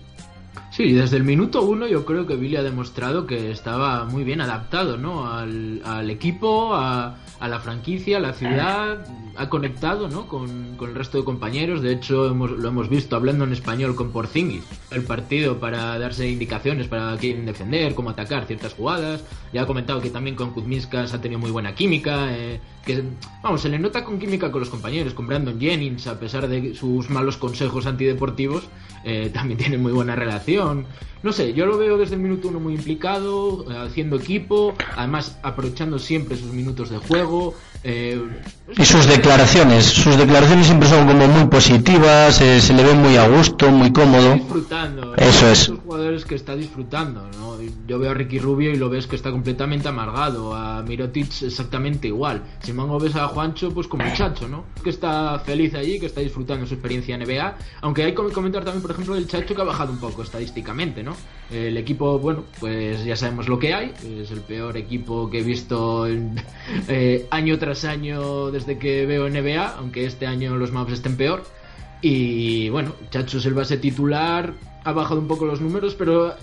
Sí, 0.74 0.92
desde 0.92 1.18
el 1.18 1.22
minuto 1.22 1.62
uno 1.62 1.86
yo 1.86 2.04
creo 2.04 2.26
que 2.26 2.34
Billy 2.34 2.56
ha 2.56 2.64
demostrado 2.64 3.28
que 3.28 3.52
estaba 3.52 4.06
muy 4.06 4.24
bien 4.24 4.40
adaptado, 4.40 4.96
¿no? 4.96 5.32
Al, 5.32 5.80
al 5.84 6.10
equipo, 6.10 6.74
a, 6.74 7.16
la 7.40 7.60
franquicia, 7.60 8.16
a 8.16 8.20
la 8.20 8.32
ciudad, 8.32 9.06
ha 9.36 9.48
conectado, 9.48 10.08
¿no? 10.08 10.26
Con, 10.26 10.74
con 10.76 10.90
el 10.90 10.96
resto 10.96 11.18
de 11.18 11.24
compañeros. 11.24 11.80
De 11.80 11.92
hecho, 11.92 12.28
hemos, 12.28 12.50
lo 12.50 12.66
hemos 12.66 12.88
visto 12.88 13.14
hablando 13.14 13.44
en 13.44 13.52
español 13.52 13.94
con 13.94 14.10
Porzingis, 14.10 14.64
el 14.90 15.04
partido 15.04 15.60
para 15.60 15.96
darse 15.96 16.28
indicaciones 16.28 16.88
para 16.88 17.16
quién 17.18 17.46
defender, 17.46 17.94
cómo 17.94 18.10
atacar 18.10 18.44
ciertas 18.46 18.74
jugadas. 18.74 19.22
Ya 19.52 19.62
ha 19.62 19.66
comentado 19.68 20.00
que 20.00 20.10
también 20.10 20.34
con 20.34 20.50
Kuzmiskas 20.50 21.14
ha 21.14 21.20
tenido 21.20 21.38
muy 21.38 21.52
buena 21.52 21.76
química, 21.76 22.36
eh, 22.36 22.58
que 22.84 23.02
vamos, 23.42 23.62
se 23.62 23.68
le 23.68 23.78
nota 23.78 24.04
con 24.04 24.18
química 24.18 24.50
con 24.50 24.60
los 24.60 24.70
compañeros, 24.70 25.14
con 25.14 25.26
Brandon 25.26 25.58
Jennings, 25.58 26.06
a 26.06 26.18
pesar 26.18 26.48
de 26.48 26.74
sus 26.74 27.10
malos 27.10 27.36
consejos 27.36 27.86
antideportivos, 27.86 28.64
eh, 29.04 29.30
también 29.32 29.58
tiene 29.58 29.78
muy 29.78 29.92
buena 29.92 30.14
relación. 30.14 30.86
No 31.24 31.32
sé, 31.32 31.54
yo 31.54 31.64
lo 31.64 31.78
veo 31.78 31.96
desde 31.96 32.16
el 32.16 32.20
minuto 32.20 32.48
uno 32.48 32.60
muy 32.60 32.74
implicado, 32.74 33.64
eh, 33.70 33.78
haciendo 33.78 34.16
equipo, 34.16 34.74
además 34.94 35.38
aprovechando 35.42 35.98
siempre 35.98 36.36
sus 36.36 36.52
minutos 36.52 36.90
de 36.90 36.98
juego. 36.98 37.54
eh, 37.82 38.20
Y 38.76 38.84
sus 38.84 39.06
declaraciones, 39.06 39.86
sus 39.86 40.18
declaraciones 40.18 40.66
siempre 40.66 40.86
son 40.86 41.06
como 41.06 41.26
muy 41.26 41.46
positivas, 41.46 42.42
eh, 42.42 42.60
se 42.60 42.74
le 42.74 42.82
ve 42.84 42.92
muy 42.92 43.16
a 43.16 43.26
gusto, 43.26 43.70
muy 43.70 43.90
cómodo. 43.90 44.34
disfrutando. 44.34 45.14
Eso 45.16 45.48
es. 45.48 45.62
Esos 45.62 45.78
jugadores 45.78 46.26
que 46.26 46.34
está 46.34 46.54
disfrutando, 46.56 47.26
¿no? 47.38 47.54
Yo 47.86 47.98
veo 47.98 48.10
a 48.10 48.14
Ricky 48.14 48.38
Rubio 48.38 48.70
y 48.72 48.76
lo 48.76 48.90
ves 48.90 49.06
que 49.06 49.16
está 49.16 49.30
completamente 49.30 49.88
amargado, 49.88 50.54
a 50.54 50.82
Mirotic 50.82 51.42
exactamente 51.42 52.08
igual. 52.08 52.42
Si 52.62 52.72
mango 52.72 52.98
ves 52.98 53.16
a 53.16 53.28
Juancho, 53.28 53.70
pues 53.72 53.86
como 53.86 54.04
Chacho, 54.14 54.48
¿no? 54.48 54.64
Que 54.82 54.90
está 54.90 55.38
feliz 55.38 55.74
allí, 55.74 55.98
que 55.98 56.06
está 56.06 56.20
disfrutando 56.20 56.66
su 56.66 56.74
experiencia 56.74 57.14
en 57.14 57.22
NBA. 57.22 57.56
Aunque 57.80 58.04
hay 58.04 58.14
que 58.14 58.22
comentar 58.32 58.64
también, 58.64 58.82
por 58.82 58.90
ejemplo, 58.90 59.14
el 59.14 59.26
Chacho 59.26 59.54
que 59.54 59.60
ha 59.62 59.64
bajado 59.64 59.92
un 59.92 59.98
poco 59.98 60.22
estadísticamente, 60.22 61.02
¿no? 61.02 61.13
El 61.50 61.76
equipo, 61.76 62.18
bueno, 62.18 62.44
pues 62.58 63.04
ya 63.04 63.16
sabemos 63.16 63.48
lo 63.48 63.58
que 63.58 63.74
hay. 63.74 63.92
Es 64.20 64.30
el 64.30 64.40
peor 64.40 64.76
equipo 64.76 65.30
que 65.30 65.40
he 65.40 65.42
visto 65.42 66.06
eh, 66.88 67.26
año 67.30 67.58
tras 67.58 67.84
año 67.84 68.50
desde 68.50 68.78
que 68.78 69.06
veo 69.06 69.28
NBA, 69.28 69.76
aunque 69.78 70.06
este 70.06 70.26
año 70.26 70.56
los 70.56 70.72
maps 70.72 70.94
estén 70.94 71.16
peor. 71.16 71.44
Y 72.00 72.68
bueno, 72.70 72.94
Chacho 73.10 73.38
es 73.38 73.46
el 73.46 73.54
base 73.54 73.76
titular, 73.78 74.52
ha 74.84 74.92
bajado 74.92 75.20
un 75.20 75.28
poco 75.28 75.46
los 75.46 75.60
números, 75.60 75.94
pero 75.94 76.34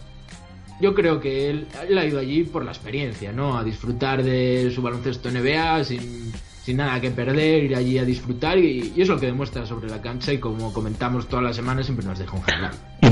yo 0.79 0.95
creo 0.95 1.19
que 1.19 1.49
él, 1.49 1.67
ha 1.75 2.05
ido 2.05 2.19
allí 2.19 2.43
por 2.43 2.65
la 2.65 2.71
experiencia, 2.71 3.31
¿no? 3.31 3.57
A 3.57 3.63
disfrutar 3.63 4.23
de 4.23 4.71
su 4.73 4.81
baloncesto 4.81 5.29
NBA 5.29 5.83
sin, 5.83 6.31
sin 6.63 6.77
nada 6.77 6.99
que 6.99 7.11
perder, 7.11 7.65
ir 7.65 7.75
allí 7.75 7.99
a 7.99 8.05
disfrutar 8.05 8.57
y, 8.57 8.91
y 8.95 9.01
es 9.01 9.07
lo 9.07 9.19
que 9.19 9.27
demuestra 9.27 9.65
sobre 9.65 9.89
la 9.89 10.01
cancha 10.01 10.33
y 10.33 10.39
como 10.39 10.73
comentamos 10.73 11.27
todas 11.27 11.45
las 11.45 11.55
semanas 11.55 11.85
siempre 11.85 12.05
nos 12.07 12.17
deja 12.17 12.35
un 12.35 12.43
general. 12.43 12.73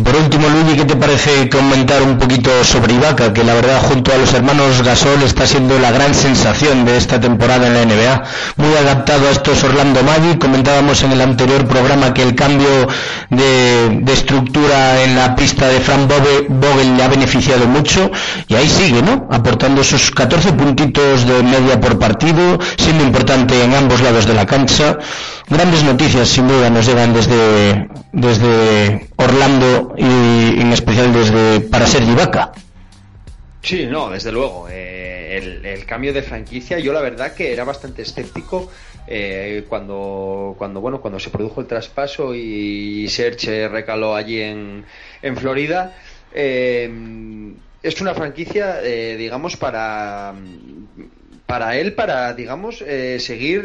Luigi, 0.70 0.82
¿qué 0.82 0.94
te 0.94 0.96
parece 0.98 1.50
comentar 1.50 2.04
un 2.04 2.20
poquito 2.20 2.64
sobre 2.64 2.94
Ibaka? 2.94 3.34
Que 3.34 3.44
la 3.44 3.56
verdad, 3.56 3.82
junto 3.82 4.14
a 4.14 4.18
los 4.18 4.32
hermanos 4.36 4.84
Gasol, 4.84 5.24
está 5.24 5.48
siendo 5.48 5.80
la 5.80 5.92
gran 5.92 6.14
sensación 6.14 6.86
de 6.86 6.96
esta 6.96 7.20
temporada 7.20 7.66
en 7.66 7.74
la 7.74 7.86
NBA. 7.86 8.24
Muy 8.58 8.76
adaptado 8.76 9.28
a 9.28 9.32
estos 9.32 9.64
Orlando 9.64 10.04
Magic. 10.04 10.38
Comentábamos 10.38 11.02
en 11.02 11.14
el 11.14 11.22
anterior 11.22 11.66
programa 11.66 12.14
que 12.14 12.22
el 12.22 12.36
cambio 12.36 12.88
de, 13.32 14.00
de 14.02 14.14
estructura 14.14 15.02
en 15.02 15.16
la 15.16 15.36
pista 15.36 15.68
de 15.68 15.80
Vogel, 15.80 16.46
Vogel 16.50 16.98
le 16.98 17.04
ha 17.04 17.08
beneficiado 17.08 17.66
mucho. 17.66 18.12
Y 18.48 18.54
ahí 18.54 18.70
sigue, 18.70 19.02
¿no? 19.02 19.28
Aportando 19.32 19.84
sus 19.84 20.12
14 20.12 20.54
puntitos 20.54 21.26
de 21.26 21.42
media 21.42 21.80
por 21.80 21.98
partido, 21.98 22.60
siendo 22.78 23.04
importante 23.04 23.64
en 23.64 23.74
ambos 23.74 24.02
lados 24.02 24.28
de 24.28 24.36
la 24.36 24.46
cancha. 24.46 25.00
Grandes 25.50 25.84
noticias, 25.84 26.30
sin 26.30 26.48
duda, 26.48 26.70
nos 26.70 26.86
llegan 26.86 27.12
desde, 27.12 27.88
desde 28.12 29.08
Orlando 29.16 29.94
y 29.98 30.62
en 30.62 30.72
especial 30.72 31.14
desde 31.14 31.62
para 31.62 31.88
ser 31.88 32.04
Ibaka. 32.04 32.52
Sí, 33.62 33.86
no, 33.86 34.10
desde 34.10 34.32
luego. 34.32 34.68
eh, 34.70 35.20
el, 35.64 35.86
cambio 35.86 36.14
de 36.14 36.22
franquicia, 36.22 36.80
yo 36.80 36.94
la 36.94 37.02
verdad 37.02 37.34
que 37.34 37.52
era 37.52 37.64
bastante 37.64 38.02
escéptico 38.04 38.70
eh, 39.08 39.66
cuando, 39.68 40.56
cuando, 40.58 40.82
bueno, 40.82 41.02
cuando 41.02 41.20
se 41.20 41.30
produjo 41.30 41.62
el 41.62 41.68
traspaso 41.68 42.36
y 42.36 43.08
Serge 43.10 43.68
recaló 43.68 44.16
allí 44.16 44.42
en, 44.42 44.86
en 45.22 45.38
Florida. 45.38 45.96
Eh, 46.34 46.92
es 47.82 48.02
una 48.02 48.14
franquicia, 48.14 48.82
eh, 48.84 49.16
digamos, 49.18 49.58
para 49.58 50.36
para 51.46 51.78
él, 51.78 51.94
para, 51.94 52.36
digamos, 52.36 52.78
seguir 52.78 53.62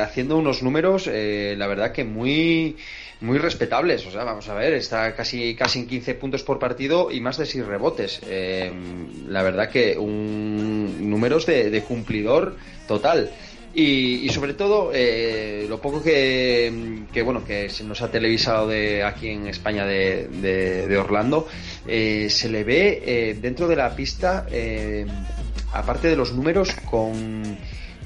haciendo 0.00 0.38
unos 0.38 0.62
números, 0.62 1.06
la 1.06 1.66
verdad 1.66 1.92
que 1.92 2.02
muy 2.02 2.78
muy 3.20 3.38
respetables. 3.38 4.06
O 4.06 4.10
sea, 4.10 4.24
vamos 4.24 4.48
a 4.48 4.54
ver, 4.54 4.74
está 4.74 5.14
casi, 5.14 5.54
casi 5.54 5.80
en 5.80 5.86
15 5.86 6.14
puntos 6.14 6.42
por 6.42 6.58
partido 6.58 7.10
y 7.10 7.20
más 7.20 7.36
de 7.38 7.46
6 7.46 7.66
rebotes. 7.66 8.20
Eh, 8.26 8.72
la 9.28 9.42
verdad 9.42 9.70
que 9.70 9.96
un 9.98 11.10
números 11.10 11.46
de, 11.46 11.70
de 11.70 11.82
cumplidor 11.82 12.56
total. 12.86 13.30
Y, 13.74 14.24
y 14.24 14.28
sobre 14.30 14.54
todo, 14.54 14.90
eh, 14.94 15.66
lo 15.68 15.80
poco 15.80 16.02
que, 16.02 17.02
bueno, 17.24 17.44
que 17.44 17.68
se 17.68 17.84
nos 17.84 18.00
ha 18.02 18.10
televisado 18.10 18.66
de 18.66 19.04
aquí 19.04 19.28
en 19.28 19.46
España 19.46 19.84
de, 19.84 20.26
de, 20.28 20.86
de 20.86 20.96
Orlando, 20.96 21.46
eh, 21.86 22.28
se 22.30 22.48
le 22.48 22.64
ve 22.64 23.02
eh, 23.04 23.38
dentro 23.40 23.68
de 23.68 23.76
la 23.76 23.94
pista, 23.94 24.46
eh, 24.50 25.06
aparte 25.72 26.08
de 26.08 26.16
los 26.16 26.32
números, 26.32 26.72
con 26.90 27.58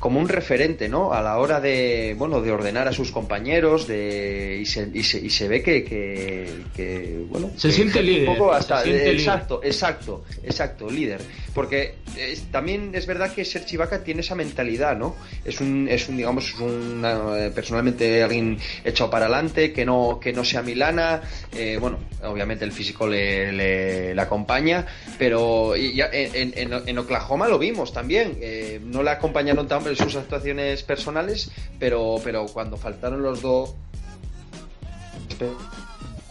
como 0.03 0.19
un 0.19 0.29
referente, 0.29 0.89
¿no? 0.89 1.13
A 1.13 1.23
la 1.23 1.39
hora 1.39 1.61
de, 1.61 2.17
bueno, 2.19 2.41
de 2.41 2.51
ordenar 2.51 2.89
a 2.89 2.93
sus 2.93 3.13
compañeros, 3.13 3.87
de 3.87 4.59
y 4.61 4.67
se, 4.67 4.91
y 4.93 5.05
se, 5.05 5.21
y 5.21 5.31
se 5.31 5.47
ve 5.47 5.63
que, 5.63 5.85
que, 5.85 6.65
que, 6.75 7.25
bueno, 7.29 7.53
Se 7.57 7.69
que 7.69 7.75
siente 7.75 8.01
un 8.01 8.07
líder, 8.07 8.27
poco 8.27 8.51
se 8.51 8.59
hasta, 8.59 8.83
siente 8.83 8.99
líder. 8.99 9.15
exacto, 9.15 9.61
exacto, 9.63 10.25
exacto, 10.43 10.91
líder, 10.91 11.21
porque 11.55 11.97
es- 12.17 12.51
también 12.51 12.93
es 12.95 13.07
verdad 13.07 13.33
que 13.33 13.45
Serge 13.45 13.75
Ibaka 13.77 14.03
tiene 14.05 14.21
esa 14.23 14.35
mentalidad, 14.35 14.97
¿no? 14.97 15.15
Es 15.45 15.61
un, 15.61 15.89
es 15.89 16.09
un, 16.09 16.17
digamos, 16.17 16.55
un, 16.61 17.03
eh, 17.05 17.51
personalmente 17.55 18.23
alguien 18.23 18.59
echado 18.85 19.11
para 19.11 19.27
adelante, 19.27 19.73
que 19.73 19.85
no, 19.85 20.19
que 20.21 20.33
no 20.33 20.45
sea 20.45 20.63
Milana, 20.63 21.23
eh, 21.55 21.79
bueno, 21.81 21.99
obviamente 22.25 22.65
el 22.65 22.73
físico 22.73 23.07
le, 23.07 23.53
le, 23.53 24.21
acompaña, 24.21 24.87
pero 25.19 25.75
ya 25.77 26.09
en, 26.13 26.53
en, 26.57 26.89
en 26.89 26.99
Oklahoma 26.99 27.49
lo 27.49 27.59
vimos 27.59 27.93
también, 27.93 28.39
eh, 28.41 28.81
no 28.83 29.03
le 29.03 29.11
acompañaron 29.11 29.67
tan 29.69 29.83
en 29.87 29.97
sus 29.97 30.15
actuaciones 30.17 30.83
personales, 30.83 31.51
pero, 31.79 32.17
pero 32.23 32.47
cuando 32.47 32.77
faltaron 32.77 33.23
los 33.23 33.43
dos 33.43 33.75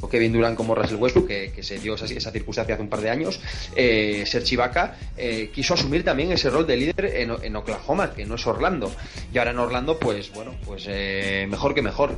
o 0.02 0.10
Kevin 0.10 0.34
Durant 0.34 0.58
como 0.58 0.76
Russell 0.76 0.98
Westbrook, 0.98 1.28
que, 1.28 1.64
se 1.64 1.80
dio 1.80 1.96
esa, 1.96 2.32
circunstancia 2.32 2.74
hace 2.74 2.84
un 2.84 2.90
par 2.90 3.02
de 3.02 3.10
años, 3.10 3.40
eh, 3.76 4.24
Serge 4.26 4.56
Ibaka 4.56 4.98
eh, 5.16 5.52
quiso 5.54 5.74
asumir 5.74 6.04
también 6.04 6.32
ese 6.32 6.50
rol 6.50 6.68
de 6.68 6.78
líder 6.78 7.06
en, 7.06 7.32
en 7.42 7.56
Oklahoma, 7.56 8.12
que 8.12 8.26
no 8.26 8.36
es 8.36 8.46
Orlando. 8.48 8.92
Y 9.34 9.38
ahora 9.38 9.52
en 9.52 9.60
Orlando, 9.60 9.98
pues 10.00 10.32
bueno, 10.34 10.56
pues 10.66 10.86
eh, 10.88 11.48
mejor 11.50 11.74
que 11.74 11.82
mejor. 11.82 12.18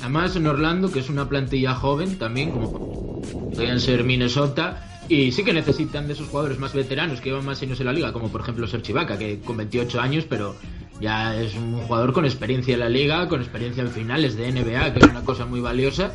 Además 0.00 0.34
en 0.36 0.46
Orlando, 0.46 0.90
que 0.90 1.00
es 1.00 1.10
una 1.10 1.28
plantilla 1.28 1.74
joven 1.74 2.18
también, 2.18 2.50
como 2.50 3.20
podrían 3.20 3.80
ser 3.80 4.02
Minnesota, 4.04 4.86
y 5.08 5.32
sí 5.32 5.44
que 5.44 5.52
necesitan 5.52 6.06
de 6.06 6.14
esos 6.14 6.28
jugadores 6.28 6.58
más 6.58 6.72
veteranos 6.72 7.20
que 7.20 7.30
llevan 7.30 7.44
más 7.44 7.60
años 7.62 7.80
en 7.80 7.86
la 7.86 7.92
liga, 7.92 8.12
como 8.12 8.28
por 8.28 8.40
ejemplo 8.40 8.66
Serge 8.66 8.92
Ibaka, 8.92 9.18
que 9.18 9.40
con 9.40 9.56
28 9.56 10.00
años, 10.00 10.24
pero 10.28 10.56
ya 11.00 11.40
es 11.40 11.54
un 11.54 11.80
jugador 11.82 12.12
con 12.12 12.24
experiencia 12.24 12.74
en 12.74 12.80
la 12.80 12.88
liga, 12.88 13.28
con 13.28 13.40
experiencia 13.40 13.82
en 13.82 13.90
finales 13.90 14.36
de 14.36 14.50
NBA, 14.52 14.92
que 14.94 15.00
es 15.00 15.06
una 15.10 15.24
cosa 15.24 15.46
muy 15.46 15.60
valiosa, 15.60 16.10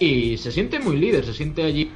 y 0.00 0.36
se 0.38 0.50
siente 0.52 0.78
muy 0.80 0.96
líder, 0.96 1.24
se 1.24 1.34
siente 1.34 1.62
allí 1.62 1.90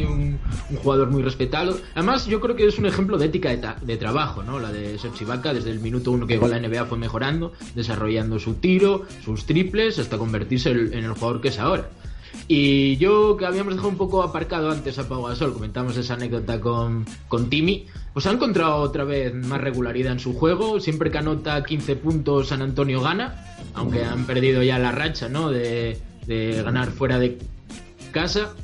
un, 0.00 0.38
un 0.70 0.76
jugador 0.76 1.10
muy 1.10 1.22
respetado. 1.22 1.78
Además, 1.94 2.26
yo 2.26 2.40
creo 2.40 2.56
que 2.56 2.66
es 2.66 2.78
un 2.78 2.86
ejemplo 2.86 3.16
de 3.16 3.26
ética 3.26 3.50
de, 3.50 3.58
ta- 3.58 3.76
de 3.80 3.96
trabajo, 3.96 4.42
¿no? 4.42 4.58
La 4.58 4.72
de 4.72 4.98
Serge 4.98 5.22
Ibaka, 5.24 5.54
desde 5.54 5.70
el 5.70 5.78
minuto 5.80 6.10
uno 6.10 6.26
que 6.26 6.34
llegó 6.34 6.46
a 6.46 6.48
la 6.48 6.58
NBA 6.58 6.86
fue 6.86 6.98
mejorando, 6.98 7.52
desarrollando 7.74 8.38
su 8.40 8.54
tiro, 8.54 9.02
sus 9.24 9.46
triples, 9.46 9.98
hasta 10.00 10.18
convertirse 10.18 10.70
en 10.70 10.92
en 10.94 11.04
el 11.04 11.12
jugador 11.12 11.40
que 11.40 11.48
es 11.48 11.58
ahora. 11.58 11.88
Y 12.46 12.96
yo, 12.98 13.36
que 13.36 13.46
habíamos 13.46 13.74
dejado 13.74 13.88
un 13.88 13.96
poco 13.96 14.22
aparcado 14.22 14.70
antes 14.70 14.98
a 14.98 15.08
Pau 15.08 15.24
Gasol, 15.24 15.54
comentamos 15.54 15.96
esa 15.96 16.14
anécdota 16.14 16.60
con, 16.60 17.06
con 17.28 17.48
Timmy, 17.48 17.86
pues 18.12 18.26
ha 18.26 18.32
encontrado 18.32 18.76
otra 18.76 19.04
vez 19.04 19.34
más 19.34 19.60
regularidad 19.60 20.12
en 20.12 20.20
su 20.20 20.34
juego. 20.34 20.78
Siempre 20.80 21.10
que 21.10 21.18
anota 21.18 21.64
15 21.64 21.96
puntos, 21.96 22.48
San 22.48 22.62
Antonio 22.62 23.00
gana, 23.00 23.56
aunque 23.74 24.04
han 24.04 24.26
perdido 24.26 24.62
ya 24.62 24.78
la 24.78 24.92
racha, 24.92 25.28
¿no? 25.28 25.50
De, 25.50 25.98
de 26.26 26.62
ganar 26.62 26.90
fuera 26.90 27.18
de 27.18 27.38
casa. 28.12 28.54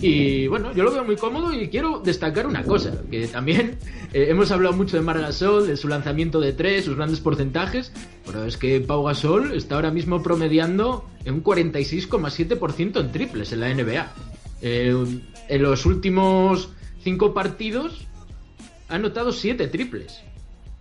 Y 0.00 0.48
bueno, 0.48 0.72
yo 0.74 0.82
lo 0.82 0.92
veo 0.92 1.04
muy 1.04 1.16
cómodo 1.16 1.52
y 1.52 1.68
quiero 1.68 2.00
destacar 2.00 2.46
una 2.46 2.64
cosa, 2.64 3.02
que 3.10 3.26
también 3.28 3.78
eh, 4.12 4.26
hemos 4.28 4.50
hablado 4.50 4.76
mucho 4.76 4.96
de 4.96 5.02
Mar 5.02 5.20
Gasol, 5.20 5.66
de 5.66 5.76
su 5.76 5.88
lanzamiento 5.88 6.40
de 6.40 6.52
tres, 6.52 6.84
sus 6.84 6.96
grandes 6.96 7.20
porcentajes, 7.20 7.92
pero 8.26 8.44
es 8.44 8.56
que 8.56 8.80
Pau 8.80 9.04
Gasol 9.04 9.52
está 9.52 9.76
ahora 9.76 9.90
mismo 9.90 10.22
promediando 10.22 11.08
en 11.24 11.34
un 11.34 11.44
46,7% 11.44 13.00
en 13.00 13.12
triples 13.12 13.52
en 13.52 13.60
la 13.60 13.72
NBA. 13.72 14.12
Eh, 14.62 15.20
en 15.48 15.62
los 15.62 15.86
últimos 15.86 16.70
cinco 17.02 17.34
partidos 17.34 18.06
ha 18.88 18.96
anotado 18.96 19.32
siete 19.32 19.68
triples 19.68 20.22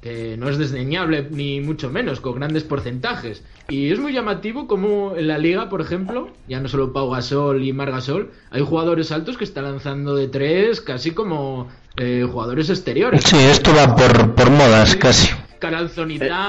que 0.04 0.36
no 0.38 0.50
es 0.50 0.58
desdeñable 0.58 1.30
ni 1.32 1.62
mucho 1.62 1.90
menos, 1.90 2.20
con 2.20 2.36
grandes 2.36 2.64
porcentajes. 2.64 3.42
Y 3.70 3.90
es 3.90 4.00
muy 4.00 4.12
llamativo 4.12 4.68
como 4.68 5.16
en 5.16 5.30
la 5.30 5.38
liga, 5.38 5.70
por 5.70 5.80
ejemplo, 5.80 6.28
ya 6.46 6.60
no 6.60 6.68
solo 6.68 6.92
Pau 6.92 7.10
Gasol 7.10 7.64
y 7.64 7.72
Mar 7.72 7.90
Gasol, 7.90 8.32
hay 8.52 8.62
jugadores 8.62 9.14
altos 9.14 9.38
que 9.38 9.46
están 9.46 9.64
lanzando 9.64 10.14
de 10.16 10.28
tres 10.28 10.82
casi 10.82 11.12
como 11.12 11.70
eh, 11.96 12.28
jugadores 12.30 12.70
exteriores. 12.70 13.24
Sí, 13.24 13.38
esto 13.38 13.72
va 13.74 13.96
por, 13.96 14.36
por 14.36 14.50
modas 14.52 14.98
casi. 14.98 15.30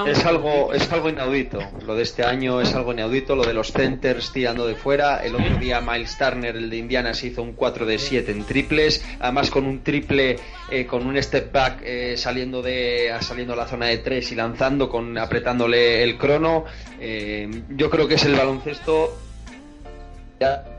Eh. 0.07 0.11
Es 0.11 0.25
algo, 0.25 0.73
es 0.73 0.91
algo 0.91 1.09
inaudito. 1.09 1.59
Lo 1.85 1.95
de 1.95 2.03
este 2.03 2.23
año 2.23 2.61
es 2.61 2.73
algo 2.75 2.93
inaudito. 2.93 3.35
Lo 3.35 3.43
de 3.43 3.53
los 3.53 3.71
centers 3.71 4.31
tirando 4.31 4.67
de 4.67 4.75
fuera. 4.75 5.23
El 5.23 5.35
otro 5.35 5.57
día 5.57 5.81
Miles 5.81 6.17
Turner, 6.17 6.55
el 6.55 6.69
de 6.69 6.77
Indiana, 6.77 7.13
se 7.13 7.27
hizo 7.27 7.41
un 7.41 7.53
4 7.53 7.85
de 7.85 7.97
7 7.97 8.31
en 8.31 8.43
triples. 8.43 9.05
Además 9.19 9.49
con 9.49 9.65
un 9.65 9.83
triple, 9.83 10.37
eh, 10.69 10.85
con 10.85 11.05
un 11.05 11.21
step 11.21 11.51
back 11.51 11.81
eh, 11.83 12.15
saliendo 12.17 12.61
de 12.61 13.13
saliendo 13.21 13.53
a 13.53 13.55
la 13.55 13.67
zona 13.67 13.87
de 13.87 13.99
3 13.99 14.31
y 14.31 14.35
lanzando, 14.35 14.89
con 14.89 15.17
apretándole 15.17 16.03
el 16.03 16.17
crono. 16.17 16.65
Eh, 16.99 17.49
yo 17.69 17.89
creo 17.89 18.07
que 18.07 18.15
es 18.15 18.25
el 18.25 18.35
baloncesto. 18.35 19.17
Ya, 20.39 20.74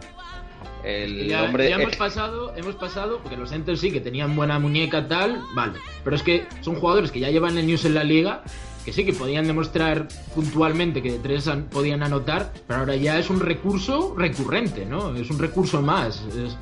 el 0.87 1.27
Ya, 1.29 1.43
hombre. 1.45 1.69
ya 1.69 1.77
hemos 1.77 1.97
pasado, 1.97 2.55
hemos 2.57 2.77
pasado, 2.77 3.19
porque 3.23 3.37
los 3.37 3.51
centers 3.51 3.81
sí 3.81 3.91
que 3.91 4.01
tenían 4.01 4.37
buena 4.37 4.59
muñeca 4.59 5.09
tal, 5.09 5.43
vale. 5.55 5.75
Pero 6.05 6.17
es 6.17 6.23
que 6.23 6.47
son 6.61 6.77
jugadores 6.77 7.11
que 7.11 7.21
ya 7.21 7.31
llevan 7.31 7.59
el 7.59 7.67
news 7.67 7.85
en 7.85 7.95
la 7.95 8.05
liga, 8.05 8.43
que 8.85 8.93
sí 8.93 9.05
que 9.05 9.13
podían 9.13 9.47
demostrar 9.49 10.07
puntualmente 10.35 11.03
que 11.03 11.11
de 11.13 11.19
tres 11.19 11.49
an- 11.49 11.65
podían 11.65 12.03
anotar, 12.05 12.53
pero 12.69 12.81
ahora 12.81 12.95
ya 12.95 13.19
es 13.19 13.31
un 13.31 13.41
recurso 13.41 14.15
recurrente, 14.17 14.87
¿no? 14.87 15.15
Es 15.17 15.29
un 15.31 15.39
recurso 15.41 15.83
más. 15.83 16.23
Es, 16.37 16.57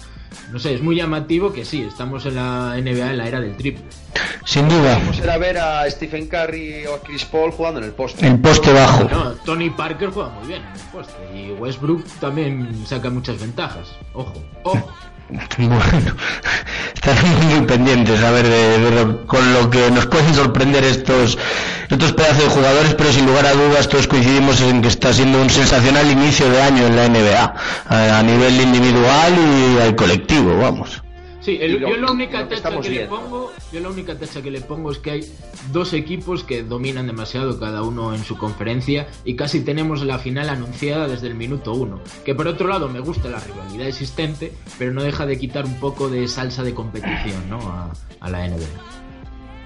no 0.53 0.59
sé, 0.59 0.75
es 0.75 0.83
muy 0.83 0.97
llamativo 0.97 1.53
que 1.53 1.65
sí, 1.65 1.83
estamos 1.83 2.27
en 2.27 2.37
la 2.37 2.77
NBA 2.77 3.11
en 3.11 3.19
la 3.19 3.29
era 3.29 3.41
del 3.41 3.57
triple. 3.57 3.85
Sin 4.45 4.69
duda. 4.69 4.99
Vamos 4.99 5.21
a 5.21 5.39
ver 5.39 5.59
a 5.59 5.91
Stephen 5.91 6.29
Curry 6.29 6.87
o 6.87 6.95
a 6.95 7.01
Chris 7.01 7.25
Paul 7.25 7.51
jugando 7.51 7.81
en 7.81 7.87
el 7.87 7.93
poste. 7.93 8.27
El 8.27 8.39
poste 8.39 8.73
bajo. 8.73 9.05
No, 9.05 9.33
Tony 9.45 9.71
Parker 9.71 10.11
juega 10.11 10.31
muy 10.31 10.49
bien 10.49 10.63
en 10.63 10.81
el 10.81 10.87
poste 10.89 11.15
y 11.35 11.53
Westbrook 11.53 12.05
también 12.21 12.85
saca 12.87 13.11
muchas 13.11 13.41
ventajas. 13.41 13.89
Ojo, 14.13 14.35
ojo. 14.63 14.93
Bueno, 15.59 16.15
estaremos 16.95 17.45
muy 17.45 17.61
pendientes 17.67 18.23
a 18.23 18.31
ver 18.31 18.47
de, 18.49 18.91
lo- 18.91 19.27
con 19.27 19.53
lo 19.55 19.71
que 19.71 19.91
nos 19.91 20.07
pueden 20.07 20.35
sorprender 20.35 20.85
estos 20.85 21.39
estos 21.91 22.13
pedazos 22.13 22.45
de 22.45 22.51
jugadores, 22.51 22.95
pero 22.95 23.13
sin 23.13 23.27
lugar 23.27 23.47
a 23.47 23.53
dudas 23.53 23.89
todos 23.89 24.07
coincidimos 24.07 24.61
en 24.61 24.83
que 24.83 24.89
está 24.89 25.13
siendo 25.13 25.41
un 25.41 25.51
sensacional 25.51 26.11
inicio 26.11 26.49
de 26.51 26.63
año 26.63 26.87
en 26.87 26.97
la 26.97 27.09
NBA, 27.09 27.55
a 28.19 28.23
nivel 28.23 28.61
individual 28.61 29.35
y 29.39 29.81
al 29.81 29.95
colectivo, 29.97 30.59
vamos. 30.59 31.04
Sí, 31.45 31.59
el- 31.61 31.73
Y 31.75 31.79
lo- 31.81 31.91
yo 31.91 31.97
la 31.99 32.11
única 32.11 32.49
que 32.49 32.57
tacha 32.57 32.81
que 32.81 32.89
le 32.91 33.07
pongo, 33.07 33.53
yo 33.71 33.81
la 33.81 33.89
única 33.91 34.19
tacha 34.19 34.41
que 34.41 34.51
le 34.51 34.61
pongo 34.63 34.91
es 34.91 34.99
que 34.99 35.11
hay 35.11 35.33
dos 35.73 35.93
equipos 35.93 36.43
que 36.43 36.63
dominan 36.63 37.07
demasiado 37.07 37.61
cada 37.61 37.83
uno 37.83 38.15
en 38.15 38.25
su 38.25 38.39
conferencia 38.39 39.07
y 39.27 39.37
casi 39.37 39.61
tenemos 39.61 40.03
la 40.05 40.19
final 40.19 40.49
anunciada 40.49 41.07
desde 41.07 41.27
el 41.27 41.35
minuto 41.35 41.75
uno. 41.75 42.01
Que 42.25 42.35
por 42.35 42.49
otro 42.49 42.67
lado 42.69 42.89
me 42.89 43.01
gusta 43.01 43.29
la 43.29 43.41
rivalidad 43.41 43.87
existente, 43.87 44.53
pero 44.79 44.93
no 44.93 45.03
deja 45.03 45.27
de 45.27 45.39
quitar 45.39 45.67
un 45.67 45.79
poco 45.81 46.09
de 46.09 46.27
salsa 46.29 46.63
de 46.63 46.73
competición, 46.73 47.51
¿no? 47.51 47.59
A, 47.61 47.93
a 48.21 48.31
la 48.31 48.47
NBA. 48.49 48.65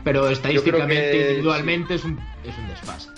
Pero 0.05 0.29
estadísticamente, 0.31 1.11
que 1.13 1.21
individualmente 1.29 1.95
es 1.95 2.05
un 2.05 2.19
es 2.45 2.57
un 2.59 2.69
desfase. 2.69 3.11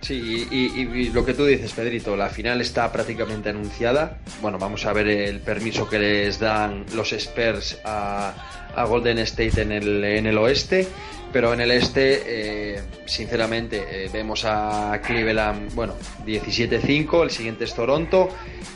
Sí, 0.00 0.46
y, 0.50 0.80
y- 0.80 1.10
lo 1.10 1.24
que 1.26 1.34
tú 1.34 1.44
dices, 1.44 1.72
Pedrito, 1.72 2.16
la 2.16 2.30
final 2.30 2.60
está 2.60 2.90
prácticamente 2.90 3.50
anunciada. 3.50 4.18
Bueno, 4.40 4.58
vamos 4.58 4.86
a 4.86 4.92
ver 4.94 5.06
el 5.08 5.40
permiso 5.40 5.88
que 5.88 5.98
les 5.98 6.38
dan 6.38 6.86
los 6.94 7.12
Spurs 7.12 7.78
a, 7.84 8.32
a 8.74 8.84
Golden 8.84 9.18
State 9.18 9.60
en 9.60 9.72
el, 9.72 10.02
en 10.02 10.26
el 10.26 10.38
oeste. 10.38 10.88
Pero 11.32 11.52
en 11.52 11.60
el 11.60 11.70
este, 11.70 12.22
eh, 12.26 12.80
sinceramente, 13.06 13.84
eh, 13.88 14.10
vemos 14.12 14.44
a 14.44 15.00
Cleveland, 15.04 15.72
bueno, 15.74 15.94
17-5, 16.26 17.22
el 17.22 17.30
siguiente 17.30 17.64
es 17.64 17.74
Toronto. 17.74 18.28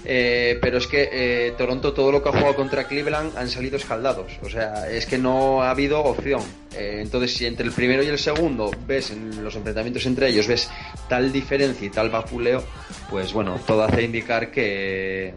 eh, 0.04 0.58
pero 0.60 0.78
es 0.78 0.86
que 0.86 1.08
eh, 1.10 1.54
Toronto, 1.56 1.92
todo 1.92 2.12
lo 2.12 2.22
que 2.22 2.28
ha 2.28 2.32
jugado 2.32 2.54
contra 2.54 2.84
Cleveland 2.84 3.36
han 3.36 3.48
salido 3.48 3.76
escaldados. 3.76 4.32
O 4.42 4.48
sea, 4.48 4.88
es 4.90 5.06
que 5.06 5.18
no 5.18 5.62
ha 5.62 5.70
habido 5.70 6.00
opción. 6.02 6.42
Entonces, 6.76 7.34
si 7.34 7.46
entre 7.46 7.66
el 7.66 7.72
primero 7.72 8.02
y 8.02 8.06
el 8.08 8.18
segundo 8.18 8.70
ves 8.86 9.10
en 9.12 9.44
los 9.44 9.54
enfrentamientos 9.54 10.04
entre 10.06 10.28
ellos, 10.28 10.48
ves 10.48 10.68
tal 11.08 11.32
diferencia 11.32 11.86
y 11.86 11.90
tal 11.90 12.10
vapuleo, 12.10 12.64
pues 13.10 13.32
bueno, 13.32 13.60
todo 13.66 13.84
hace 13.84 14.02
indicar 14.02 14.50
que, 14.50 15.32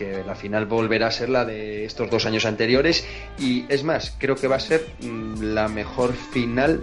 que 0.00 0.24
la 0.26 0.34
final 0.34 0.64
volverá 0.64 1.08
a 1.08 1.10
ser 1.10 1.28
la 1.28 1.44
de 1.44 1.84
estos 1.84 2.08
dos 2.10 2.24
años 2.24 2.46
anteriores. 2.46 3.06
Y 3.38 3.66
es 3.68 3.84
más, 3.84 4.14
creo 4.18 4.34
que 4.34 4.48
va 4.48 4.56
a 4.56 4.60
ser 4.60 4.86
mm, 5.02 5.42
la 5.54 5.68
mejor 5.68 6.14
final 6.14 6.80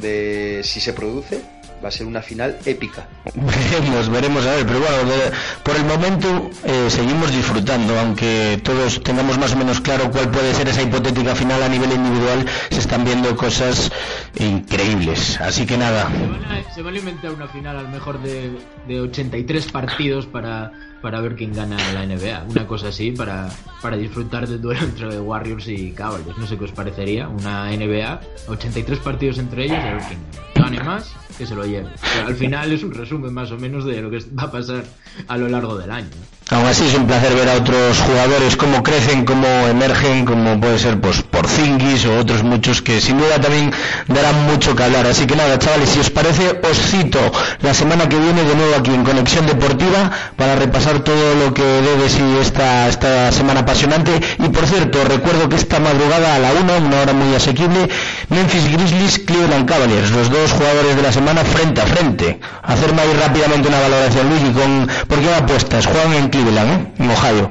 de 0.00 0.60
si 0.62 0.80
se 0.80 0.92
produce. 0.92 1.42
Va 1.82 1.88
a 1.88 1.90
ser 1.90 2.06
una 2.06 2.20
final 2.20 2.58
épica. 2.66 3.08
Veremos, 3.34 4.10
veremos 4.10 4.44
a 4.46 4.54
ver, 4.56 4.66
pero 4.66 4.80
bueno, 4.80 4.96
de- 5.10 5.32
por 5.64 5.74
el 5.76 5.84
momento 5.86 6.50
eh, 6.62 6.90
seguimos 6.90 7.30
disfrutando, 7.32 7.98
aunque 7.98 8.60
todos 8.62 9.02
tengamos 9.02 9.38
más 9.38 9.54
o 9.54 9.56
menos 9.56 9.80
claro 9.80 10.10
cuál 10.10 10.30
puede 10.30 10.52
ser 10.54 10.68
esa 10.68 10.82
hipotética 10.82 11.34
final 11.34 11.62
a 11.62 11.68
nivel 11.70 11.90
individual, 11.90 12.44
se 12.70 12.80
están 12.80 13.02
viendo 13.06 13.34
cosas 13.34 13.90
increíbles. 14.38 15.40
Así 15.40 15.64
que 15.64 15.78
nada, 15.78 16.10
Se 16.10 16.26
van 16.26 16.44
a, 16.44 16.74
se 16.74 16.82
van 16.82 16.94
a 16.94 16.98
inventar 16.98 17.30
una 17.32 17.48
final 17.48 17.78
al 17.78 17.88
mejor 17.88 18.20
de, 18.22 18.50
de 18.86 19.00
83 19.00 19.72
partidos 19.72 20.26
para, 20.26 20.72
para 21.00 21.20
ver 21.20 21.36
quién 21.36 21.52
gana 21.52 21.76
la 21.92 22.06
NBA. 22.06 22.44
Una 22.48 22.66
cosa 22.66 22.88
así 22.88 23.12
para, 23.12 23.48
para 23.80 23.96
disfrutar 23.96 24.46
del 24.46 24.60
duelo 24.60 24.80
entre 24.84 25.20
Warriors 25.20 25.68
y 25.68 25.92
Cavaliers. 25.92 26.36
No 26.38 26.46
sé 26.46 26.58
qué 26.58 26.64
os 26.64 26.72
parecería. 26.72 27.28
Una 27.28 27.70
NBA, 27.70 28.20
83 28.48 28.98
partidos 28.98 29.38
entre 29.38 29.64
ellos 29.64 29.78
a 29.78 29.94
ver 29.94 30.02
quién 30.08 30.20
gane 30.54 30.82
más, 30.82 31.14
que 31.38 31.46
se 31.46 31.54
lo 31.54 31.64
lleve. 31.64 31.90
Pero 32.14 32.28
al 32.28 32.34
final 32.34 32.72
es 32.72 32.82
un 32.82 32.92
resumen 32.92 33.32
más 33.32 33.50
o 33.50 33.58
menos 33.58 33.84
de 33.84 34.00
lo 34.02 34.10
que 34.10 34.18
va 34.38 34.44
a 34.44 34.50
pasar 34.50 34.84
a 35.28 35.36
lo 35.36 35.48
largo 35.48 35.76
del 35.76 35.90
año. 35.90 36.10
Aún 36.50 36.66
así 36.66 36.86
es 36.86 36.94
un 36.94 37.06
placer 37.06 37.34
ver 37.34 37.48
a 37.48 37.54
otros 37.54 37.98
jugadores 38.00 38.56
cómo 38.56 38.82
crecen, 38.82 39.24
cómo 39.24 39.46
emergen, 39.68 40.24
como 40.24 40.60
puede 40.60 40.78
ser 40.78 41.00
pues 41.00 41.22
Porzingis 41.22 42.06
o 42.06 42.18
otros 42.18 42.42
muchos 42.42 42.82
que 42.82 43.00
sin 43.00 43.18
duda 43.18 43.40
también 43.40 43.72
darán 44.08 44.46
mucho 44.46 44.74
que 44.74 44.82
hablar. 44.82 45.06
Así 45.06 45.26
que 45.26 45.36
nada, 45.36 45.58
chavales, 45.58 45.90
si 45.90 46.00
os 46.00 46.10
parece, 46.10 46.60
os 46.68 46.78
cito 46.78 47.20
la 47.62 47.74
semana 47.74 48.08
que 48.08 48.18
viene 48.18 48.42
de 48.42 48.54
nuevo 48.54 48.74
aquí 48.76 48.92
en 48.92 49.04
Conexión 49.04 49.46
Deportiva 49.46 50.10
para 50.36 50.56
repasar 50.56 51.00
todo 51.00 51.34
lo 51.36 51.54
que 51.54 51.62
debe 51.62 52.08
si 52.08 52.22
esta, 52.40 52.88
esta 52.88 53.32
semana 53.32 53.60
apasionante. 53.60 54.20
Y 54.38 54.48
por 54.48 54.66
cierto, 54.66 55.04
recuerdo 55.04 55.48
que 55.48 55.56
esta 55.56 55.78
madrugada 55.78 56.34
a 56.34 56.38
la 56.38 56.52
1, 56.52 56.78
una 56.86 57.00
hora 57.00 57.12
muy 57.12 57.34
asequible, 57.34 57.88
Memphis 58.28 58.70
Grizzlies, 58.70 59.18
Cleveland 59.20 59.68
Cavaliers, 59.68 60.10
los 60.10 60.30
dos 60.30 60.52
jugadores 60.52 60.96
de 60.96 61.02
la 61.02 61.12
semana 61.12 61.44
frente 61.44 61.80
a 61.80 61.86
frente. 61.86 62.40
Hacerme 62.62 63.02
ahí 63.02 63.12
rápidamente 63.12 63.68
una 63.68 63.80
valoración, 63.80 64.28
Luigi, 64.28 64.50
con, 64.52 64.88
¿por 65.06 65.20
qué 65.20 65.34
apuestas? 65.34 65.86
Juegan 65.86 66.14
en 66.14 66.30
Cleveland, 66.42 66.70
¿eh? 66.70 67.04
En 67.04 67.10
Ohio. 67.10 67.50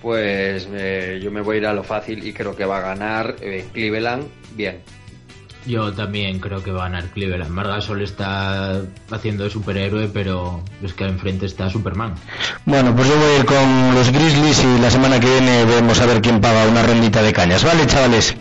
Pues 0.00 0.68
eh, 0.72 1.20
yo 1.22 1.30
me 1.30 1.40
voy 1.40 1.56
a 1.56 1.58
ir 1.60 1.66
a 1.66 1.72
lo 1.72 1.84
fácil 1.84 2.26
y 2.26 2.32
creo 2.32 2.56
que 2.56 2.64
va 2.64 2.78
a 2.78 2.80
ganar 2.80 3.36
eh, 3.40 3.66
Cleveland 3.72 4.24
bien. 4.56 4.80
Yo 5.64 5.92
también 5.92 6.40
creo 6.40 6.60
que 6.60 6.72
va 6.72 6.86
a 6.86 6.88
ganar 6.88 7.10
Cleveland. 7.10 7.50
Margasol 7.50 8.02
está 8.02 8.82
haciendo 9.12 9.44
de 9.44 9.50
superhéroe, 9.50 10.08
pero 10.08 10.64
es 10.82 10.92
que 10.92 11.04
enfrente 11.04 11.46
está 11.46 11.70
Superman. 11.70 12.16
Bueno, 12.64 12.94
pues 12.96 13.06
yo 13.06 13.16
voy 13.16 13.26
a 13.26 13.38
ir 13.38 13.44
con 13.44 13.94
los 13.94 14.10
Grizzlies 14.10 14.64
y 14.64 14.80
la 14.80 14.90
semana 14.90 15.20
que 15.20 15.28
viene 15.28 15.64
vemos 15.64 16.00
a 16.00 16.06
ver 16.06 16.20
quién 16.20 16.40
paga 16.40 16.66
una 16.66 16.82
rondita 16.82 17.22
de 17.22 17.32
cañas. 17.32 17.62
¿Vale, 17.62 17.86
chavales? 17.86 18.34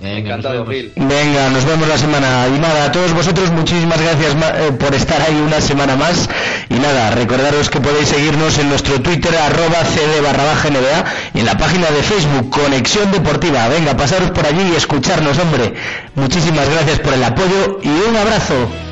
Venga, 0.00 0.36
nos 0.36 0.44
Encantado. 0.44 0.66
Gil. 0.66 0.92
Venga, 0.94 1.50
nos 1.50 1.64
vemos 1.64 1.88
la 1.88 1.98
semana. 1.98 2.46
Y 2.54 2.58
nada, 2.60 2.84
a 2.84 2.92
todos 2.92 3.12
vosotros 3.12 3.50
muchísimas 3.50 4.00
gracias 4.00 4.32
eh, 4.34 4.72
por 4.78 4.94
estar 4.94 5.20
ahí 5.20 5.34
una 5.44 5.60
semana 5.60 5.96
más. 5.96 6.28
Y 6.70 6.74
nada, 6.74 7.10
recordaros 7.10 7.68
que 7.68 7.80
podéis 7.80 8.08
seguirnos 8.08 8.58
en 8.58 8.68
nuestro 8.68 9.00
Twitter 9.00 9.34
arroba 9.36 9.84
cd 9.84 10.20
barra 10.22 10.44
baja 10.44 10.70
NBA 10.70 11.04
y 11.34 11.40
en 11.40 11.46
la 11.46 11.58
página 11.58 11.90
de 11.90 12.02
Facebook 12.02 12.50
Conexión 12.50 13.10
Deportiva. 13.10 13.66
Venga, 13.68 13.96
pasaros 13.96 14.30
por 14.30 14.46
allí 14.46 14.70
y 14.72 14.76
escucharnos, 14.76 15.36
hombre. 15.38 15.74
Muchísimas 16.14 16.68
gracias 16.68 17.00
por 17.00 17.14
el 17.14 17.24
apoyo 17.24 17.80
y 17.82 17.88
un 17.88 18.16
abrazo. 18.16 18.87